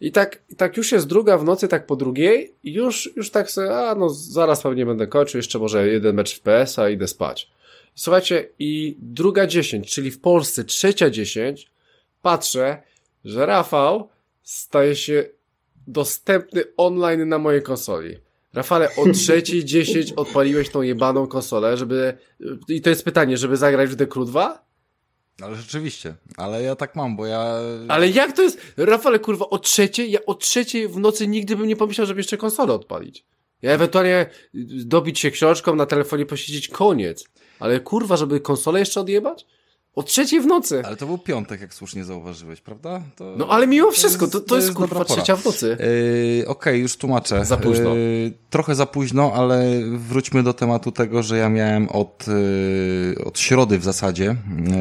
i 0.01 0.13
tak, 0.13 0.39
i 0.51 0.57
tak 0.57 0.77
już 0.77 0.93
jest 0.93 1.07
druga 1.07 1.39
w 1.39 1.45
nocy, 1.45 1.69
tak 1.69 1.87
po 1.87 1.97
drugiej 1.97 2.55
i 2.65 2.73
już, 2.73 3.17
już 3.17 3.31
tak 3.31 3.51
sobie, 3.51 3.77
a 3.77 3.95
no 3.95 4.09
zaraz 4.09 4.63
pewnie 4.63 4.87
będę 4.87 5.07
kończył, 5.07 5.39
jeszcze 5.39 5.59
może 5.59 5.89
jeden 5.89 6.17
mecz 6.17 6.37
w 6.37 6.41
PS-a 6.41 6.89
idę 6.89 7.09
spać. 7.09 7.56
Słuchajcie, 7.97 8.49
i 8.59 8.97
druga 9.01 9.47
dziesięć, 9.47 9.91
czyli 9.91 10.11
w 10.11 10.21
Polsce 10.21 10.65
trzecia 10.65 11.11
dziesięć, 11.11 11.71
patrzę, 12.23 12.83
że 13.25 13.47
Rafał 13.47 14.09
staje 14.43 14.97
się 14.97 15.25
dostępny 15.87 16.65
online 16.77 17.29
na 17.29 17.39
mojej 17.39 17.63
konsoli. 17.63 18.17
Rafale, 18.55 18.89
o 18.97 19.13
trzeciej 19.13 19.65
dziesięć 19.75 20.13
odpaliłeś 20.13 20.69
tą 20.69 20.83
jebaną 20.83 21.27
konsolę, 21.27 21.77
żeby... 21.77 22.19
I 22.69 22.81
to 22.81 22.91
jest 22.91 23.05
pytanie, 23.05 23.37
żeby 23.37 23.57
zagrać 23.57 23.91
w 23.91 23.97
The 23.97 24.07
Crew 24.07 24.27
2? 24.27 24.67
Ale 25.43 25.57
rzeczywiście, 25.57 26.15
ale 26.37 26.63
ja 26.63 26.77
tak 26.77 26.97
mam, 26.97 27.17
bo 27.17 27.27
ja... 27.27 27.61
Ale 27.89 28.09
jak 28.09 28.33
to 28.33 28.43
jest? 28.43 28.75
Rafale, 28.77 29.19
kurwa, 29.19 29.49
o 29.49 29.59
trzeciej, 29.59 30.11
ja 30.11 30.19
o 30.27 30.35
trzeciej 30.35 30.89
w 30.89 30.99
nocy 30.99 31.29
nigdy 31.29 31.57
bym 31.57 31.67
nie 31.67 31.77
pomyślał, 31.77 32.07
żeby 32.07 32.21
jeszcze 32.21 32.37
konsolę 32.37 32.73
odpalić. 32.73 33.25
Ja 33.63 33.73
ewentualnie 33.73 34.27
dobić 34.85 35.19
się 35.19 35.31
książką, 35.31 35.75
na 35.75 35.87
telefonie 35.87 36.27
posiedzieć, 36.27 36.69
koniec. 36.69 37.25
Ale 37.59 37.81
kurwa, 37.81 38.17
żeby 38.17 38.41
konsolę 38.41 38.79
jeszcze 38.79 39.01
odjebać? 39.01 39.47
O 39.97 40.03
trzeciej 40.03 40.41
w 40.41 40.47
nocy. 40.47 40.83
Ale 40.85 40.97
to 40.97 41.07
był 41.07 41.19
piątek, 41.19 41.61
jak 41.61 41.75
słusznie 41.75 42.05
zauważyłeś, 42.05 42.61
prawda? 42.61 43.03
To, 43.17 43.35
no 43.37 43.49
ale 43.49 43.67
mimo 43.67 43.91
wszystko, 43.91 44.27
to, 44.27 44.41
to, 44.41 44.47
to 44.47 44.57
jest, 44.57 44.69
jest 44.69 44.79
kurwa 44.79 45.05
trzecia 45.05 45.37
w 45.37 45.45
nocy. 45.45 45.67
Yy, 45.67 45.77
Okej, 45.77 46.47
okay, 46.47 46.79
już 46.79 46.97
tłumaczę. 46.97 47.45
Za 47.45 47.57
późno. 47.57 47.95
Yy, 47.95 48.33
trochę 48.51 48.75
za 48.75 48.87
późno, 48.87 49.33
ale 49.35 49.81
wróćmy 49.97 50.43
do 50.43 50.53
tematu 50.53 50.93
tego, 50.93 51.23
że 51.23 51.39
ja 51.39 51.49
miałem 51.49 51.89
od, 51.89 52.27
yy, 52.29 53.25
od 53.25 53.39
środy 53.39 53.79
w 53.79 53.85
zasadzie, 53.85 54.37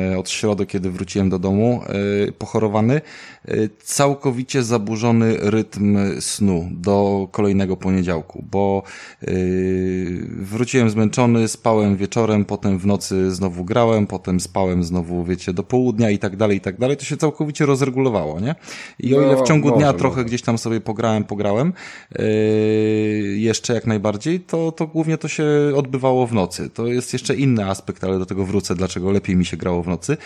yy, 0.09 0.17
od 0.17 0.29
środy, 0.29 0.65
kiedy 0.65 0.91
wróciłem 0.91 1.29
do 1.29 1.39
domu, 1.39 1.81
yy, 2.25 2.31
pochorowany, 2.31 3.01
yy, 3.47 3.69
całkowicie 3.83 4.63
zaburzony 4.63 5.37
rytm 5.39 5.97
snu 6.21 6.69
do 6.71 7.27
kolejnego 7.31 7.77
poniedziałku, 7.77 8.43
bo 8.51 8.83
wróciłem 10.29 10.89
zmęczony, 10.89 11.47
spałem 11.47 11.97
wieczorem, 11.97 12.45
potem 12.45 12.79
w 12.79 12.85
nocy 12.85 13.31
znowu 13.31 13.65
grałem, 13.65 14.07
potem 14.07 14.39
spałem 14.39 14.83
znowu 14.83 15.04
znowu, 15.05 15.23
wiecie, 15.23 15.53
do 15.53 15.63
południa 15.63 16.09
i 16.09 16.19
tak 16.19 16.35
dalej, 16.35 16.57
i 16.57 16.61
tak 16.61 16.77
dalej, 16.77 16.97
to 16.97 17.05
się 17.05 17.17
całkowicie 17.17 17.65
rozregulowało, 17.65 18.39
nie? 18.39 18.55
I 18.99 19.15
o 19.15 19.21
ile 19.21 19.35
w 19.35 19.39
no, 19.39 19.45
ciągu 19.45 19.77
dnia 19.77 19.93
trochę 19.93 20.25
gdzieś 20.25 20.41
tam 20.41 20.57
sobie 20.57 20.81
pograłem, 20.81 21.23
pograłem, 21.23 21.73
yy, 22.19 22.25
jeszcze 23.37 23.73
jak 23.73 23.87
najbardziej, 23.87 24.39
to, 24.39 24.71
to 24.71 24.87
głównie 24.87 25.17
to 25.17 25.27
się 25.27 25.45
odbywało 25.75 26.27
w 26.27 26.33
nocy. 26.33 26.69
To 26.69 26.87
jest 26.87 27.13
jeszcze 27.13 27.35
inny 27.35 27.65
aspekt, 27.65 28.03
ale 28.03 28.19
do 28.19 28.25
tego 28.25 28.45
wrócę, 28.45 28.75
dlaczego 28.75 29.11
lepiej 29.11 29.35
mi 29.35 29.45
się 29.45 29.57
grało 29.57 29.83
w 29.83 29.87
nocy. 29.87 30.17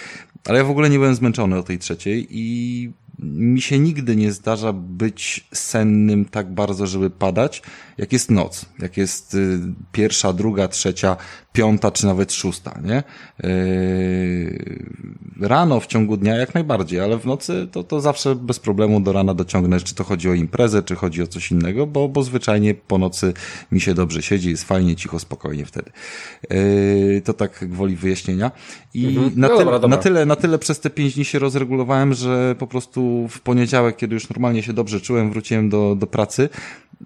Ale 0.45 0.57
ja 0.57 0.63
w 0.65 0.71
ogóle 0.71 0.89
nie 0.89 0.97
byłem 0.97 1.15
zmęczony 1.15 1.57
o 1.57 1.63
tej 1.63 1.79
trzeciej 1.79 2.27
i 2.29 2.91
mi 3.23 3.61
się 3.61 3.79
nigdy 3.79 4.15
nie 4.15 4.31
zdarza 4.31 4.73
być 4.73 5.47
sennym 5.53 6.25
tak 6.25 6.53
bardzo, 6.53 6.87
żeby 6.87 7.09
padać, 7.09 7.61
jak 7.97 8.13
jest 8.13 8.31
noc, 8.31 8.65
jak 8.79 8.97
jest 8.97 9.33
y, 9.33 9.59
pierwsza, 9.91 10.33
druga, 10.33 10.67
trzecia, 10.67 11.17
piąta 11.53 11.91
czy 11.91 12.05
nawet 12.05 12.33
szósta, 12.33 12.79
nie? 12.83 13.03
Yy, 13.43 14.85
rano 15.41 15.79
w 15.79 15.87
ciągu 15.87 16.17
dnia 16.17 16.35
jak 16.35 16.53
najbardziej, 16.53 16.99
ale 16.99 17.17
w 17.17 17.25
nocy 17.25 17.67
to, 17.71 17.83
to 17.83 18.01
zawsze 18.01 18.35
bez 18.35 18.59
problemu 18.59 18.99
do 18.99 19.11
rana 19.11 19.33
dociągnę, 19.33 19.79
czy 19.79 19.95
to 19.95 20.03
chodzi 20.03 20.29
o 20.29 20.33
imprezę, 20.33 20.83
czy 20.83 20.95
chodzi 20.95 21.21
o 21.21 21.27
coś 21.27 21.51
innego, 21.51 21.87
bo, 21.87 22.09
bo 22.09 22.23
zwyczajnie 22.23 22.73
po 22.73 22.97
nocy 22.97 23.33
mi 23.71 23.81
się 23.81 23.93
dobrze 23.93 24.21
siedzi, 24.21 24.49
jest 24.49 24.63
fajnie, 24.63 24.95
cicho, 24.95 25.19
spokojnie 25.19 25.65
wtedy. 25.65 25.91
Yy, 26.49 27.21
to 27.25 27.33
tak 27.33 27.69
gwoli 27.69 27.95
wyjaśnienia. 27.95 28.51
I 28.93 29.07
mhm. 29.07 29.31
na, 29.35 29.47
no 29.47 29.47
tyle, 29.47 29.65
dobra, 29.65 29.79
dobra. 29.79 29.97
na, 29.97 30.03
tyle, 30.03 30.25
na 30.25 30.35
tyle 30.35 30.59
przez 30.59 30.79
te 30.79 30.89
pięć 30.89 31.15
dni 31.15 31.25
się 31.25 31.39
rozregulowałem, 31.39 32.13
że 32.13 32.55
po 32.59 32.67
prostu 32.67 33.27
w 33.29 33.41
poniedziałek, 33.41 33.97
kiedy 33.97 34.13
już 34.13 34.29
normalnie 34.29 34.63
się 34.63 34.73
dobrze 34.73 35.01
czułem, 35.01 35.31
wróciłem 35.31 35.69
do, 35.69 35.95
do 35.95 36.07
pracy, 36.07 36.49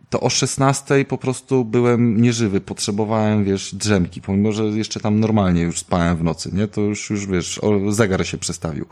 to 0.10 0.20
o 0.20 0.30
16 0.30 1.06
po 1.06 1.18
prostu 1.18 1.66
byłem 1.66 2.22
nieżywy, 2.22 2.62
potrzebowałem, 2.62 3.44
wiesz, 3.44 3.76
drzemki, 3.76 4.22
pomimo, 4.34 4.52
że 4.52 4.64
jeszcze 4.64 5.00
tam 5.00 5.20
normalnie 5.20 5.62
już 5.62 5.80
spałem 5.80 6.18
w 6.18 6.24
nocy, 6.24 6.50
nie? 6.54 6.68
To 6.68 6.82
już, 6.82 7.10
już 7.10 7.28
wiesz, 7.28 7.60
zegar 7.90 8.28
się 8.28 8.38
przestawił. 8.38 8.86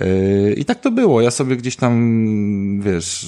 Yy, 0.00 0.54
I 0.56 0.64
tak 0.64 0.80
to 0.80 0.90
było. 0.90 1.20
Ja 1.20 1.30
sobie 1.30 1.56
gdzieś 1.56 1.76
tam, 1.76 2.80
wiesz, 2.80 3.26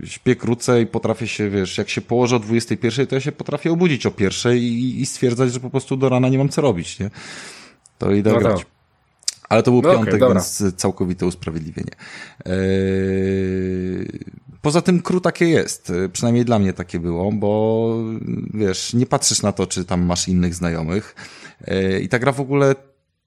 yy, 0.00 0.06
śpię 0.06 0.36
krócej, 0.36 0.86
potrafię 0.86 1.28
się, 1.28 1.50
wiesz, 1.50 1.78
jak 1.78 1.88
się 1.88 2.00
położę 2.00 2.36
o 2.36 2.38
21, 2.38 3.06
to 3.06 3.14
ja 3.14 3.20
się 3.20 3.32
potrafię 3.32 3.72
obudzić 3.72 4.06
o 4.06 4.10
pierwszej 4.10 4.62
i, 4.62 5.00
i 5.00 5.06
stwierdzać, 5.06 5.52
że 5.52 5.60
po 5.60 5.70
prostu 5.70 5.96
do 5.96 6.08
rana 6.08 6.28
nie 6.28 6.38
mam 6.38 6.48
co 6.48 6.62
robić, 6.62 6.98
nie? 6.98 7.10
To 7.98 8.12
idę 8.12 8.32
no 8.32 8.38
grać. 8.38 8.58
Tak. 8.58 8.66
Ale 9.48 9.62
to 9.62 9.70
był 9.70 9.82
no 9.82 9.92
piątek, 9.92 10.22
okay, 10.22 10.28
więc 10.28 10.74
całkowite 10.76 11.26
usprawiedliwienie. 11.26 11.92
Yy, 12.46 12.52
poza 14.62 14.82
tym 14.82 15.02
kru 15.02 15.20
takie 15.20 15.48
jest. 15.48 15.92
Przynajmniej 16.12 16.44
dla 16.44 16.58
mnie 16.58 16.72
takie 16.72 17.00
było, 17.00 17.32
bo 17.32 17.94
wiesz, 18.54 18.94
nie 18.94 19.06
patrzysz 19.06 19.42
na 19.42 19.52
to, 19.52 19.66
czy 19.66 19.84
tam 19.84 20.02
masz 20.02 20.28
innych 20.28 20.54
znajomych. 20.54 21.14
Yy, 21.66 22.00
I 22.00 22.08
ta 22.08 22.18
gra 22.18 22.32
w 22.32 22.40
ogóle 22.40 22.74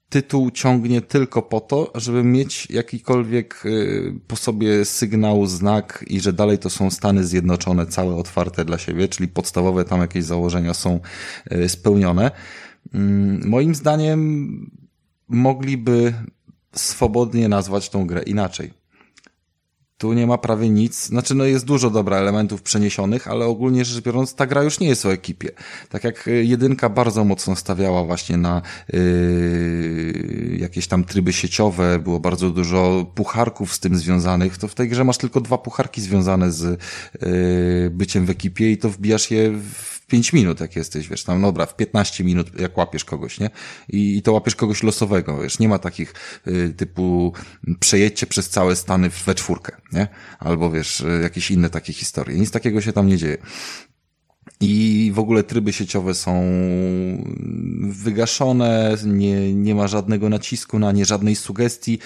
tytuł 0.09 0.51
ciągnie 0.51 1.01
tylko 1.01 1.41
po 1.41 1.61
to, 1.61 1.91
żeby 1.95 2.23
mieć 2.23 2.67
jakikolwiek 2.69 3.61
yy, 3.65 4.19
po 4.27 4.35
sobie 4.35 4.85
sygnał, 4.85 5.45
znak 5.45 6.05
i 6.07 6.19
że 6.19 6.33
dalej 6.33 6.57
to 6.57 6.69
są 6.69 6.91
Stany 6.91 7.23
Zjednoczone, 7.23 7.85
całe 7.85 8.15
otwarte 8.15 8.65
dla 8.65 8.77
siebie, 8.77 9.07
czyli 9.07 9.27
podstawowe 9.27 9.85
tam 9.85 10.01
jakieś 10.01 10.23
założenia 10.23 10.73
są 10.73 10.99
spełnione. 11.67 12.31
Moim 13.45 13.75
zdaniem 13.75 14.71
mogliby 15.27 16.13
swobodnie 16.75 17.49
nazwać 17.49 17.89
tą 17.89 18.07
grę 18.07 18.23
inaczej. 18.23 18.80
Tu 20.01 20.13
nie 20.13 20.27
ma 20.27 20.37
prawie 20.37 20.69
nic, 20.69 21.05
znaczy 21.05 21.35
no 21.35 21.45
jest 21.45 21.65
dużo 21.65 21.89
dobra 21.89 22.17
elementów 22.17 22.61
przeniesionych, 22.61 23.27
ale 23.27 23.45
ogólnie 23.45 23.85
rzecz 23.85 24.03
biorąc 24.03 24.35
ta 24.35 24.47
gra 24.47 24.63
już 24.63 24.79
nie 24.79 24.87
jest 24.87 25.05
o 25.05 25.13
ekipie. 25.13 25.49
Tak 25.89 26.03
jak 26.03 26.27
y, 26.27 26.43
jedynka 26.43 26.89
bardzo 26.89 27.23
mocno 27.23 27.55
stawiała 27.55 28.03
właśnie 28.03 28.37
na 28.37 28.61
yy, 28.93 30.57
jakieś 30.59 30.87
tam 30.87 31.03
tryby 31.03 31.33
sieciowe, 31.33 31.99
było 31.99 32.19
bardzo 32.19 32.49
dużo 32.49 33.11
pucharków 33.15 33.73
z 33.73 33.79
tym 33.79 33.97
związanych, 33.97 34.57
to 34.57 34.67
w 34.67 34.75
tej 34.75 34.89
grze 34.89 35.03
masz 35.03 35.17
tylko 35.17 35.41
dwa 35.41 35.57
pucharki 35.57 36.01
związane 36.01 36.51
z 36.51 36.81
yy, 37.21 37.89
byciem 37.89 38.25
w 38.25 38.29
ekipie 38.29 38.71
i 38.71 38.77
to 38.77 38.89
wbijasz 38.89 39.31
je 39.31 39.51
w 39.51 40.00
5 40.11 40.33
minut, 40.33 40.59
jak 40.59 40.75
jesteś, 40.75 41.07
wiesz, 41.07 41.23
tam, 41.23 41.41
dobra, 41.41 41.65
w 41.65 41.75
15 41.75 42.23
minut, 42.23 42.59
jak 42.59 42.77
łapiesz 42.77 43.05
kogoś, 43.05 43.39
nie? 43.39 43.49
I, 43.89 44.17
i 44.17 44.21
to 44.21 44.33
łapiesz 44.33 44.55
kogoś 44.55 44.83
losowego, 44.83 45.41
wiesz, 45.41 45.59
nie 45.59 45.69
ma 45.69 45.79
takich 45.79 46.13
y, 46.47 46.73
typu 46.77 47.33
przejedźcie 47.79 48.27
przez 48.27 48.49
całe 48.49 48.75
Stany 48.75 49.09
we 49.25 49.35
czwórkę, 49.35 49.75
nie? 49.93 50.07
Albo, 50.39 50.71
wiesz, 50.71 51.01
y, 51.01 51.19
jakieś 51.23 51.51
inne 51.51 51.69
takie 51.69 51.93
historie. 51.93 52.39
Nic 52.39 52.51
takiego 52.51 52.81
się 52.81 52.93
tam 52.93 53.07
nie 53.07 53.17
dzieje. 53.17 53.37
I 54.61 55.11
w 55.15 55.19
ogóle 55.19 55.43
tryby 55.43 55.73
sieciowe 55.73 56.13
są 56.13 56.43
wygaszone, 57.81 58.97
nie, 59.05 59.53
nie 59.53 59.75
ma 59.75 59.87
żadnego 59.87 60.29
nacisku 60.29 60.79
na 60.79 60.91
nie, 60.91 61.05
żadnej 61.05 61.35
sugestii 61.35 61.99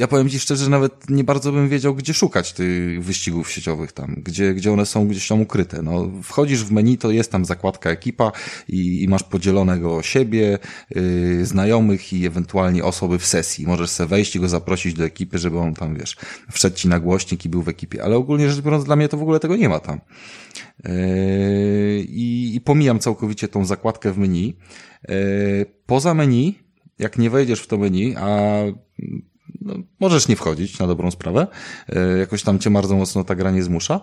ja 0.00 0.08
powiem 0.08 0.28
Ci 0.28 0.40
szczerze, 0.40 0.64
że 0.64 0.70
nawet 0.70 1.10
nie 1.10 1.24
bardzo 1.24 1.52
bym 1.52 1.68
wiedział, 1.68 1.94
gdzie 1.94 2.14
szukać 2.14 2.52
tych 2.52 3.04
wyścigów 3.04 3.50
sieciowych 3.50 3.92
tam, 3.92 4.16
gdzie, 4.24 4.54
gdzie 4.54 4.72
one 4.72 4.86
są 4.86 5.08
gdzieś 5.08 5.28
tam 5.28 5.40
ukryte. 5.40 5.82
No, 5.82 6.10
wchodzisz 6.22 6.64
w 6.64 6.72
menu, 6.72 6.98
to 6.98 7.10
jest 7.10 7.32
tam 7.32 7.44
zakładka 7.44 7.90
ekipa 7.90 8.32
i, 8.68 9.02
i 9.02 9.08
masz 9.08 9.22
podzielonego 9.22 10.02
siebie, 10.02 10.58
yy, 10.90 11.46
znajomych 11.46 12.12
i 12.12 12.26
ewentualnie 12.26 12.84
osoby 12.84 13.18
w 13.18 13.26
sesji. 13.26 13.66
Możesz 13.66 13.90
sobie 13.90 14.08
wejść 14.08 14.36
i 14.36 14.40
go 14.40 14.48
zaprosić 14.48 14.94
do 14.94 15.04
ekipy, 15.04 15.38
żeby 15.38 15.58
on 15.58 15.74
tam, 15.74 15.96
wiesz, 15.96 16.16
wszedł 16.50 16.76
Ci 16.76 16.88
na 16.88 17.00
głośnik 17.00 17.44
i 17.44 17.48
był 17.48 17.62
w 17.62 17.68
ekipie. 17.68 18.04
Ale 18.04 18.16
ogólnie 18.16 18.50
rzecz 18.50 18.64
biorąc, 18.64 18.84
dla 18.84 18.96
mnie 18.96 19.08
to 19.08 19.16
w 19.16 19.22
ogóle 19.22 19.40
tego 19.40 19.56
nie 19.56 19.68
ma 19.68 19.80
tam. 19.80 20.00
Yy, 20.84 20.92
i, 22.08 22.54
I 22.54 22.60
pomijam 22.60 22.98
całkowicie 22.98 23.48
tą 23.48 23.64
zakładkę 23.64 24.12
w 24.12 24.18
menu. 24.18 24.56
Yy, 25.08 25.14
poza 25.86 26.14
menu, 26.14 26.58
jak 26.98 27.18
nie 27.18 27.30
wejdziesz 27.30 27.60
w 27.60 27.66
to 27.66 27.78
menu, 27.78 28.16
a 28.16 28.60
no, 29.60 29.74
możesz 30.00 30.28
nie 30.28 30.36
wchodzić 30.36 30.78
na 30.78 30.86
dobrą 30.86 31.10
sprawę, 31.10 31.46
e, 31.88 32.18
jakoś 32.18 32.42
tam 32.42 32.58
cię 32.58 32.70
bardzo 32.70 32.96
mocno 32.96 33.24
ta 33.24 33.34
gra 33.34 33.50
nie 33.50 33.62
zmusza, 33.62 34.00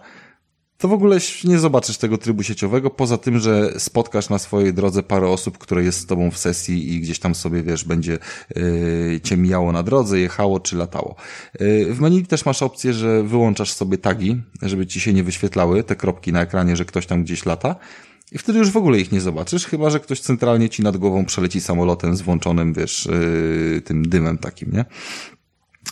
to 0.78 0.88
w 0.88 0.94
ogóle 0.94 1.18
nie 1.44 1.60
zobaczysz 1.60 1.98
tego 1.98 2.18
trybu 2.18 2.44
sieciowego, 2.44 2.90
poza 2.90 3.18
tym, 3.18 3.40
że 3.40 3.80
spotkasz 3.80 4.30
na 4.30 4.40
swojej 4.40 4.74
drodze 4.74 5.04
parę 5.04 5.30
osób, 5.30 5.58
które 5.58 5.84
jest 5.84 6.00
z 6.00 6.06
tobą 6.06 6.32
w 6.32 6.38
sesji 6.38 6.94
i 6.94 7.00
gdzieś 7.00 7.20
tam 7.20 7.36
sobie, 7.36 7.64
wiesz, 7.64 7.84
będzie 7.84 8.18
yy, 8.56 9.20
cię 9.24 9.38
mijało 9.38 9.72
na 9.72 9.84
drodze, 9.84 10.20
jechało 10.20 10.60
czy 10.60 10.76
latało. 10.76 11.16
Yy, 11.60 11.94
w 11.94 12.00
menu 12.00 12.26
też 12.26 12.46
masz 12.46 12.62
opcję, 12.62 12.94
że 12.94 13.24
wyłączasz 13.24 13.74
sobie 13.74 13.98
tagi, 13.98 14.42
żeby 14.62 14.88
ci 14.88 15.00
się 15.00 15.14
nie 15.14 15.24
wyświetlały 15.24 15.84
te 15.84 15.96
kropki 15.96 16.34
na 16.34 16.42
ekranie, 16.42 16.76
że 16.76 16.86
ktoś 16.86 17.06
tam 17.06 17.24
gdzieś 17.24 17.46
lata. 17.46 17.76
I 18.32 18.38
wtedy 18.38 18.60
już 18.60 18.72
w 18.72 18.78
ogóle 18.78 19.00
ich 19.00 19.12
nie 19.12 19.22
zobaczysz, 19.22 19.66
chyba 19.66 19.90
że 19.90 20.00
ktoś 20.00 20.20
centralnie 20.20 20.70
ci 20.70 20.84
nad 20.84 20.98
głową 20.98 21.26
przeleci 21.26 21.62
samolotem 21.62 22.16
z 22.16 22.22
włączonym, 22.22 22.74
wiesz, 22.74 23.10
yy, 23.74 23.82
tym 23.82 24.10
dymem 24.10 24.38
takim, 24.38 24.72
nie? 24.72 24.86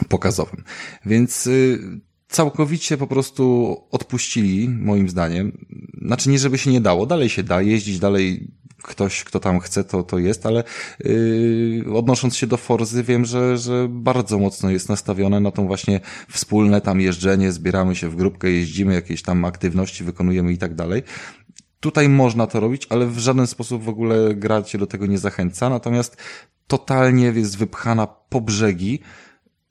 Pokazowym. 0.10 0.64
Więc 1.06 1.48
y, 1.48 1.80
całkowicie 2.28 2.98
po 2.98 3.08
prostu 3.08 3.76
odpuścili, 3.92 4.70
moim 4.70 5.10
zdaniem. 5.10 5.66
Znaczy 6.02 6.30
nie, 6.30 6.40
żeby 6.40 6.58
się 6.58 6.72
nie 6.72 6.82
dało, 6.82 7.06
dalej 7.06 7.30
się 7.30 7.44
da 7.44 7.62
jeździć, 7.62 8.00
dalej 8.00 8.52
ktoś, 8.84 9.24
kto 9.24 9.40
tam 9.40 9.60
chce, 9.60 9.84
to, 9.84 10.04
to 10.04 10.20
jest, 10.20 10.46
ale 10.46 10.64
yy, 11.00 11.84
odnosząc 11.94 12.36
się 12.36 12.48
do 12.48 12.58
Forzy, 12.58 13.04
wiem, 13.04 13.26
że, 13.26 13.58
że 13.58 13.88
bardzo 13.90 14.40
mocno 14.40 14.70
jest 14.70 14.90
nastawione 14.90 15.40
na 15.40 15.52
tą 15.52 15.68
właśnie 15.68 16.00
wspólne 16.30 16.82
tam 16.82 17.02
jeżdżenie, 17.02 17.52
zbieramy 17.52 17.96
się 17.96 18.10
w 18.10 18.16
grupkę, 18.16 18.52
jeździmy, 18.52 18.94
jakieś 18.94 19.22
tam 19.22 19.46
aktywności 19.46 20.04
wykonujemy 20.04 20.54
i 20.54 20.58
tak 20.58 20.76
dalej. 20.76 21.04
Tutaj 21.80 22.10
można 22.10 22.48
to 22.48 22.60
robić, 22.60 22.88
ale 22.90 23.08
w 23.08 23.20
żaden 23.20 23.48
sposób 23.48 23.84
w 23.84 23.90
ogóle 23.90 24.36
gra 24.36 24.62
cię 24.62 24.78
do 24.78 24.88
tego 24.88 25.06
nie 25.06 25.18
zachęca, 25.18 25.70
natomiast 25.70 26.18
totalnie 26.68 27.26
jest 27.26 27.58
wypchana 27.58 28.08
po 28.08 28.42
brzegi, 28.42 29.00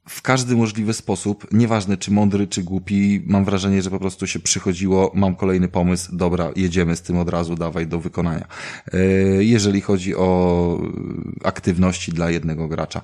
w 0.08 0.22
każdy 0.22 0.56
możliwy 0.56 0.92
sposób, 0.92 1.46
nieważne 1.52 1.96
czy 1.96 2.10
mądry, 2.10 2.46
czy 2.46 2.62
głupi, 2.62 3.22
mam 3.26 3.44
wrażenie, 3.44 3.82
że 3.82 3.90
po 3.90 3.98
prostu 3.98 4.26
się 4.26 4.40
przychodziło, 4.40 5.12
mam 5.14 5.36
kolejny 5.36 5.68
pomysł, 5.68 6.16
dobra, 6.16 6.50
jedziemy 6.56 6.96
z 6.96 7.02
tym 7.02 7.18
od 7.18 7.28
razu, 7.28 7.54
dawaj 7.54 7.86
do 7.86 8.00
wykonania. 8.00 8.46
E, 8.92 8.98
jeżeli 9.44 9.80
chodzi 9.80 10.16
o 10.16 10.80
aktywności 11.44 12.12
dla 12.12 12.30
jednego 12.30 12.68
gracza, 12.68 13.00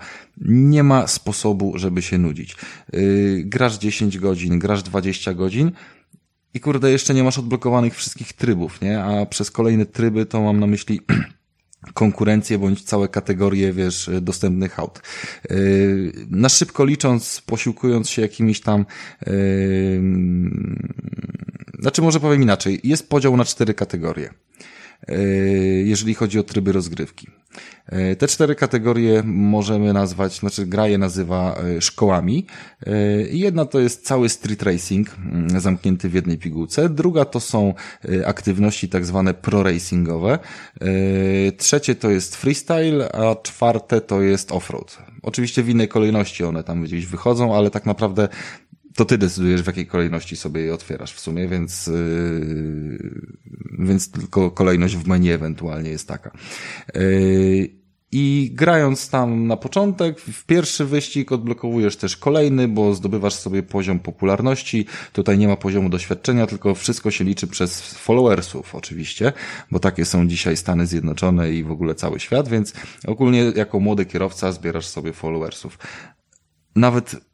nie 0.47 0.83
ma 0.83 1.07
sposobu, 1.07 1.79
żeby 1.79 2.03
się 2.03 2.19
nudzić. 2.19 2.53
E, 2.93 2.99
grasz 3.45 3.79
10 3.79 4.19
godzin, 4.19 4.59
grasz 4.59 4.83
20 4.83 5.35
godzin, 5.35 5.73
i 6.55 6.61
kurde, 6.61 6.91
jeszcze 6.91 7.15
nie 7.15 7.25
masz 7.25 7.39
odblokowanych 7.39 7.97
wszystkich 7.97 8.33
trybów, 8.33 8.81
nie? 8.81 9.03
A 9.05 9.27
przez 9.27 9.51
kolejne 9.51 9.87
tryby 9.87 10.27
to 10.27 10.43
mam 10.43 10.61
na 10.61 10.67
myśli 10.67 11.01
konkurencję 11.95 12.59
bądź 12.59 12.83
całe 12.83 13.09
kategorie, 13.09 13.73
wiesz, 13.73 14.11
dostępnych 14.23 14.81
aut. 14.81 15.03
Yy, 15.51 16.13
na 16.31 16.49
szybko 16.49 16.85
licząc, 16.85 17.43
posiłkując 17.47 18.11
się 18.11 18.23
jakimiś 18.23 18.61
tam, 18.61 18.87
yy, 19.27 20.03
znaczy 21.79 22.03
może 22.03 22.21
powiem 22.21 22.43
inaczej, 22.43 22.81
jest 22.85 23.09
podział 23.09 23.37
na 23.37 23.45
cztery 23.45 23.75
kategorie, 23.75 24.31
jeżeli 25.85 26.15
chodzi 26.15 26.39
o 26.39 26.43
tryby 26.43 26.73
rozgrywki. 26.73 27.27
E, 27.87 28.17
te 28.17 28.29
cztery 28.29 28.55
kategorie 28.55 29.23
możemy 29.25 29.93
nazwać, 29.93 30.39
znaczy 30.39 30.67
gra 30.67 30.89
je 30.89 30.99
nazywa 30.99 31.57
e, 31.57 31.81
szkołami. 31.81 32.47
E, 32.87 32.93
jedna 33.23 33.65
to 33.65 33.81
jest 33.81 34.07
cały 34.07 34.29
street 34.29 34.63
racing, 34.63 35.17
mm, 35.19 35.61
zamknięty 35.61 36.09
w 36.09 36.15
jednej 36.15 36.39
pigułce. 36.39 36.89
Druga 36.89 37.25
to 37.25 37.41
są 37.41 37.75
aktywności 38.27 38.89
tak 38.89 39.07
zwane 39.07 39.35
pro-racingowe. 39.35 40.39
Trzecie 41.57 41.95
to 41.95 42.11
jest 42.11 42.37
freestyle, 42.37 43.13
a 43.13 43.37
czwarte 43.43 44.01
to 44.01 44.23
jest 44.23 44.53
offroad. 44.53 44.99
Oczywiście 45.23 45.63
w 45.63 45.69
innej 45.69 45.89
kolejności 45.89 46.45
one 46.45 46.65
tam 46.65 46.83
gdzieś 46.83 47.07
wychodzą, 47.07 47.57
ale 47.57 47.71
tak 47.71 47.87
naprawdę 47.87 48.29
to 49.01 49.05
ty 49.05 49.19
decydujesz, 49.19 49.63
w 49.63 49.67
jakiej 49.67 49.87
kolejności 49.87 50.37
sobie 50.37 50.61
je 50.61 50.75
otwierasz 50.75 51.13
w 51.13 51.21
sumie, 51.21 51.49
więc, 51.49 51.87
yy, 51.87 53.21
więc 53.79 54.11
tylko 54.11 54.51
kolejność 54.51 54.97
w 54.97 55.07
menu 55.07 55.33
ewentualnie 55.33 55.91
jest 55.91 56.09
taka. 56.09 56.31
Yy, 56.95 57.69
i 58.13 58.51
grając 58.55 59.11
tam 59.11 59.47
na 59.47 59.57
początek, 59.57 60.21
w 60.21 60.47
pierwszy 60.47 60.85
wyścig 60.85 61.33
odblokowujesz 61.33 61.97
też 61.97 62.17
kolejny, 62.17 62.69
bo 62.69 62.95
zdobywasz 62.95 63.35
sobie 63.35 63.63
poziom 63.63 63.99
popularności. 63.99 64.87
Tutaj 65.13 65.39
nie 65.39 65.49
ma 65.49 65.57
poziomu 65.57 65.89
doświadczenia, 65.89 66.47
tylko 66.47 66.75
wszystko 66.75 67.11
się 67.11 67.25
liczy 67.25 67.47
przez 67.47 67.81
followersów 67.81 68.75
oczywiście, 68.75 69.33
bo 69.71 69.79
takie 69.79 70.05
są 70.05 70.29
dzisiaj 70.29 70.57
Stany 70.57 70.87
Zjednoczone 70.87 71.53
i 71.53 71.65
w 71.65 71.71
ogóle 71.71 71.95
cały 71.95 72.21
świat, 72.21 72.49
więc 72.49 72.75
ogólnie 73.07 73.53
jako 73.57 73.81
młody 73.81 74.07
kierowca 74.07 74.53
zbierasz 74.53 74.87
sobie 74.87 75.13
followersów. 75.13 75.79
Nawet 76.77 77.30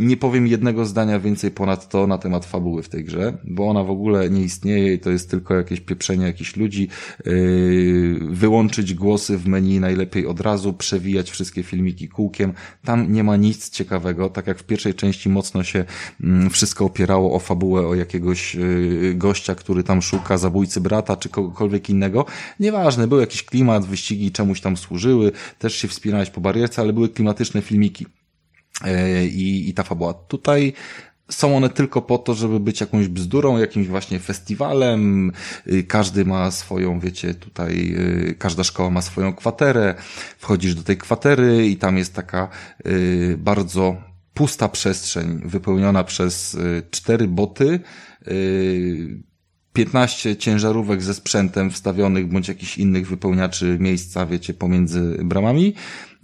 nie 0.00 0.16
powiem 0.16 0.46
jednego 0.46 0.84
zdania 0.84 1.20
więcej 1.20 1.50
ponad 1.50 1.88
to 1.88 2.06
na 2.06 2.18
temat 2.18 2.46
fabuły 2.46 2.82
w 2.82 2.88
tej 2.88 3.04
grze, 3.04 3.38
bo 3.44 3.68
ona 3.68 3.84
w 3.84 3.90
ogóle 3.90 4.30
nie 4.30 4.42
istnieje 4.42 4.94
i 4.94 4.98
to 4.98 5.10
jest 5.10 5.30
tylko 5.30 5.54
jakieś 5.54 5.80
pieprzenie 5.80 6.26
jakichś 6.26 6.56
ludzi. 6.56 6.88
Yy, 7.26 8.18
wyłączyć 8.20 8.94
głosy 8.94 9.38
w 9.38 9.46
menu 9.46 9.80
najlepiej 9.80 10.26
od 10.26 10.40
razu, 10.40 10.72
przewijać 10.72 11.30
wszystkie 11.30 11.62
filmiki 11.62 12.08
kółkiem. 12.08 12.52
Tam 12.84 13.12
nie 13.12 13.24
ma 13.24 13.36
nic 13.36 13.70
ciekawego, 13.70 14.28
tak 14.28 14.46
jak 14.46 14.58
w 14.58 14.64
pierwszej 14.64 14.94
części 14.94 15.28
mocno 15.28 15.62
się 15.64 15.84
mm, 16.20 16.50
wszystko 16.50 16.84
opierało 16.84 17.34
o 17.34 17.38
fabułę, 17.38 17.86
o 17.86 17.94
jakiegoś 17.94 18.54
yy, 18.54 19.14
gościa, 19.14 19.54
który 19.54 19.82
tam 19.82 20.02
szuka 20.02 20.38
zabójcy 20.38 20.80
brata 20.80 21.16
czy 21.16 21.28
kogokolwiek 21.28 21.90
innego. 21.90 22.26
Nieważne, 22.60 23.06
był 23.06 23.20
jakiś 23.20 23.42
klimat, 23.42 23.86
wyścigi 23.86 24.32
czemuś 24.32 24.60
tam 24.60 24.76
służyły, 24.76 25.32
też 25.58 25.74
się 25.74 25.88
wspinałeś 25.88 26.30
po 26.30 26.40
barierce, 26.40 26.82
ale 26.82 26.92
były 26.92 27.08
klimatyczne 27.08 27.62
filmiki. 27.62 28.06
E, 28.84 29.26
i, 29.26 29.68
i 29.68 29.74
ta 29.74 29.82
fabuła. 29.82 30.14
Tutaj 30.14 30.72
są 31.30 31.56
one 31.56 31.70
tylko 31.70 32.02
po 32.02 32.18
to, 32.18 32.34
żeby 32.34 32.60
być 32.60 32.80
jakąś 32.80 33.08
bzdurą, 33.08 33.58
jakimś 33.58 33.86
właśnie 33.86 34.20
festiwalem. 34.20 35.32
Y, 35.66 35.84
każdy 35.84 36.24
ma 36.24 36.50
swoją, 36.50 37.00
wiecie, 37.00 37.34
tutaj 37.34 37.94
y, 38.30 38.34
każda 38.38 38.64
szkoła 38.64 38.90
ma 38.90 39.02
swoją 39.02 39.34
kwaterę. 39.34 39.94
Wchodzisz 40.38 40.74
do 40.74 40.82
tej 40.82 40.96
kwatery 40.96 41.68
i 41.68 41.76
tam 41.76 41.98
jest 41.98 42.14
taka 42.14 42.48
y, 42.86 43.36
bardzo 43.38 43.96
pusta 44.34 44.68
przestrzeń 44.68 45.40
wypełniona 45.44 46.04
przez 46.04 46.58
cztery 46.90 47.28
boty. 47.28 47.80
15 49.72 50.36
ciężarówek 50.36 51.02
ze 51.02 51.14
sprzętem 51.14 51.70
wstawionych 51.70 52.28
bądź 52.28 52.48
jakichś 52.48 52.78
innych 52.78 53.08
wypełniaczy 53.08 53.76
miejsca, 53.80 54.26
wiecie, 54.26 54.54
pomiędzy 54.54 55.18
bramami 55.24 55.74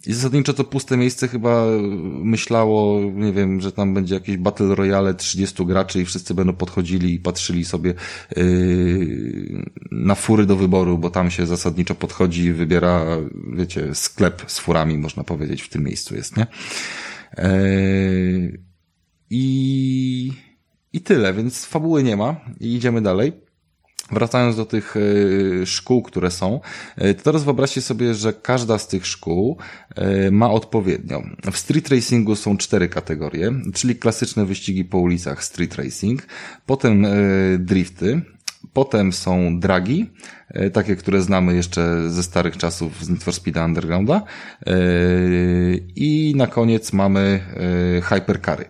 i 0.06 0.12
zasadniczo 0.12 0.54
to 0.54 0.64
puste 0.64 0.96
miejsce 0.96 1.28
chyba 1.28 1.66
myślało, 2.06 3.00
nie 3.14 3.32
wiem, 3.32 3.60
że 3.60 3.72
tam 3.72 3.94
będzie 3.94 4.14
jakieś 4.14 4.36
Battle 4.36 4.74
Royale 4.74 5.14
30 5.14 5.66
graczy 5.66 6.00
i 6.00 6.04
wszyscy 6.04 6.34
będą 6.34 6.52
podchodzili 6.52 7.14
i 7.14 7.18
patrzyli 7.18 7.64
sobie 7.64 7.94
yy, 8.36 9.64
na 9.90 10.14
fury 10.14 10.46
do 10.46 10.56
wyboru, 10.56 10.98
bo 10.98 11.10
tam 11.10 11.30
się 11.30 11.46
zasadniczo 11.46 11.94
podchodzi 11.94 12.42
i 12.42 12.52
wybiera, 12.52 13.06
wiecie, 13.52 13.94
sklep 13.94 14.42
z 14.46 14.58
furami, 14.58 14.98
można 14.98 15.24
powiedzieć, 15.24 15.62
w 15.62 15.68
tym 15.68 15.84
miejscu 15.84 16.16
jest, 16.16 16.36
nie? 16.36 16.46
Yy, 17.38 18.60
I, 19.30 20.32
I 20.92 21.00
tyle, 21.00 21.34
więc 21.34 21.64
fabuły 21.64 22.02
nie 22.02 22.16
ma 22.16 22.40
i 22.60 22.74
idziemy 22.74 23.02
dalej. 23.02 23.45
Wracając 24.10 24.56
do 24.56 24.66
tych 24.66 24.94
e, 24.96 25.66
szkół, 25.66 26.02
które 26.02 26.30
są, 26.30 26.60
e, 26.96 27.14
to 27.14 27.22
teraz 27.22 27.44
wyobraźcie 27.44 27.82
sobie, 27.82 28.14
że 28.14 28.32
każda 28.32 28.78
z 28.78 28.88
tych 28.88 29.06
szkół 29.06 29.58
e, 29.94 30.30
ma 30.30 30.50
odpowiednio. 30.50 31.22
W 31.52 31.58
street 31.58 31.88
racingu 31.88 32.36
są 32.36 32.56
cztery 32.56 32.88
kategorie, 32.88 33.52
czyli 33.74 33.96
klasyczne 33.96 34.44
wyścigi 34.44 34.84
po 34.84 34.98
ulicach 34.98 35.44
street 35.44 35.74
racing, 35.74 36.22
potem 36.66 37.06
drifty, 37.58 38.22
potem 38.72 39.12
są 39.12 39.60
dragi, 39.60 40.10
takie, 40.72 40.96
które 40.96 41.22
znamy 41.22 41.54
jeszcze 41.54 42.10
ze 42.10 42.22
starych 42.22 42.56
czasów 42.56 43.04
z 43.04 43.08
Need 43.08 43.24
for 43.24 43.34
Speed 43.34 43.64
Undergrounda 43.64 44.22
i 45.96 46.34
na 46.36 46.46
koniec 46.46 46.92
mamy 46.92 47.40
hypercary. 48.02 48.64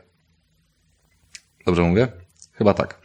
Dobrze 1.66 1.82
mówię? 1.82 2.08
Chyba 2.52 2.74
tak. 2.74 3.00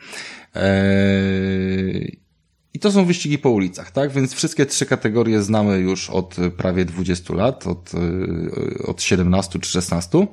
To 2.82 2.92
są 2.92 3.06
wyścigi 3.06 3.38
po 3.38 3.50
ulicach, 3.50 3.92
tak? 3.92 4.12
Więc 4.12 4.34
wszystkie 4.34 4.66
trzy 4.66 4.86
kategorie 4.86 5.42
znamy 5.42 5.78
już 5.78 6.10
od 6.10 6.36
prawie 6.58 6.86
20 6.86 7.34
lat, 7.34 7.68
od, 7.68 7.92
e, 7.94 8.88
od 8.88 9.02
17 9.02 9.60
czy 9.60 9.70
16. 9.70 10.28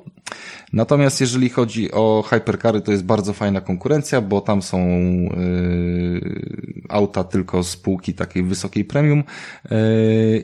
Natomiast 0.73 1.21
jeżeli 1.21 1.49
chodzi 1.49 1.93
o 1.93 2.25
hypercary, 2.31 2.81
to 2.81 2.93
jest 2.93 3.05
bardzo 3.05 3.33
fajna 3.33 3.61
konkurencja, 3.61 4.21
bo 4.21 4.41
tam 4.41 4.63
są 4.63 4.79
yy, 4.89 6.85
auta 6.89 7.25
tylko 7.25 7.63
z 7.63 7.77
półki 7.77 8.15
takiej 8.15 8.43
wysokiej 8.43 8.85
premium 8.85 9.25
yy, 9.71 9.79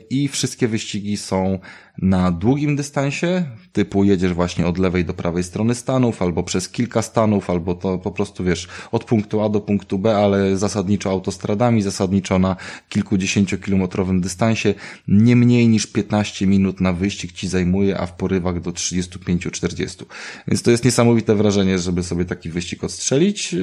i 0.09 0.27
wszystkie 0.27 0.67
wyścigi 0.67 1.17
są 1.17 1.59
na 2.01 2.31
długim 2.31 2.75
dystansie, 2.75 3.45
typu 3.71 4.03
jedziesz 4.03 4.33
właśnie 4.33 4.67
od 4.67 4.77
lewej 4.77 5.05
do 5.05 5.13
prawej 5.13 5.43
strony 5.43 5.75
stanów, 5.75 6.21
albo 6.21 6.43
przez 6.43 6.69
kilka 6.69 7.01
stanów, 7.01 7.49
albo 7.49 7.75
to 7.75 7.97
po 7.97 8.11
prostu 8.11 8.43
wiesz, 8.43 8.67
od 8.91 9.03
punktu 9.03 9.41
A 9.41 9.49
do 9.49 9.61
punktu 9.61 9.99
B, 9.99 10.17
ale 10.17 10.57
zasadniczo 10.57 11.09
autostradami, 11.09 11.81
zasadniczo 11.81 12.39
na 12.39 12.55
kilkudziesięciokilometrowym 12.89 14.21
dystansie, 14.21 14.73
nie 15.07 15.35
mniej 15.35 15.67
niż 15.67 15.87
15 15.87 16.47
minut 16.47 16.81
na 16.81 16.93
wyścig 16.93 17.31
ci 17.31 17.47
zajmuje, 17.47 17.99
a 17.99 18.05
w 18.05 18.13
porywach 18.13 18.61
do 18.61 18.71
35-40. 18.71 20.05
Więc 20.47 20.61
to 20.61 20.71
jest 20.71 20.85
niesamowite 20.85 21.35
wrażenie, 21.35 21.79
żeby 21.79 22.03
sobie 22.03 22.25
taki 22.25 22.49
wyścig 22.49 22.83
odstrzelić, 22.83 23.55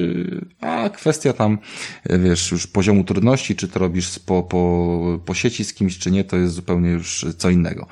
a 0.61 0.89
kwestia 0.89 1.33
tam, 1.33 1.57
wiesz, 2.09 2.51
już 2.51 2.67
poziomu 2.67 3.03
trudności, 3.03 3.55
czy 3.55 3.67
to 3.67 3.79
robisz 3.79 4.19
po, 4.19 4.43
po, 4.43 5.19
po 5.25 5.33
sieci 5.33 5.63
z 5.63 5.73
kimś, 5.73 5.97
czy 5.97 6.11
nie, 6.11 6.23
to 6.23 6.37
jest 6.37 6.53
zupełnie 6.53 6.89
już 6.89 7.25
co 7.37 7.49
innego. 7.49 7.87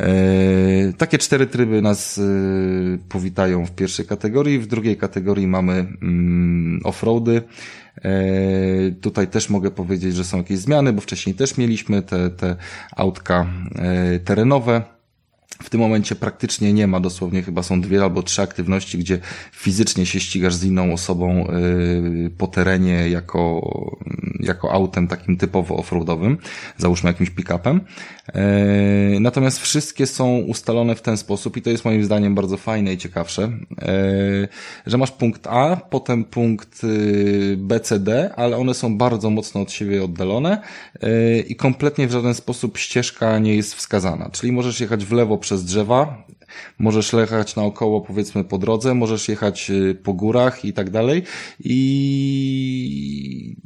E, 0.00 0.92
takie 0.98 1.18
cztery 1.18 1.46
tryby 1.46 1.82
nas 1.82 2.18
e, 2.18 2.22
powitają 3.08 3.66
w 3.66 3.70
pierwszej 3.70 4.06
kategorii. 4.06 4.58
W 4.58 4.66
drugiej 4.66 4.96
kategorii 4.96 5.46
mamy 5.46 5.72
mm, 5.72 6.80
offroady. 6.84 7.42
E, 8.04 8.12
tutaj 9.00 9.28
też 9.28 9.50
mogę 9.50 9.70
powiedzieć, 9.70 10.14
że 10.14 10.24
są 10.24 10.38
jakieś 10.38 10.58
zmiany, 10.58 10.92
bo 10.92 11.00
wcześniej 11.00 11.34
też 11.34 11.58
mieliśmy 11.58 12.02
te, 12.02 12.30
te 12.30 12.56
autka 12.96 13.46
terenowe. 14.24 14.82
W 15.62 15.70
tym 15.70 15.80
momencie 15.80 16.14
praktycznie 16.14 16.72
nie 16.72 16.86
ma, 16.86 17.00
dosłownie 17.00 17.42
chyba 17.42 17.62
są 17.62 17.80
dwie 17.80 18.02
albo 18.02 18.22
trzy 18.22 18.42
aktywności, 18.42 18.98
gdzie 18.98 19.18
fizycznie 19.52 20.06
się 20.06 20.20
ścigasz 20.20 20.54
z 20.54 20.64
inną 20.64 20.92
osobą 20.92 21.46
y, 22.26 22.30
po 22.38 22.46
terenie 22.46 23.08
jako, 23.08 23.70
jako 24.40 24.72
autem 24.72 25.08
takim 25.08 25.36
typowo 25.36 25.76
offroadowym, 25.76 26.38
załóżmy 26.78 27.10
jakimś 27.10 27.30
pick-upem. 27.30 27.80
Y, 29.16 29.20
natomiast 29.20 29.60
wszystkie 29.60 30.06
są 30.06 30.38
ustalone 30.38 30.94
w 30.94 31.02
ten 31.02 31.16
sposób 31.16 31.56
i 31.56 31.62
to 31.62 31.70
jest 31.70 31.84
moim 31.84 32.04
zdaniem 32.04 32.34
bardzo 32.34 32.56
fajne 32.56 32.92
i 32.92 32.98
ciekawsze, 32.98 33.42
y, 33.44 34.48
że 34.86 34.98
masz 34.98 35.10
punkt 35.10 35.46
A, 35.46 35.76
potem 35.76 36.24
punkt 36.24 36.82
B, 37.56 37.80
C, 37.80 37.98
D, 37.98 38.34
ale 38.36 38.56
one 38.56 38.74
są 38.74 38.98
bardzo 38.98 39.30
mocno 39.30 39.60
od 39.60 39.72
siebie 39.72 40.04
oddalone 40.04 40.62
i 41.48 41.56
kompletnie 41.56 42.06
w 42.06 42.10
żaden 42.12 42.34
sposób 42.34 42.78
ścieżka 42.78 43.38
nie 43.38 43.56
jest 43.56 43.74
wskazana. 43.74 44.30
Czyli 44.32 44.52
możesz 44.52 44.80
jechać 44.80 45.04
w 45.04 45.12
lewo 45.12 45.38
przez 45.42 45.64
drzewa, 45.64 46.24
możesz 46.78 47.12
jechać 47.12 47.56
naokoło 47.56 48.00
powiedzmy 48.00 48.44
po 48.44 48.58
drodze, 48.58 48.94
możesz 48.94 49.28
jechać 49.28 49.70
y, 49.70 49.94
po 49.94 50.12
górach 50.12 50.64
i 50.64 50.72
tak 50.72 50.90
dalej. 50.90 51.22
I 51.60 53.56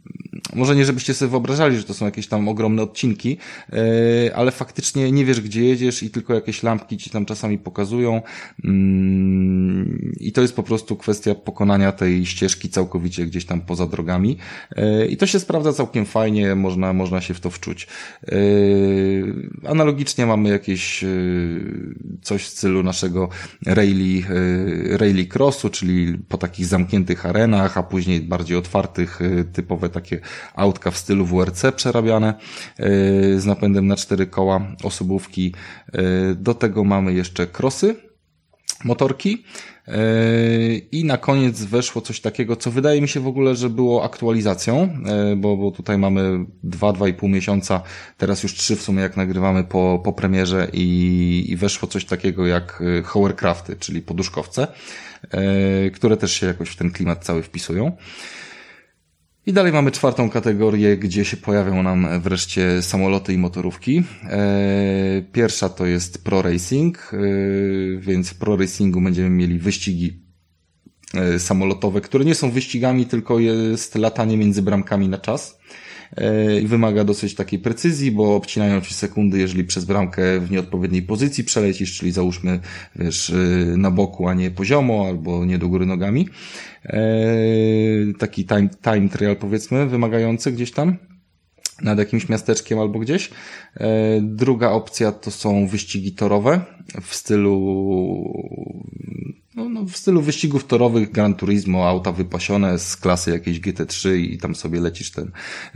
może 0.55 0.77
nie 0.77 0.85
żebyście 0.85 1.15
sobie 1.15 1.31
wyobrażali, 1.31 1.77
że 1.77 1.85
to 1.85 1.95
są 1.95 2.05
jakieś 2.05 2.27
tam 2.29 2.49
ogromne 2.49 2.83
odcinki, 2.83 3.39
e, 3.73 4.37
ale 4.37 4.51
faktycznie 4.51 5.13
nie 5.13 5.25
wiesz, 5.25 5.41
gdzie 5.41 5.65
jedziesz 5.65 6.03
i 6.03 6.11
tylko 6.11 6.35
jakieś 6.35 6.63
lampki 6.63 6.97
ci 6.97 7.11
tam 7.11 7.27
czasami 7.27 7.59
pokazują 7.59 8.23
mm, 8.65 10.13
i 10.21 10.33
to 10.33 10.43
jest 10.43 10.57
po 10.57 10.63
prostu 10.63 10.97
kwestia 10.97 11.35
pokonania 11.35 11.93
tej 11.93 12.27
ścieżki 12.27 12.69
całkowicie 12.69 13.27
gdzieś 13.27 13.45
tam 13.45 13.61
poza 13.61 13.87
drogami 13.87 14.37
e, 14.77 15.07
i 15.07 15.17
to 15.17 15.27
się 15.27 15.41
sprawdza 15.41 15.73
całkiem 15.73 16.07
fajnie, 16.07 16.55
można, 16.55 16.93
można 16.93 17.21
się 17.21 17.35
w 17.35 17.41
to 17.41 17.51
wczuć. 17.51 17.87
E, 18.29 18.37
analogicznie 19.69 20.27
mamy 20.27 20.49
jakieś 20.49 21.05
coś 22.23 22.43
w 22.43 22.49
stylu 22.49 22.83
naszego 22.83 23.29
rally, 23.67 24.23
rally 24.91 25.27
crossu, 25.27 25.71
czyli 25.71 26.19
po 26.29 26.39
takich 26.39 26.67
zamkniętych 26.67 27.27
arenach, 27.27 27.79
a 27.79 27.83
później 27.83 28.21
bardziej 28.21 28.57
otwartych, 28.57 29.21
typowe 29.53 29.89
takie 29.89 30.21
autka 30.55 30.90
w 30.90 30.97
stylu 30.97 31.27
WRC 31.27 31.65
przerabiane 31.77 32.35
e, 32.78 32.85
z 33.40 33.47
napędem 33.47 33.86
na 33.86 33.97
cztery 33.97 34.27
koła, 34.27 34.66
osobówki. 34.82 35.55
E, 35.93 36.35
do 36.35 36.55
tego 36.55 36.85
mamy 36.85 37.12
jeszcze 37.12 37.47
krosy, 37.47 37.97
motorki. 38.85 39.44
E, 39.89 39.98
I 40.93 41.05
na 41.05 41.19
koniec 41.19 41.65
weszło 41.65 42.03
coś 42.03 42.20
takiego, 42.20 42.57
co 42.57 42.70
wydaje 42.70 43.01
mi 43.01 43.09
się 43.09 43.20
w 43.20 43.27
ogóle, 43.27 43.57
że 43.57 43.70
było 43.70 44.05
aktualizacją, 44.05 44.89
bo, 45.36 45.57
bo 45.57 45.70
tutaj 45.70 45.98
mamy 45.98 46.47
dwa, 46.62 46.93
dwa 46.93 47.09
i 47.09 47.15
pół 47.15 47.28
miesiąca, 47.28 47.82
teraz 48.16 48.43
już 48.43 48.55
trzy 48.55 48.77
w 48.77 48.82
sumie 48.82 49.03
jak 49.03 49.16
nagrywamy 49.16 49.65
po, 49.65 50.01
po 50.05 50.12
premierze 50.12 50.69
i, 50.73 51.44
i 51.48 51.57
weszło 51.57 51.89
coś 51.89 52.05
takiego 52.05 52.47
jak 52.47 52.82
hovercrafty, 53.05 53.77
czyli 53.77 54.03
poduszkowce, 54.03 54.66
które 55.94 56.16
też 56.16 56.32
się 56.32 56.47
jakoś 56.47 56.69
w 56.69 56.77
ten 56.77 56.90
klimat 56.90 57.24
cały 57.24 57.43
wpisują. 57.43 57.97
I 59.47 59.52
dalej 59.52 59.73
mamy 59.73 59.90
czwartą 59.90 60.31
kategorię, 60.31 60.97
gdzie 60.97 61.24
się 61.24 61.36
pojawią 61.36 61.82
nam 61.82 62.20
wreszcie 62.20 62.82
samoloty 62.82 63.32
i 63.32 63.39
motorówki. 63.39 64.02
E, 64.24 65.23
pierwsza 65.32 65.68
to 65.68 65.86
jest 65.86 66.24
Pro 66.24 66.43
Racing, 66.43 67.12
e, 67.12 67.18
więc 68.01 68.31
w 68.31 68.39
Pro 68.39 68.56
Racingu 68.56 69.01
będziemy 69.01 69.31
mieli 69.31 69.59
wyścigi 69.59 70.23
e, 71.14 71.39
samolotowe, 71.39 72.01
które 72.01 72.24
nie 72.24 72.35
są 72.35 72.51
wyścigami, 72.51 73.06
tylko 73.06 73.39
jest 73.39 73.94
latanie 73.94 74.36
między 74.36 74.62
bramkami 74.62 75.09
na 75.09 75.18
czas. 75.18 75.59
E, 76.16 76.61
i 76.61 76.66
wymaga 76.66 77.05
dosyć 77.05 77.35
takiej 77.35 77.59
precyzji, 77.59 78.12
bo 78.12 78.37
obcinają 78.37 78.81
ci 78.81 78.95
sekundy, 78.95 79.39
jeżeli 79.39 79.65
przez 79.65 79.85
bramkę 79.85 80.41
w 80.41 80.51
nieodpowiedniej 80.51 81.03
pozycji 81.03 81.45
przelecisz, 81.45 81.99
czyli 81.99 82.12
załóżmy, 82.12 82.61
wiesz, 82.97 83.31
e, 83.31 83.37
na 83.77 83.91
boku, 83.91 84.28
a 84.28 84.35
nie 84.35 84.51
poziomo, 84.51 85.07
albo 85.09 85.45
nie 85.45 85.59
do 85.59 85.69
góry 85.69 85.87
nogami. 85.87 86.28
E, 86.85 86.99
taki 88.19 88.45
time, 88.45 88.69
time 88.83 89.09
trial 89.09 89.37
powiedzmy, 89.37 89.87
wymagający 89.87 90.53
gdzieś 90.53 90.73
tam 90.73 90.97
nad 91.83 91.99
jakimś 91.99 92.28
miasteczkiem 92.28 92.78
albo 92.78 92.99
gdzieś. 92.99 93.31
Druga 94.23 94.70
opcja 94.70 95.12
to 95.12 95.31
są 95.31 95.66
wyścigi 95.66 96.12
torowe 96.12 96.61
w 97.03 97.15
stylu 97.15 97.55
no, 99.57 99.69
no, 99.69 99.85
w 99.85 99.97
stylu 99.97 100.23
wyścigów 100.23 100.66
torowych 100.66 101.11
Gran 101.11 101.35
Turismo, 101.35 101.89
auta 101.89 102.12
wypasione 102.12 102.78
z 102.78 102.97
klasy 102.97 103.31
jakiejś 103.31 103.61
GT3 103.61 104.16
i 104.16 104.39
tam 104.39 104.55
sobie 104.55 104.81
lecisz 104.81 105.11
ten 105.11 105.31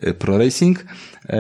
y, 0.05 0.15
Pro 0.15 0.39
Racing. 0.39 0.85
E, 1.29 1.37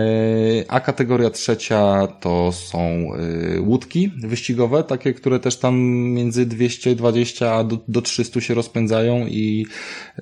a 0.69 0.81
kategoria 0.81 1.31
trzecia 1.31 2.07
to 2.07 2.53
są 2.53 2.79
e, 2.79 3.61
łódki 3.61 4.12
wyścigowe, 4.23 4.85
takie, 4.85 5.15
które 5.15 5.41
też 5.41 5.59
tam 5.59 5.81
między 5.91 6.47
220 6.47 7.55
a 7.55 7.65
do, 7.65 7.79
do 7.89 8.03
300 8.03 8.41
się 8.41 8.55
rozpędzają 8.55 9.27
i, 9.27 9.67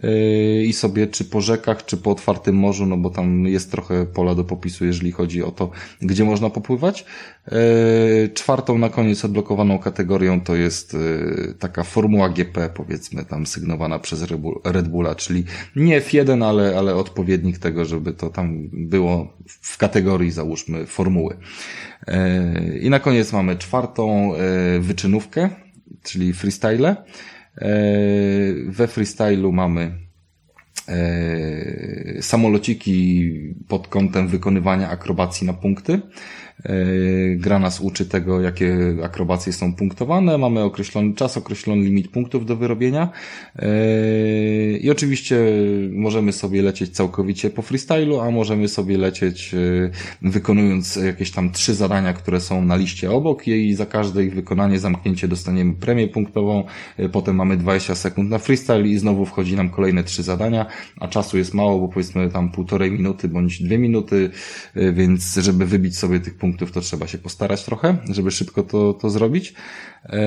e, 0.03 0.65
i 0.65 0.73
sobie 0.73 1.07
czy 1.07 1.25
po 1.25 1.41
rzekach, 1.41 1.85
czy 1.85 1.97
po 1.97 2.11
otwartym 2.11 2.57
morzu, 2.57 2.87
no 2.87 2.97
bo 2.97 3.11
tam 3.11 3.47
jest 3.47 3.71
trochę 3.71 4.07
pola 4.07 4.35
do 4.35 4.45
popisu, 4.45 4.85
jeżeli 4.85 5.13
chodzi 5.13 5.43
o 5.43 5.51
to, 5.51 5.71
gdzie 6.03 6.25
można 6.25 6.51
popływać. 6.51 7.05
Czwartą 8.35 8.79
na 8.79 8.89
koniec 8.89 9.25
odblokowaną 9.25 9.79
kategorią 9.79 10.41
to 10.41 10.57
jest 10.57 10.97
taka 11.59 11.85
Formuła 11.85 12.29
GP, 12.29 12.71
powiedzmy 12.75 13.25
tam 13.25 13.47
sygnowana 13.47 13.99
przez 13.99 14.25
Red 14.65 14.89
Bulla, 14.89 15.15
czyli 15.15 15.45
nie 15.77 16.01
F1, 16.01 16.45
ale, 16.45 16.79
ale 16.79 16.95
odpowiednik 16.95 17.59
tego, 17.59 17.85
żeby 17.85 18.13
to 18.13 18.31
tam 18.31 18.69
było 18.73 19.37
w 19.47 19.79
kategorii 19.79 20.31
załóżmy 20.31 20.87
formuły. 20.87 21.37
E, 22.07 22.79
I 22.79 22.91
na 22.91 23.01
koniec 23.01 23.33
mamy 23.33 23.57
czwartą 23.57 24.33
wyczynówkę, 24.81 25.49
czyli 26.03 26.33
freestyle. 26.33 26.97
We 28.69 28.87
freestylu 28.87 29.53
mamy 29.53 30.09
samolociki 32.21 33.25
pod 33.69 33.89
kątem 33.89 34.29
wykonywania 34.29 34.91
akrobacji 34.91 35.47
na 35.47 35.53
punkty. 35.53 36.01
E, 36.65 37.37
gra 37.37 37.59
nas 37.59 37.81
uczy 37.81 38.07
tego, 38.07 38.41
jakie 38.41 38.97
akrobacje 39.05 39.53
są 39.53 39.75
punktowane, 39.75 40.39
mamy 40.39 40.63
określony 40.63 41.15
czas, 41.15 41.37
określony 41.37 41.83
limit 41.83 42.09
punktów 42.09 42.47
do 42.47 42.57
wyrobienia. 42.57 43.09
E, 43.57 43.69
i 44.73 44.91
oczywiście 44.91 45.39
możemy 45.93 46.33
sobie 46.33 46.63
lecieć 46.63 46.91
całkowicie 46.91 47.51
po 47.51 47.63
freestylu, 47.63 48.21
a 48.21 48.31
możemy 48.31 48.69
sobie 48.69 48.99
lecieć 48.99 49.55
e, 49.55 49.59
wykonując 50.23 50.97
jakieś 50.97 51.31
tam 51.31 51.53
trzy 51.53 51.75
zadania, 51.75 52.13
które 52.13 52.41
są 52.41 52.65
na 52.65 52.77
liście 52.77 53.11
obok 53.11 53.49
i 53.49 53.75
za 53.75 53.87
każde 53.87 54.25
ich 54.25 54.35
wykonanie, 54.35 54.79
zamknięcie 54.79 55.29
dostaniemy 55.29 55.75
premię 55.75 56.09
punktową, 56.09 56.65
potem 57.13 57.37
mamy 57.37 57.57
20 57.57 57.95
sekund 57.95 58.31
na 58.31 58.39
freestyle 58.39 58.89
i 58.89 58.99
znowu 58.99 59.27
wchodzi 59.27 59.57
nam 59.57 59.71
kolejne 59.71 60.05
trzy 60.05 60.23
zadania, 60.23 60.67
a 61.01 61.09
czasu 61.09 61.39
jest 61.39 61.55
mało, 61.55 61.79
bo 61.79 61.89
powiedzmy 61.89 62.31
tam 62.31 62.53
półtorej 62.53 62.91
minuty 62.91 63.29
bądź 63.29 63.63
dwie 63.63 63.79
minuty, 63.79 64.31
więc 64.93 65.35
żeby 65.35 65.67
wybić 65.67 65.99
sobie 65.99 66.21
tych 66.21 66.35
punktów 66.35 66.48
punktów, 66.49 66.73
to 66.73 66.81
trzeba 66.81 67.07
się 67.07 67.19
postarać 67.19 67.65
trochę, 67.65 67.97
żeby 68.11 68.31
szybko 68.31 68.63
to, 68.63 68.95
to 68.95 69.11
zrobić. 69.11 69.55
Eee, 70.05 70.21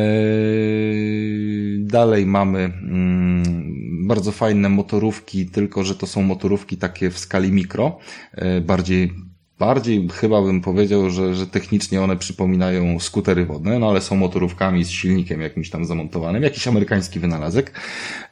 dalej 1.80 2.26
mamy 2.26 2.60
mm, 2.60 4.07
bardzo 4.07 4.31
fajne 4.31 4.69
motorówki, 4.69 5.45
tylko 5.45 5.84
że 5.84 5.95
to 5.95 6.07
są 6.07 6.22
motorówki 6.22 6.77
takie 6.77 7.10
w 7.10 7.19
skali 7.19 7.52
mikro, 7.52 7.98
e, 8.31 8.61
bardziej 8.61 9.14
bardziej 9.60 10.07
chyba 10.10 10.41
bym 10.41 10.61
powiedział, 10.61 11.10
że, 11.10 11.35
że 11.35 11.48
technicznie 11.48 12.02
one 12.02 12.18
przypominają 12.18 12.99
skutery 12.99 13.45
wodne, 13.45 13.80
no 13.80 13.89
ale 13.89 14.02
są 14.02 14.15
motorówkami 14.15 14.84
z 14.84 14.89
silnikiem 14.89 15.41
jakimś 15.41 15.69
tam 15.69 15.85
zamontowanym, 15.85 16.43
jakiś 16.43 16.68
amerykański 16.68 17.19
wynalazek. 17.19 17.72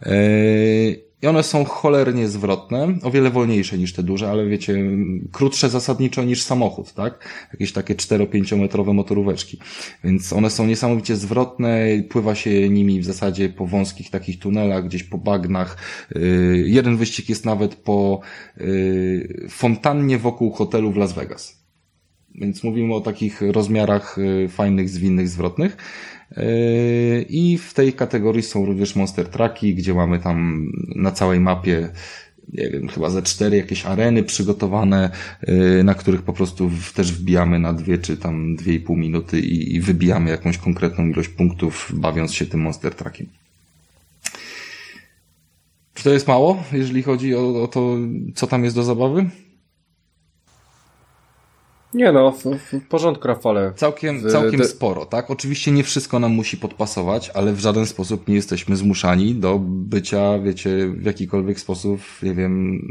Yy, 0.05 1.08
i 1.21 1.27
one 1.27 1.43
są 1.43 1.65
cholernie 1.65 2.27
zwrotne, 2.27 2.97
o 3.03 3.11
wiele 3.11 3.29
wolniejsze 3.29 3.77
niż 3.77 3.93
te 3.93 4.03
duże, 4.03 4.29
ale 4.29 4.45
wiecie, 4.45 4.77
krótsze 5.31 5.69
zasadniczo 5.69 6.23
niż 6.23 6.43
samochód, 6.43 6.93
tak? 6.93 7.29
Jakieś 7.53 7.73
takie 7.73 7.95
4-5 7.95 8.57
metrowe 8.57 8.93
motoróweczki. 8.93 9.59
Więc 10.03 10.33
one 10.33 10.49
są 10.49 10.67
niesamowicie 10.67 11.15
zwrotne, 11.15 11.87
pływa 12.09 12.35
się 12.35 12.69
nimi 12.69 13.01
w 13.01 13.05
zasadzie 13.05 13.49
po 13.49 13.65
wąskich 13.65 14.09
takich 14.09 14.39
tunelach, 14.39 14.85
gdzieś 14.85 15.03
po 15.03 15.17
bagnach. 15.17 15.77
Y, 16.15 16.63
jeden 16.67 16.97
wyścig 16.97 17.29
jest 17.29 17.45
nawet 17.45 17.75
po 17.75 18.19
y, 18.57 19.47
fontannie 19.49 20.17
wokół 20.17 20.51
hotelu 20.51 20.91
w 20.91 20.97
Las 20.97 21.13
Vegas. 21.13 21.58
Więc 22.39 22.63
mówimy 22.63 22.95
o 22.95 23.01
takich 23.01 23.41
rozmiarach 23.41 24.17
y, 24.17 24.49
fajnych, 24.49 24.89
zwinnych, 24.89 25.29
zwrotnych. 25.29 25.77
Yy, 26.37 27.25
I 27.29 27.57
w 27.57 27.73
tej 27.73 27.93
kategorii 27.93 28.43
są 28.43 28.65
również 28.65 28.95
Monster 28.95 29.29
Trucki, 29.29 29.75
gdzie 29.75 29.93
mamy 29.93 30.19
tam 30.19 30.67
na 30.95 31.11
całej 31.11 31.39
mapie 31.39 31.89
nie 32.53 32.69
wiem, 32.69 32.87
chyba 32.87 33.09
ze 33.09 33.21
cztery 33.21 33.57
jakieś 33.57 33.85
areny 33.85 34.23
przygotowane, 34.23 35.09
yy, 35.47 35.83
na 35.83 35.93
których 35.93 36.21
po 36.21 36.33
prostu 36.33 36.71
też 36.95 37.13
wbijamy 37.13 37.59
na 37.59 37.73
dwie 37.73 37.97
czy 37.97 38.17
tam 38.17 38.55
dwie 38.55 38.73
i 38.73 38.79
pół 38.79 38.97
minuty 38.97 39.39
i, 39.39 39.79
wybijamy 39.81 40.29
jakąś 40.29 40.57
konkretną 40.57 41.07
ilość 41.07 41.29
punktów, 41.29 41.91
bawiąc 41.93 42.33
się 42.33 42.45
tym 42.45 42.59
Monster 42.59 42.95
Truckiem. 42.95 43.27
Czy 45.93 46.03
to 46.03 46.09
jest 46.09 46.27
mało, 46.27 46.63
jeżeli 46.73 47.03
chodzi 47.03 47.35
o 47.35 47.69
to, 47.71 47.97
co 48.35 48.47
tam 48.47 48.63
jest 48.63 48.75
do 48.75 48.83
zabawy? 48.83 49.29
Nie 51.93 52.11
no, 52.11 52.31
w, 52.31 52.43
w 52.43 52.87
porządku 52.87 53.27
Rafale. 53.27 53.73
Całkiem, 53.75 54.29
całkiem 54.29 54.63
sporo, 54.63 55.05
tak? 55.05 55.31
Oczywiście 55.31 55.71
nie 55.71 55.83
wszystko 55.83 56.19
nam 56.19 56.31
musi 56.31 56.57
podpasować, 56.57 57.31
ale 57.33 57.53
w 57.53 57.59
żaden 57.59 57.85
sposób 57.85 58.27
nie 58.27 58.35
jesteśmy 58.35 58.75
zmuszani 58.75 59.35
do 59.35 59.59
bycia, 59.59 60.39
wiecie, 60.39 60.87
w 60.87 61.05
jakikolwiek 61.05 61.59
sposób, 61.59 62.01
nie 62.23 62.33
wiem, 62.33 62.81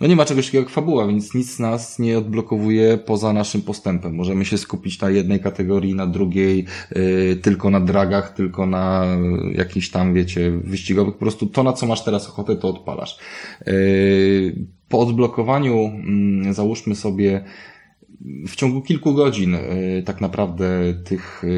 no 0.00 0.06
nie 0.06 0.16
ma 0.16 0.24
czegoś 0.24 0.46
takiego 0.46 0.64
jak 0.64 0.72
fabuła, 0.72 1.06
więc 1.06 1.34
nic 1.34 1.58
nas 1.58 1.98
nie 1.98 2.18
odblokowuje 2.18 2.98
poza 2.98 3.32
naszym 3.32 3.62
postępem. 3.62 4.14
Możemy 4.14 4.44
się 4.44 4.58
skupić 4.58 5.00
na 5.00 5.10
jednej 5.10 5.40
kategorii, 5.40 5.94
na 5.94 6.06
drugiej, 6.06 6.66
yy, 6.94 7.36
tylko 7.36 7.70
na 7.70 7.80
dragach, 7.80 8.34
tylko 8.34 8.66
na 8.66 9.06
jakichś 9.52 9.90
tam, 9.90 10.14
wiecie, 10.14 10.50
wyścigowych. 10.50 11.14
Po 11.14 11.20
prostu 11.20 11.46
to, 11.46 11.62
na 11.62 11.72
co 11.72 11.86
masz 11.86 12.04
teraz 12.04 12.28
ochotę, 12.28 12.56
to 12.56 12.68
odpalasz. 12.68 13.18
Yy, 13.66 14.66
po 14.88 14.98
odblokowaniu, 14.98 15.92
yy, 16.44 16.54
załóżmy 16.54 16.94
sobie, 16.94 17.44
w 18.20 18.56
ciągu 18.56 18.82
kilku 18.82 19.14
godzin 19.14 19.54
e, 19.54 19.60
tak 20.04 20.20
naprawdę 20.20 20.94
tych 21.04 21.42
e, 21.44 21.48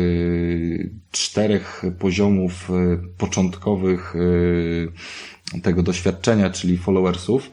czterech 1.10 1.82
poziomów 1.98 2.70
e, 2.70 2.98
początkowych 3.18 4.14
tego 5.62 5.82
doświadczenia, 5.82 6.50
czyli 6.50 6.78
followersów, 6.78 7.50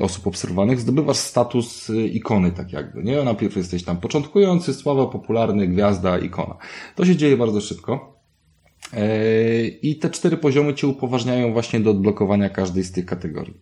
osób 0.00 0.26
obserwowanych, 0.26 0.80
zdobywasz 0.80 1.16
status 1.16 1.90
ikony, 2.12 2.52
tak 2.52 2.72
jakby, 2.72 3.02
nie? 3.02 3.22
Najpierw 3.22 3.56
jesteś 3.56 3.84
tam 3.84 3.96
początkujący, 3.96 4.74
sława, 4.74 5.06
popularny, 5.06 5.68
gwiazda, 5.68 6.18
ikona. 6.18 6.56
To 6.94 7.04
się 7.04 7.16
dzieje 7.16 7.36
bardzo 7.36 7.60
szybko. 7.60 8.20
I 9.82 9.96
te 9.96 10.10
cztery 10.10 10.36
poziomy 10.36 10.74
cię 10.74 10.86
upoważniają 10.86 11.52
właśnie 11.52 11.80
do 11.80 11.90
odblokowania 11.90 12.48
każdej 12.48 12.84
z 12.84 12.92
tych 12.92 13.06
kategorii. 13.06 13.60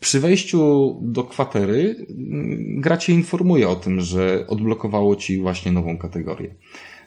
Przy 0.00 0.20
wejściu 0.20 0.94
do 1.02 1.24
kwatery 1.24 2.06
mm, 2.10 2.80
gra 2.80 2.96
cię 2.96 3.12
informuje 3.12 3.68
o 3.68 3.76
tym, 3.76 4.00
że 4.00 4.46
odblokowało 4.48 5.16
ci 5.16 5.38
właśnie 5.38 5.72
nową 5.72 5.98
kategorię. 5.98 6.54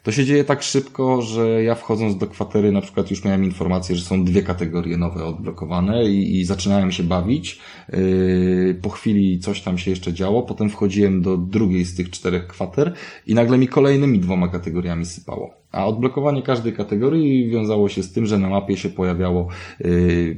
To 0.03 0.11
się 0.11 0.25
dzieje 0.25 0.43
tak 0.43 0.63
szybko, 0.63 1.21
że 1.21 1.63
ja 1.63 1.75
wchodząc 1.75 2.17
do 2.17 2.27
kwatery 2.27 2.71
na 2.71 2.81
przykład 2.81 3.11
już 3.11 3.23
miałem 3.25 3.43
informację, 3.43 3.95
że 3.95 4.05
są 4.05 4.23
dwie 4.23 4.43
kategorie 4.43 4.97
nowe 4.97 5.25
odblokowane 5.25 6.05
i, 6.05 6.39
i 6.39 6.45
zaczynałem 6.45 6.91
się 6.91 7.03
bawić. 7.03 7.59
Yy, 7.89 8.79
po 8.81 8.89
chwili 8.89 9.39
coś 9.39 9.61
tam 9.61 9.77
się 9.77 9.91
jeszcze 9.91 10.13
działo, 10.13 10.43
potem 10.43 10.69
wchodziłem 10.69 11.21
do 11.21 11.37
drugiej 11.37 11.85
z 11.85 11.95
tych 11.95 12.09
czterech 12.09 12.47
kwater 12.47 12.93
i 13.27 13.33
nagle 13.33 13.57
mi 13.57 13.67
kolejnymi 13.67 14.19
dwoma 14.19 14.47
kategoriami 14.47 15.05
sypało. 15.05 15.53
A 15.71 15.85
odblokowanie 15.85 16.41
każdej 16.41 16.73
kategorii 16.73 17.49
wiązało 17.49 17.89
się 17.89 18.03
z 18.03 18.13
tym, 18.13 18.25
że 18.25 18.39
na 18.39 18.49
mapie 18.49 18.77
się 18.77 18.89
pojawiało 18.89 19.47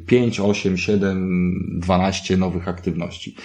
5, 0.05 0.39
8, 0.39 0.77
7, 0.77 1.79
12 1.79 2.37
nowych 2.37 2.67
aktywności. 2.67 3.35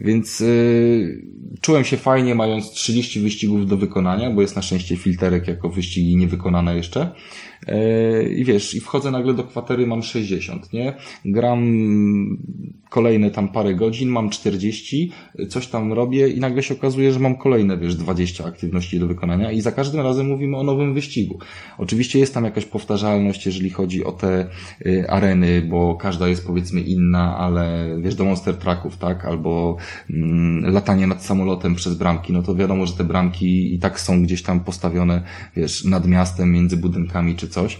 Więc 0.00 0.40
yy, 0.40 1.22
czułem 1.60 1.84
się 1.84 1.96
fajnie, 1.96 2.34
mając 2.34 2.70
30 2.70 3.20
wyścigów 3.20 3.66
do 3.66 3.76
wykonania, 3.76 4.30
bo 4.30 4.42
jest 4.42 4.56
na 4.56 4.62
szczęście 4.62 4.96
filterek 4.96 5.48
jako 5.48 5.68
wyścigi 5.68 6.16
niewykonane 6.16 6.76
jeszcze. 6.76 7.10
E, 7.66 8.22
I 8.22 8.44
wiesz, 8.44 8.74
i 8.74 8.80
wchodzę 8.80 9.10
nagle 9.10 9.34
do 9.34 9.44
kwatery, 9.44 9.86
mam 9.86 10.02
60, 10.02 10.72
nie? 10.72 10.94
Gram 11.24 11.60
kolejne 12.90 13.30
tam 13.30 13.48
parę 13.48 13.74
godzin, 13.74 14.08
mam 14.08 14.30
40, 14.30 15.12
coś 15.48 15.66
tam 15.66 15.92
robię 15.92 16.28
i 16.28 16.40
nagle 16.40 16.62
się 16.62 16.74
okazuje, 16.74 17.12
że 17.12 17.20
mam 17.20 17.36
kolejne, 17.36 17.78
wiesz, 17.78 17.96
20 17.96 18.44
aktywności 18.44 19.00
do 19.00 19.06
wykonania 19.06 19.52
i 19.52 19.60
za 19.60 19.72
każdym 19.72 20.00
razem 20.00 20.26
mówimy 20.26 20.56
o 20.56 20.62
nowym 20.62 20.94
wyścigu. 20.94 21.38
Oczywiście 21.78 22.18
jest 22.18 22.34
tam 22.34 22.44
jakaś 22.44 22.64
powtarzalność, 22.64 23.46
jeżeli 23.46 23.70
chodzi 23.70 24.04
o 24.04 24.12
te 24.12 24.46
y, 24.86 25.10
areny, 25.10 25.62
bo 25.62 25.94
każda 25.94 26.28
jest 26.28 26.46
powiedzmy 26.46 26.80
inna, 26.80 27.36
ale 27.36 27.88
wiesz, 28.02 28.14
do 28.14 28.24
Monster 28.24 28.56
Trucków, 28.56 28.96
tak? 28.96 29.24
Albo 29.24 29.76
mm, 30.10 30.72
latanie 30.72 31.06
nad 31.06 31.24
samolotem 31.24 31.74
przez 31.74 31.94
bramki, 31.94 32.32
no 32.32 32.42
to 32.42 32.54
wiadomo, 32.54 32.86
że 32.86 32.92
te 32.92 33.04
bramki 33.04 33.74
i 33.74 33.78
tak 33.78 34.00
są 34.00 34.22
gdzieś 34.22 34.42
tam 34.42 34.60
postawione, 34.60 35.22
wiesz, 35.56 35.84
nad 35.84 36.06
miastem, 36.06 36.52
między 36.52 36.76
budynkami 36.76 37.36
czy 37.36 37.48
coś. 37.62 37.78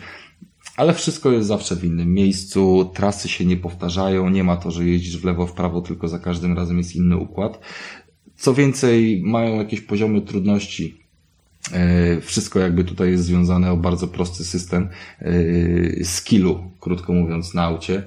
Ale 0.76 0.94
wszystko 0.94 1.32
jest 1.32 1.48
zawsze 1.48 1.76
w 1.76 1.84
innym 1.84 2.14
miejscu, 2.14 2.90
trasy 2.94 3.28
się 3.28 3.44
nie 3.44 3.56
powtarzają, 3.56 4.28
nie 4.28 4.44
ma 4.44 4.56
to, 4.56 4.70
że 4.70 4.84
jeździsz 4.84 5.18
w 5.18 5.24
lewo, 5.24 5.46
w 5.46 5.52
prawo, 5.52 5.80
tylko 5.80 6.08
za 6.08 6.18
każdym 6.18 6.56
razem 6.56 6.78
jest 6.78 6.96
inny 6.96 7.16
układ. 7.16 7.60
Co 8.36 8.54
więcej, 8.54 9.22
mają 9.24 9.56
jakieś 9.56 9.80
poziomy 9.80 10.20
trudności 10.20 10.99
wszystko 12.20 12.58
jakby 12.58 12.84
tutaj 12.84 13.10
jest 13.10 13.24
związane 13.24 13.72
o 13.72 13.76
bardzo 13.76 14.08
prosty 14.08 14.44
system 14.44 14.88
e, 15.18 16.04
skillu, 16.04 16.70
krótko 16.80 17.12
mówiąc, 17.12 17.54
na 17.54 17.62
aucie. 17.62 17.96
E, 17.96 18.04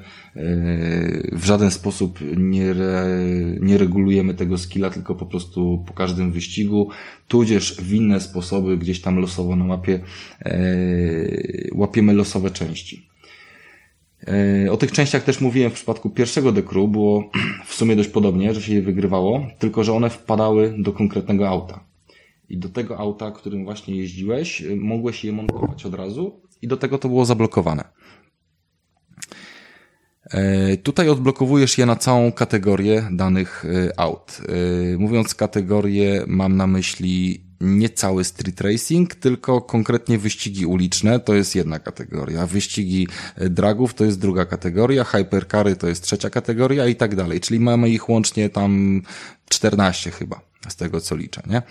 w 1.31 1.45
żaden 1.45 1.72
sposób 1.72 2.19
nie, 2.38 2.69
re, 2.69 3.19
nie 3.60 3.77
regulujemy 3.77 4.34
tego 4.34 4.57
skilla, 4.57 4.90
tylko 4.90 5.15
po 5.15 5.26
prostu 5.26 5.84
po 5.88 5.94
każdym 5.94 6.31
wyścigu, 6.31 6.90
tudzież 7.27 7.76
w 7.81 7.94
inne 7.94 8.19
sposoby, 8.19 8.77
gdzieś 8.77 9.02
tam 9.02 9.19
losowo 9.19 9.56
na 9.56 9.65
mapie, 9.65 9.99
łapiemy 11.72 12.14
losowe 12.14 12.52
części. 12.52 13.10
O 14.72 14.77
tych 14.77 14.91
częściach 14.91 15.23
też 15.23 15.41
mówiłem 15.41 15.72
w 15.72 15.73
przypadku 15.73 16.10
pierwszego 16.10 16.53
Crew, 16.53 16.90
było 16.91 17.30
w 17.65 17.73
sumie 17.73 17.95
dość 17.95 18.10
podobnie, 18.10 18.53
że 18.53 18.61
się 18.61 18.73
je 18.73 18.81
wygrywało, 18.81 19.48
tylko 19.60 19.84
że 19.84 19.94
one 19.94 20.10
wpadały 20.10 20.76
do 20.77 20.91
konkretnego 20.91 21.49
auta 21.49 21.93
i 22.49 22.57
do 22.57 22.70
tego 22.70 22.98
auta, 22.98 23.32
którym 23.32 23.64
właśnie 23.64 23.98
jeździłeś, 23.98 24.61
y, 24.61 24.76
mogłeś 24.76 25.24
je 25.24 25.32
montować 25.32 25.86
od 25.86 25.94
razu 25.94 26.41
i 26.61 26.68
do 26.68 26.78
tego 26.78 26.98
to 26.98 27.07
było 27.07 27.26
zablokowane. 27.26 27.84
E, 30.32 30.78
tutaj 30.78 31.10
odblokowujesz 31.10 31.78
je 31.78 31.86
na 31.86 31.95
całą 31.95 32.32
kategorię 32.32 33.07
danych 33.11 33.65
y, 33.65 33.91
aut. 33.98 34.41
E, 34.94 34.98
mówiąc 34.98 35.36
kategorię, 35.36 36.24
mam 36.28 36.57
na 36.57 36.68
myśli 36.68 37.44
nie 37.61 37.90
cały 37.90 38.24
street 38.24 38.61
racing, 38.61 39.15
tylko 39.15 39.61
konkretnie 39.61 40.18
wyścigi 40.18 40.65
uliczne 40.65 41.20
to 41.20 41.34
jest 41.34 41.56
jedna 41.56 41.80
kategoria, 41.80 42.48
wyścigi 42.48 43.07
y, 43.41 43.49
dragów 43.49 43.94
to 43.94 44.06
jest 44.06 44.20
druga 44.20 44.45
kategoria, 44.45 45.03
hypercary 45.03 45.76
to 45.76 45.88
jest 45.88 46.03
trzecia 46.03 46.30
kategoria 46.30 46.88
i 46.88 46.95
tak 46.95 47.15
dalej. 47.15 47.40
Czyli 47.40 47.60
mamy 47.60 47.90
ich 47.90 48.10
łącznie 48.10 48.49
tam 48.49 49.02
14 49.49 50.11
chyba 50.11 50.52
z 50.69 50.76
tego 50.76 51.02
co 51.02 51.15
liczę, 51.15 51.41
nie? 51.48 51.61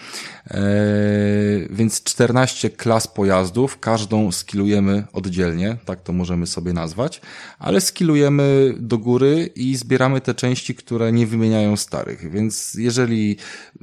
Eee, 0.51 1.69
więc 1.71 2.03
14 2.03 2.71
klas 2.71 3.07
pojazdów, 3.07 3.79
każdą 3.79 4.33
skilujemy 4.33 5.05
oddzielnie, 5.13 5.77
tak 5.85 6.03
to 6.03 6.13
możemy 6.13 6.47
sobie 6.47 6.73
nazwać, 6.73 7.21
ale 7.59 7.81
skilujemy 7.81 8.75
do 8.79 8.99
góry 8.99 9.51
i 9.55 9.77
zbieramy 9.77 10.21
te 10.21 10.35
części, 10.35 10.75
które 10.75 11.13
nie 11.13 11.27
wymieniają 11.27 11.77
starych, 11.77 12.31
więc 12.31 12.75
jeżeli 12.75 13.37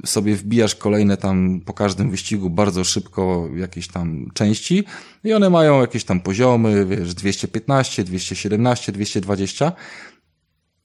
sobie 0.04 0.36
wbijasz 0.36 0.74
kolejne 0.74 1.16
tam 1.16 1.60
po 1.60 1.72
każdym 1.74 2.10
wyścigu 2.10 2.50
bardzo 2.50 2.84
szybko 2.84 3.48
jakieś 3.56 3.88
tam 3.88 4.30
części 4.34 4.84
i 5.24 5.32
one 5.32 5.50
mają 5.50 5.80
jakieś 5.80 6.04
tam 6.04 6.20
poziomy, 6.20 6.86
wiesz, 6.86 7.14
215, 7.14 8.04
217, 8.04 8.92
220, 8.92 9.72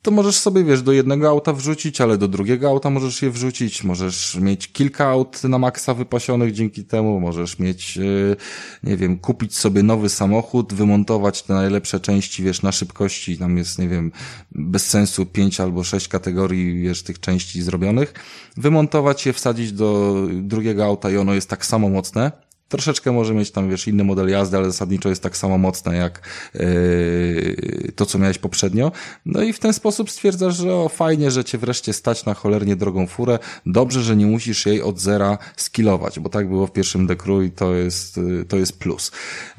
to 0.05 0.11
możesz 0.11 0.35
sobie, 0.35 0.63
wiesz, 0.63 0.81
do 0.81 0.91
jednego 0.91 1.29
auta 1.29 1.53
wrzucić, 1.53 2.01
ale 2.01 2.17
do 2.17 2.27
drugiego 2.27 2.69
auta 2.69 2.89
możesz 2.89 3.21
je 3.21 3.31
wrzucić, 3.31 3.83
możesz 3.83 4.35
mieć 4.35 4.71
kilka 4.71 5.07
aut 5.07 5.43
na 5.43 5.57
maksa 5.57 5.93
wypasionych 5.93 6.53
dzięki 6.53 6.83
temu, 6.83 7.19
możesz 7.19 7.59
mieć, 7.59 7.97
yy, 7.97 8.35
nie 8.83 8.97
wiem, 8.97 9.19
kupić 9.19 9.57
sobie 9.57 9.83
nowy 9.83 10.09
samochód, 10.09 10.73
wymontować 10.73 11.43
te 11.43 11.53
najlepsze 11.53 11.99
części, 11.99 12.43
wiesz, 12.43 12.61
na 12.61 12.71
szybkości, 12.71 13.37
tam 13.37 13.57
jest, 13.57 13.79
nie 13.79 13.87
wiem, 13.89 14.11
bez 14.51 14.89
sensu 14.89 15.25
pięć 15.25 15.59
albo 15.59 15.83
sześć 15.83 16.07
kategorii, 16.07 16.81
wiesz, 16.81 17.03
tych 17.03 17.19
części 17.19 17.61
zrobionych, 17.61 18.13
wymontować 18.57 19.25
je, 19.25 19.33
wsadzić 19.33 19.71
do 19.71 20.15
drugiego 20.33 20.85
auta 20.85 21.09
i 21.11 21.17
ono 21.17 21.33
jest 21.33 21.49
tak 21.49 21.65
samo 21.65 21.89
mocne, 21.89 22.31
Troszeczkę 22.67 23.11
może 23.11 23.33
mieć 23.33 23.51
tam, 23.51 23.69
wiesz, 23.69 23.87
inny 23.87 24.03
model 24.03 24.29
jazdy, 24.29 24.57
ale 24.57 24.65
zasadniczo 24.65 25.09
jest 25.09 25.23
tak 25.23 25.37
samo 25.37 25.57
mocne 25.57 25.95
jak 25.95 26.21
yy, 26.53 27.91
to, 27.95 28.05
co 28.05 28.19
miałeś 28.19 28.37
poprzednio. 28.37 28.91
No 29.25 29.41
i 29.41 29.53
w 29.53 29.59
ten 29.59 29.73
sposób 29.73 30.11
stwierdzasz, 30.11 30.55
że 30.55 30.75
o, 30.75 30.89
fajnie, 30.89 31.31
że 31.31 31.43
cię 31.43 31.57
wreszcie 31.57 31.93
stać 31.93 32.25
na 32.25 32.33
cholernie 32.33 32.75
drogą 32.75 33.07
furę. 33.07 33.39
Dobrze, 33.65 34.01
że 34.01 34.15
nie 34.15 34.25
musisz 34.25 34.65
jej 34.65 34.81
od 34.81 34.99
zera 34.99 35.37
skillować, 35.57 36.19
bo 36.19 36.29
tak 36.29 36.49
było 36.49 36.67
w 36.67 36.71
pierwszym 36.71 37.07
dekru 37.07 37.43
i 37.43 37.51
to 37.51 37.73
jest, 37.73 38.17
yy, 38.17 38.45
to 38.45 38.57
jest 38.57 38.79
plus. 38.79 39.11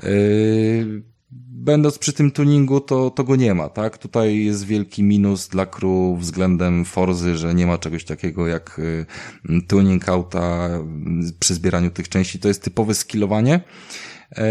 Yy, 0.03 1.16
będąc 1.67 1.99
przy 1.99 2.13
tym 2.13 2.31
tuningu, 2.31 2.81
to, 2.81 3.11
to 3.11 3.25
go 3.25 3.37
nie 3.37 3.55
ma, 3.55 3.69
tak? 3.69 3.99
Tutaj 3.99 4.45
jest 4.45 4.65
wielki 4.65 5.03
minus 5.03 5.49
dla 5.49 5.67
crew 5.67 6.19
względem 6.19 6.85
Forzy, 6.85 7.37
że 7.37 7.55
nie 7.55 7.67
ma 7.67 7.79
czegoś 7.79 8.05
takiego 8.05 8.47
jak 8.47 8.79
y, 8.79 9.07
tuning 9.69 10.09
auta 10.09 10.69
przy 11.41 11.55
zbieraniu 11.55 11.91
tych 11.91 12.09
części. 12.09 12.39
To 12.39 12.49
jest 12.49 12.63
typowe 12.63 12.95
skillowanie. 12.95 13.61
E, 14.33 14.45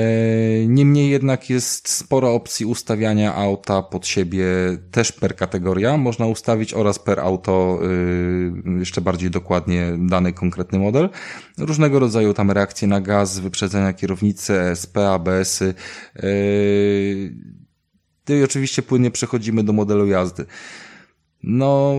niemniej 0.67 1.09
jednak 1.09 1.49
jest 1.49 1.89
sporo 1.89 2.33
opcji 2.33 2.65
ustawiania 2.65 3.35
auta 3.35 3.81
pod 3.81 4.07
siebie 4.07 4.45
też 4.91 5.11
per 5.11 5.35
kategoria. 5.35 5.97
Można 5.97 6.25
ustawić 6.25 6.73
oraz 6.73 6.99
per 6.99 7.19
auto 7.19 7.79
y, 8.75 8.79
jeszcze 8.79 9.01
bardziej 9.01 9.29
dokładnie 9.29 9.97
dany 9.97 10.33
konkretny 10.33 10.79
model. 10.79 11.09
Różnego 11.57 11.99
rodzaju 11.99 12.33
tam 12.33 12.51
reakcje 12.51 12.87
na 12.87 13.01
gaz, 13.01 13.39
wyprzedzenia 13.39 13.93
kierownicy, 13.93 14.61
ESP, 14.61 14.97
ABS-y. 14.97 15.73
I 18.29 18.43
oczywiście 18.43 18.81
płynnie 18.81 19.11
przechodzimy 19.11 19.63
do 19.63 19.73
modelu 19.73 20.07
jazdy. 20.07 20.45
No, 21.43 21.95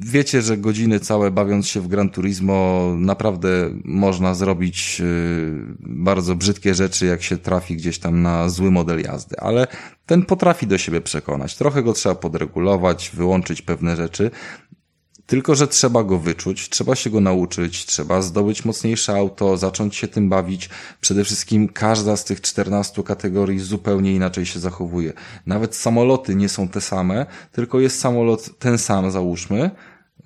wiecie, 0.00 0.42
że 0.42 0.56
godziny 0.56 1.00
całe 1.00 1.30
bawiąc 1.30 1.68
się 1.68 1.80
w 1.80 1.88
Gran 1.88 2.10
Turismo 2.10 2.88
naprawdę 2.96 3.70
można 3.84 4.34
zrobić 4.34 5.00
y, 5.00 5.76
bardzo 5.80 6.34
brzydkie 6.34 6.74
rzeczy, 6.74 7.06
jak 7.06 7.22
się 7.22 7.36
trafi 7.36 7.76
gdzieś 7.76 7.98
tam 7.98 8.22
na 8.22 8.48
zły 8.48 8.70
model 8.70 9.02
jazdy, 9.02 9.36
ale 9.40 9.66
ten 10.06 10.22
potrafi 10.22 10.66
do 10.66 10.78
siebie 10.78 11.00
przekonać. 11.00 11.56
Trochę 11.56 11.82
go 11.82 11.92
trzeba 11.92 12.14
podregulować, 12.14 13.10
wyłączyć 13.14 13.62
pewne 13.62 13.96
rzeczy, 13.96 14.30
tylko, 15.30 15.54
że 15.54 15.68
trzeba 15.68 16.04
go 16.04 16.18
wyczuć, 16.18 16.68
trzeba 16.68 16.94
się 16.94 17.10
go 17.10 17.20
nauczyć, 17.20 17.86
trzeba 17.86 18.22
zdobyć 18.22 18.64
mocniejsze 18.64 19.16
auto, 19.16 19.56
zacząć 19.56 19.96
się 19.96 20.08
tym 20.08 20.28
bawić. 20.28 20.68
Przede 21.00 21.24
wszystkim 21.24 21.68
każda 21.68 22.16
z 22.16 22.24
tych 22.24 22.40
14 22.40 23.02
kategorii 23.02 23.58
zupełnie 23.58 24.14
inaczej 24.14 24.46
się 24.46 24.60
zachowuje. 24.60 25.12
Nawet 25.46 25.74
samoloty 25.74 26.34
nie 26.34 26.48
są 26.48 26.68
te 26.68 26.80
same, 26.80 27.26
tylko 27.52 27.80
jest 27.80 28.00
samolot 28.00 28.58
ten 28.58 28.78
sam, 28.78 29.10
załóżmy, 29.10 29.70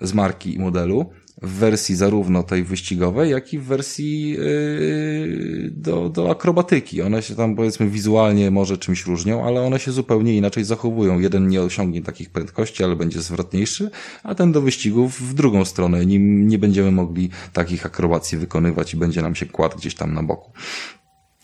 z 0.01 0.13
marki 0.13 0.55
i 0.55 0.59
modelu, 0.59 1.09
w 1.41 1.49
wersji 1.49 1.95
zarówno 1.95 2.43
tej 2.43 2.63
wyścigowej, 2.63 3.31
jak 3.31 3.53
i 3.53 3.59
w 3.59 3.63
wersji 3.63 4.29
yy, 4.29 5.69
do, 5.71 6.09
do 6.09 6.31
akrobatyki. 6.31 7.01
One 7.01 7.21
się 7.21 7.35
tam 7.35 7.55
powiedzmy 7.55 7.89
wizualnie 7.89 8.51
może 8.51 8.77
czymś 8.77 9.05
różnią, 9.05 9.45
ale 9.45 9.61
one 9.61 9.79
się 9.79 9.91
zupełnie 9.91 10.37
inaczej 10.37 10.63
zachowują. 10.63 11.19
Jeden 11.19 11.47
nie 11.47 11.61
osiągnie 11.61 12.01
takich 12.01 12.29
prędkości, 12.29 12.83
ale 12.83 12.95
będzie 12.95 13.21
zwrotniejszy, 13.21 13.91
a 14.23 14.35
ten 14.35 14.51
do 14.51 14.61
wyścigów 14.61 15.21
w 15.21 15.33
drugą 15.33 15.65
stronę. 15.65 16.05
Nim 16.05 16.47
nie 16.47 16.57
będziemy 16.57 16.91
mogli 16.91 17.29
takich 17.53 17.85
akrobacji 17.85 18.37
wykonywać 18.37 18.93
i 18.93 18.97
będzie 18.97 19.21
nam 19.21 19.35
się 19.35 19.45
kładł 19.45 19.77
gdzieś 19.77 19.95
tam 19.95 20.13
na 20.13 20.23
boku. 20.23 20.51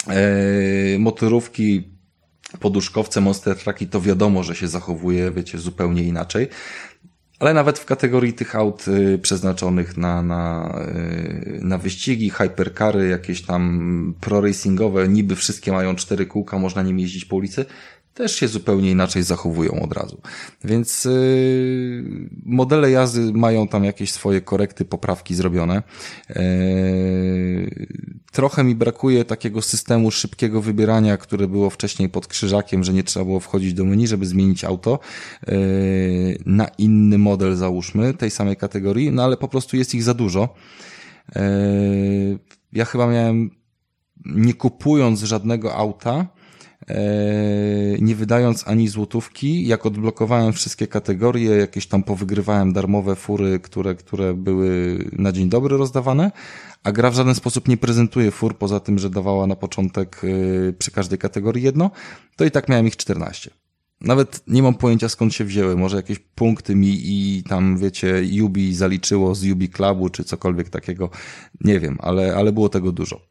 Yy, 0.08 1.00
motorówki 1.00 1.84
poduszkowce 2.60 3.22
Monster 3.22 3.58
Trucki 3.58 3.88
to 3.88 4.02
wiadomo, 4.02 4.44
że 4.44 4.56
się 4.56 4.68
zachowuje, 4.68 5.32
wiecie, 5.32 5.58
zupełnie 5.58 6.04
inaczej. 6.04 6.48
Ale 7.42 7.54
nawet 7.54 7.80
w 7.80 7.86
kategorii 7.86 8.34
tych 8.34 8.56
aut 8.56 8.88
y, 8.88 9.20
przeznaczonych 9.22 9.98
na, 9.98 10.22
na, 10.22 10.76
y, 10.88 11.60
na 11.62 11.78
wyścigi, 11.78 12.30
hypercary, 12.30 13.08
jakieś 13.08 13.42
tam 13.42 14.14
pro-racingowe, 14.22 15.08
niby 15.08 15.36
wszystkie 15.36 15.72
mają 15.72 15.96
cztery 15.96 16.26
kółka, 16.26 16.60
można 16.60 16.82
nim 16.82 17.00
jeździć 17.00 17.26
po 17.26 17.36
ulicy, 17.36 17.66
też 18.22 18.36
się 18.36 18.48
zupełnie 18.48 18.92
inaczej 18.92 19.24
zachowują 19.24 19.82
od 19.82 19.94
razu. 19.94 20.22
Więc 20.64 21.06
yy, 21.06 22.30
modele 22.46 22.92
jazdy 22.92 23.34
mają 23.34 23.68
tam 23.68 23.84
jakieś 23.84 24.12
swoje 24.12 24.42
korekty, 24.42 24.86
poprawki 24.86 25.36
zrobione. 25.36 25.84
Yy, 26.30 26.36
trochę 28.32 28.64
mi 28.64 28.76
brakuje 28.76 29.26
takiego 29.26 29.62
systemu 29.62 30.12
szybkiego 30.12 30.62
wybierania, 30.62 31.18
które 31.18 31.48
było 31.48 31.70
wcześniej 31.70 32.10
pod 32.10 32.28
krzyżakiem, 32.28 32.84
że 32.84 32.94
nie 32.94 33.04
trzeba 33.04 33.26
było 33.26 33.40
wchodzić 33.40 33.74
do 33.74 33.86
menu, 33.86 34.08
żeby 34.08 34.26
zmienić 34.26 34.64
auto 34.64 35.00
yy, 35.48 35.56
na 36.46 36.68
inny 36.68 37.18
model, 37.18 37.56
załóżmy, 37.56 38.14
tej 38.14 38.32
samej 38.32 38.58
kategorii, 38.58 39.12
no 39.12 39.24
ale 39.24 39.38
po 39.38 39.48
prostu 39.48 39.78
jest 39.78 39.96
ich 39.96 40.04
za 40.04 40.14
dużo. 40.14 40.54
Yy, 41.36 42.40
ja 42.74 42.86
chyba 42.86 43.08
miałem, 43.08 43.50
nie 44.26 44.54
kupując 44.54 45.20
żadnego 45.20 45.76
auta, 45.76 46.41
nie 48.00 48.16
wydając 48.16 48.68
ani 48.68 48.88
złotówki, 48.88 49.68
jak 49.68 49.86
odblokowałem 49.86 50.54
wszystkie 50.54 50.88
kategorie, 50.88 51.50
jakieś 51.50 51.88
tam 51.88 52.04
powygrywałem 52.04 52.74
darmowe 52.74 53.16
fury, 53.16 53.60
które, 53.60 53.96
które 53.96 54.34
były 54.34 54.98
na 55.12 55.32
dzień 55.32 55.50
dobry 55.50 55.78
rozdawane, 55.78 56.32
a 56.84 56.92
gra 56.92 57.12
w 57.12 57.16
żaden 57.16 57.36
sposób 57.36 57.68
nie 57.68 57.78
prezentuje 57.78 58.32
fur, 58.32 58.58
poza 58.58 58.80
tym, 58.80 59.00
że 59.00 59.10
dawała 59.10 59.48
na 59.48 59.56
początek 59.56 60.22
e, 60.70 60.74
przy 60.74 60.92
każdej 60.92 61.20
kategorii 61.20 61.64
jedno, 61.64 61.92
to 62.36 62.46
i 62.46 62.52
tak 62.52 62.70
miałem 62.70 62.88
ich 62.88 62.98
14. 62.98 63.52
Nawet 64.02 64.44
nie 64.48 64.64
mam 64.64 64.74
pojęcia 64.74 65.10
skąd 65.10 65.34
się 65.34 65.46
wzięły. 65.46 65.78
Może 65.78 65.98
jakieś 65.98 66.20
punkty 66.20 66.76
mi 66.76 67.00
i 67.04 67.44
tam, 67.44 67.78
wiecie, 67.78 68.22
Yubi 68.24 68.76
zaliczyło 68.76 69.36
z 69.36 69.44
Yubi 69.44 69.70
Clubu 69.70 70.10
czy 70.10 70.24
cokolwiek 70.24 70.70
takiego. 70.70 71.10
Nie 71.62 71.80
wiem, 71.80 71.98
ale, 72.00 72.36
ale 72.36 72.52
było 72.52 72.70
tego 72.70 72.92
dużo. 72.92 73.31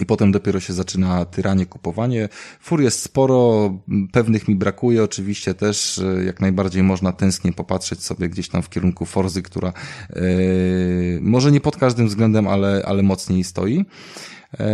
I 0.00 0.06
potem 0.06 0.32
dopiero 0.32 0.60
się 0.60 0.72
zaczyna 0.72 1.24
tyranie, 1.24 1.66
kupowanie. 1.66 2.28
Fur 2.60 2.80
jest 2.80 3.02
sporo, 3.02 3.70
pewnych 4.12 4.48
mi 4.48 4.54
brakuje. 4.54 5.02
Oczywiście 5.02 5.54
też 5.54 5.98
e, 5.98 6.24
jak 6.24 6.40
najbardziej 6.40 6.82
można 6.82 7.12
tęsknie 7.12 7.52
popatrzeć 7.52 8.04
sobie 8.04 8.28
gdzieś 8.28 8.48
tam 8.48 8.62
w 8.62 8.68
kierunku 8.68 9.06
Forzy, 9.06 9.42
która 9.42 9.72
yy, 10.16 11.18
może 11.22 11.52
nie 11.52 11.60
pod 11.60 11.76
każdym 11.76 12.08
względem, 12.08 12.48
ale, 12.48 12.82
ale 12.86 13.02
mocniej 13.02 13.44
stoi. 13.44 13.84
E, 14.60 14.66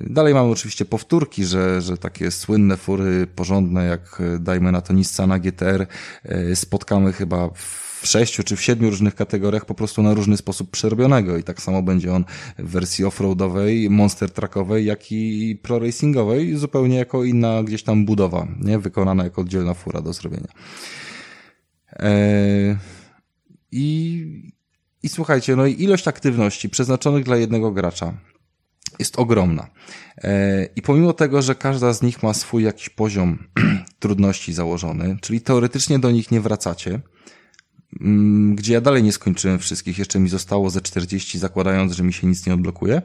dalej 0.00 0.34
mamy 0.34 0.50
oczywiście 0.50 0.84
powtórki, 0.84 1.44
że, 1.44 1.82
że 1.82 1.96
takie 1.96 2.30
słynne 2.30 2.76
fury 2.76 3.26
porządne, 3.34 3.84
jak 3.84 4.22
dajmy 4.40 4.72
na 4.72 4.80
to 4.80 4.92
Nissana 4.92 5.38
GTR, 5.38 5.86
spotkamy 6.54 7.12
chyba 7.12 7.48
w 7.48 7.85
w 8.02 8.06
sześciu 8.06 8.42
czy 8.42 8.56
w 8.56 8.62
siedmiu 8.62 8.90
różnych 8.90 9.14
kategoriach 9.14 9.64
po 9.64 9.74
prostu 9.74 10.02
na 10.02 10.14
różny 10.14 10.36
sposób 10.36 10.70
przerobionego 10.70 11.36
i 11.36 11.42
tak 11.42 11.62
samo 11.62 11.82
będzie 11.82 12.12
on 12.12 12.24
w 12.58 12.70
wersji 12.70 13.04
offroadowej, 13.04 13.90
monster 13.90 14.30
truckowej, 14.30 14.86
jak 14.86 15.12
i 15.12 15.58
pro 15.62 15.78
racingowej, 15.78 16.56
zupełnie 16.56 16.96
jako 16.96 17.24
inna 17.24 17.62
gdzieś 17.62 17.82
tam 17.82 18.04
budowa, 18.04 18.48
nie? 18.60 18.78
Wykonana 18.78 19.24
jako 19.24 19.40
oddzielna 19.40 19.74
fura 19.74 20.00
do 20.00 20.12
zrobienia. 20.12 20.48
Eee, 21.92 22.76
I, 23.72 24.52
i 25.02 25.08
słuchajcie, 25.08 25.56
no 25.56 25.66
i 25.66 25.82
ilość 25.82 26.08
aktywności 26.08 26.68
przeznaczonych 26.68 27.24
dla 27.24 27.36
jednego 27.36 27.72
gracza 27.72 28.14
jest 28.98 29.18
ogromna. 29.18 29.66
Eee, 30.16 30.68
I 30.76 30.82
pomimo 30.82 31.12
tego, 31.12 31.42
że 31.42 31.54
każda 31.54 31.92
z 31.92 32.02
nich 32.02 32.22
ma 32.22 32.34
swój 32.34 32.64
jakiś 32.64 32.88
poziom 32.88 33.38
trudności 33.98 34.52
założony, 34.52 35.16
czyli 35.20 35.40
teoretycznie 35.40 35.98
do 35.98 36.10
nich 36.10 36.30
nie 36.30 36.40
wracacie, 36.40 37.00
gdzie 38.54 38.72
ja 38.72 38.80
dalej 38.80 39.02
nie 39.02 39.12
skończyłem 39.12 39.58
wszystkich, 39.58 39.98
jeszcze 39.98 40.18
mi 40.18 40.28
zostało 40.28 40.70
ze 40.70 40.80
40, 40.80 41.38
zakładając, 41.38 41.92
że 41.92 42.02
mi 42.02 42.12
się 42.12 42.26
nic 42.26 42.46
nie 42.46 42.54
odblokuje. 42.54 43.02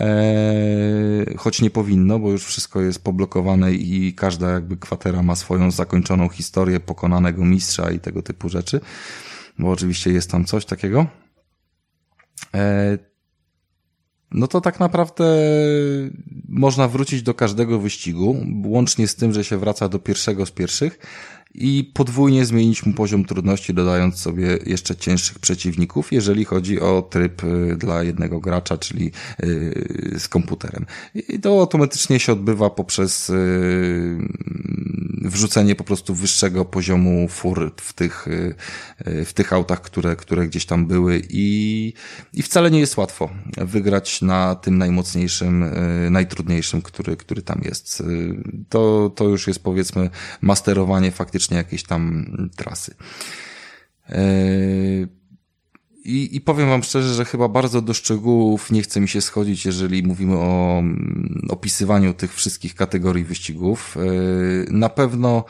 Eee, 0.00 1.36
choć 1.36 1.62
nie 1.62 1.70
powinno, 1.70 2.18
bo 2.18 2.30
już 2.30 2.44
wszystko 2.44 2.80
jest 2.80 3.04
poblokowane 3.04 3.72
i 3.72 4.14
każda 4.14 4.50
jakby 4.50 4.76
kwatera 4.76 5.22
ma 5.22 5.36
swoją 5.36 5.70
zakończoną 5.70 6.28
historię 6.28 6.80
pokonanego 6.80 7.44
mistrza 7.44 7.90
i 7.90 8.00
tego 8.00 8.22
typu 8.22 8.48
rzeczy, 8.48 8.80
bo 9.58 9.70
oczywiście 9.70 10.12
jest 10.12 10.30
tam 10.30 10.44
coś 10.44 10.64
takiego. 10.64 11.06
Eee, 12.52 12.98
no 14.30 14.46
to 14.46 14.60
tak 14.60 14.80
naprawdę 14.80 15.24
można 16.48 16.88
wrócić 16.88 17.22
do 17.22 17.34
każdego 17.34 17.78
wyścigu, 17.78 18.46
łącznie 18.64 19.08
z 19.08 19.14
tym, 19.14 19.32
że 19.32 19.44
się 19.44 19.58
wraca 19.58 19.88
do 19.88 19.98
pierwszego 19.98 20.46
z 20.46 20.50
pierwszych, 20.50 20.98
i 21.54 21.90
podwójnie 21.94 22.44
zmienić 22.46 22.86
mu 22.86 22.92
poziom 22.92 23.24
trudności, 23.24 23.74
dodając 23.74 24.18
sobie 24.18 24.58
jeszcze 24.66 24.96
cięższych 24.96 25.38
przeciwników, 25.38 26.12
jeżeli 26.12 26.44
chodzi 26.44 26.80
o 26.80 27.02
tryb 27.02 27.44
y, 27.44 27.76
dla 27.76 28.02
jednego 28.02 28.40
gracza, 28.40 28.78
czyli 28.78 29.12
y, 29.44 30.14
z 30.18 30.28
komputerem. 30.28 30.86
I 31.14 31.40
to 31.40 31.60
automatycznie 31.60 32.20
się 32.20 32.32
odbywa 32.32 32.70
poprzez 32.70 33.30
y, 33.30 34.18
wrzucenie 35.24 35.74
po 35.74 35.84
prostu 35.84 36.14
wyższego 36.14 36.64
poziomu 36.64 37.28
fur 37.28 37.72
w 37.76 37.92
tych, 37.92 38.26
w 39.24 39.32
tych 39.32 39.52
autach, 39.52 39.80
które, 39.80 40.16
które 40.16 40.46
gdzieś 40.46 40.66
tam 40.66 40.86
były 40.86 41.22
i, 41.28 41.92
i 42.34 42.42
wcale 42.42 42.70
nie 42.70 42.80
jest 42.80 42.96
łatwo 42.96 43.30
wygrać 43.56 44.22
na 44.22 44.54
tym 44.54 44.78
najmocniejszym, 44.78 45.64
najtrudniejszym, 46.10 46.82
który, 46.82 47.16
który 47.16 47.42
tam 47.42 47.60
jest. 47.64 48.02
To, 48.68 49.12
to 49.16 49.24
już 49.24 49.46
jest 49.46 49.62
powiedzmy 49.62 50.10
masterowanie 50.40 51.10
faktycznie 51.10 51.41
jakiejś 51.50 51.82
tam 51.82 52.26
trasy. 52.56 52.94
I, 56.04 56.36
I 56.36 56.40
powiem 56.40 56.68
Wam 56.68 56.82
szczerze, 56.82 57.14
że 57.14 57.24
chyba 57.24 57.48
bardzo 57.48 57.82
do 57.82 57.94
szczegółów 57.94 58.70
nie 58.70 58.82
chce 58.82 59.00
mi 59.00 59.08
się 59.08 59.20
schodzić, 59.20 59.66
jeżeli 59.66 60.02
mówimy 60.02 60.38
o 60.38 60.78
mm, 60.78 61.46
opisywaniu 61.50 62.14
tych 62.14 62.34
wszystkich 62.34 62.74
kategorii 62.74 63.24
wyścigów. 63.24 63.96
E, 63.96 64.72
na 64.72 64.88
pewno 64.88 65.44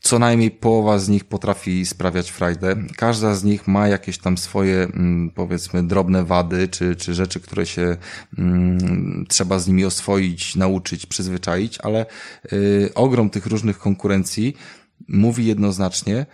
co 0.00 0.18
najmniej 0.18 0.50
połowa 0.50 0.98
z 0.98 1.08
nich 1.08 1.24
potrafi 1.24 1.86
sprawiać 1.86 2.30
frajdę. 2.30 2.76
Każda 2.96 3.34
z 3.34 3.44
nich 3.44 3.68
ma 3.68 3.88
jakieś 3.88 4.18
tam 4.18 4.38
swoje, 4.38 4.82
mm, 4.82 5.30
powiedzmy, 5.30 5.82
drobne 5.82 6.24
wady, 6.24 6.68
czy, 6.68 6.96
czy 6.96 7.14
rzeczy, 7.14 7.40
które 7.40 7.66
się 7.66 7.96
mm, 8.38 9.26
trzeba 9.28 9.58
z 9.58 9.68
nimi 9.68 9.84
oswoić, 9.84 10.56
nauczyć, 10.56 11.06
przyzwyczaić, 11.06 11.78
ale 11.78 12.06
y, 12.52 12.90
ogrom 12.94 13.30
tych 13.30 13.46
różnych 13.46 13.78
konkurencji 13.78 14.56
mówi 15.08 15.46
jednoznacznie, 15.46 16.26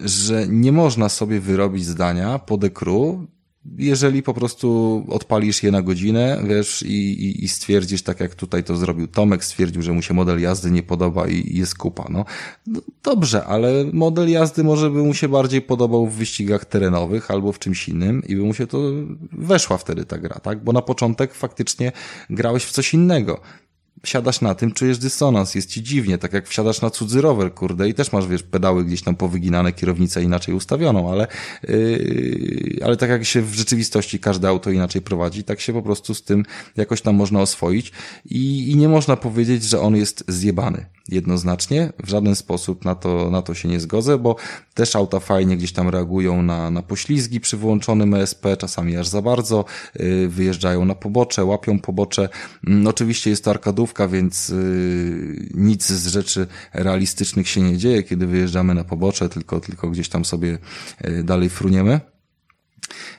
że 0.00 0.46
nie 0.48 0.72
można 0.72 1.08
sobie 1.08 1.40
wyrobić 1.40 1.84
zdania 1.84 2.38
po 2.38 2.56
dekru, 2.56 3.26
jeżeli 3.78 4.22
po 4.22 4.34
prostu 4.34 5.04
odpalisz 5.08 5.62
je 5.62 5.70
na 5.70 5.82
godzinę, 5.82 6.42
wiesz, 6.48 6.82
i, 6.82 7.24
i, 7.24 7.44
i 7.44 7.48
stwierdzisz, 7.48 8.02
tak 8.02 8.20
jak 8.20 8.34
tutaj 8.34 8.64
to 8.64 8.76
zrobił 8.76 9.06
Tomek, 9.06 9.44
stwierdził, 9.44 9.82
że 9.82 9.92
mu 9.92 10.02
się 10.02 10.14
model 10.14 10.40
jazdy 10.40 10.70
nie 10.70 10.82
podoba 10.82 11.28
i, 11.28 11.34
i 11.34 11.58
jest 11.58 11.78
kupa, 11.78 12.06
no. 12.10 12.24
no. 12.66 12.80
Dobrze, 13.02 13.44
ale 13.44 13.84
model 13.92 14.30
jazdy 14.30 14.64
może 14.64 14.90
by 14.90 15.02
mu 15.02 15.14
się 15.14 15.28
bardziej 15.28 15.62
podobał 15.62 16.06
w 16.06 16.14
wyścigach 16.14 16.64
terenowych 16.64 17.30
albo 17.30 17.52
w 17.52 17.58
czymś 17.58 17.88
innym 17.88 18.22
i 18.28 18.36
by 18.36 18.42
mu 18.42 18.54
się 18.54 18.66
to 18.66 18.78
weszła 19.32 19.78
wtedy 19.78 20.04
ta 20.04 20.18
gra, 20.18 20.38
tak? 20.38 20.64
Bo 20.64 20.72
na 20.72 20.82
początek 20.82 21.34
faktycznie 21.34 21.92
grałeś 22.30 22.64
w 22.64 22.72
coś 22.72 22.94
innego 22.94 23.40
siadasz 24.08 24.40
na 24.40 24.54
tym, 24.54 24.72
czujesz 24.72 24.98
dysonans, 24.98 25.54
jest 25.54 25.70
ci 25.70 25.82
dziwnie, 25.82 26.18
tak 26.18 26.32
jak 26.32 26.48
wsiadasz 26.48 26.80
na 26.80 26.90
cudzy 26.90 27.20
rower, 27.20 27.54
kurde, 27.54 27.88
i 27.88 27.94
też 27.94 28.12
masz, 28.12 28.26
wiesz, 28.26 28.42
pedały 28.42 28.84
gdzieś 28.84 29.02
tam 29.02 29.16
powyginane, 29.16 29.72
kierownicę 29.72 30.22
inaczej 30.22 30.54
ustawioną, 30.54 31.12
ale, 31.12 31.26
yy, 31.68 32.80
ale 32.84 32.96
tak 32.96 33.10
jak 33.10 33.24
się 33.24 33.42
w 33.42 33.54
rzeczywistości 33.54 34.18
każde 34.18 34.48
auto 34.48 34.70
inaczej 34.70 35.02
prowadzi, 35.02 35.44
tak 35.44 35.60
się 35.60 35.72
po 35.72 35.82
prostu 35.82 36.14
z 36.14 36.22
tym 36.22 36.44
jakoś 36.76 37.00
tam 37.00 37.14
można 37.14 37.40
oswoić 37.40 37.92
i, 38.24 38.70
i 38.70 38.76
nie 38.76 38.88
można 38.88 39.16
powiedzieć, 39.16 39.64
że 39.64 39.80
on 39.80 39.96
jest 39.96 40.24
zjebany 40.28 40.86
jednoznacznie, 41.08 41.92
w 42.04 42.08
żaden 42.08 42.36
sposób 42.36 42.84
na 42.84 42.94
to, 42.94 43.30
na 43.30 43.42
to 43.42 43.54
się 43.54 43.68
nie 43.68 43.80
zgodzę, 43.80 44.18
bo 44.18 44.36
też 44.74 44.96
auta 44.96 45.20
fajnie 45.20 45.56
gdzieś 45.56 45.72
tam 45.72 45.88
reagują 45.88 46.42
na, 46.42 46.70
na 46.70 46.82
poślizgi 46.82 47.40
przy 47.40 47.56
włączonym 47.56 48.14
ESP, 48.14 48.46
czasami 48.58 48.96
aż 48.96 49.08
za 49.08 49.22
bardzo, 49.22 49.64
yy, 49.94 50.28
wyjeżdżają 50.28 50.84
na 50.84 50.94
pobocze, 50.94 51.44
łapią 51.44 51.78
pobocze, 51.78 52.28
yy, 52.64 52.88
oczywiście 52.88 53.30
jest 53.30 53.44
to 53.44 53.50
arkadówka, 53.50 53.95
więc 54.08 54.48
yy, 54.48 55.48
nic 55.54 55.86
z 55.86 56.06
rzeczy 56.06 56.46
realistycznych 56.74 57.48
się 57.48 57.60
nie 57.60 57.78
dzieje, 57.78 58.02
kiedy 58.02 58.26
wyjeżdżamy 58.26 58.74
na 58.74 58.84
pobocze, 58.84 59.28
tylko, 59.28 59.60
tylko 59.60 59.90
gdzieś 59.90 60.08
tam 60.08 60.24
sobie 60.24 60.58
yy, 61.04 61.22
dalej 61.22 61.50
fruniemy. 61.50 62.00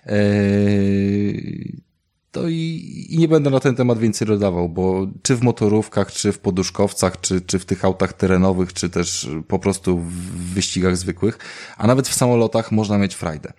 Yy, 0.06 1.88
to 2.32 2.48
i, 2.48 3.06
i 3.10 3.18
nie 3.18 3.28
będę 3.28 3.50
na 3.50 3.60
ten 3.60 3.76
temat 3.76 4.00
więcej 4.00 4.28
dodawał, 4.28 4.70
bo 4.70 5.08
czy 5.22 5.36
w 5.36 5.42
motorówkach, 5.42 6.12
czy 6.12 6.32
w 6.32 6.40
poduszkowcach, 6.40 7.22
czy, 7.22 7.42
czy 7.42 7.60
w 7.60 7.66
tych 7.66 7.86
autach 7.86 8.14
terenowych, 8.14 8.74
czy 8.74 8.90
też 8.90 9.30
po 9.48 9.60
prostu 9.60 9.98
w 9.98 10.12
wyścigach 10.54 10.98
zwykłych, 10.98 11.40
a 11.78 11.88
nawet 11.88 12.08
w 12.08 12.14
samolotach 12.14 12.72
można 12.72 12.98
mieć 12.98 13.16
frajdę. 13.16 13.54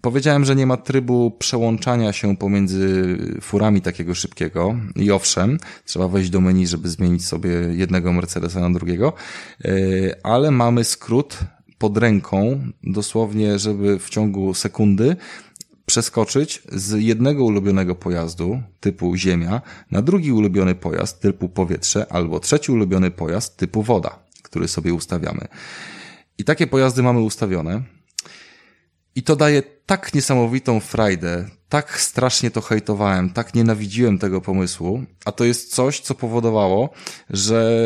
Powiedziałem, 0.00 0.44
że 0.44 0.56
nie 0.56 0.66
ma 0.66 0.76
trybu 0.76 1.30
przełączania 1.30 2.12
się 2.12 2.36
pomiędzy 2.36 3.18
furami 3.40 3.80
takiego 3.80 4.14
szybkiego 4.14 4.76
i 4.96 5.10
owszem, 5.10 5.58
trzeba 5.84 6.08
wejść 6.08 6.30
do 6.30 6.40
menu, 6.40 6.66
żeby 6.66 6.88
zmienić 6.88 7.26
sobie 7.26 7.50
jednego 7.50 8.12
Mercedesa 8.12 8.60
na 8.60 8.70
drugiego, 8.70 9.12
e, 9.64 9.70
ale 10.22 10.50
mamy 10.50 10.84
skrót 10.84 11.38
pod 11.78 11.98
ręką, 11.98 12.60
dosłownie, 12.82 13.58
żeby 13.58 13.98
w 13.98 14.08
ciągu 14.08 14.54
sekundy 14.54 15.16
przeskoczyć 15.86 16.62
z 16.72 17.02
jednego 17.02 17.44
ulubionego 17.44 17.94
pojazdu 17.94 18.62
typu 18.80 19.16
ziemia 19.16 19.62
na 19.90 20.02
drugi 20.02 20.32
ulubiony 20.32 20.74
pojazd 20.74 21.20
typu 21.20 21.48
powietrze 21.48 22.06
albo 22.12 22.40
trzeci 22.40 22.72
ulubiony 22.72 23.10
pojazd 23.10 23.56
typu 23.56 23.82
woda, 23.82 24.18
który 24.42 24.68
sobie 24.68 24.94
ustawiamy. 24.94 25.48
I 26.38 26.44
takie 26.44 26.66
pojazdy 26.66 27.02
mamy 27.02 27.20
ustawione. 27.20 27.95
I 29.16 29.22
to 29.22 29.36
daje 29.36 29.62
tak 29.86 30.14
niesamowitą 30.14 30.80
frajdę, 30.80 31.44
tak 31.68 32.00
strasznie 32.00 32.50
to 32.50 32.60
hejtowałem, 32.60 33.30
tak 33.30 33.54
nienawidziłem 33.54 34.18
tego 34.18 34.40
pomysłu, 34.40 35.02
a 35.24 35.32
to 35.32 35.44
jest 35.44 35.74
coś, 35.74 36.00
co 36.00 36.14
powodowało, 36.14 36.90
że 37.30 37.80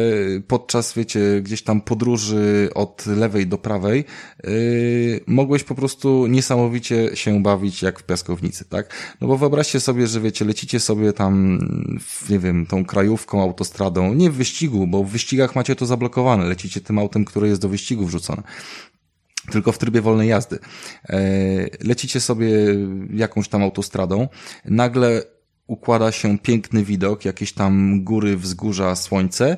podczas, 0.48 0.94
wiecie, 0.94 1.20
gdzieś 1.42 1.62
tam 1.62 1.80
podróży 1.80 2.68
od 2.74 3.06
lewej 3.06 3.46
do 3.46 3.58
prawej, 3.58 4.04
yy, 4.44 5.20
mogłeś 5.26 5.64
po 5.64 5.74
prostu 5.74 6.26
niesamowicie 6.26 7.16
się 7.16 7.42
bawić 7.42 7.82
jak 7.82 8.00
w 8.00 8.02
piaskownicy, 8.02 8.64
tak? 8.64 8.94
No 9.20 9.28
bo 9.28 9.36
wyobraźcie 9.36 9.80
sobie, 9.80 10.06
że 10.06 10.20
wiecie, 10.20 10.44
lecicie 10.44 10.80
sobie 10.80 11.12
tam, 11.12 11.58
nie 12.30 12.38
wiem, 12.38 12.66
tą 12.66 12.84
krajówką, 12.84 13.42
autostradą, 13.42 14.14
nie 14.14 14.30
w 14.30 14.34
wyścigu, 14.34 14.86
bo 14.86 15.04
w 15.04 15.10
wyścigach 15.10 15.56
macie 15.56 15.76
to 15.76 15.86
zablokowane, 15.86 16.44
lecicie 16.44 16.80
tym 16.80 16.98
autem, 16.98 17.24
które 17.24 17.48
jest 17.48 17.60
do 17.60 17.68
wyścigu 17.68 18.06
wrzucone 18.06 18.42
tylko 19.50 19.72
w 19.72 19.78
trybie 19.78 20.00
wolnej 20.00 20.28
jazdy. 20.28 20.58
E, 21.08 21.18
lecicie 21.84 22.20
sobie 22.20 22.50
jakąś 23.14 23.48
tam 23.48 23.62
autostradą, 23.62 24.28
nagle 24.64 25.22
układa 25.66 26.12
się 26.12 26.38
piękny 26.38 26.84
widok, 26.84 27.24
jakieś 27.24 27.52
tam 27.52 28.04
góry, 28.04 28.36
wzgórza, 28.36 28.96
słońce 28.96 29.56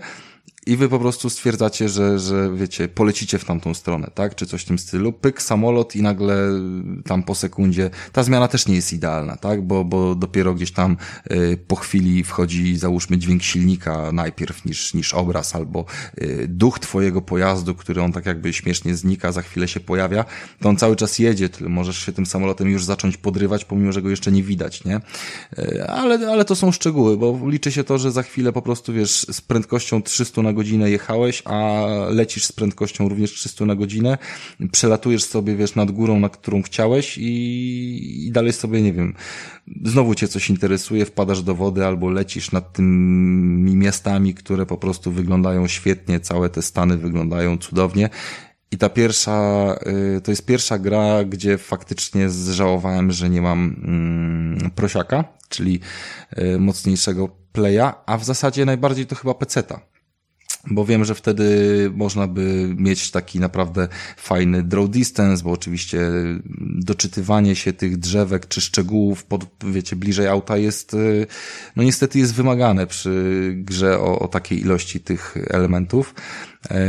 i 0.66 0.76
wy 0.76 0.88
po 0.88 0.98
prostu 0.98 1.30
stwierdzacie, 1.30 1.88
że, 1.88 2.18
że 2.18 2.50
wiecie, 2.54 2.88
polecicie 2.88 3.38
w 3.38 3.44
tamtą 3.44 3.74
stronę, 3.74 4.10
tak? 4.14 4.34
Czy 4.34 4.46
coś 4.46 4.62
w 4.62 4.64
tym 4.64 4.78
stylu. 4.78 5.12
Pyk, 5.12 5.42
samolot 5.42 5.96
i 5.96 6.02
nagle 6.02 6.48
tam 7.04 7.22
po 7.22 7.34
sekundzie, 7.34 7.90
ta 8.12 8.22
zmiana 8.22 8.48
też 8.48 8.66
nie 8.66 8.74
jest 8.74 8.92
idealna, 8.92 9.36
tak? 9.36 9.62
Bo, 9.62 9.84
bo 9.84 10.14
dopiero 10.14 10.54
gdzieś 10.54 10.72
tam 10.72 10.96
y, 11.32 11.58
po 11.68 11.76
chwili 11.76 12.24
wchodzi, 12.24 12.76
załóżmy, 12.76 13.18
dźwięk 13.18 13.42
silnika 13.42 14.12
najpierw 14.12 14.64
niż, 14.64 14.94
niż 14.94 15.14
obraz, 15.14 15.54
albo 15.54 15.84
y, 16.18 16.46
duch 16.48 16.78
twojego 16.78 17.22
pojazdu, 17.22 17.74
który 17.74 18.02
on 18.02 18.12
tak 18.12 18.26
jakby 18.26 18.52
śmiesznie 18.52 18.96
znika, 18.96 19.32
za 19.32 19.42
chwilę 19.42 19.68
się 19.68 19.80
pojawia, 19.80 20.24
to 20.60 20.68
on 20.68 20.76
cały 20.76 20.96
czas 20.96 21.18
jedzie, 21.18 21.48
możesz 21.60 21.98
się 22.06 22.12
tym 22.12 22.26
samolotem 22.26 22.70
już 22.70 22.84
zacząć 22.84 23.16
podrywać, 23.16 23.64
pomimo, 23.64 23.92
że 23.92 24.02
go 24.02 24.10
jeszcze 24.10 24.32
nie 24.32 24.42
widać, 24.42 24.84
nie? 24.84 25.00
Y, 25.58 25.86
ale, 25.86 26.28
ale 26.30 26.44
to 26.44 26.56
są 26.56 26.72
szczegóły, 26.72 27.16
bo 27.16 27.38
liczy 27.46 27.72
się 27.72 27.84
to, 27.84 27.98
że 27.98 28.12
za 28.12 28.22
chwilę 28.22 28.52
po 28.52 28.62
prostu, 28.62 28.92
wiesz, 28.92 29.26
z 29.30 29.40
prędkością 29.40 30.02
300 30.02 30.42
na 30.42 30.51
godzinę 30.54 30.90
jechałeś, 30.90 31.42
a 31.44 31.86
lecisz 32.08 32.44
z 32.44 32.52
prędkością 32.52 33.08
również 33.08 33.32
300 33.32 33.64
na 33.64 33.74
godzinę, 33.74 34.18
przelatujesz 34.72 35.24
sobie, 35.24 35.56
wiesz, 35.56 35.74
nad 35.74 35.90
górą, 35.90 36.20
na 36.20 36.28
którą 36.28 36.62
chciałeś 36.62 37.18
i, 37.18 38.26
i 38.26 38.32
dalej 38.32 38.52
sobie, 38.52 38.82
nie 38.82 38.92
wiem, 38.92 39.14
znowu 39.84 40.14
cię 40.14 40.28
coś 40.28 40.50
interesuje, 40.50 41.04
wpadasz 41.04 41.42
do 41.42 41.54
wody 41.54 41.86
albo 41.86 42.10
lecisz 42.10 42.52
nad 42.52 42.72
tymi 42.72 43.76
miastami, 43.76 44.34
które 44.34 44.66
po 44.66 44.78
prostu 44.78 45.12
wyglądają 45.12 45.68
świetnie, 45.68 46.20
całe 46.20 46.48
te 46.48 46.62
stany 46.62 46.96
wyglądają 46.96 47.58
cudownie. 47.58 48.10
I 48.70 48.78
ta 48.78 48.88
pierwsza, 48.88 49.76
y, 50.16 50.20
to 50.20 50.30
jest 50.30 50.46
pierwsza 50.46 50.78
gra, 50.78 51.24
gdzie 51.24 51.58
faktycznie 51.58 52.28
zżałowałem, 52.28 53.12
że 53.12 53.30
nie 53.30 53.42
mam 53.42 53.76
mm, 53.84 54.70
prosiaka, 54.70 55.24
czyli 55.48 55.80
y, 56.38 56.58
mocniejszego 56.58 57.28
playa, 57.52 57.92
a 58.06 58.18
w 58.18 58.24
zasadzie 58.24 58.64
najbardziej 58.64 59.06
to 59.06 59.14
chyba 59.14 59.34
peceta 59.34 59.91
bo 60.70 60.84
wiem, 60.84 61.04
że 61.04 61.14
wtedy 61.14 61.90
można 61.94 62.26
by 62.26 62.74
mieć 62.76 63.10
taki 63.10 63.40
naprawdę 63.40 63.88
fajny 64.16 64.62
draw 64.62 64.90
distance, 64.90 65.44
bo 65.44 65.50
oczywiście 65.50 66.00
doczytywanie 66.60 67.56
się 67.56 67.72
tych 67.72 67.96
drzewek 67.96 68.48
czy 68.48 68.60
szczegółów 68.60 69.24
pod, 69.24 69.46
wiecie, 69.64 69.96
bliżej 69.96 70.28
auta 70.28 70.56
jest, 70.56 70.94
y, 70.94 71.26
no 71.76 71.82
niestety 71.82 72.18
jest 72.18 72.34
wymagane 72.34 72.86
przy 72.86 73.52
grze 73.56 73.98
o, 73.98 74.18
o 74.18 74.28
takiej 74.28 74.60
ilości 74.60 75.00
tych 75.00 75.36
elementów. 75.50 76.14
E, 76.70 76.82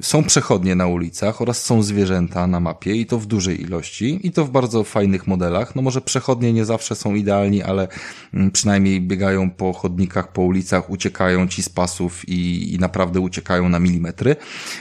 są 0.00 0.24
przechodnie 0.24 0.74
na 0.74 0.86
ulicach 0.86 1.42
oraz 1.42 1.64
są 1.64 1.82
zwierzęta 1.82 2.46
na 2.46 2.60
mapie 2.60 2.94
i 2.94 3.06
to 3.06 3.18
w 3.18 3.26
dużej 3.26 3.62
ilości 3.62 4.26
i 4.26 4.30
to 4.32 4.44
w 4.44 4.50
bardzo 4.50 4.84
fajnych 4.84 5.26
modelach. 5.26 5.76
No 5.76 5.82
może 5.82 6.00
przechodnie 6.00 6.52
nie 6.52 6.64
zawsze 6.64 6.94
są 6.94 7.14
idealni, 7.14 7.62
ale 7.62 7.88
mm, 8.34 8.50
przynajmniej 8.50 9.00
biegają 9.00 9.50
po 9.50 9.72
chodnikach, 9.72 10.32
po 10.32 10.42
ulicach, 10.42 10.90
uciekają 10.90 11.48
ci 11.48 11.62
z 11.62 11.68
pasów 11.68 12.28
i, 12.28 12.72
i 12.74 12.78
naprawdę 12.78 13.20
uciekają 13.20 13.68
na 13.68 13.80
milimetry, 13.80 14.36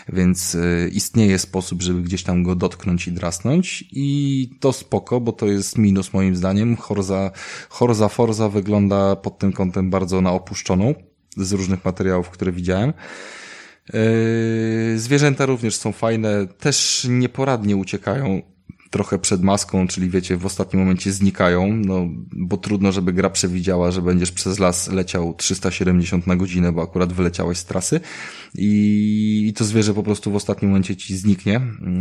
więc 0.09 0.55
e, 0.55 0.87
istnieje 0.87 1.39
sposób, 1.39 1.81
żeby 1.81 2.01
gdzieś 2.01 2.23
tam 2.23 2.43
go 2.43 2.55
dotknąć 2.55 3.07
i 3.07 3.11
drasnąć 3.11 3.85
i 3.91 4.49
to 4.59 4.73
spoko, 4.73 5.21
bo 5.21 5.31
to 5.31 5.45
jest 5.45 5.77
minus 5.77 6.13
moim 6.13 6.35
zdaniem. 6.35 6.75
Horza, 6.75 7.31
Horza 7.69 8.09
Forza 8.09 8.49
wygląda 8.49 9.15
pod 9.15 9.39
tym 9.39 9.53
kątem 9.53 9.89
bardzo 9.89 10.21
na 10.21 10.31
opuszczoną 10.31 10.93
z 11.37 11.51
różnych 11.51 11.85
materiałów, 11.85 12.29
które 12.29 12.51
widziałem. 12.51 12.93
Zwierzęta 14.95 15.45
również 15.45 15.75
są 15.75 15.91
fajne, 15.91 16.47
też 16.47 17.07
nieporadnie 17.09 17.75
uciekają 17.75 18.41
trochę 18.95 19.19
przed 19.19 19.43
maską, 19.43 19.87
czyli 19.87 20.09
wiecie, 20.09 20.37
w 20.37 20.45
ostatnim 20.45 20.81
momencie 20.81 21.11
znikają, 21.11 21.75
no 21.75 22.07
bo 22.31 22.57
trudno, 22.57 22.91
żeby 22.91 23.13
gra 23.13 23.29
przewidziała, 23.29 23.91
że 23.91 24.01
będziesz 24.01 24.31
przez 24.31 24.59
las 24.59 24.87
leciał 24.87 25.33
370 25.33 26.27
na 26.27 26.35
godzinę, 26.35 26.71
bo 26.71 26.81
akurat 26.81 27.13
wyleciałeś 27.13 27.57
z 27.57 27.65
trasy. 27.65 27.99
I, 28.57 29.45
i 29.49 29.53
to 29.53 29.65
zwierzę 29.65 29.93
po 29.93 30.03
prostu 30.03 30.31
w 30.31 30.35
ostatnim 30.35 30.71
momencie 30.71 30.95
ci 30.95 31.17
zniknie, 31.17 31.55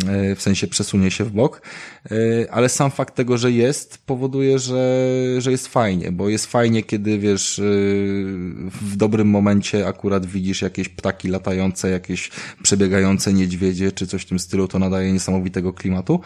e, 0.09 0.35
w 0.35 0.43
sensie 0.43 0.67
przesunie 0.67 1.11
się 1.11 1.25
w 1.25 1.31
bok, 1.31 1.63
e, 2.11 2.53
ale 2.53 2.69
sam 2.69 2.91
fakt 2.91 3.15
tego, 3.15 3.39
że 3.39 3.53
jest, 3.53 3.99
powoduje, 4.07 4.59
że, 4.59 5.09
że 5.39 5.51
jest 5.51 5.69
fajnie, 5.69 6.13
bo 6.13 6.29
jest 6.29 6.47
fajnie, 6.47 6.83
kiedy 6.83 7.19
wiesz, 7.19 7.59
e, 7.59 7.63
w 8.83 8.97
dobrym 8.97 9.29
momencie 9.29 9.87
akurat 9.87 10.27
widzisz 10.27 10.63
jakieś 10.63 10.89
ptaki 10.89 11.29
latające, 11.29 11.91
jakieś 11.91 12.31
przebiegające 12.63 13.33
niedźwiedzie, 13.33 13.93
czy 13.93 14.07
coś 14.07 14.23
w 14.23 14.27
tym 14.27 14.39
stylu, 14.39 14.69
to 14.69 14.79
nadaje 14.79 15.13
niesamowitego 15.13 15.73
klimatu 15.73 16.21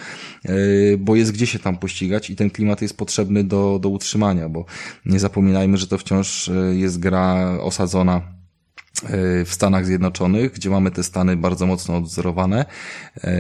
bo 0.99 1.17
jest 1.17 1.33
gdzie 1.33 1.47
się 1.47 1.59
tam 1.59 1.77
pościgać 1.77 2.31
i 2.31 2.37
ten 2.37 2.51
klimat 2.51 2.83
jest 2.83 2.97
potrzebny 2.97 3.45
do, 3.45 3.79
do 3.83 3.89
utrzymania, 3.89 4.49
bo 4.49 4.65
nie 5.07 5.21
zapominajmy, 5.21 5.77
że 5.77 5.87
to 5.87 5.99
wciąż 5.99 6.49
e, 6.49 6.53
jest 6.75 6.99
gra 6.99 7.59
osadzona 7.61 8.17
e, 8.17 9.45
w 9.45 9.49
Stanach 9.51 9.87
Zjednoczonych, 9.87 10.53
gdzie 10.53 10.71
mamy 10.71 10.91
te 10.91 11.03
Stany 11.03 11.37
bardzo 11.37 11.67
mocno 11.67 11.97
odzorowane. 11.97 12.65
E, 13.25 13.33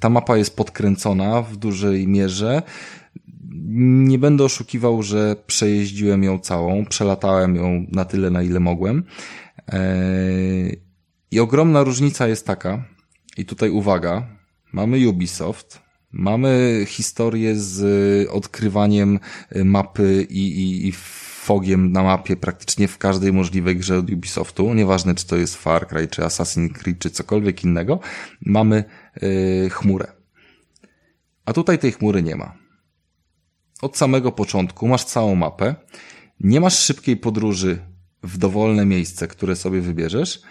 ta 0.00 0.10
mapa 0.10 0.36
jest 0.36 0.56
podkręcona 0.56 1.42
w 1.42 1.56
dużej 1.56 2.08
mierze. 2.08 2.62
Nie 3.84 4.18
będę 4.18 4.44
oszukiwał, 4.44 5.02
że 5.02 5.36
przejeździłem 5.46 6.22
ją 6.24 6.38
całą, 6.38 6.86
przelatałem 6.86 7.56
ją 7.56 7.86
na 7.92 8.04
tyle, 8.04 8.30
na 8.30 8.42
ile 8.42 8.60
mogłem. 8.60 9.04
I 11.30 11.40
ogromna 11.40 11.82
różnica 11.82 12.28
jest 12.28 12.46
taka, 12.46 12.84
i 13.36 13.44
tutaj 13.44 13.70
uwaga, 13.70 14.26
mamy 14.72 15.08
Ubisoft, 15.08 15.82
Mamy 16.12 16.84
historię 16.88 17.56
z 17.56 18.28
odkrywaniem 18.30 19.20
mapy 19.64 20.26
i, 20.30 20.46
i, 20.46 20.88
i 20.88 20.92
fogiem 21.42 21.92
na 21.92 22.02
mapie 22.02 22.36
praktycznie 22.36 22.88
w 22.88 22.98
każdej 22.98 23.32
możliwej 23.32 23.76
grze 23.76 23.98
od 23.98 24.10
Ubisoftu, 24.10 24.74
nieważne 24.74 25.14
czy 25.14 25.26
to 25.26 25.36
jest 25.36 25.56
Far 25.56 25.88
Cry, 25.88 26.08
czy 26.08 26.22
Assassin's 26.22 26.72
Creed, 26.72 26.98
czy 26.98 27.10
cokolwiek 27.10 27.64
innego, 27.64 28.00
mamy 28.40 28.84
yy, 29.22 29.70
chmurę. 29.70 30.12
A 31.44 31.52
tutaj 31.52 31.78
tej 31.78 31.92
chmury 31.92 32.22
nie 32.22 32.36
ma. 32.36 32.54
Od 33.82 33.96
samego 33.96 34.32
początku 34.32 34.88
masz 34.88 35.04
całą 35.04 35.34
mapę, 35.34 35.74
nie 36.40 36.60
masz 36.60 36.78
szybkiej 36.78 37.16
podróży 37.16 37.78
w 38.22 38.38
dowolne 38.38 38.86
miejsce, 38.86 39.28
które 39.28 39.56
sobie 39.56 39.80
wybierzesz, 39.80 40.42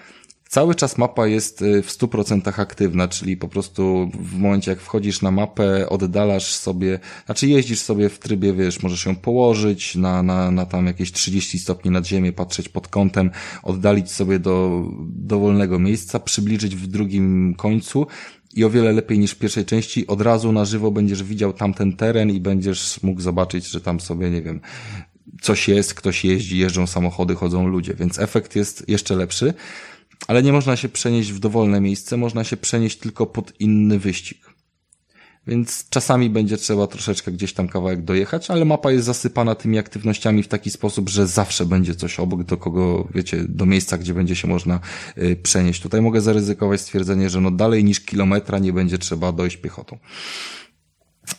Cały 0.52 0.76
czas 0.76 0.98
mapa 0.98 1.28
jest 1.28 1.62
y, 1.62 1.82
w 1.82 1.92
100% 1.92 2.62
aktywna, 2.62 3.08
czyli 3.08 3.38
po 3.38 3.48
prostu 3.48 4.12
w 4.20 4.40
momencie 4.40 4.72
jak 4.72 4.82
wchodzisz 4.82 5.22
na 5.22 5.32
mapę, 5.32 5.90
oddalasz 5.90 6.54
sobie, 6.54 7.00
znaczy 7.26 7.48
jeździsz 7.48 7.80
sobie 7.80 8.10
w 8.10 8.20
trybie, 8.20 8.54
wiesz, 8.54 8.84
możesz 8.84 9.06
ją 9.06 9.16
położyć 9.16 9.96
na, 9.96 10.24
na, 10.24 10.52
na 10.52 10.66
tam 10.66 10.86
jakieś 10.86 11.12
30 11.12 11.60
stopni 11.60 11.92
nad 11.92 12.08
ziemię, 12.08 12.34
patrzeć 12.34 12.70
pod 12.70 12.88
kątem, 12.88 13.32
oddalić 13.64 14.12
sobie 14.12 14.40
do 14.40 14.84
dowolnego 15.08 15.80
miejsca, 15.80 16.20
przybliżyć 16.20 16.76
w 16.76 16.88
drugim 16.88 17.56
końcu 17.58 18.08
i 18.54 18.64
o 18.64 18.70
wiele 18.70 18.92
lepiej 18.92 19.20
niż 19.20 19.32
w 19.32 19.40
pierwszej 19.40 19.66
części. 19.66 20.08
Od 20.08 20.22
razu 20.22 20.52
na 20.52 20.66
żywo 20.66 20.92
będziesz 20.92 21.24
widział 21.24 21.54
tamten 21.54 21.94
teren 21.98 22.30
i 22.30 22.40
będziesz 22.40 23.04
mógł 23.04 23.22
zobaczyć, 23.22 23.68
że 23.68 23.82
tam 23.82 24.00
sobie, 24.00 24.30
nie 24.30 24.42
wiem, 24.42 24.62
coś 25.42 25.68
jest, 25.68 25.94
ktoś 25.94 26.26
jeździ, 26.26 26.58
jeżdżą 26.58 26.88
samochody, 26.88 27.36
chodzą 27.36 27.68
ludzie, 27.68 27.94
więc 27.94 28.20
efekt 28.20 28.56
jest 28.56 28.90
jeszcze 28.90 29.16
lepszy 29.16 29.54
ale 30.32 30.44
nie 30.44 30.54
można 30.54 30.76
się 30.76 30.90
przenieść 30.90 31.32
w 31.32 31.40
dowolne 31.40 31.82
miejsce, 31.82 32.18
można 32.18 32.44
się 32.44 32.58
przenieść 32.58 32.98
tylko 32.98 33.26
pod 33.26 33.54
inny 33.60 34.00
wyścig. 34.00 34.38
Więc 35.48 35.90
czasami 35.90 36.30
będzie 36.30 36.58
trzeba 36.58 36.88
troszeczkę 36.88 37.32
gdzieś 37.32 37.54
tam 37.54 37.68
kawałek 37.68 38.04
dojechać, 38.04 38.52
ale 38.52 38.66
mapa 38.66 38.92
jest 38.92 39.06
zasypana 39.06 39.56
tymi 39.56 39.78
aktywnościami 39.78 40.44
w 40.44 40.48
taki 40.48 40.70
sposób, 40.70 41.10
że 41.10 41.28
zawsze 41.28 41.66
będzie 41.66 41.96
coś 41.96 42.20
obok, 42.20 42.44
do 42.44 42.58
kogo, 42.58 43.08
wiecie, 43.16 43.46
do 43.50 43.66
miejsca, 43.66 43.98
gdzie 43.98 44.14
będzie 44.14 44.36
się 44.36 44.48
można 44.48 44.80
y, 45.18 45.36
przenieść. 45.36 45.82
Tutaj 45.82 46.02
mogę 46.02 46.22
zaryzykować 46.22 46.82
stwierdzenie, 46.82 47.30
że 47.30 47.42
no 47.42 47.52
dalej 47.52 47.84
niż 47.84 48.00
kilometra 48.00 48.60
nie 48.60 48.74
będzie 48.74 48.98
trzeba 48.98 49.32
dojść 49.32 49.58
piechotą. 49.58 49.98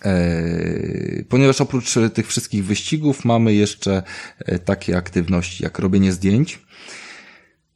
E, 0.05 1.25
ponieważ 1.29 1.61
oprócz 1.61 1.95
tych 2.15 2.29
wszystkich 2.29 2.65
wyścigów 2.65 3.25
mamy 3.25 3.55
jeszcze 3.55 4.03
e, 4.39 4.59
takie 4.59 4.97
aktywności 4.97 5.63
jak 5.65 5.79
robienie 5.79 6.13
zdjęć, 6.13 6.61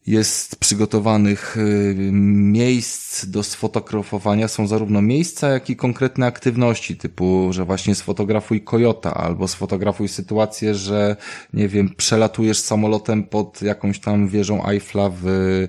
jest 0.07 0.57
przygotowanych 0.57 1.57
y, 1.57 1.95
miejsc 2.13 3.27
do 3.27 3.43
sfotografowania. 3.43 4.49
Są 4.49 4.67
zarówno 4.67 5.03
miejsca, 5.03 5.49
jak 5.49 5.71
i 5.71 5.77
konkretne 5.77 6.27
aktywności, 6.27 6.97
typu, 6.97 7.49
że 7.53 7.65
właśnie 7.65 7.95
sfotografuj 7.95 8.61
kojota, 8.61 9.15
albo 9.15 9.49
sfotografuj 9.49 10.09
sytuację, 10.09 10.75
że, 10.75 11.17
nie 11.53 11.69
wiem, 11.69 11.95
przelatujesz 11.97 12.59
samolotem 12.59 13.25
pod 13.25 13.63
jakąś 13.63 14.01
tam 14.01 14.29
wieżą 14.29 14.69
Eiffla 14.69 15.11
w, 15.11 15.27
y, 15.27 15.69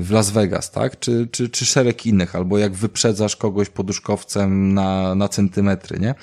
w 0.00 0.10
Las 0.10 0.30
Vegas, 0.30 0.70
tak? 0.70 0.98
Czy, 0.98 1.28
czy, 1.30 1.48
czy 1.48 1.66
szereg 1.66 2.06
innych, 2.06 2.36
albo 2.36 2.58
jak 2.58 2.72
wyprzedzasz 2.72 3.36
kogoś 3.36 3.68
poduszkowcem 3.68 4.74
na, 4.74 5.14
na 5.14 5.28
centymetry, 5.28 5.98
nie? 6.00 6.14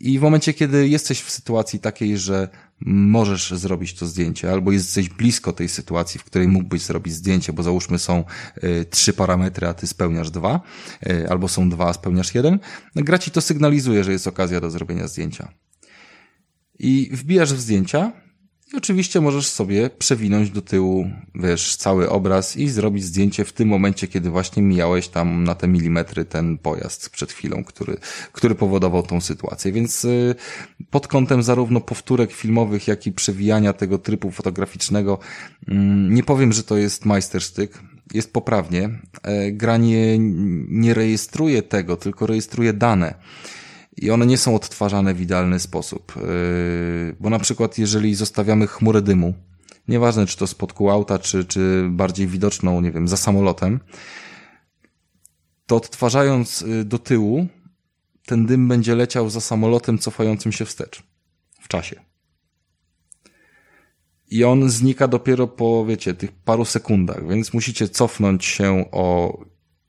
I 0.00 0.18
w 0.18 0.22
momencie, 0.22 0.54
kiedy 0.54 0.88
jesteś 0.88 1.20
w 1.20 1.30
sytuacji 1.30 1.80
takiej, 1.80 2.18
że 2.18 2.48
możesz 2.86 3.50
zrobić 3.50 3.94
to 3.94 4.06
zdjęcie, 4.06 4.52
albo 4.52 4.72
jesteś 4.72 5.08
blisko 5.08 5.52
tej 5.52 5.68
sytuacji, 5.68 6.20
w 6.20 6.24
której 6.24 6.48
mógłbyś 6.48 6.82
zrobić 6.82 7.14
zdjęcie, 7.14 7.52
bo 7.52 7.62
załóżmy 7.62 7.98
są 7.98 8.24
y, 8.64 8.84
trzy 8.90 9.12
parametry, 9.12 9.66
a 9.66 9.74
ty 9.74 9.86
spełniasz 9.86 10.30
dwa, 10.30 10.60
y, 11.06 11.30
albo 11.30 11.48
są 11.48 11.70
dwa, 11.70 11.88
a 11.88 11.92
spełniasz 11.92 12.34
jeden, 12.34 12.58
gra 12.96 13.18
ci 13.18 13.30
to 13.30 13.40
sygnalizuje, 13.40 14.04
że 14.04 14.12
jest 14.12 14.26
okazja 14.26 14.60
do 14.60 14.70
zrobienia 14.70 15.08
zdjęcia. 15.08 15.52
I 16.78 17.10
wbijasz 17.12 17.54
w 17.54 17.60
zdjęcia 17.60 18.12
i 18.72 18.76
oczywiście 18.76 19.20
możesz 19.20 19.46
sobie 19.46 19.90
przewinąć 19.90 20.50
do 20.50 20.62
tyłu, 20.62 21.10
wiesz, 21.34 21.76
cały 21.76 22.10
obraz 22.10 22.56
i 22.56 22.68
zrobić 22.68 23.04
zdjęcie 23.04 23.44
w 23.44 23.52
tym 23.52 23.68
momencie, 23.68 24.08
kiedy 24.08 24.30
właśnie 24.30 24.62
mijałeś 24.62 25.08
tam 25.08 25.44
na 25.44 25.54
te 25.54 25.68
milimetry 25.68 26.24
ten 26.24 26.58
pojazd 26.58 27.10
przed 27.10 27.32
chwilą, 27.32 27.64
który, 27.64 27.96
który 28.32 28.54
powodował 28.54 29.02
tą 29.02 29.20
sytuację. 29.20 29.72
Więc 29.72 30.04
y, 30.04 30.34
pod 30.90 31.08
kątem 31.08 31.42
zarówno 31.42 31.80
powtórek 31.80 32.32
filmowych, 32.32 32.88
jak 32.88 33.06
i 33.06 33.12
przewijania 33.12 33.72
tego 33.72 33.98
trybu 33.98 34.30
fotograficznego, 34.30 35.18
mm, 35.68 36.14
nie 36.14 36.22
powiem, 36.22 36.52
że 36.52 36.62
to 36.62 36.76
jest 36.76 37.04
majstersztyk. 37.04 37.78
Jest 38.14 38.32
poprawnie. 38.32 38.90
E, 39.22 39.52
gra 39.52 39.76
nie, 39.76 40.18
nie 40.68 40.94
rejestruje 40.94 41.62
tego, 41.62 41.96
tylko 41.96 42.26
rejestruje 42.26 42.72
dane 42.72 43.14
i 43.96 44.10
one 44.10 44.26
nie 44.26 44.38
są 44.38 44.54
odtwarzane 44.54 45.14
w 45.14 45.20
idealny 45.20 45.60
sposób. 45.60 46.12
Yy, 46.16 47.16
bo 47.20 47.30
na 47.30 47.38
przykład 47.38 47.78
jeżeli 47.78 48.14
zostawiamy 48.14 48.66
chmurę 48.66 49.02
dymu, 49.02 49.34
nieważne 49.88 50.26
czy 50.26 50.36
to 50.36 50.46
spod 50.46 50.74
auta, 50.90 51.18
czy, 51.18 51.44
czy 51.44 51.88
bardziej 51.90 52.26
widoczną, 52.26 52.80
nie 52.80 52.92
wiem, 52.92 53.08
za 53.08 53.16
samolotem, 53.16 53.80
to 55.66 55.76
odtwarzając 55.76 56.62
y, 56.62 56.84
do 56.84 56.98
tyłu, 56.98 57.46
ten 58.26 58.46
dym 58.46 58.68
będzie 58.68 58.94
leciał 58.94 59.30
za 59.30 59.40
samolotem 59.40 59.98
cofającym 59.98 60.52
się 60.52 60.64
wstecz 60.64 61.02
w 61.60 61.68
czasie. 61.68 62.00
I 64.30 64.44
on 64.44 64.70
znika 64.70 65.08
dopiero 65.08 65.46
po, 65.46 65.86
wiecie, 65.86 66.14
tych 66.14 66.32
paru 66.32 66.64
sekundach, 66.64 67.28
więc 67.28 67.54
musicie 67.54 67.88
cofnąć 67.88 68.44
się 68.44 68.84
o 68.92 69.38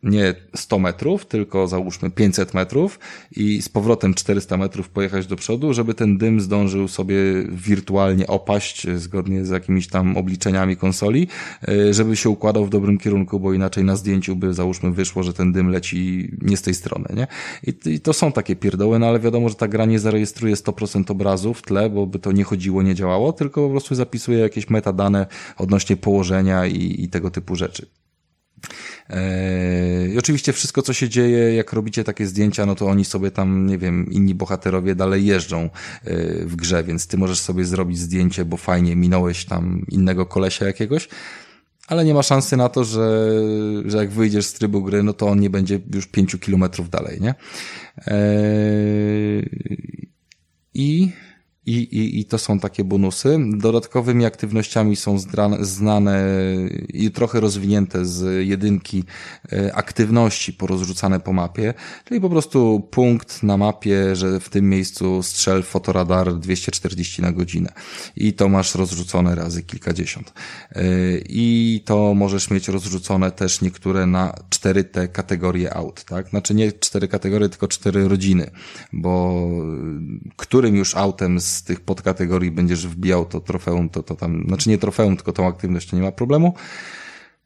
nie 0.03 0.35
100 0.55 0.79
metrów, 0.79 1.25
tylko 1.25 1.67
załóżmy 1.67 2.11
500 2.11 2.53
metrów 2.53 2.99
i 3.31 3.61
z 3.61 3.69
powrotem 3.69 4.13
400 4.13 4.57
metrów 4.57 4.89
pojechać 4.89 5.27
do 5.27 5.35
przodu, 5.35 5.73
żeby 5.73 5.93
ten 5.93 6.17
dym 6.17 6.41
zdążył 6.41 6.87
sobie 6.87 7.15
wirtualnie 7.49 8.27
opaść 8.27 8.87
zgodnie 8.95 9.45
z 9.45 9.49
jakimiś 9.49 9.87
tam 9.87 10.17
obliczeniami 10.17 10.77
konsoli, 10.77 11.27
e, 11.67 11.93
żeby 11.93 12.15
się 12.15 12.29
układał 12.29 12.65
w 12.65 12.69
dobrym 12.69 12.97
kierunku, 12.97 13.39
bo 13.39 13.53
inaczej 13.53 13.83
na 13.83 13.95
zdjęciu 13.95 14.35
by 14.35 14.53
załóżmy 14.53 14.91
wyszło, 14.91 15.23
że 15.23 15.33
ten 15.33 15.51
dym 15.51 15.69
leci 15.69 16.31
nie 16.41 16.57
z 16.57 16.61
tej 16.61 16.73
strony, 16.73 17.05
nie? 17.15 17.27
I, 17.63 17.99
to 17.99 18.13
są 18.13 18.31
takie 18.31 18.55
pierdoły, 18.55 18.99
no 18.99 19.07
ale 19.07 19.19
wiadomo, 19.19 19.49
że 19.49 19.55
ta 19.55 19.67
gra 19.67 19.85
nie 19.85 19.99
zarejestruje 19.99 20.55
100% 20.55 21.11
obrazu 21.11 21.53
w 21.53 21.61
tle, 21.61 21.89
bo 21.89 22.07
by 22.07 22.19
to 22.19 22.31
nie 22.31 22.43
chodziło, 22.43 22.83
nie 22.83 22.95
działało, 22.95 23.33
tylko 23.33 23.65
po 23.65 23.69
prostu 23.69 23.95
zapisuje 23.95 24.39
jakieś 24.39 24.69
metadane 24.69 25.27
odnośnie 25.57 25.97
położenia 25.97 26.65
i, 26.65 27.03
i 27.03 27.09
tego 27.09 27.31
typu 27.31 27.55
rzeczy. 27.55 27.87
I 30.13 30.17
oczywiście 30.17 30.53
wszystko, 30.53 30.81
co 30.81 30.93
się 30.93 31.09
dzieje, 31.09 31.55
jak 31.55 31.73
robicie 31.73 32.03
takie 32.03 32.27
zdjęcia, 32.27 32.65
no 32.65 32.75
to 32.75 32.87
oni 32.87 33.05
sobie 33.05 33.31
tam, 33.31 33.67
nie 33.67 33.77
wiem, 33.77 34.11
inni 34.11 34.35
bohaterowie 34.35 34.95
dalej 34.95 35.25
jeżdżą 35.25 35.61
e, 35.61 35.69
w 36.45 36.55
grze, 36.55 36.83
więc 36.83 37.07
ty 37.07 37.17
możesz 37.17 37.39
sobie 37.39 37.65
zrobić 37.65 37.99
zdjęcie, 37.99 38.45
bo 38.45 38.57
fajnie 38.57 38.95
minąłeś 38.95 39.45
tam 39.45 39.85
innego 39.89 40.25
kolesia 40.25 40.65
jakiegoś, 40.65 41.07
ale 41.87 42.05
nie 42.05 42.13
ma 42.13 42.23
szansy 42.23 42.57
na 42.57 42.69
to, 42.69 42.83
że, 42.83 43.31
że 43.85 43.97
jak 43.97 44.09
wyjdziesz 44.09 44.45
z 44.45 44.53
trybu 44.53 44.83
gry, 44.83 45.03
no 45.03 45.13
to 45.13 45.27
on 45.27 45.39
nie 45.39 45.49
będzie 45.49 45.79
już 45.93 46.07
pięciu 46.07 46.39
kilometrów 46.39 46.89
dalej, 46.89 47.21
nie? 47.21 47.35
I 50.73 51.11
I, 51.65 51.73
i, 51.73 52.19
I 52.19 52.25
to 52.25 52.37
są 52.37 52.59
takie 52.59 52.83
bonusy. 52.83 53.37
Dodatkowymi 53.57 54.25
aktywnościami 54.25 54.95
są 54.95 55.17
znane 55.59 56.25
i 56.89 57.11
trochę 57.11 57.39
rozwinięte 57.39 58.05
z 58.05 58.47
jedynki 58.47 59.03
e, 59.53 59.75
aktywności 59.75 60.53
porozrzucane 60.53 61.19
po 61.19 61.33
mapie, 61.33 61.73
czyli 62.05 62.21
po 62.21 62.29
prostu 62.29 62.87
punkt 62.91 63.43
na 63.43 63.57
mapie, 63.57 64.15
że 64.15 64.39
w 64.39 64.49
tym 64.49 64.69
miejscu 64.69 65.23
strzel 65.23 65.63
fotoradar 65.63 66.35
240 66.35 67.21
na 67.21 67.31
godzinę. 67.31 67.73
I 68.15 68.33
to 68.33 68.49
masz 68.49 68.75
rozrzucone 68.75 69.35
razy 69.35 69.63
kilkadziesiąt. 69.63 70.33
E, 70.71 70.83
I 71.29 71.81
to 71.85 72.13
możesz 72.13 72.49
mieć 72.49 72.67
rozrzucone 72.67 73.31
też 73.31 73.61
niektóre 73.61 74.05
na 74.05 74.33
cztery 74.49 74.83
te 74.83 75.07
kategorie 75.07 75.73
aut, 75.73 76.03
tak? 76.03 76.29
Znaczy 76.29 76.53
nie 76.53 76.71
cztery 76.71 77.07
kategorie, 77.07 77.49
tylko 77.49 77.67
cztery 77.67 78.07
rodziny, 78.07 78.51
bo 78.93 79.41
którym 80.35 80.75
już 80.75 80.95
autem 80.95 81.39
z 81.39 81.50
z 81.51 81.63
tych 81.63 81.81
podkategorii 81.81 82.51
będziesz 82.51 82.87
wbijał 82.87 83.25
to 83.25 83.39
trofeum, 83.39 83.89
to, 83.89 84.03
to 84.03 84.15
tam, 84.15 84.43
znaczy 84.47 84.69
nie 84.69 84.77
trofeum, 84.77 85.15
tylko 85.15 85.33
tą 85.33 85.47
aktywność, 85.47 85.89
to 85.89 85.95
nie 85.95 86.01
ma 86.01 86.11
problemu. 86.11 86.53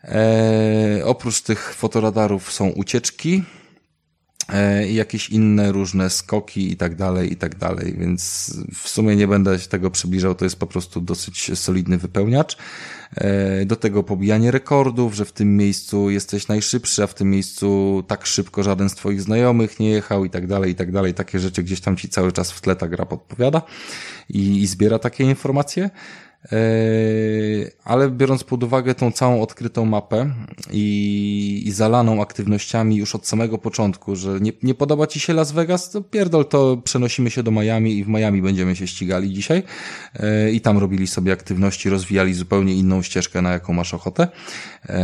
E, 0.03 1.01
oprócz 1.05 1.41
tych 1.41 1.73
fotoradarów 1.73 2.51
są 2.51 2.67
ucieczki, 2.67 3.43
e, 4.49 4.91
jakieś 4.91 5.29
inne 5.29 5.71
różne 5.71 6.09
skoki 6.09 6.71
i 6.71 6.77
tak 6.77 6.95
dalej, 6.95 7.33
i 7.33 7.35
tak 7.35 7.55
dalej, 7.55 7.95
więc 7.97 8.53
w 8.73 8.89
sumie 8.89 9.15
nie 9.15 9.27
będę 9.27 9.59
się 9.59 9.67
tego 9.67 9.91
przybliżał, 9.91 10.35
to 10.35 10.45
jest 10.45 10.59
po 10.59 10.67
prostu 10.67 11.01
dosyć 11.01 11.59
solidny 11.59 11.97
wypełniacz. 11.97 12.57
E, 13.15 13.65
do 13.65 13.75
tego 13.75 14.03
pobijanie 14.03 14.51
rekordów, 14.51 15.13
że 15.13 15.25
w 15.25 15.31
tym 15.31 15.57
miejscu 15.57 16.09
jesteś 16.09 16.47
najszybszy, 16.47 17.03
a 17.03 17.07
w 17.07 17.13
tym 17.13 17.29
miejscu 17.29 18.03
tak 18.07 18.25
szybko 18.25 18.63
żaden 18.63 18.89
z 18.89 18.95
twoich 18.95 19.21
znajomych 19.21 19.79
nie 19.79 19.89
jechał 19.89 20.25
i 20.25 20.29
tak 20.29 20.47
dalej, 20.47 20.71
i 20.71 20.75
tak 20.75 20.91
dalej. 20.91 21.13
Takie 21.13 21.39
rzeczy 21.39 21.63
gdzieś 21.63 21.81
tam 21.81 21.97
ci 21.97 22.09
cały 22.09 22.31
czas 22.31 22.51
w 22.51 22.61
tle 22.61 22.75
ta 22.75 22.87
gra 22.87 23.05
podpowiada 23.05 23.61
i, 24.29 24.61
i 24.61 24.67
zbiera 24.67 24.99
takie 24.99 25.23
informacje. 25.23 25.89
Eee, 26.51 27.71
ale 27.83 28.09
biorąc 28.09 28.43
pod 28.43 28.63
uwagę 28.63 28.95
tą 28.95 29.11
całą 29.11 29.41
odkrytą 29.41 29.85
mapę 29.85 30.33
i, 30.71 31.63
i 31.65 31.71
zalaną 31.71 32.21
aktywnościami 32.21 32.95
już 32.95 33.15
od 33.15 33.27
samego 33.27 33.57
początku, 33.57 34.15
że 34.15 34.39
nie, 34.39 34.51
nie 34.63 34.73
podoba 34.73 35.07
Ci 35.07 35.19
się 35.19 35.33
Las 35.33 35.51
Vegas, 35.51 35.89
to 35.89 36.01
pierdol, 36.01 36.45
to 36.45 36.77
przenosimy 36.77 37.31
się 37.31 37.43
do 37.43 37.51
Miami 37.51 37.97
i 37.97 38.03
w 38.03 38.07
Miami 38.07 38.41
będziemy 38.41 38.75
się 38.75 38.87
ścigali 38.87 39.33
dzisiaj 39.33 39.63
eee, 40.15 40.55
i 40.55 40.61
tam 40.61 40.77
robili 40.77 41.07
sobie 41.07 41.33
aktywności, 41.33 41.89
rozwijali 41.89 42.33
zupełnie 42.33 42.75
inną 42.75 43.01
ścieżkę, 43.01 43.41
na 43.41 43.51
jaką 43.51 43.73
masz 43.73 43.93
ochotę, 43.93 44.27
eee, 44.89 44.95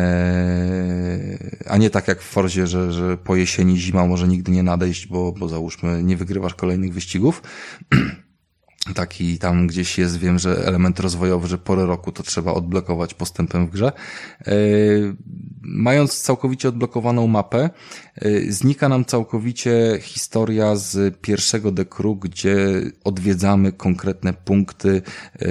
a 1.68 1.78
nie 1.78 1.90
tak 1.90 2.08
jak 2.08 2.22
w 2.22 2.28
Forzie, 2.28 2.68
że, 2.68 2.92
że 2.92 3.18
po 3.18 3.36
jesieni 3.36 3.78
zima 3.78 4.06
może 4.06 4.28
nigdy 4.28 4.52
nie 4.52 4.64
nadejść, 4.64 5.08
bo, 5.08 5.32
bo 5.32 5.48
załóżmy 5.48 6.04
nie 6.04 6.18
wygrywasz 6.18 6.54
kolejnych 6.54 6.94
wyścigów. 6.94 7.42
taki 8.95 9.38
tam 9.38 9.68
gdzieś 9.68 9.98
jest, 9.98 10.18
wiem, 10.18 10.40
że 10.40 10.66
element 10.66 10.99
rozwojowy, 10.99 11.48
że 11.48 11.58
porę 11.58 11.86
roku 11.86 12.12
to 12.12 12.24
trzeba 12.24 12.53
odblokować 12.53 13.14
postępem 13.14 13.68
w 13.68 13.70
grze. 13.70 13.91
E, 14.48 14.53
mając 15.62 16.22
całkowicie 16.22 16.70
odblokowaną 16.70 17.28
mapę, 17.28 17.70
e, 18.16 18.52
znika 18.52 18.90
nam 18.90 19.06
całkowicie 19.06 19.99
historia 20.02 20.76
z 20.76 21.18
pierwszego 21.18 21.72
dekru, 21.72 22.16
gdzie 22.16 22.58
odwiedzamy 23.03 23.72
konkretne 23.72 24.34
punkty 24.34 25.02
e, 25.36 25.48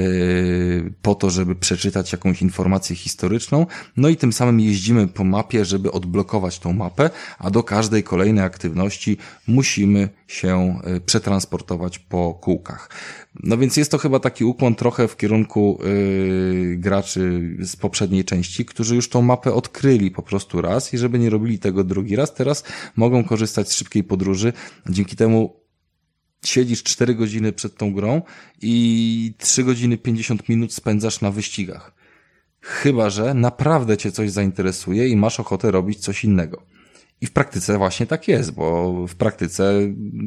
po 1.03 1.15
to, 1.15 1.31
żeby 1.31 1.57
przeczytać 1.57 2.13
jakąś 2.13 2.43
informację 2.43 2.97
historyczną, 2.97 3.67
no 3.97 4.09
i 4.09 4.17
tym 4.17 4.33
samym 4.33 4.61
jeździmy 4.61 5.09
po 5.09 5.25
mapie, 5.25 5.65
żeby 5.65 5.93
odblokować 5.93 6.59
tą 6.59 6.73
mapę, 6.73 7.11
a 7.39 7.51
do 7.51 7.63
każdej 7.63 8.03
kolejnej 8.03 8.45
aktywności 8.45 9.17
musimy 9.47 10.09
się 10.31 10.81
przetransportować 11.07 11.99
po 11.99 12.35
kółkach. 12.35 12.91
No 13.43 13.59
więc 13.59 13.77
jest 13.77 13.91
to 13.91 13.99
chyba 13.99 14.21
taki 14.21 14.45
ukłon 14.45 14.75
trochę 14.75 15.09
w 15.09 15.17
kierunku 15.17 15.79
yy, 15.83 16.77
graczy 16.77 17.57
z 17.61 17.77
poprzedniej 17.77 18.25
części, 18.25 18.65
którzy 18.65 18.95
już 18.95 19.09
tą 19.09 19.23
mapę 19.23 19.55
odkryli 19.55 20.11
po 20.11 20.23
prostu 20.23 20.61
raz 20.61 20.95
i 20.95 20.99
żeby 20.99 21.19
nie 21.19 21.31
robili 21.31 21.59
tego 21.59 21.85
drugi 21.85 22.17
raz, 22.17 22.35
teraz 22.35 22.65
mogą 22.97 23.25
korzystać 23.25 23.69
z 23.69 23.75
szybkiej 23.75 24.05
podróży. 24.05 24.53
Dzięki 24.89 25.17
temu 25.17 25.61
siedzisz 26.45 26.83
4 26.83 27.15
godziny 27.15 27.53
przed 27.53 27.77
tą 27.77 27.95
grą 27.95 28.23
i 28.63 29.35
3 29.39 29.65
godziny 29.65 29.99
50 29.99 30.49
minut 30.49 30.75
spędzasz 30.75 31.21
na 31.21 31.31
wyścigach. 31.31 31.95
Chyba, 32.61 33.11
że 33.11 33.35
naprawdę 33.35 33.97
cię 33.97 34.13
coś 34.13 34.31
zainteresuje 34.31 35.09
i 35.09 35.17
masz 35.17 35.41
ochotę 35.41 35.71
robić 35.71 35.99
coś 35.99 36.25
innego. 36.25 36.63
I 37.23 37.27
w 37.27 37.33
praktyce 37.33 37.79
właśnie 37.79 38.07
tak 38.07 38.29
jest, 38.29 38.51
bo 38.51 38.93
w 39.07 39.15
praktyce 39.15 39.73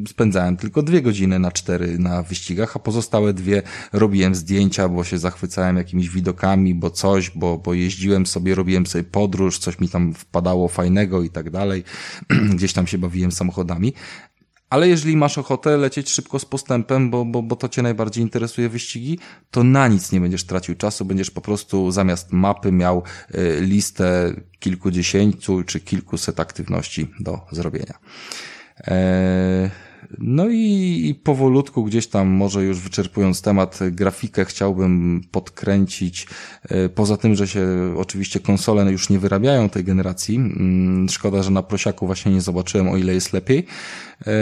spędzałem 0.08 0.56
tylko 0.56 0.82
dwie 0.82 1.02
godziny 1.02 1.38
na 1.38 1.52
cztery 1.52 1.98
na 1.98 2.22
wyścigach, 2.22 2.76
a 2.76 2.78
pozostałe 2.78 3.32
dwie 3.32 3.62
robiłem 3.92 4.34
zdjęcia, 4.34 4.88
bo 4.88 5.04
się 5.04 5.18
zachwycałem 5.18 5.76
jakimiś 5.76 6.10
widokami, 6.10 6.74
bo 6.74 6.90
coś, 6.90 7.30
bo, 7.30 7.58
bo 7.58 7.74
jeździłem 7.74 8.26
sobie, 8.26 8.54
robiłem 8.54 8.86
sobie 8.86 9.04
podróż, 9.04 9.58
coś 9.58 9.80
mi 9.80 9.88
tam 9.88 10.14
wpadało 10.14 10.68
fajnego 10.68 11.22
i 11.22 11.30
tak 11.30 11.50
dalej. 11.50 11.84
Gdzieś 12.56 12.72
tam 12.72 12.86
się 12.86 12.98
bawiłem 12.98 13.32
samochodami. 13.32 13.92
Ale 14.74 14.88
jeżeli 14.88 15.16
masz 15.16 15.38
ochotę 15.38 15.76
lecieć 15.76 16.10
szybko 16.10 16.38
z 16.38 16.44
postępem, 16.44 17.10
bo, 17.10 17.24
bo, 17.24 17.42
bo 17.42 17.56
to 17.56 17.68
cię 17.68 17.82
najbardziej 17.82 18.22
interesuje 18.24 18.68
wyścigi, 18.68 19.18
to 19.50 19.64
na 19.64 19.88
nic 19.88 20.12
nie 20.12 20.20
będziesz 20.20 20.44
tracił 20.44 20.74
czasu, 20.74 21.04
będziesz 21.04 21.30
po 21.30 21.40
prostu 21.40 21.90
zamiast 21.90 22.32
mapy 22.32 22.72
miał 22.72 23.02
y, 23.34 23.58
listę 23.60 24.34
kilkudziesięciu 24.58 25.62
czy 25.62 25.80
kilkuset 25.80 26.40
aktywności 26.40 27.10
do 27.20 27.40
zrobienia. 27.52 27.94
Eee, 28.86 29.70
no 30.18 30.48
i, 30.48 31.02
i 31.08 31.14
powolutku 31.14 31.84
gdzieś 31.84 32.06
tam, 32.06 32.28
może 32.28 32.64
już 32.64 32.80
wyczerpując 32.80 33.42
temat, 33.42 33.78
grafikę 33.90 34.44
chciałbym 34.44 35.20
podkręcić. 35.30 36.26
E, 36.62 36.88
poza 36.88 37.16
tym, 37.16 37.34
że 37.34 37.48
się 37.48 37.94
oczywiście 37.96 38.40
konsole 38.40 38.92
już 38.92 39.10
nie 39.10 39.18
wyrabiają 39.18 39.68
tej 39.68 39.84
generacji. 39.84 40.36
Mm, 40.36 41.08
szkoda, 41.08 41.42
że 41.42 41.50
na 41.50 41.62
prosiaku 41.62 42.06
właśnie 42.06 42.32
nie 42.32 42.40
zobaczyłem, 42.40 42.88
o 42.88 42.96
ile 42.96 43.14
jest 43.14 43.32
lepiej. 43.32 43.66
E, 44.20 44.34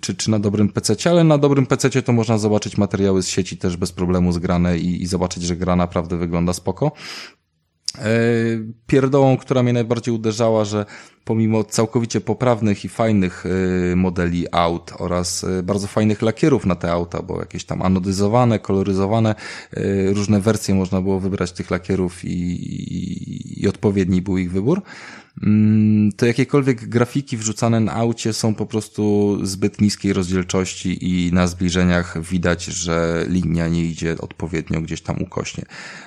czy, 0.00 0.14
czy 0.16 0.30
na 0.30 0.38
dobrym 0.38 0.68
PC, 0.68 1.10
ale 1.10 1.24
na 1.24 1.38
dobrym 1.38 1.66
PC 1.66 2.02
to 2.02 2.12
można 2.12 2.38
zobaczyć 2.38 2.78
materiały 2.78 3.22
z 3.22 3.28
sieci 3.28 3.56
też 3.56 3.76
bez 3.76 3.92
problemu 3.92 4.32
zgrane 4.32 4.78
i, 4.78 5.02
i 5.02 5.06
zobaczyć, 5.06 5.42
że 5.42 5.56
gra 5.56 5.76
naprawdę 5.76 6.16
wygląda 6.16 6.52
spoko. 6.52 6.92
E, 7.98 8.04
pierdołą, 8.86 9.36
która 9.36 9.62
mnie 9.62 9.72
najbardziej 9.72 10.14
uderzała, 10.14 10.64
że 10.64 10.86
pomimo 11.24 11.64
całkowicie 11.64 12.20
poprawnych 12.20 12.84
i 12.84 12.88
fajnych 12.88 13.46
y, 13.92 13.96
modeli 13.96 14.46
aut 14.52 14.92
oraz 14.98 15.44
y, 15.44 15.62
bardzo 15.62 15.86
fajnych 15.86 16.22
lakierów 16.22 16.66
na 16.66 16.74
te 16.74 16.92
auta, 16.92 17.22
bo 17.22 17.40
jakieś 17.40 17.64
tam 17.64 17.82
anodyzowane, 17.82 18.58
koloryzowane, 18.58 19.34
różne 20.12 20.40
wersje 20.40 20.74
można 20.74 21.00
było 21.00 21.20
wybrać 21.20 21.52
tych 21.52 21.70
lakierów 21.70 22.24
i, 22.24 22.28
i, 22.28 23.62
i 23.62 23.68
odpowiedni 23.68 24.22
był 24.22 24.38
ich 24.38 24.52
wybór, 24.52 24.82
to 26.16 26.26
jakiekolwiek 26.26 26.88
grafiki 26.88 27.36
wrzucane 27.36 27.80
na 27.80 27.92
aucie 27.92 28.32
są 28.32 28.54
po 28.54 28.66
prostu 28.66 29.38
zbyt 29.42 29.80
niskiej 29.80 30.12
rozdzielczości 30.12 30.98
i 31.00 31.32
na 31.32 31.46
zbliżeniach 31.46 32.22
widać, 32.22 32.64
że 32.64 33.26
linia 33.28 33.68
nie 33.68 33.84
idzie 33.84 34.16
odpowiednio 34.20 34.80
gdzieś 34.80 35.00
tam 35.00 35.22
ukośnie. 35.22 35.64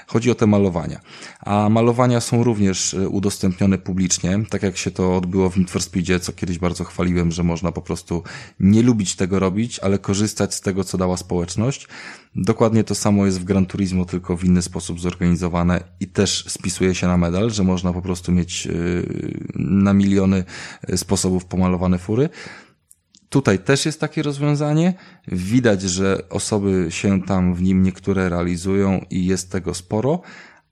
Chodzi 0.07 0.31
o 0.31 0.35
te 0.35 0.47
malowania. 0.47 0.99
A 1.39 1.69
malowania 1.69 2.21
są 2.21 2.43
również 2.43 2.95
udostępnione 3.09 3.77
publicznie, 3.77 4.39
tak 4.49 4.63
jak 4.63 4.77
się 4.77 4.91
to 4.91 5.17
odbyło 5.17 5.49
w 5.49 5.57
Need 5.57 5.71
for 5.71 5.83
Speedzie, 5.83 6.19
co 6.19 6.33
kiedyś 6.33 6.59
bardzo 6.59 6.83
chwaliłem, 6.83 7.31
że 7.31 7.43
można 7.43 7.71
po 7.71 7.81
prostu 7.81 8.23
nie 8.59 8.83
lubić 8.83 9.15
tego 9.15 9.39
robić, 9.39 9.79
ale 9.79 9.99
korzystać 9.99 10.55
z 10.55 10.61
tego, 10.61 10.83
co 10.83 10.97
dała 10.97 11.17
społeczność. 11.17 11.87
Dokładnie 12.35 12.83
to 12.83 12.95
samo 12.95 13.25
jest 13.25 13.41
w 13.41 13.43
Gran 13.43 13.65
Turismo, 13.65 14.05
tylko 14.05 14.37
w 14.37 14.43
inny 14.43 14.61
sposób 14.61 14.99
zorganizowane 14.99 15.83
i 15.99 16.07
też 16.07 16.45
spisuje 16.47 16.95
się 16.95 17.07
na 17.07 17.17
medal, 17.17 17.49
że 17.49 17.63
można 17.63 17.93
po 17.93 18.01
prostu 18.01 18.31
mieć 18.31 18.65
yy, 18.65 19.47
na 19.55 19.93
miliony 19.93 20.43
yy, 20.87 20.97
sposobów 20.97 21.45
pomalowane 21.45 21.97
fury. 21.97 22.29
Tutaj 23.29 23.59
też 23.59 23.85
jest 23.85 23.99
takie 23.99 24.23
rozwiązanie. 24.23 24.93
Widać, 25.27 25.81
że 25.81 26.29
osoby 26.29 26.87
się 26.89 27.21
tam 27.21 27.53
w 27.55 27.61
nim 27.61 27.83
niektóre 27.83 28.29
realizują 28.29 29.05
i 29.09 29.25
jest 29.25 29.51
tego 29.51 29.73
sporo, 29.73 30.21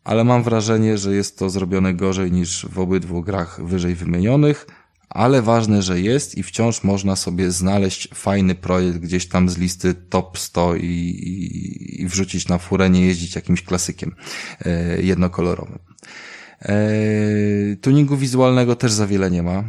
ale 0.03 0.23
mam 0.23 0.43
wrażenie, 0.43 0.97
że 0.97 1.15
jest 1.15 1.39
to 1.39 1.49
zrobione 1.49 1.93
gorzej 1.93 2.31
niż 2.31 2.65
w 2.65 2.79
obydwu 2.79 3.21
grach 3.21 3.65
wyżej 3.65 3.95
wymienionych, 3.95 4.67
ale 5.09 5.41
ważne, 5.41 5.81
że 5.81 6.01
jest 6.01 6.37
i 6.37 6.43
wciąż 6.43 6.83
można 6.83 7.15
sobie 7.15 7.51
znaleźć 7.51 8.09
fajny 8.13 8.55
projekt 8.55 8.97
gdzieś 8.97 9.27
tam 9.27 9.49
z 9.49 9.57
listy 9.57 9.93
top 9.93 10.39
100 10.39 10.75
i, 10.75 10.85
i, 10.85 12.01
i 12.01 12.07
wrzucić 12.07 12.47
na 12.47 12.57
furę, 12.57 12.89
nie 12.89 13.05
jeździć 13.05 13.35
jakimś 13.35 13.63
klasykiem 13.63 14.15
e, 14.65 15.01
jednokolorowym. 15.01 15.79
E, 16.61 17.75
tuningu 17.81 18.17
wizualnego 18.17 18.75
też 18.75 18.91
za 18.91 19.07
wiele 19.07 19.31
nie 19.31 19.43
ma. 19.43 19.51
E, 19.51 19.63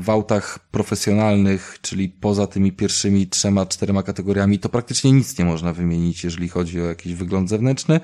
w 0.00 0.10
autach 0.10 0.58
profesjonalnych, 0.58 1.78
czyli 1.82 2.08
poza 2.08 2.46
tymi 2.46 2.72
pierwszymi 2.72 3.26
trzema, 3.26 3.66
czterema 3.66 4.02
kategoriami, 4.02 4.58
to 4.58 4.68
praktycznie 4.68 5.12
nic 5.12 5.38
nie 5.38 5.44
można 5.44 5.72
wymienić, 5.72 6.24
jeżeli 6.24 6.48
chodzi 6.48 6.80
o 6.80 6.84
jakiś 6.84 7.14
wygląd 7.14 7.48
zewnętrzny, 7.48 8.00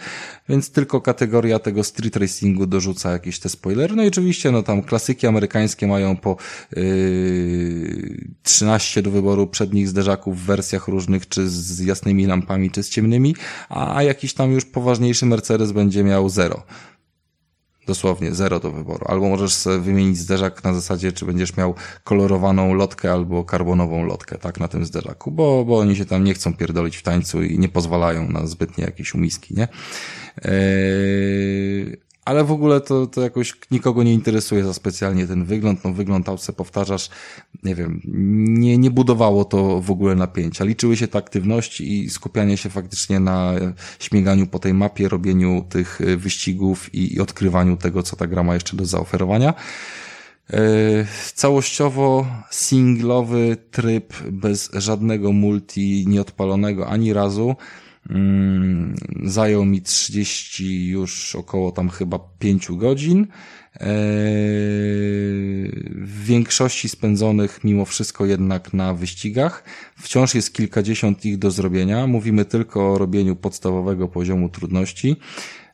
więc 0.48 0.70
tylko 0.70 1.00
kategoria 1.00 1.58
tego 1.58 1.84
street 1.84 2.16
racingu 2.16 2.66
dorzuca 2.66 3.12
jakieś 3.12 3.38
te 3.38 3.48
spoilery. 3.48 3.96
No 3.96 4.04
i 4.04 4.08
oczywiście, 4.08 4.50
no 4.50 4.62
tam 4.62 4.82
klasyki 4.82 5.26
amerykańskie 5.26 5.86
mają 5.86 6.16
po 6.16 6.36
yy, 6.76 8.28
13 8.42 9.02
do 9.02 9.10
wyboru 9.10 9.46
przednich 9.46 9.88
zderzaków 9.88 10.40
w 10.40 10.44
wersjach 10.44 10.88
różnych, 10.88 11.28
czy 11.28 11.48
z 11.48 11.80
jasnymi 11.80 12.26
lampami, 12.26 12.70
czy 12.70 12.82
z 12.82 12.88
ciemnymi, 12.88 13.34
a 13.68 14.02
jakiś 14.02 14.34
tam 14.34 14.52
już 14.52 14.64
poważniejszy 14.64 15.26
Mercedes 15.26 15.72
będzie 15.72 16.04
miał 16.04 16.28
zero. 16.28 16.62
Dosłownie, 17.88 18.34
zero 18.34 18.60
do 18.60 18.70
wyboru. 18.70 19.04
Albo 19.08 19.28
możesz 19.28 19.64
wymienić 19.80 20.18
zderzak 20.18 20.64
na 20.64 20.74
zasadzie, 20.74 21.12
czy 21.12 21.26
będziesz 21.26 21.56
miał 21.56 21.74
kolorowaną 22.04 22.74
lotkę 22.74 23.12
albo 23.12 23.44
karbonową 23.44 24.04
lotkę, 24.04 24.38
tak, 24.38 24.60
na 24.60 24.68
tym 24.68 24.84
zderzaku, 24.84 25.30
bo, 25.30 25.64
bo 25.64 25.78
oni 25.78 25.96
się 25.96 26.04
tam 26.04 26.24
nie 26.24 26.34
chcą 26.34 26.54
pierdolić 26.54 26.96
w 26.96 27.02
tańcu 27.02 27.42
i 27.42 27.58
nie 27.58 27.68
pozwalają 27.68 28.28
na 28.28 28.46
zbytnie 28.46 28.84
jakieś 28.84 29.14
umiski, 29.14 29.54
nie? 29.54 29.68
Eee, 30.42 32.07
ale 32.28 32.44
w 32.44 32.52
ogóle 32.52 32.80
to, 32.80 33.06
to 33.06 33.20
jakoś 33.20 33.54
nikogo 33.70 34.02
nie 34.02 34.14
interesuje 34.14 34.64
za 34.64 34.74
specjalnie 34.74 35.26
ten 35.26 35.44
wygląd. 35.44 35.84
No 35.84 35.92
wygląd 35.92 36.28
autce 36.28 36.52
powtarzasz, 36.52 37.10
nie 37.62 37.74
wiem, 37.74 38.00
nie, 38.48 38.78
nie 38.78 38.90
budowało 38.90 39.44
to 39.44 39.80
w 39.80 39.90
ogóle 39.90 40.14
napięcia. 40.14 40.64
Liczyły 40.64 40.96
się 40.96 41.08
te 41.08 41.18
aktywności 41.18 42.04
i 42.04 42.10
skupianie 42.10 42.56
się 42.56 42.70
faktycznie 42.70 43.20
na 43.20 43.52
śmiganiu 43.98 44.46
po 44.46 44.58
tej 44.58 44.74
mapie, 44.74 45.08
robieniu 45.08 45.64
tych 45.68 46.00
wyścigów 46.16 46.94
i, 46.94 47.14
i 47.14 47.20
odkrywaniu 47.20 47.76
tego, 47.76 48.02
co 48.02 48.16
ta 48.16 48.26
gra 48.26 48.42
ma 48.42 48.54
jeszcze 48.54 48.76
do 48.76 48.84
zaoferowania. 48.84 49.54
Yy, 50.50 50.58
całościowo 51.34 52.26
singlowy 52.50 53.56
tryb 53.70 54.14
bez 54.30 54.70
żadnego 54.72 55.32
multi 55.32 56.04
nieodpalonego 56.06 56.88
ani 56.88 57.12
razu. 57.12 57.56
Mm, 58.10 58.94
zajął 59.24 59.64
mi 59.64 59.82
30 59.82 60.88
już 60.88 61.34
około 61.34 61.72
tam 61.72 61.88
chyba 61.88 62.18
5 62.38 62.68
godzin. 62.72 63.26
Eee, 63.74 63.86
w 65.94 66.24
większości 66.24 66.88
spędzonych 66.88 67.64
mimo 67.64 67.84
wszystko 67.84 68.26
jednak 68.26 68.72
na 68.72 68.94
wyścigach. 68.94 69.64
Wciąż 69.96 70.34
jest 70.34 70.54
kilkadziesiąt 70.54 71.24
ich 71.24 71.38
do 71.38 71.50
zrobienia. 71.50 72.06
Mówimy 72.06 72.44
tylko 72.44 72.92
o 72.92 72.98
robieniu 72.98 73.36
podstawowego 73.36 74.08
poziomu 74.08 74.48
trudności. 74.48 75.16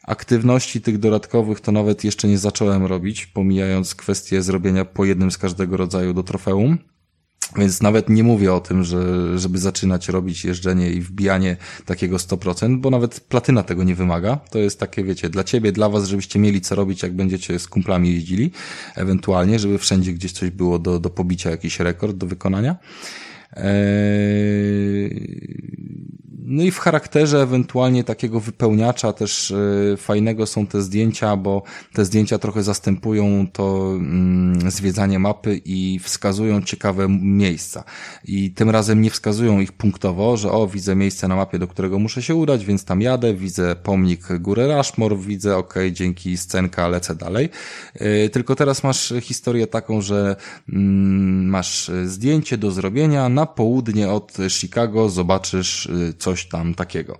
Aktywności 0.02 0.80
tych 0.80 0.98
dodatkowych 0.98 1.60
to 1.60 1.72
nawet 1.72 2.04
jeszcze 2.04 2.28
nie 2.28 2.38
zacząłem 2.38 2.86
robić, 2.86 3.26
pomijając 3.26 3.94
kwestię 3.94 4.42
zrobienia 4.42 4.84
po 4.84 5.04
jednym 5.04 5.30
z 5.30 5.38
każdego 5.38 5.76
rodzaju 5.76 6.12
do 6.14 6.22
trofeum. 6.22 6.78
Więc 7.56 7.82
nawet 7.82 8.08
nie 8.08 8.24
mówię 8.24 8.54
o 8.54 8.60
tym, 8.60 8.84
że, 8.84 9.38
żeby 9.38 9.58
zaczynać 9.58 10.08
robić 10.08 10.44
jeżdżenie 10.44 10.90
i 10.90 11.00
wbijanie 11.00 11.56
takiego 11.86 12.16
100%, 12.16 12.80
bo 12.80 12.90
nawet 12.90 13.20
platyna 13.20 13.62
tego 13.62 13.84
nie 13.84 13.94
wymaga. 13.94 14.36
To 14.36 14.58
jest 14.58 14.80
takie, 14.80 15.04
wiecie, 15.04 15.30
dla 15.30 15.44
ciebie, 15.44 15.72
dla 15.72 15.88
was, 15.88 16.08
żebyście 16.08 16.38
mieli 16.38 16.60
co 16.60 16.74
robić, 16.74 17.02
jak 17.02 17.16
będziecie 17.16 17.58
z 17.58 17.68
kumplami 17.68 18.14
jeździli, 18.14 18.50
ewentualnie, 18.94 19.58
żeby 19.58 19.78
wszędzie 19.78 20.12
gdzieś 20.12 20.32
coś 20.32 20.50
było 20.50 20.78
do, 20.78 21.00
do 21.00 21.10
pobicia, 21.10 21.50
jakiś 21.50 21.80
rekord 21.80 22.16
do 22.16 22.26
wykonania. 22.26 22.76
Eee 23.56 25.44
no 26.46 26.62
i 26.62 26.70
w 26.70 26.78
charakterze 26.78 27.42
ewentualnie 27.42 28.04
takiego 28.04 28.40
wypełniacza 28.40 29.12
też 29.12 29.50
y, 29.50 29.94
fajnego 29.98 30.46
są 30.46 30.66
te 30.66 30.82
zdjęcia, 30.82 31.36
bo 31.36 31.62
te 31.92 32.04
zdjęcia 32.04 32.38
trochę 32.38 32.62
zastępują 32.62 33.46
to 33.52 33.92
mm, 33.94 34.70
zwiedzanie 34.70 35.18
mapy 35.18 35.60
i 35.64 36.00
wskazują 36.02 36.62
ciekawe 36.62 37.08
miejsca. 37.08 37.84
I 38.24 38.50
tym 38.50 38.70
razem 38.70 39.02
nie 39.02 39.10
wskazują 39.10 39.60
ich 39.60 39.72
punktowo, 39.72 40.36
że 40.36 40.52
o, 40.52 40.66
widzę 40.66 40.96
miejsce 40.96 41.28
na 41.28 41.36
mapie, 41.36 41.58
do 41.58 41.68
którego 41.68 41.98
muszę 41.98 42.22
się 42.22 42.34
udać, 42.34 42.64
więc 42.64 42.84
tam 42.84 43.00
jadę, 43.00 43.34
widzę 43.34 43.76
pomnik 43.76 44.38
Góry 44.38 44.76
Rushmore, 44.76 45.16
widzę, 45.16 45.56
ok, 45.56 45.74
dzięki 45.92 46.36
scenka 46.36 46.88
lecę 46.88 47.14
dalej. 47.14 47.48
Y, 48.00 48.30
tylko 48.32 48.56
teraz 48.56 48.84
masz 48.84 49.14
historię 49.20 49.66
taką, 49.66 50.00
że 50.00 50.36
mm, 50.68 51.48
masz 51.48 51.90
zdjęcie 52.04 52.58
do 52.58 52.70
zrobienia 52.70 53.28
na 53.28 53.43
południe 53.46 54.10
od 54.10 54.36
Chicago, 54.48 55.08
zobaczysz 55.08 55.88
coś 56.18 56.46
coś 56.46 56.46
tam 56.46 56.74
takiego. 56.74 57.18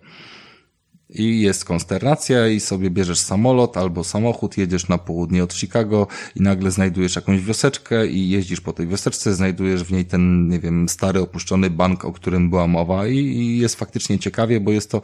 I 1.15 1.41
jest 1.41 1.65
konsternacja 1.65 2.49
i 2.49 2.61
sobie 2.61 2.91
bierzesz 2.91 3.19
samolot 3.19 3.77
albo 3.77 4.05
samochód, 4.05 4.59
jedziesz 4.59 4.89
na 4.89 4.99
południe 4.99 5.45
od 5.45 5.55
Chicago 5.55 6.07
i 6.37 6.43
nagle 6.43 6.71
znajdujesz 6.71 7.17
jakąś 7.17 7.41
wioseczkę 7.41 8.07
i 8.07 8.31
jeździsz 8.31 8.61
po 8.61 8.73
tej 8.73 8.87
wioseczce, 8.87 9.35
znajdujesz 9.35 9.85
w 9.85 9.93
niej 9.93 10.05
ten, 10.05 10.49
nie 10.49 10.61
wiem, 10.61 10.89
stary 10.89 11.21
opuszczony 11.21 11.71
bank, 11.71 12.05
o 12.05 12.13
którym 12.13 12.51
była 12.51 12.67
mowa 12.67 13.07
i, 13.07 13.17
i 13.17 13.59
jest 13.59 13.75
faktycznie 13.77 14.19
ciekawie, 14.19 14.61
bo 14.61 14.73
jest 14.73 14.91
to 14.91 15.03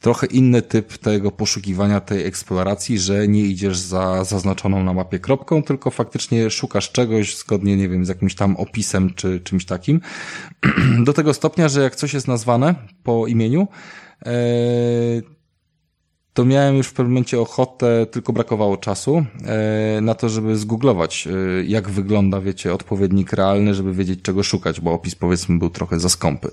trochę 0.00 0.26
inny 0.26 0.62
typ 0.62 0.98
tego 0.98 1.30
poszukiwania 1.30 2.00
tej 2.00 2.26
eksploracji, 2.26 2.98
że 2.98 3.28
nie 3.28 3.40
idziesz 3.40 3.78
za 3.78 4.24
zaznaczoną 4.24 4.84
na 4.84 4.92
mapie 4.92 5.18
kropką, 5.18 5.62
tylko 5.62 5.90
faktycznie 5.90 6.50
szukasz 6.50 6.92
czegoś 6.92 7.36
zgodnie, 7.36 7.76
nie 7.76 7.88
wiem, 7.88 8.04
z 8.04 8.08
jakimś 8.08 8.34
tam 8.34 8.56
opisem 8.56 9.14
czy 9.14 9.40
czymś 9.40 9.64
takim. 9.64 10.00
Do 11.06 11.12
tego 11.12 11.34
stopnia, 11.34 11.68
że 11.68 11.82
jak 11.82 11.96
coś 11.96 12.14
jest 12.14 12.28
nazwane 12.28 12.74
po 13.02 13.26
imieniu, 13.26 13.68
e, 14.26 14.32
to 16.34 16.44
miałem 16.44 16.76
już 16.76 16.86
w 16.86 16.92
pewnym 16.92 17.12
momencie 17.12 17.40
ochotę, 17.40 18.06
tylko 18.10 18.32
brakowało 18.32 18.76
czasu 18.76 19.24
e, 19.44 20.00
na 20.00 20.14
to, 20.14 20.28
żeby 20.28 20.56
zgooglować, 20.56 21.28
e, 21.28 21.64
jak 21.64 21.90
wygląda, 21.90 22.40
wiecie, 22.40 22.74
odpowiednik 22.74 23.32
realny, 23.32 23.74
żeby 23.74 23.92
wiedzieć 23.94 24.22
czego 24.22 24.42
szukać, 24.42 24.80
bo 24.80 24.92
opis 24.92 25.14
powiedzmy 25.14 25.58
był 25.58 25.70
trochę 25.70 26.00
za 26.00 26.08
skąpy. 26.08 26.50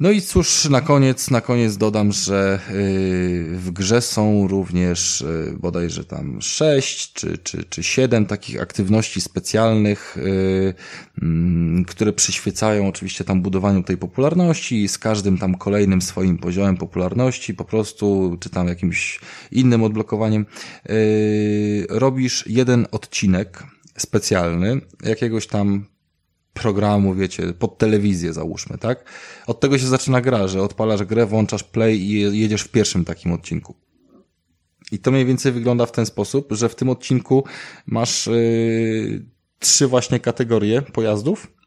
No 0.00 0.10
i 0.10 0.20
cóż, 0.20 0.64
na 0.64 0.80
koniec, 0.80 1.30
na 1.30 1.40
koniec 1.40 1.76
dodam, 1.76 2.12
że 2.12 2.60
y, 2.70 3.56
w 3.56 3.70
grze 3.70 4.00
są 4.00 4.48
również 4.48 5.20
y, 5.20 5.56
bodajże 5.60 6.04
tam 6.04 6.42
sześć 6.42 7.12
czy, 7.12 7.38
czy, 7.38 7.64
czy 7.64 7.82
siedem 7.82 8.26
takich 8.26 8.62
aktywności 8.62 9.20
specjalnych, 9.20 10.16
y, 10.16 10.74
mm, 11.22 11.84
które 11.84 12.12
przyświecają 12.12 12.88
oczywiście 12.88 13.24
tam 13.24 13.42
budowaniu 13.42 13.82
tej 13.82 13.96
popularności 13.96 14.82
i 14.82 14.88
z 14.88 14.98
każdym 14.98 15.38
tam 15.38 15.54
kolejnym 15.54 16.02
swoim 16.02 16.38
poziomem 16.38 16.76
popularności 16.76 17.54
po 17.54 17.64
prostu, 17.64 18.36
czy 18.40 18.50
tam 18.50 18.68
jakimś 18.68 19.20
innym 19.52 19.82
odblokowaniem, 19.82 20.46
robisz 21.88 22.44
jeden 22.46 22.86
odcinek 22.90 23.62
specjalny, 23.96 24.80
jakiegoś 25.04 25.46
tam 25.46 25.86
programu, 26.58 27.14
wiecie, 27.14 27.52
pod 27.52 27.78
telewizję 27.78 28.32
załóżmy, 28.32 28.78
tak? 28.78 29.04
Od 29.46 29.60
tego 29.60 29.78
się 29.78 29.86
zaczyna 29.86 30.20
gra, 30.20 30.48
że 30.48 30.62
odpalasz 30.62 31.04
grę, 31.04 31.26
włączasz 31.26 31.64
play 31.64 32.00
i 32.00 32.40
jedziesz 32.40 32.62
w 32.62 32.68
pierwszym 32.68 33.04
takim 33.04 33.32
odcinku. 33.32 33.74
I 34.92 34.98
to 34.98 35.10
mniej 35.10 35.26
więcej 35.26 35.52
wygląda 35.52 35.86
w 35.86 35.92
ten 35.92 36.06
sposób, 36.06 36.48
że 36.50 36.68
w 36.68 36.74
tym 36.74 36.88
odcinku 36.88 37.44
masz 37.86 38.26
yy, 38.26 39.24
trzy 39.58 39.86
właśnie 39.86 40.20
kategorie 40.20 40.82
pojazdów 40.82 41.57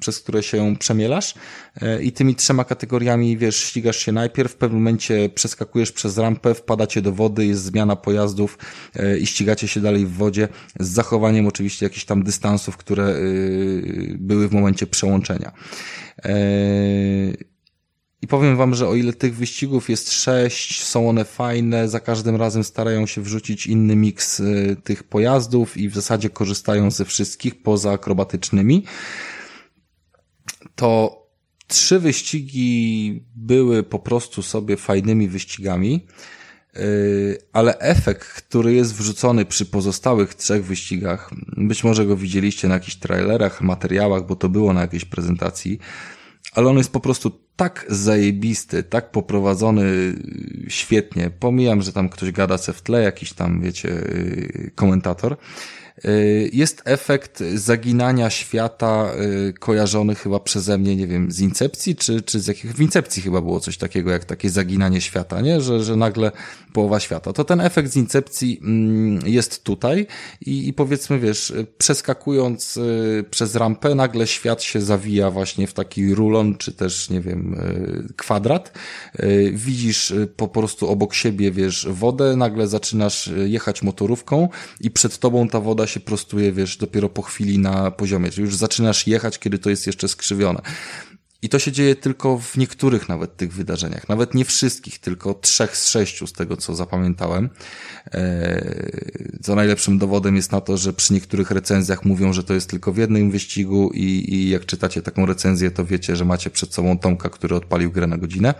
przez 0.00 0.20
które 0.20 0.42
się 0.42 0.76
przemielasz 0.78 1.34
e, 1.80 2.02
i 2.02 2.12
tymi 2.12 2.34
trzema 2.34 2.64
kategoriami, 2.64 3.36
wiesz, 3.36 3.56
ścigasz 3.56 3.96
się 3.96 4.12
najpierw, 4.12 4.52
w 4.52 4.56
pewnym 4.56 4.80
momencie 4.80 5.28
przeskakujesz 5.28 5.92
przez 5.92 6.18
rampę, 6.18 6.54
wpadacie 6.54 7.02
do 7.02 7.12
wody, 7.12 7.46
jest 7.46 7.62
zmiana 7.62 7.96
pojazdów 7.96 8.58
e, 8.96 9.18
i 9.18 9.26
ścigacie 9.26 9.68
się 9.68 9.80
dalej 9.80 10.06
w 10.06 10.12
wodzie 10.12 10.48
z 10.80 10.88
zachowaniem 10.88 11.46
oczywiście 11.46 11.86
jakichś 11.86 12.04
tam 12.04 12.22
dystansów, 12.22 12.76
które 12.76 13.04
e, 13.04 13.16
były 14.18 14.48
w 14.48 14.52
momencie 14.52 14.86
przełączenia. 14.86 15.52
I 18.22 18.26
powiem 18.26 18.56
wam, 18.56 18.74
że 18.74 18.88
o 18.88 18.94
ile 18.94 19.12
tych 19.12 19.36
wyścigów 19.36 19.90
jest 19.90 20.12
sześć, 20.12 20.84
są 20.84 21.08
one 21.08 21.24
fajne, 21.24 21.88
za 21.88 22.00
każdym 22.00 22.36
razem 22.36 22.64
starają 22.64 23.06
się 23.06 23.22
wrzucić 23.22 23.66
inny 23.66 23.96
miks 23.96 24.42
tych 24.84 25.02
pojazdów 25.02 25.76
i 25.76 25.88
w 25.88 25.94
zasadzie 25.94 26.30
korzystają 26.30 26.90
ze 26.90 27.04
wszystkich 27.04 27.62
poza 27.62 27.92
akrobatycznymi 27.92 28.84
to 30.78 31.22
trzy 31.66 31.98
wyścigi 31.98 33.22
były 33.36 33.82
po 33.82 33.98
prostu 33.98 34.42
sobie 34.42 34.76
fajnymi 34.76 35.28
wyścigami, 35.28 36.06
yy, 36.74 37.38
ale 37.52 37.78
efekt, 37.78 38.28
który 38.28 38.72
jest 38.74 38.94
wrzucony 38.94 39.44
przy 39.44 39.66
pozostałych 39.66 40.34
trzech 40.34 40.64
wyścigach, 40.64 41.30
być 41.56 41.84
może 41.84 42.06
go 42.06 42.16
widzieliście 42.16 42.68
na 42.68 42.74
jakichś 42.74 42.96
trailerach, 42.96 43.60
materiałach, 43.60 44.26
bo 44.26 44.36
to 44.36 44.48
było 44.48 44.72
na 44.72 44.80
jakiejś 44.80 45.04
prezentacji, 45.04 45.78
ale 46.52 46.68
on 46.68 46.78
jest 46.78 46.92
po 46.92 47.00
prostu 47.00 47.30
tak 47.56 47.86
zajebisty, 47.88 48.82
tak 48.82 49.10
poprowadzony 49.10 49.82
y, 49.82 50.16
świetnie. 50.68 51.30
Pomijam, 51.30 51.82
że 51.82 51.92
tam 51.92 52.08
ktoś 52.08 52.32
gada 52.32 52.58
se 52.58 52.72
w 52.72 52.82
tle, 52.82 53.02
jakiś 53.02 53.32
tam, 53.32 53.60
wiecie, 53.60 53.88
y, 53.88 54.72
komentator. 54.74 55.36
Y, 56.04 56.50
jest 56.52 56.82
efekt 56.84 57.42
zaginania 57.54 58.30
świata 58.30 59.12
y, 59.48 59.52
kojarzony 59.52 60.14
chyba 60.14 60.40
przeze 60.40 60.78
mnie, 60.78 60.96
nie 60.96 61.06
wiem, 61.06 61.32
z 61.32 61.40
Incepcji, 61.40 61.96
czy, 61.96 62.22
czy 62.22 62.40
z 62.40 62.46
jakich, 62.46 62.74
w 62.74 62.80
Incepcji 62.80 63.22
chyba 63.22 63.40
było 63.40 63.60
coś 63.60 63.78
takiego, 63.78 64.10
jak 64.10 64.24
takie 64.24 64.50
zaginanie 64.50 65.00
świata, 65.00 65.40
nie? 65.40 65.60
Że, 65.60 65.84
że 65.84 65.96
nagle 65.96 66.32
połowa 66.78 67.00
świata. 67.00 67.32
To 67.32 67.44
ten 67.44 67.60
efekt 67.60 67.92
z 67.92 67.96
Incepcji 67.96 68.60
mm, 68.62 69.26
jest 69.26 69.64
tutaj 69.64 70.06
i, 70.40 70.68
i 70.68 70.72
powiedzmy, 70.72 71.18
wiesz, 71.18 71.52
przeskakując 71.78 72.76
y, 72.76 73.24
przez 73.30 73.54
rampę, 73.54 73.94
nagle 73.94 74.26
świat 74.26 74.62
się 74.62 74.80
zawija 74.80 75.30
właśnie 75.30 75.66
w 75.66 75.72
taki 75.72 76.14
rulon, 76.14 76.56
czy 76.56 76.72
też, 76.72 77.10
nie 77.10 77.20
wiem, 77.20 77.60
kwadrat. 78.16 78.72
Widzisz 79.52 80.14
po 80.36 80.48
prostu 80.48 80.88
obok 80.88 81.14
siebie, 81.14 81.50
wiesz, 81.50 81.86
wodę, 81.90 82.36
nagle 82.36 82.68
zaczynasz 82.68 83.30
jechać 83.46 83.82
motorówką 83.82 84.48
i 84.80 84.90
przed 84.90 85.18
tobą 85.18 85.48
ta 85.48 85.60
woda 85.60 85.86
się 85.86 86.00
prostuje, 86.00 86.52
wiesz, 86.52 86.76
dopiero 86.76 87.08
po 87.08 87.22
chwili 87.22 87.58
na 87.58 87.90
poziomie, 87.90 88.30
czyli 88.30 88.44
już 88.44 88.56
zaczynasz 88.56 89.06
jechać, 89.06 89.38
kiedy 89.38 89.58
to 89.58 89.70
jest 89.70 89.86
jeszcze 89.86 90.08
skrzywione. 90.08 90.60
I 91.42 91.48
to 91.48 91.58
się 91.58 91.72
dzieje 91.72 91.96
tylko 91.96 92.38
w 92.38 92.56
niektórych 92.56 93.08
nawet 93.08 93.36
tych 93.36 93.52
wydarzeniach. 93.52 94.08
Nawet 94.08 94.34
nie 94.34 94.44
wszystkich, 94.44 94.98
tylko 94.98 95.34
trzech 95.34 95.76
z 95.76 95.88
sześciu 95.88 96.26
z 96.26 96.32
tego, 96.32 96.56
co 96.56 96.74
zapamiętałem. 96.74 97.48
Eee, 98.12 99.38
co 99.42 99.54
najlepszym 99.54 99.98
dowodem 99.98 100.36
jest 100.36 100.52
na 100.52 100.60
to, 100.60 100.76
że 100.76 100.92
przy 100.92 101.14
niektórych 101.14 101.50
recenzjach 101.50 102.04
mówią, 102.04 102.32
że 102.32 102.44
to 102.44 102.54
jest 102.54 102.70
tylko 102.70 102.92
w 102.92 102.96
jednym 102.96 103.30
wyścigu 103.30 103.90
i, 103.94 104.34
i 104.34 104.48
jak 104.48 104.66
czytacie 104.66 105.02
taką 105.02 105.26
recenzję, 105.26 105.70
to 105.70 105.84
wiecie, 105.84 106.16
że 106.16 106.24
macie 106.24 106.50
przed 106.50 106.74
sobą 106.74 106.98
Tomka, 106.98 107.28
który 107.28 107.56
odpalił 107.56 107.92
grę 107.92 108.06
na 108.06 108.18
godzinę. 108.18 108.54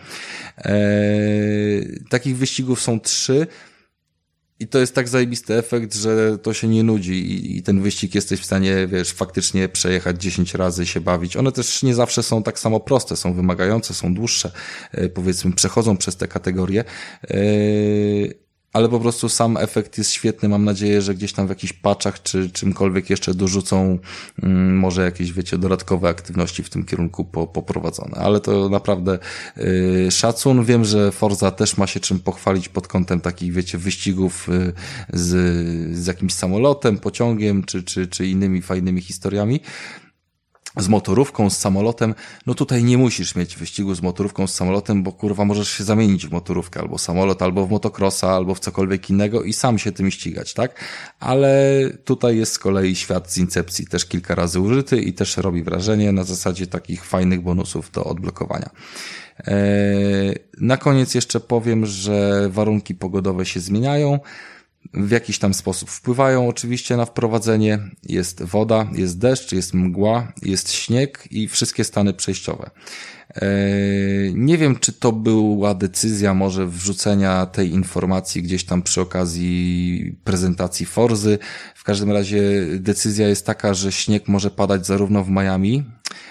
Eee, 0.59 2.01
takich 2.09 2.37
wyścigów 2.37 2.81
są 2.81 3.01
trzy. 3.01 3.47
I 4.61 4.69
to 4.69 4.79
jest 4.79 4.95
tak 4.95 5.09
zajebisty 5.09 5.55
efekt, 5.55 5.95
że 5.95 6.39
to 6.39 6.55
się 6.55 6.69
nie 6.69 6.83
nudzi 6.83 7.13
i, 7.13 7.57
i, 7.57 7.63
ten 7.63 7.83
wyścig 7.83 8.15
jesteś 8.15 8.41
w 8.41 8.45
stanie, 8.45 8.87
wiesz, 8.87 9.13
faktycznie 9.13 9.69
przejechać 9.69 10.23
10 10.23 10.55
razy, 10.55 10.87
się 10.87 11.01
bawić. 11.01 11.37
One 11.37 11.53
też 11.53 11.83
nie 11.83 11.95
zawsze 11.95 12.23
są 12.23 12.43
tak 12.43 12.59
samo 12.59 12.81
proste, 12.81 13.17
są 13.17 13.35
wymagające, 13.35 13.95
są 13.95 14.15
dłuższe, 14.15 14.53
e, 14.93 15.09
powiedzmy, 15.09 15.53
przechodzą 15.53 15.97
przez 15.97 16.17
te 16.17 16.29
kategorie. 16.29 16.85
Yy 17.31 18.48
ale 18.73 18.89
po 18.89 19.01
prostu 19.01 19.29
sam 19.29 19.57
efekt 19.57 19.99
jest 19.99 20.11
świetny. 20.11 20.49
Mam 20.49 20.65
nadzieję, 20.65 21.03
że 21.03 21.15
gdzieś 21.15 21.33
tam 21.33 21.47
w 21.47 21.49
jakichś 21.49 21.73
paczach 21.73 22.23
czy 22.23 22.51
czymkolwiek 22.51 23.11
jeszcze 23.11 23.35
dorzucą 23.35 23.99
mm, 24.43 24.79
może 24.79 25.05
jakieś, 25.05 25.33
wiecie, 25.33 25.59
dodatkowe 25.59 26.09
aktywności 26.09 26.63
w 26.63 26.71
tym 26.71 26.85
kierunku 26.85 27.25
po, 27.25 27.47
poprowadzone. 27.47 28.17
Ale 28.17 28.41
to 28.41 28.69
naprawdę 28.69 29.19
yy, 29.57 30.11
szacun. 30.11 30.65
Wiem, 30.65 30.85
że 30.85 31.13
Forza 31.13 31.51
też 31.51 31.77
ma 31.77 31.87
się 31.87 32.01
czym 32.01 32.21
pochwalić 32.21 32.69
pod 32.69 32.89
kątem 32.89 33.21
takich, 33.21 33.53
wiecie, 33.53 33.79
wyścigów 33.79 34.49
yy, 34.49 34.73
z, 35.13 35.97
z 35.97 36.07
jakimś 36.07 36.35
samolotem, 36.35 36.99
pociągiem 36.99 37.65
czy, 37.65 37.83
czy, 37.83 38.07
czy 38.07 38.27
innymi 38.27 38.63
fajnymi 38.63 39.01
historiami 39.01 39.61
z 40.79 40.89
motorówką, 40.89 41.51
z 41.51 41.59
samolotem, 41.59 42.15
no 42.47 42.55
tutaj 42.55 42.85
nie 42.85 42.99
musisz 42.99 43.35
mieć 43.35 43.57
wyścigu 43.57 43.95
z 43.95 44.03
motorówką, 44.03 44.47
z 44.47 44.55
samolotem, 44.55 45.03
bo 45.03 45.13
kurwa 45.13 45.45
możesz 45.45 45.71
się 45.71 45.85
zamienić 45.85 46.27
w 46.27 46.33
motorówkę 46.33 46.81
albo 46.81 46.99
samolot, 46.99 47.43
albo 47.43 47.67
w 47.67 47.71
motocrossa, 47.71 48.31
albo 48.31 48.55
w 48.55 48.61
cokolwiek 48.61 49.11
innego 49.11 49.43
i 49.43 49.53
sam 49.53 49.79
się 49.79 49.93
tym 49.93 50.11
ścigać, 50.11 50.55
tak? 50.55 50.85
Ale 51.21 51.83
tutaj 52.05 52.37
jest 52.37 52.53
z 52.53 52.59
kolei 52.59 52.97
świat 52.97 53.33
z 53.33 53.39
Incepcji 53.39 53.87
też 53.87 54.05
kilka 54.05 54.35
razy 54.35 54.61
użyty 54.61 55.03
i 55.03 55.13
też 55.13 55.37
robi 55.37 55.63
wrażenie 55.63 56.13
na 56.13 56.25
zasadzie 56.25 56.67
takich 56.67 57.05
fajnych 57.05 57.41
bonusów 57.41 57.91
do 57.91 58.05
odblokowania. 58.05 58.71
Eee, 59.47 60.39
na 60.61 60.77
koniec 60.77 61.15
jeszcze 61.15 61.41
powiem, 61.41 61.87
że 61.87 62.49
warunki 62.51 62.95
pogodowe 62.95 63.47
się 63.47 63.61
zmieniają 63.61 64.19
w 64.95 65.11
jakiś 65.11 65.39
tam 65.39 65.55
sposób 65.55 65.91
wpływają 65.91 66.49
oczywiście 66.49 66.97
na 66.97 67.05
wprowadzenie. 67.05 67.79
Jest 68.03 68.43
woda, 68.43 68.91
jest 68.93 69.19
deszcz, 69.19 69.53
jest 69.53 69.75
mgła, 69.75 70.33
jest 70.43 70.73
śnieg 70.73 71.29
i 71.31 71.49
wszystkie 71.49 71.85
stany 71.85 72.15
przejściowe. 72.15 72.71
E, 73.35 73.49
nie 74.35 74.59
wiem, 74.59 74.77
czy 74.77 74.93
to 74.93 75.13
była 75.13 75.75
decyzja 75.75 76.35
może 76.35 76.67
wrzucenia 76.67 77.47
tej 77.47 77.71
informacji 77.71 78.43
gdzieś 78.43 78.65
tam 78.65 78.83
przy 78.83 79.01
okazji 79.01 80.17
prezentacji 80.25 80.87
Forzy. 80.87 81.39
W 81.75 81.85
każdym 81.85 82.13
razie 82.13 82.43
decyzja 82.79 83.29
jest 83.29 83.47
taka, 83.47 83.75
że 83.75 83.93
śnieg 83.93 84.29
może 84.29 84.51
padać 84.51 84.87
zarówno 84.87 85.25
w 85.25 85.31
Miami, 85.31 85.85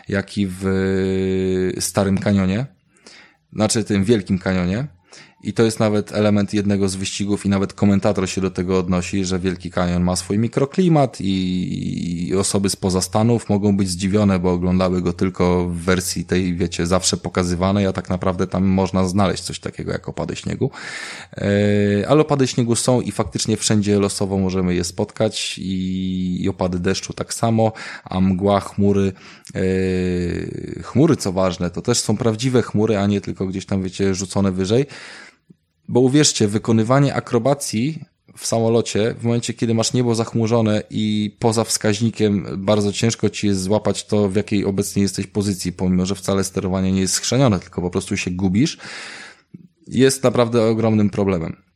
jak 0.08 0.38
i 0.38 0.48
w 0.50 1.72
Starym 1.80 2.18
Kanionie. 2.18 2.66
Znaczy 3.54 3.84
tym 3.84 4.04
Wielkim 4.04 4.40
Kanionie. 4.40 4.97
I 5.44 5.54
to 5.54 5.64
jest 5.64 5.80
nawet 5.80 6.12
element 6.12 6.54
jednego 6.54 6.90
z 6.90 6.96
wyścigów 6.96 7.46
i 7.46 7.50
nawet 7.50 7.74
komentator 7.74 8.30
się 8.30 8.42
do 8.42 8.52
tego 8.52 8.80
odnosi, 8.80 9.26
że 9.26 9.40
Wielki 9.40 9.72
Kanion 9.72 10.04
ma 10.04 10.16
swój 10.16 10.40
mikroklimat 10.40 11.22
i, 11.22 12.28
i 12.30 12.36
osoby 12.36 12.70
spoza 12.70 13.02
Stanów 13.02 13.50
mogą 13.50 13.78
być 13.78 13.90
zdziwione, 13.90 14.40
bo 14.40 14.52
oglądały 14.52 15.02
go 15.02 15.14
tylko 15.14 15.66
w 15.70 15.78
wersji 15.78 16.26
tej, 16.26 16.56
wiecie, 16.56 16.86
zawsze 16.86 17.18
pokazywanej, 17.18 17.86
a 17.86 17.94
tak 17.94 18.10
naprawdę 18.10 18.48
tam 18.48 18.66
można 18.66 19.08
znaleźć 19.08 19.44
coś 19.44 19.60
takiego 19.60 19.92
jak 19.92 20.10
opady 20.10 20.36
śniegu. 20.36 20.72
E, 21.38 21.48
ale 22.08 22.22
opady 22.22 22.48
śniegu 22.48 22.76
są 22.76 23.02
i 23.02 23.12
faktycznie 23.12 23.58
wszędzie 23.58 24.00
losowo 24.00 24.38
możemy 24.38 24.76
je 24.76 24.84
spotkać 24.84 25.58
i, 25.58 26.44
i 26.44 26.50
opady 26.50 26.80
deszczu 26.80 27.14
tak 27.14 27.34
samo, 27.34 27.72
a 28.04 28.22
mgła, 28.22 28.60
chmury, 28.60 29.14
chmury 30.84 31.16
co 31.16 31.32
ważne, 31.32 31.70
to 31.70 31.82
też 31.82 32.00
są 32.00 32.18
prawdziwe 32.18 32.62
chmury, 32.62 32.98
a 32.98 33.08
nie 33.08 33.22
tylko 33.22 33.48
gdzieś 33.48 33.66
tam, 33.66 33.84
wiecie, 33.84 34.16
rzucone 34.16 34.52
wyżej. 34.52 34.86
Bo 35.88 36.00
uwierzcie, 36.00 36.48
wykonywanie 36.48 37.14
akrobacji 37.14 38.06
w 38.38 38.48
samolocie, 38.48 39.16
w 39.20 39.24
momencie, 39.24 39.54
kiedy 39.54 39.74
masz 39.74 39.94
niebo 39.94 40.16
zachmurzone 40.16 40.84
i 40.90 41.36
poza 41.40 41.64
wskaźnikiem 41.64 42.48
bardzo 42.58 42.94
ciężko 42.94 43.30
ci 43.30 43.48
jest 43.48 43.62
złapać 43.62 44.06
to, 44.06 44.30
w 44.30 44.36
jakiej 44.36 44.66
obecnie 44.66 45.02
jesteś 45.02 45.28
pozycji, 45.28 45.74
pomimo, 45.74 46.06
że 46.06 46.16
wcale 46.16 46.44
sterowanie 46.44 46.92
nie 46.92 47.02
jest 47.02 47.14
schrzenione, 47.14 47.60
tylko 47.60 47.82
po 47.82 47.90
prostu 47.90 48.18
się 48.18 48.32
gubisz, 48.32 48.78
jest 49.88 50.24
naprawdę 50.24 50.64
ogromnym 50.64 51.10
problemem. 51.10 51.67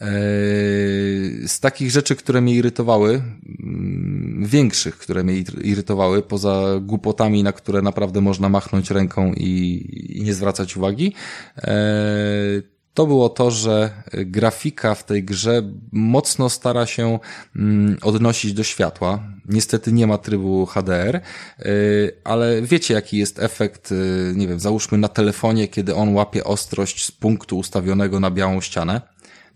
Eee, 0.00 1.48
z 1.48 1.60
takich 1.60 1.90
rzeczy, 1.90 2.16
które 2.16 2.40
mnie 2.40 2.54
irytowały, 2.54 3.22
mm, 3.60 4.44
większych, 4.46 4.98
które 4.98 5.24
mnie 5.24 5.44
irytowały, 5.62 6.22
poza 6.22 6.64
głupotami, 6.80 7.42
na 7.42 7.52
które 7.52 7.82
naprawdę 7.82 8.20
można 8.20 8.48
machnąć 8.48 8.90
ręką 8.90 9.32
i, 9.36 10.22
nie 10.24 10.34
zwracać 10.34 10.76
uwagi, 10.76 11.14
eee, 11.56 12.74
to 12.94 13.06
było 13.06 13.28
to, 13.28 13.50
że 13.50 13.90
grafika 14.12 14.94
w 14.94 15.04
tej 15.04 15.24
grze 15.24 15.62
mocno 15.92 16.50
stara 16.50 16.86
się 16.86 17.18
mm, 17.56 17.96
odnosić 18.02 18.52
do 18.52 18.62
światła. 18.62 19.22
Niestety 19.48 19.92
nie 19.92 20.06
ma 20.06 20.18
trybu 20.18 20.66
HDR, 20.66 21.20
y, 21.60 22.12
ale 22.24 22.62
wiecie 22.62 22.94
jaki 22.94 23.18
jest 23.18 23.38
efekt, 23.38 23.94
nie 24.34 24.48
wiem, 24.48 24.60
załóżmy 24.60 24.98
na 24.98 25.08
telefonie, 25.08 25.68
kiedy 25.68 25.94
on 25.94 26.14
łapie 26.14 26.44
ostrość 26.44 27.04
z 27.04 27.12
punktu 27.12 27.58
ustawionego 27.58 28.20
na 28.20 28.30
białą 28.30 28.60
ścianę, 28.60 29.00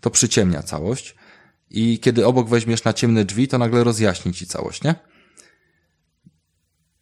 to 0.01 0.09
przyciemnia 0.09 0.63
całość 0.63 1.15
i 1.69 1.99
kiedy 1.99 2.25
obok 2.25 2.49
weźmiesz 2.49 2.83
na 2.83 2.93
ciemne 2.93 3.25
drzwi, 3.25 3.47
to 3.47 3.57
nagle 3.57 3.83
rozjaśni 3.83 4.33
ci 4.33 4.47
całość, 4.47 4.83
nie? 4.83 4.95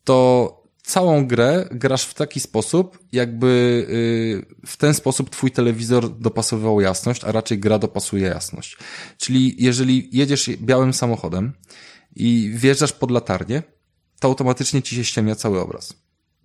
To 0.04 0.68
całą 0.84 1.28
grę 1.28 1.68
grasz 1.72 2.06
w 2.06 2.14
taki 2.14 2.40
sposób, 2.40 3.00
jakby 3.12 3.48
y, 4.64 4.66
w 4.66 4.78
ten 4.78 4.94
sposób 4.94 5.30
twój 5.30 5.52
telewizor 5.52 6.18
dopasowywał 6.18 6.82
jasność, 6.82 7.24
a 7.24 7.32
raczej 7.32 7.60
gra 7.60 7.80
dopasuje 7.80 8.28
jasność. 8.28 8.78
Czyli 9.18 9.56
jeżeli 9.60 10.10
jedziesz 10.12 10.50
białym 10.50 10.94
samochodem 10.94 11.54
i 12.16 12.52
wjeżdżasz 12.56 12.94
pod 12.94 13.12
latarnię, 13.12 13.64
to 14.20 14.28
automatycznie 14.28 14.82
ci 14.82 14.96
się 14.96 15.04
ściemnia 15.04 15.36
cały 15.36 15.60
obraz. 15.60 15.94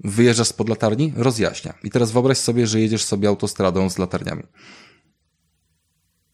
Wyjeżdżasz 0.01 0.49
spod 0.49 0.69
latarni, 0.69 1.12
rozjaśnia. 1.16 1.74
I 1.85 1.91
teraz 1.91 2.12
wyobraź 2.12 2.39
sobie, 2.39 2.66
że 2.66 2.81
jedziesz 2.81 3.05
sobie 3.05 3.29
autostradą 3.29 3.91
z 3.91 3.99
latarniami 3.99 4.43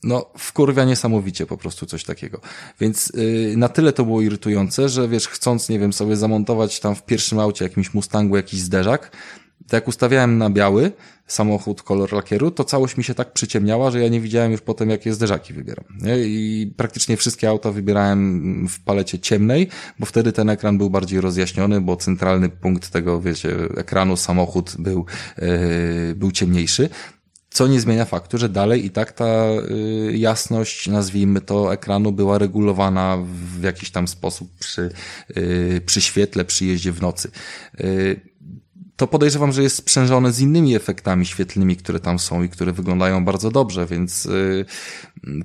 no, 0.02 0.30
wkurwia 0.38 0.84
niesamowicie 0.84 1.46
po 1.46 1.56
prostu 1.56 1.86
coś 1.86 2.04
takiego. 2.04 2.40
Więc 2.80 3.12
yy, 3.14 3.56
na 3.56 3.68
tyle 3.68 3.92
to 3.92 4.04
było 4.04 4.20
irytujące, 4.22 4.88
że 4.88 5.08
wiesz, 5.08 5.28
chcąc, 5.28 5.68
nie 5.68 5.78
wiem, 5.78 5.92
sobie 5.92 6.16
zamontować 6.16 6.80
tam 6.80 6.94
w 6.94 7.02
pierwszym 7.02 7.38
aucie 7.38 7.64
jakimś 7.64 7.94
Mustangu 7.94 8.36
jakiś 8.36 8.60
zderzak, 8.60 9.10
to 9.68 9.76
jak 9.76 9.88
ustawiałem 9.88 10.38
na 10.38 10.50
biały 10.50 10.92
samochód 11.26 11.82
kolor 11.82 12.12
lakieru, 12.12 12.50
to 12.50 12.64
całość 12.64 12.96
mi 12.96 13.04
się 13.04 13.14
tak 13.14 13.32
przyciemniała, 13.32 13.90
że 13.90 14.00
ja 14.00 14.08
nie 14.08 14.20
widziałem 14.20 14.52
już 14.52 14.60
potem, 14.60 14.90
jakie 14.90 15.14
zderzaki 15.14 15.52
wybieram. 15.52 15.84
Nie? 16.00 16.18
I 16.18 16.72
praktycznie 16.76 17.16
wszystkie 17.16 17.48
auta 17.48 17.72
wybierałem 17.72 18.68
w 18.68 18.80
palecie 18.80 19.18
ciemnej, 19.18 19.68
bo 19.98 20.06
wtedy 20.06 20.32
ten 20.32 20.50
ekran 20.50 20.78
był 20.78 20.90
bardziej 20.90 21.20
rozjaśniony, 21.20 21.80
bo 21.80 21.96
centralny 21.96 22.48
punkt 22.48 22.90
tego, 22.90 23.20
wiecie, 23.20 23.56
ekranu 23.76 24.16
samochód 24.16 24.74
był, 24.78 25.06
yy, 25.38 26.14
był 26.16 26.32
ciemniejszy 26.32 26.88
co 27.58 27.66
nie 27.66 27.80
zmienia 27.80 28.04
faktu, 28.04 28.38
że 28.38 28.48
dalej 28.48 28.84
i 28.84 28.90
tak 28.90 29.12
ta 29.12 29.46
y, 29.70 30.12
jasność, 30.16 30.88
nazwijmy 30.88 31.40
to, 31.40 31.72
ekranu 31.72 32.12
była 32.12 32.38
regulowana 32.38 33.18
w 33.58 33.62
jakiś 33.62 33.90
tam 33.90 34.08
sposób 34.08 34.50
przy, 34.58 34.90
y, 35.36 35.82
przy 35.86 36.00
świetle, 36.00 36.44
przy 36.44 36.64
jeździe 36.64 36.92
w 36.92 37.02
nocy. 37.02 37.30
Y, 37.80 38.20
to 38.96 39.06
podejrzewam, 39.06 39.52
że 39.52 39.62
jest 39.62 39.76
sprzężone 39.76 40.32
z 40.32 40.40
innymi 40.40 40.74
efektami 40.74 41.26
świetlnymi, 41.26 41.76
które 41.76 42.00
tam 42.00 42.18
są 42.18 42.42
i 42.42 42.48
które 42.48 42.72
wyglądają 42.72 43.24
bardzo 43.24 43.50
dobrze, 43.50 43.86
więc 43.86 44.26
y, 44.26 44.64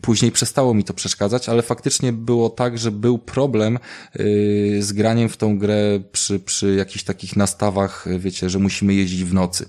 później 0.02 0.32
przestało 0.32 0.74
mi 0.74 0.84
to 0.84 0.94
przeszkadzać, 0.94 1.50
ale 1.50 1.62
faktycznie 1.62 2.14
było 2.14 2.50
tak, 2.50 2.78
że 2.78 2.92
był 2.92 3.18
problem 3.18 3.80
y, 4.20 4.78
z 4.82 4.94
graniem 4.94 5.30
w 5.30 5.38
tą 5.38 5.58
grę 5.58 6.00
przy, 6.12 6.40
przy 6.40 6.76
jakichś 6.76 7.04
takich 7.04 7.36
nastawach, 7.36 8.06
wiecie, 8.20 8.50
że 8.50 8.60
musimy 8.60 8.94
jeździć 8.94 9.24
w 9.24 9.34
nocy. 9.34 9.66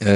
Yy, 0.00 0.06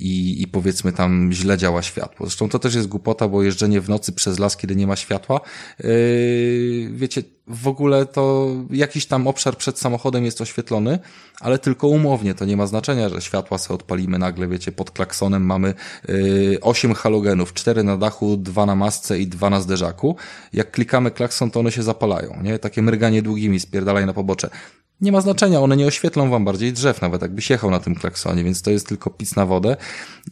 i, 0.00 0.42
i 0.42 0.46
powiedzmy 0.46 0.92
tam 0.92 1.32
źle 1.32 1.58
działa 1.58 1.82
światło. 1.82 2.26
Zresztą 2.26 2.48
to 2.48 2.58
też 2.58 2.74
jest 2.74 2.88
głupota, 2.88 3.28
bo 3.28 3.42
jeżdżenie 3.42 3.80
w 3.80 3.88
nocy 3.88 4.12
przez 4.12 4.38
las, 4.38 4.56
kiedy 4.56 4.76
nie 4.76 4.86
ma 4.86 4.96
światła, 4.96 5.40
yy, 5.84 6.90
wiecie, 6.92 7.22
w 7.46 7.68
ogóle 7.68 8.06
to 8.06 8.50
jakiś 8.70 9.06
tam 9.06 9.26
obszar 9.26 9.56
przed 9.56 9.78
samochodem 9.78 10.24
jest 10.24 10.40
oświetlony, 10.40 10.98
ale 11.40 11.58
tylko 11.58 11.88
umownie, 11.88 12.34
to 12.34 12.44
nie 12.44 12.56
ma 12.56 12.66
znaczenia, 12.66 13.08
że 13.08 13.20
światła 13.20 13.58
sobie 13.58 13.74
odpalimy 13.74 14.18
nagle, 14.18 14.48
wiecie, 14.48 14.72
pod 14.72 14.90
klaksonem 14.90 15.46
mamy 15.46 15.74
yy, 16.08 16.58
8 16.60 16.94
halogenów, 16.94 17.54
4 17.54 17.82
na 17.82 17.96
dachu, 17.96 18.36
2 18.36 18.66
na 18.66 18.76
masce 18.76 19.18
i 19.18 19.26
2 19.26 19.50
na 19.50 19.60
zderzaku. 19.60 20.16
Jak 20.52 20.70
klikamy 20.70 21.10
klakson, 21.10 21.50
to 21.50 21.60
one 21.60 21.72
się 21.72 21.82
zapalają, 21.82 22.42
nie? 22.42 22.58
Takie 22.58 22.82
mryganie 22.82 23.22
długimi, 23.22 23.60
spierdalaj 23.60 24.06
na 24.06 24.12
pobocze 24.12 24.50
nie 25.00 25.12
ma 25.12 25.20
znaczenia, 25.20 25.60
one 25.60 25.76
nie 25.76 25.86
oświetlą 25.86 26.30
wam 26.30 26.44
bardziej 26.44 26.72
drzew, 26.72 27.00
nawet 27.00 27.22
jakbyś 27.22 27.50
jechał 27.50 27.70
na 27.70 27.80
tym 27.80 27.94
klaksonie, 27.94 28.44
więc 28.44 28.62
to 28.62 28.70
jest 28.70 28.88
tylko 28.88 29.10
pic 29.10 29.36
na 29.36 29.46
wodę 29.46 29.76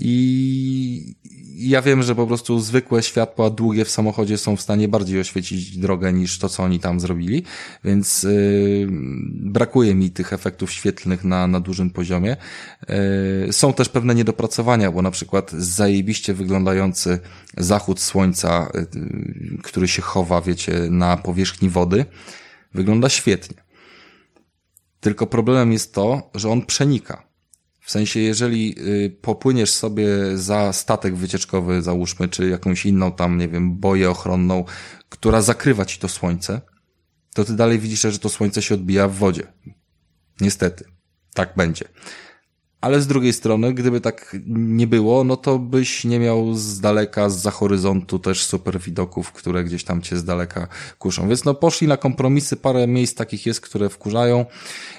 i 0.00 1.14
ja 1.58 1.82
wiem, 1.82 2.02
że 2.02 2.14
po 2.14 2.26
prostu 2.26 2.60
zwykłe 2.60 3.02
światła 3.02 3.50
długie 3.50 3.84
w 3.84 3.90
samochodzie 3.90 4.38
są 4.38 4.56
w 4.56 4.60
stanie 4.60 4.88
bardziej 4.88 5.20
oświecić 5.20 5.78
drogę 5.78 6.12
niż 6.12 6.38
to, 6.38 6.48
co 6.48 6.62
oni 6.62 6.80
tam 6.80 7.00
zrobili, 7.00 7.42
więc 7.84 8.22
yy, 8.22 8.86
brakuje 9.30 9.94
mi 9.94 10.10
tych 10.10 10.32
efektów 10.32 10.72
świetlnych 10.72 11.24
na, 11.24 11.46
na 11.46 11.60
dużym 11.60 11.90
poziomie. 11.90 12.36
Yy, 13.46 13.52
są 13.52 13.72
też 13.72 13.88
pewne 13.88 14.14
niedopracowania, 14.14 14.92
bo 14.92 15.02
na 15.02 15.10
przykład 15.10 15.50
zajebiście 15.52 16.34
wyglądający 16.34 17.18
zachód 17.56 18.00
słońca, 18.00 18.70
yy, 18.74 19.58
który 19.62 19.88
się 19.88 20.02
chowa, 20.02 20.40
wiecie, 20.40 20.72
na 20.90 21.16
powierzchni 21.16 21.68
wody, 21.68 22.04
wygląda 22.74 23.08
świetnie 23.08 23.67
tylko 25.00 25.26
problemem 25.26 25.72
jest 25.72 25.94
to, 25.94 26.30
że 26.34 26.50
on 26.50 26.66
przenika. 26.66 27.28
W 27.80 27.90
sensie, 27.90 28.20
jeżeli 28.20 28.74
y, 28.78 29.10
popłyniesz 29.22 29.70
sobie 29.70 30.06
za 30.34 30.72
statek 30.72 31.16
wycieczkowy, 31.16 31.82
załóżmy, 31.82 32.28
czy 32.28 32.48
jakąś 32.48 32.86
inną 32.86 33.12
tam, 33.12 33.38
nie 33.38 33.48
wiem, 33.48 33.78
boję 33.78 34.10
ochronną, 34.10 34.64
która 35.08 35.42
zakrywa 35.42 35.84
ci 35.84 35.98
to 35.98 36.08
słońce, 36.08 36.60
to 37.34 37.44
ty 37.44 37.56
dalej 37.56 37.78
widzisz, 37.78 38.00
że 38.00 38.18
to 38.18 38.28
słońce 38.28 38.62
się 38.62 38.74
odbija 38.74 39.08
w 39.08 39.14
wodzie. 39.14 39.52
Niestety. 40.40 40.84
Tak 41.34 41.52
będzie. 41.56 41.84
Ale 42.80 43.00
z 43.00 43.06
drugiej 43.06 43.32
strony, 43.32 43.74
gdyby 43.74 44.00
tak 44.00 44.36
nie 44.46 44.86
było, 44.86 45.24
no 45.24 45.36
to 45.36 45.59
byś 45.59 46.05
nie 46.05 46.18
miał 46.18 46.55
z 46.55 46.80
daleka, 46.80 47.30
z 47.30 47.38
za 47.38 47.50
horyzontu 47.50 48.18
też 48.18 48.44
super 48.44 48.80
widoków, 48.80 49.32
które 49.32 49.64
gdzieś 49.64 49.84
tam 49.84 50.02
cię 50.02 50.16
z 50.16 50.24
daleka 50.24 50.68
kuszą. 50.98 51.28
Więc 51.28 51.44
no 51.44 51.55
poszli 51.55 51.88
na 51.88 51.96
kompromisy, 51.96 52.56
parę 52.56 52.86
miejsc 52.86 53.14
takich 53.14 53.46
jest, 53.46 53.60
które 53.60 53.88
wkurzają. 53.88 54.46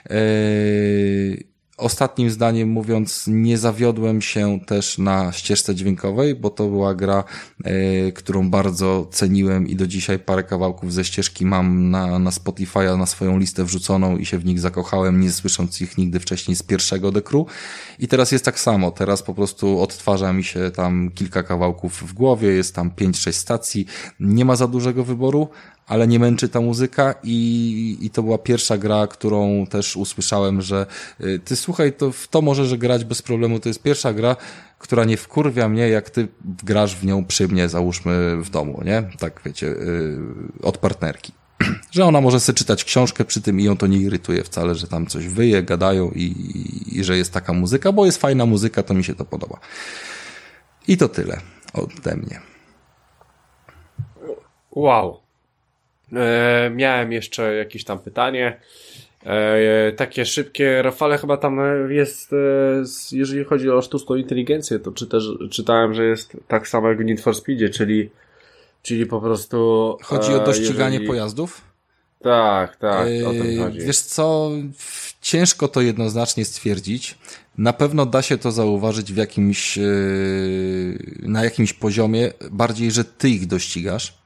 Yy, 0.10 1.50
ostatnim 1.80 2.30
zdaniem 2.30 2.70
mówiąc, 2.70 3.24
nie 3.28 3.58
zawiodłem 3.58 4.22
się 4.22 4.60
też 4.66 4.98
na 4.98 5.32
ścieżce 5.32 5.76
dźwiękowej, 5.76 6.36
bo 6.36 6.50
to 6.50 6.68
była 6.68 6.96
gra, 6.96 7.24
y, 7.68 8.12
którą 8.16 8.50
bardzo 8.50 9.08
ceniłem 9.12 9.68
i 9.68 9.76
do 9.76 9.88
dzisiaj 9.88 10.20
parę 10.20 10.44
kawałków 10.44 10.94
ze 10.94 11.06
ścieżki 11.06 11.46
mam 11.46 11.90
na, 11.92 12.20
na 12.20 12.30
Spotify'a, 12.30 12.98
na 12.98 13.06
swoją 13.06 13.38
listę 13.38 13.64
wrzuconą 13.64 14.18
i 14.18 14.26
się 14.26 14.38
w 14.38 14.46
nich 14.46 14.60
zakochałem, 14.60 15.22
nie 15.22 15.32
słysząc 15.32 15.82
ich 15.82 15.98
nigdy 15.98 16.20
wcześniej 16.20 16.56
z 16.56 16.64
pierwszego 16.64 17.12
dekru. 17.12 17.46
I 18.00 18.08
teraz 18.08 18.32
jest 18.32 18.46
tak 18.46 18.60
samo. 18.60 18.92
Teraz 18.92 19.24
po 19.24 19.34
prostu 19.34 19.82
odtwarza 19.82 20.34
mi 20.34 20.44
się 20.44 20.72
tam 20.72 21.12
kilka 21.16 21.44
kawałków 21.44 22.04
w 22.04 22.14
głowie, 22.14 22.48
jest 22.48 22.76
tam 22.76 22.90
5-6 22.90 23.32
stacji, 23.32 23.86
nie 24.20 24.46
ma 24.46 24.56
za 24.56 24.68
dużego 24.68 25.04
wyboru, 25.04 25.50
ale 25.90 26.08
nie 26.08 26.20
męczy 26.20 26.50
ta 26.50 26.62
muzyka 26.62 27.16
i, 27.24 27.98
i 28.02 28.10
to 28.10 28.24
była 28.24 28.38
pierwsza 28.38 28.78
gra, 28.78 29.08
którą 29.08 29.66
też 29.68 29.96
usłyszałem, 29.96 30.62
że 30.62 30.86
y, 31.22 31.40
ty 31.46 31.56
słuchaj, 31.56 31.94
to 31.94 32.12
w 32.12 32.28
to 32.28 32.42
możesz 32.42 32.76
grać 32.76 33.06
bez 33.06 33.22
problemu, 33.22 33.60
to 33.60 33.70
jest 33.70 33.82
pierwsza 33.84 34.14
gra, 34.14 34.36
która 34.80 35.06
nie 35.06 35.18
wkurwia 35.18 35.70
mnie, 35.70 35.90
jak 35.90 36.10
ty 36.10 36.28
grasz 36.64 36.96
w 36.96 37.06
nią 37.06 37.26
przy 37.26 37.48
mnie, 37.48 37.70
załóżmy 37.70 38.38
w 38.44 38.50
domu, 38.50 38.82
nie? 38.86 39.04
Tak 39.20 39.42
wiecie, 39.46 39.66
yy, 39.66 40.20
od 40.64 40.78
partnerki. 40.78 41.34
że 41.92 42.06
ona 42.06 42.22
może 42.22 42.40
sobie 42.40 42.58
czytać 42.58 42.84
książkę 42.84 43.26
przy 43.26 43.42
tym 43.42 43.60
i 43.60 43.64
ją 43.64 43.78
to 43.78 43.88
nie 43.88 43.98
irytuje 43.98 44.44
wcale, 44.44 44.76
że 44.76 44.88
tam 44.88 45.08
coś 45.08 45.28
wyje, 45.28 45.64
gadają 45.64 46.12
i, 46.12 46.24
i, 46.24 47.00
i 47.00 47.04
że 47.04 47.18
jest 47.18 47.34
taka 47.34 47.54
muzyka, 47.54 47.92
bo 47.92 48.06
jest 48.06 48.18
fajna 48.18 48.46
muzyka, 48.46 48.84
to 48.84 48.94
mi 48.94 49.04
się 49.04 49.16
to 49.16 49.26
podoba. 49.26 49.60
I 50.88 50.98
to 50.98 51.10
tyle 51.10 51.42
ode 51.74 52.16
mnie. 52.16 52.40
Wow. 54.72 55.19
E, 56.14 56.72
miałem 56.76 57.12
jeszcze 57.12 57.56
jakieś 57.56 57.84
tam 57.84 58.00
pytanie. 58.00 58.60
E, 59.26 59.92
takie 59.92 60.26
szybkie. 60.26 60.82
Rafale 60.82 61.18
chyba 61.18 61.38
tam 61.38 61.60
jest, 61.90 62.34
e, 62.34 62.38
jeżeli 63.12 63.44
chodzi 63.44 63.70
o 63.70 63.82
sztuczną 63.82 64.16
inteligencję, 64.16 64.80
to 64.80 64.92
czy 64.92 65.08
też 65.08 65.24
czytałem, 65.52 65.94
że 65.94 66.06
jest 66.06 66.38
tak 66.48 66.68
samo 66.68 66.90
jak 66.90 66.98
w 66.98 67.06
Need 67.06 67.22
for 67.22 67.36
Speedzie, 67.36 67.70
czyli, 67.70 68.10
czyli 68.82 69.06
po 69.06 69.22
prostu. 69.22 69.98
Chodzi 70.04 70.34
o 70.34 70.40
dościganie 70.40 70.94
jeżeli... 70.94 71.08
pojazdów? 71.08 71.62
Tak, 72.24 72.76
tak, 72.76 73.08
o 73.28 73.32
tym 73.32 73.60
e, 73.60 73.64
chodzi. 73.64 73.80
Wiesz 73.80 74.00
co, 74.00 74.52
ciężko 75.22 75.68
to 75.68 75.82
jednoznacznie 75.82 76.46
stwierdzić. 76.46 77.18
Na 77.58 77.74
pewno 77.74 78.06
da 78.06 78.22
się 78.22 78.38
to 78.38 78.52
zauważyć 78.52 79.14
w 79.14 79.18
jakimś, 79.18 79.78
e, 79.78 79.82
na 81.22 81.44
jakimś 81.44 81.74
poziomie, 81.74 82.32
bardziej, 82.52 82.92
że 82.92 83.04
ty 83.04 83.30
ich 83.30 83.48
dościgasz 83.48 84.19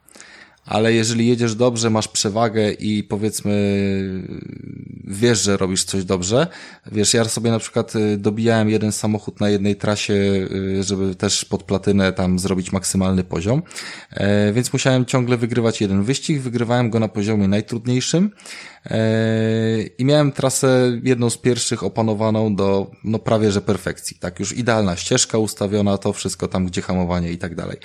ale 0.65 0.94
jeżeli 0.94 1.27
jedziesz 1.27 1.56
dobrze, 1.56 1.90
masz 1.90 2.07
przewagę 2.07 2.72
i 2.72 3.03
powiedzmy 3.03 3.53
wiesz, 5.03 5.41
że 5.41 5.57
robisz 5.57 5.84
coś 5.84 6.06
dobrze, 6.06 6.48
wiesz, 6.91 7.14
ja 7.14 7.26
sobie 7.26 7.52
na 7.52 7.60
przykład 7.60 7.95
y, 7.95 8.18
dobijałem 8.18 8.69
jeden 8.69 8.91
samochód 8.91 9.40
na 9.40 9.49
jednej 9.49 9.76
trasie, 9.76 10.14
y, 10.14 10.84
żeby 10.84 11.15
też 11.15 11.45
pod 11.45 11.64
platynę 11.64 12.14
tam 12.14 12.40
zrobić 12.40 12.72
maksymalny 12.72 13.23
poziom, 13.23 13.61
e, 14.11 14.53
więc 14.53 14.73
musiałem 14.73 15.06
ciągle 15.06 15.38
wygrywać 15.38 15.81
jeden 15.81 16.03
wyścig, 16.03 16.41
wygrywałem 16.41 16.90
go 16.90 16.99
na 16.99 17.07
poziomie 17.07 17.48
najtrudniejszym. 17.48 18.31
E, 18.85 19.84
i 19.98 20.06
miałem 20.06 20.31
trasę 20.31 20.99
jedną 21.03 21.30
z 21.30 21.38
pierwszych 21.38 21.84
opanowaną 21.84 22.56
do 22.56 22.91
no 23.03 23.19
prawie 23.19 23.52
że 23.52 23.61
perfekcji, 23.61 24.18
tak 24.19 24.40
już 24.40 24.57
idealna 24.57 24.95
ścieżka 24.95 25.38
ustawiona, 25.38 25.98
to 25.98 26.14
wszystko 26.14 26.48
tam, 26.48 26.65
gdzie 26.65 26.81
hamowanie 26.81 27.31
i 27.31 27.38
tak 27.38 27.56
dalej. 27.56 27.77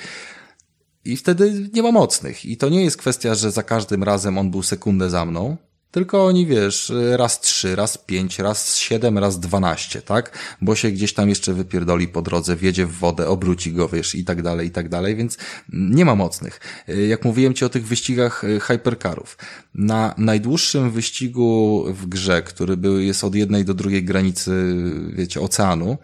I 1.09 1.16
wtedy 1.16 1.70
nie 1.72 1.82
ma 1.82 1.93
mocnych. 1.93 2.44
I 2.44 2.56
to 2.56 2.68
nie 2.68 2.85
jest 2.85 2.97
kwestia, 2.97 3.35
że 3.35 3.51
za 3.51 3.62
każdym 3.62 4.02
razem 4.02 4.39
on 4.39 4.51
był 4.51 4.62
sekundę 4.62 5.10
za 5.10 5.24
mną, 5.24 5.56
tylko 5.90 6.26
oni, 6.26 6.47
wiesz, 6.47 6.93
raz 7.16 7.40
trzy, 7.40 7.76
raz 7.76 7.98
pięć, 7.98 8.39
raz 8.39 8.76
siedem, 8.76 9.18
raz 9.18 9.40
dwanaście, 9.40 10.02
tak? 10.02 10.39
Bo 10.60 10.74
się 10.74 10.90
gdzieś 10.90 11.14
tam 11.14 11.28
jeszcze 11.28 11.55
wypierdoli 11.55 12.09
po 12.09 12.22
drodze, 12.22 12.56
wjedzie 12.56 12.86
w 12.86 12.93
wodę, 12.93 13.28
obróci 13.28 13.72
go, 13.72 13.89
wiesz, 13.89 14.14
i 14.14 14.24
tak 14.24 14.43
dalej, 14.43 14.68
i 14.68 14.70
tak 14.70 14.89
dalej, 14.89 15.16
więc 15.16 15.39
nie 15.72 16.05
ma 16.05 16.14
mocnych. 16.14 16.60
Jak 17.09 17.24
mówiłem 17.24 17.55
ci 17.55 17.64
o 17.64 17.68
tych 17.68 17.86
wyścigach 17.86 18.44
y, 18.44 18.60
hypercarów. 18.60 19.39
Na 19.79 20.15
najdłuższym 20.19 20.91
wyścigu 20.91 21.85
w 21.89 22.07
grze, 22.07 22.43
który 22.43 22.77
był, 22.77 23.01
jest 23.01 23.25
od 23.25 23.35
jednej 23.35 23.65
do 23.65 23.75
drugiej 23.75 24.05
granicy, 24.05 24.75
wiecie, 25.13 25.41
oceanu, 25.41 25.99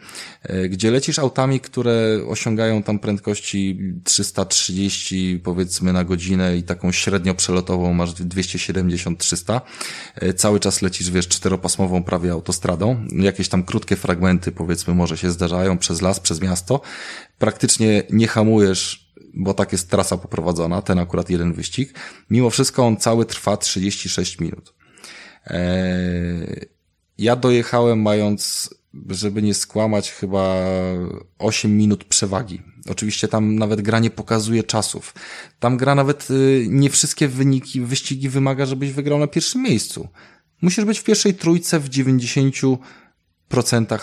y, 0.50 0.68
gdzie 0.68 0.90
lecisz 0.90 1.18
autami, 1.18 1.60
które 1.60 2.20
osiągają 2.28 2.82
tam 2.82 2.98
prędkości 2.98 3.78
330, 4.04 5.40
powiedzmy, 5.44 5.92
na 5.92 6.04
godzinę 6.04 6.56
i 6.56 6.62
taką 6.62 6.92
średnio 6.92 7.34
przelotową 7.34 7.92
masz 7.92 8.14
270-300, 8.14 9.60
E, 10.14 10.34
cały 10.34 10.60
czas 10.60 10.82
lecisz, 10.82 11.10
wiesz, 11.10 11.28
czteropasmową 11.28 12.02
prawie 12.02 12.32
autostradą, 12.32 13.06
jakieś 13.12 13.48
tam 13.48 13.62
krótkie 13.62 13.96
fragmenty, 13.96 14.52
powiedzmy, 14.52 14.94
może 14.94 15.16
się 15.16 15.30
zdarzają 15.30 15.78
przez 15.78 16.02
las, 16.02 16.20
przez 16.20 16.40
miasto, 16.40 16.80
praktycznie 17.38 18.02
nie 18.10 18.28
hamujesz 18.28 19.03
bo 19.36 19.54
tak 19.54 19.72
jest 19.72 19.90
trasa 19.90 20.16
poprowadzona, 20.16 20.82
ten 20.82 20.98
akurat 20.98 21.30
jeden 21.30 21.52
wyścig. 21.52 21.98
Mimo 22.30 22.50
wszystko 22.50 22.86
on 22.86 22.96
cały 22.96 23.26
trwa 23.26 23.56
36 23.56 24.40
minut. 24.40 24.74
Eee, 25.46 26.66
ja 27.18 27.36
dojechałem 27.36 28.02
mając, 28.02 28.70
żeby 29.08 29.42
nie 29.42 29.54
skłamać, 29.54 30.12
chyba 30.12 30.64
8 31.38 31.76
minut 31.76 32.04
przewagi 32.04 32.62
Oczywiście 32.90 33.28
tam 33.28 33.56
nawet 33.56 33.80
gra 33.80 33.98
nie 33.98 34.10
pokazuje 34.10 34.62
czasów. 34.62 35.14
Tam 35.58 35.76
gra 35.76 35.94
nawet 35.94 36.30
y, 36.30 36.66
nie 36.68 36.90
wszystkie 36.90 37.28
wyniki, 37.28 37.80
wyścigi 37.80 38.28
wymaga, 38.28 38.66
żebyś 38.66 38.92
wygrał 38.92 39.18
na 39.18 39.26
pierwszym 39.26 39.62
miejscu. 39.62 40.08
Musisz 40.62 40.84
być 40.84 40.98
w 40.98 41.04
pierwszej 41.04 41.34
trójce 41.34 41.80
w 41.80 41.88
90% 41.88 42.76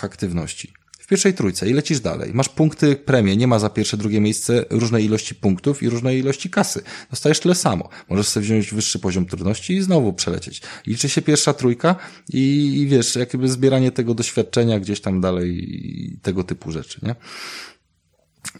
aktywności. 0.06 0.74
W 1.02 1.08
pierwszej 1.08 1.34
trójce 1.34 1.70
i 1.70 1.74
lecisz 1.74 2.00
dalej. 2.00 2.32
Masz 2.34 2.50
punkty, 2.50 2.96
premie, 2.96 3.38
nie 3.38 3.48
ma 3.48 3.60
za 3.60 3.70
pierwsze, 3.70 3.98
drugie 3.98 4.22
miejsce 4.22 4.66
różnej 4.70 5.06
ilości 5.06 5.36
punktów 5.36 5.84
i 5.84 5.90
różnej 5.90 6.20
ilości 6.20 6.50
kasy. 6.50 6.82
Dostajesz 7.10 7.40
tyle 7.40 7.56
samo. 7.56 7.90
Możesz 8.10 8.28
sobie 8.28 8.44
wziąć 8.44 8.74
wyższy 8.74 9.00
poziom 9.00 9.26
trudności 9.26 9.74
i 9.74 9.82
znowu 9.82 10.14
przelecieć. 10.14 10.62
Liczy 10.88 11.10
się 11.10 11.22
pierwsza 11.22 11.54
trójka 11.54 11.96
i, 12.30 12.74
i 12.82 12.88
wiesz, 12.88 13.16
jakby 13.16 13.50
zbieranie 13.50 13.92
tego 13.92 14.14
doświadczenia 14.14 14.80
gdzieś 14.80 15.02
tam 15.02 15.22
dalej 15.22 15.50
i 15.74 16.18
tego 16.22 16.44
typu 16.44 16.72
rzeczy, 16.72 17.00
nie? 17.04 17.16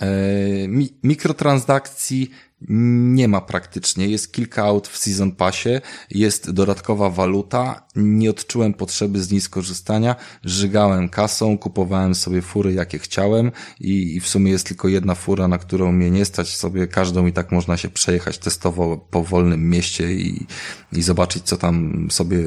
E, 0.02 0.68
mi, 0.68 0.90
mikrotransakcji 1.04 2.32
nie 2.70 3.28
ma 3.28 3.42
praktycznie. 3.42 4.08
Jest 4.08 4.32
kilka 4.34 4.64
aut 4.64 4.88
w 4.88 4.98
Season 4.98 5.32
Passie, 5.32 5.70
jest 6.12 6.52
dodatkowa 6.52 7.10
waluta. 7.10 7.88
Nie 7.96 8.30
odczułem 8.30 8.74
potrzeby 8.74 9.22
z 9.22 9.32
niej 9.32 9.42
skorzystania. 9.42 10.16
Żygałem 10.44 11.10
kasą, 11.10 11.58
kupowałem 11.58 12.16
sobie 12.16 12.42
fury 12.42 12.74
jakie 12.74 13.00
chciałem 13.00 13.52
i, 13.80 14.16
i 14.16 14.20
w 14.20 14.28
sumie 14.28 14.52
jest 14.52 14.68
tylko 14.68 14.88
jedna 14.88 15.16
fura, 15.16 15.48
na 15.48 15.58
którą 15.58 15.92
mnie 15.92 16.12
nie 16.12 16.26
stać 16.26 16.56
sobie 16.58 16.88
każdą 16.88 17.26
i 17.26 17.34
tak 17.34 17.52
można 17.52 17.78
się 17.78 17.90
przejechać 17.90 18.38
testowo 18.38 18.98
po 18.98 19.24
wolnym 19.24 19.70
mieście 19.70 20.14
i, 20.14 20.46
i 20.94 21.02
zobaczyć 21.02 21.44
co 21.44 21.58
tam 21.58 22.08
sobie 22.12 22.38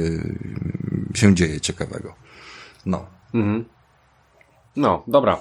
się 1.15 1.35
dzieje 1.35 1.61
ciekawego. 1.61 2.15
No. 2.87 3.07
Mhm. 3.35 3.74
No, 4.77 5.03
dobra. 5.07 5.39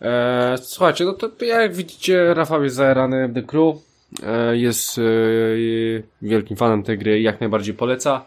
Eee, 0.00 0.58
słuchajcie, 0.58 1.04
no 1.04 1.12
to, 1.12 1.28
to 1.28 1.44
jak 1.44 1.74
widzicie, 1.74 2.34
Rafał 2.34 2.64
jest 2.64 2.76
zaerany 2.76 3.28
w 3.28 3.34
The 3.34 3.42
Crew. 3.42 3.91
E, 4.22 4.56
jest 4.56 4.98
e, 4.98 5.02
wielkim 6.22 6.56
fanem 6.56 6.82
tej 6.82 6.98
gry, 6.98 7.20
jak 7.20 7.40
najbardziej 7.40 7.74
poleca. 7.74 8.24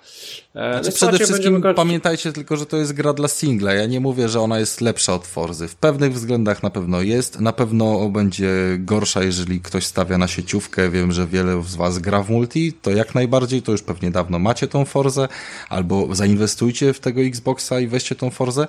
E, 0.55 0.73
znaczy, 0.73 0.91
przede 0.91 1.19
wszystkim 1.19 1.63
pamiętajcie 1.75 2.33
tylko, 2.33 2.57
że 2.57 2.65
to 2.65 2.77
jest 2.77 2.93
gra 2.93 3.13
dla 3.13 3.27
singla. 3.27 3.73
Ja 3.73 3.85
nie 3.85 3.99
mówię, 3.99 4.29
że 4.29 4.41
ona 4.41 4.59
jest 4.59 4.81
lepsza 4.81 5.13
od 5.13 5.27
Forzy. 5.27 5.67
W 5.67 5.75
pewnych 5.75 6.13
względach 6.13 6.63
na 6.63 6.69
pewno 6.69 7.01
jest. 7.01 7.39
Na 7.39 7.53
pewno 7.53 8.09
będzie 8.09 8.49
gorsza, 8.79 9.23
jeżeli 9.23 9.59
ktoś 9.59 9.85
stawia 9.85 10.17
na 10.17 10.27
sieciówkę. 10.27 10.89
Wiem, 10.89 11.11
że 11.11 11.27
wiele 11.27 11.63
z 11.63 11.75
was 11.75 11.99
gra 11.99 12.23
w 12.23 12.29
multi. 12.29 12.73
To 12.73 12.91
jak 12.91 13.15
najbardziej, 13.15 13.61
to 13.61 13.71
już 13.71 13.81
pewnie 13.81 14.11
dawno 14.11 14.39
macie 14.39 14.67
tą 14.67 14.85
Forzę. 14.85 15.27
Albo 15.69 16.15
zainwestujcie 16.15 16.93
w 16.93 16.99
tego 16.99 17.21
Xboxa 17.21 17.79
i 17.79 17.87
weźcie 17.87 18.15
tą 18.15 18.29
Forzę. 18.29 18.67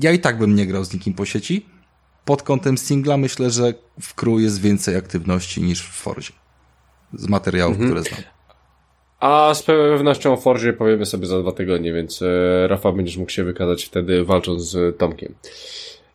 Ja 0.00 0.12
i 0.12 0.18
tak 0.18 0.38
bym 0.38 0.54
nie 0.54 0.66
grał 0.66 0.84
z 0.84 0.92
nikim 0.92 1.14
po 1.14 1.24
sieci. 1.24 1.66
Pod 2.24 2.42
kątem 2.42 2.78
singla 2.78 3.16
myślę, 3.16 3.50
że 3.50 3.74
w 4.00 4.14
Crew 4.14 4.40
jest 4.40 4.60
więcej 4.60 4.96
aktywności 4.96 5.62
niż 5.62 5.82
w 5.82 5.92
Forzie 5.92 6.39
z 7.12 7.28
materiałów, 7.28 7.76
mhm. 7.76 7.90
które 7.90 8.02
znam. 8.02 8.30
A 9.20 9.54
z 9.54 9.62
pewnością 9.62 10.32
o 10.32 10.36
Forzie 10.36 10.72
powiemy 10.72 11.06
sobie 11.06 11.26
za 11.26 11.40
dwa 11.40 11.52
tygodnie, 11.52 11.92
więc 11.92 12.22
e, 12.22 12.68
Rafa 12.68 12.92
będziesz 12.92 13.16
mógł 13.16 13.30
się 13.30 13.44
wykazać 13.44 13.84
wtedy 13.84 14.24
walcząc 14.24 14.62
z 14.62 14.98
Tomkiem. 14.98 15.34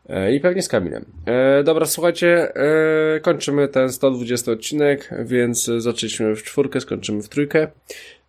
E, 0.09 0.35
I 0.35 0.39
pewnie 0.39 0.61
z 0.61 0.67
Kamilem. 0.67 1.05
E, 1.25 1.63
dobra, 1.63 1.85
słuchajcie, 1.85 2.55
e, 2.55 3.19
kończymy 3.19 3.67
ten 3.67 3.91
120 3.91 4.51
odcinek, 4.51 5.09
więc 5.25 5.65
zaczęliśmy 5.77 6.35
w 6.35 6.43
czwórkę, 6.43 6.81
skończymy 6.81 7.21
w 7.21 7.29
trójkę. 7.29 7.67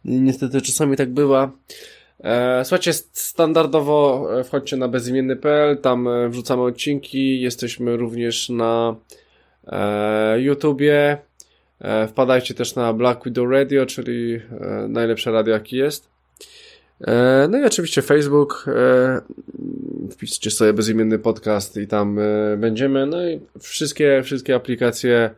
Niestety 0.05 0.61
czasami 0.61 0.97
tak 0.97 1.11
bywa. 1.11 1.51
E, 2.21 2.65
słuchajcie, 2.65 2.93
standardowo 3.13 4.29
e, 4.41 4.45
wchodźcie 4.45 4.77
na 4.77 4.89
bezimienny.pl, 4.89 5.79
tam 5.79 6.09
wrzucamy 6.29 6.63
odcinki, 6.63 7.41
jesteśmy 7.41 7.97
również 7.97 8.49
na 8.49 8.97
YouTubie, 10.37 11.19
E, 11.19 11.36
wpadajcie 12.09 12.55
też 12.55 12.75
na 12.75 12.93
Black 12.93 13.25
Widow 13.25 13.51
Radio, 13.51 13.87
czyli 13.87 14.35
e, 14.35 14.87
najlepsze 14.89 15.31
radio 15.31 15.55
jaki 15.55 15.77
jest. 15.77 16.09
E, 17.01 17.49
no 17.51 17.59
i 17.59 17.65
oczywiście 17.65 18.03
Facebook. 18.03 18.67
Wpiszcie 20.11 20.51
sobie 20.51 20.73
bezimienny 20.73 21.19
podcast 21.19 21.77
i 21.77 21.87
tam 21.87 22.19
będziemy. 22.59 23.07
No 23.07 23.29
i 23.29 23.41
wszystkie, 23.61 24.23
wszystkie 24.25 24.55
aplikacje 24.55 25.31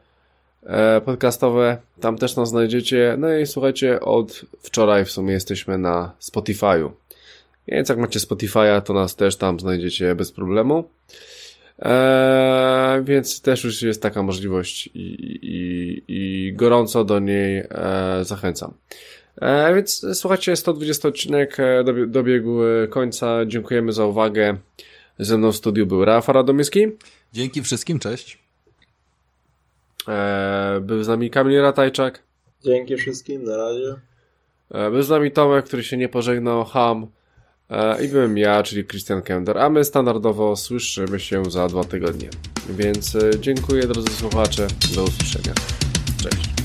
podcastowe 1.05 1.79
tam 2.01 2.19
też 2.19 2.37
nas 2.37 2.49
znajdziecie. 2.49 3.17
No 3.19 3.35
i 3.35 3.47
słuchajcie, 3.47 4.01
od 4.01 4.45
wczoraj 4.63 5.05
w 5.05 5.11
sumie 5.11 5.33
jesteśmy 5.33 5.79
na 5.79 6.13
Spotify'u. 6.21 6.91
Więc 7.69 7.89
jak 7.89 7.99
macie 7.99 8.21
Spotify'a, 8.21 8.83
to 8.83 8.93
nas 8.95 9.17
też 9.17 9.37
tam 9.37 9.61
znajdziecie 9.61 10.15
bez 10.15 10.33
problemu. 10.33 10.85
Eee, 11.79 13.05
więc 13.05 13.43
też 13.43 13.65
już 13.65 13.83
jest 13.83 14.03
taka 14.03 14.23
możliwość 14.23 14.87
i, 14.87 15.01
i, 15.43 16.03
i 16.09 16.53
gorąco 16.53 17.05
do 17.05 17.19
niej 17.19 17.59
e, 17.59 17.65
zachęcam. 18.23 18.75
E, 19.41 19.75
więc 19.75 20.07
słuchajcie, 20.15 20.57
120 20.57 21.09
odcinek 21.09 21.61
e, 21.61 21.85
dobiegł 22.07 22.63
e, 22.63 22.89
końca. 22.89 23.47
Dziękujemy 23.47 23.93
za 23.93 24.07
uwagę. 24.07 24.57
Ze 25.19 25.39
mną 25.39 25.53
w 25.53 25.57
studiu 25.57 25.87
był 25.87 26.05
Rafał 26.05 26.35
Radomyski. 26.35 26.87
Dzięki 27.33 27.63
wszystkim, 27.63 27.99
cześć. 27.99 28.39
E, 30.09 30.81
był 30.83 31.03
z 31.03 31.09
nami 31.09 31.31
Kamil 31.31 31.61
Ratajczak. 31.61 32.23
Dzięki 32.65 32.97
wszystkim, 32.97 33.45
na 33.45 33.57
razie. 33.57 33.95
E, 34.71 34.91
był 34.91 35.03
z 35.03 35.09
nami 35.09 35.31
Tomek, 35.31 35.65
który 35.65 35.85
się 35.85 35.97
nie 35.97 36.09
pożegnał, 36.09 36.65
Ham. 36.65 37.07
E, 37.71 38.05
I 38.05 38.09
byłem 38.09 38.39
ja, 38.39 38.63
czyli 38.63 38.85
Christian 38.85 39.23
Kender, 39.23 39.59
a 39.59 39.71
my 39.71 39.85
standardowo 39.85 40.57
słyszymy 40.57 41.21
się 41.21 41.51
za 41.51 41.69
dwa 41.69 41.85
tygodnie. 41.85 42.29
Więc 42.69 43.15
e, 43.15 43.31
dziękuję 43.41 43.83
drodzy 43.83 44.11
słuchacze, 44.13 44.67
do 44.95 45.05
usłyszenia. 45.05 45.55
Cześć. 46.23 46.58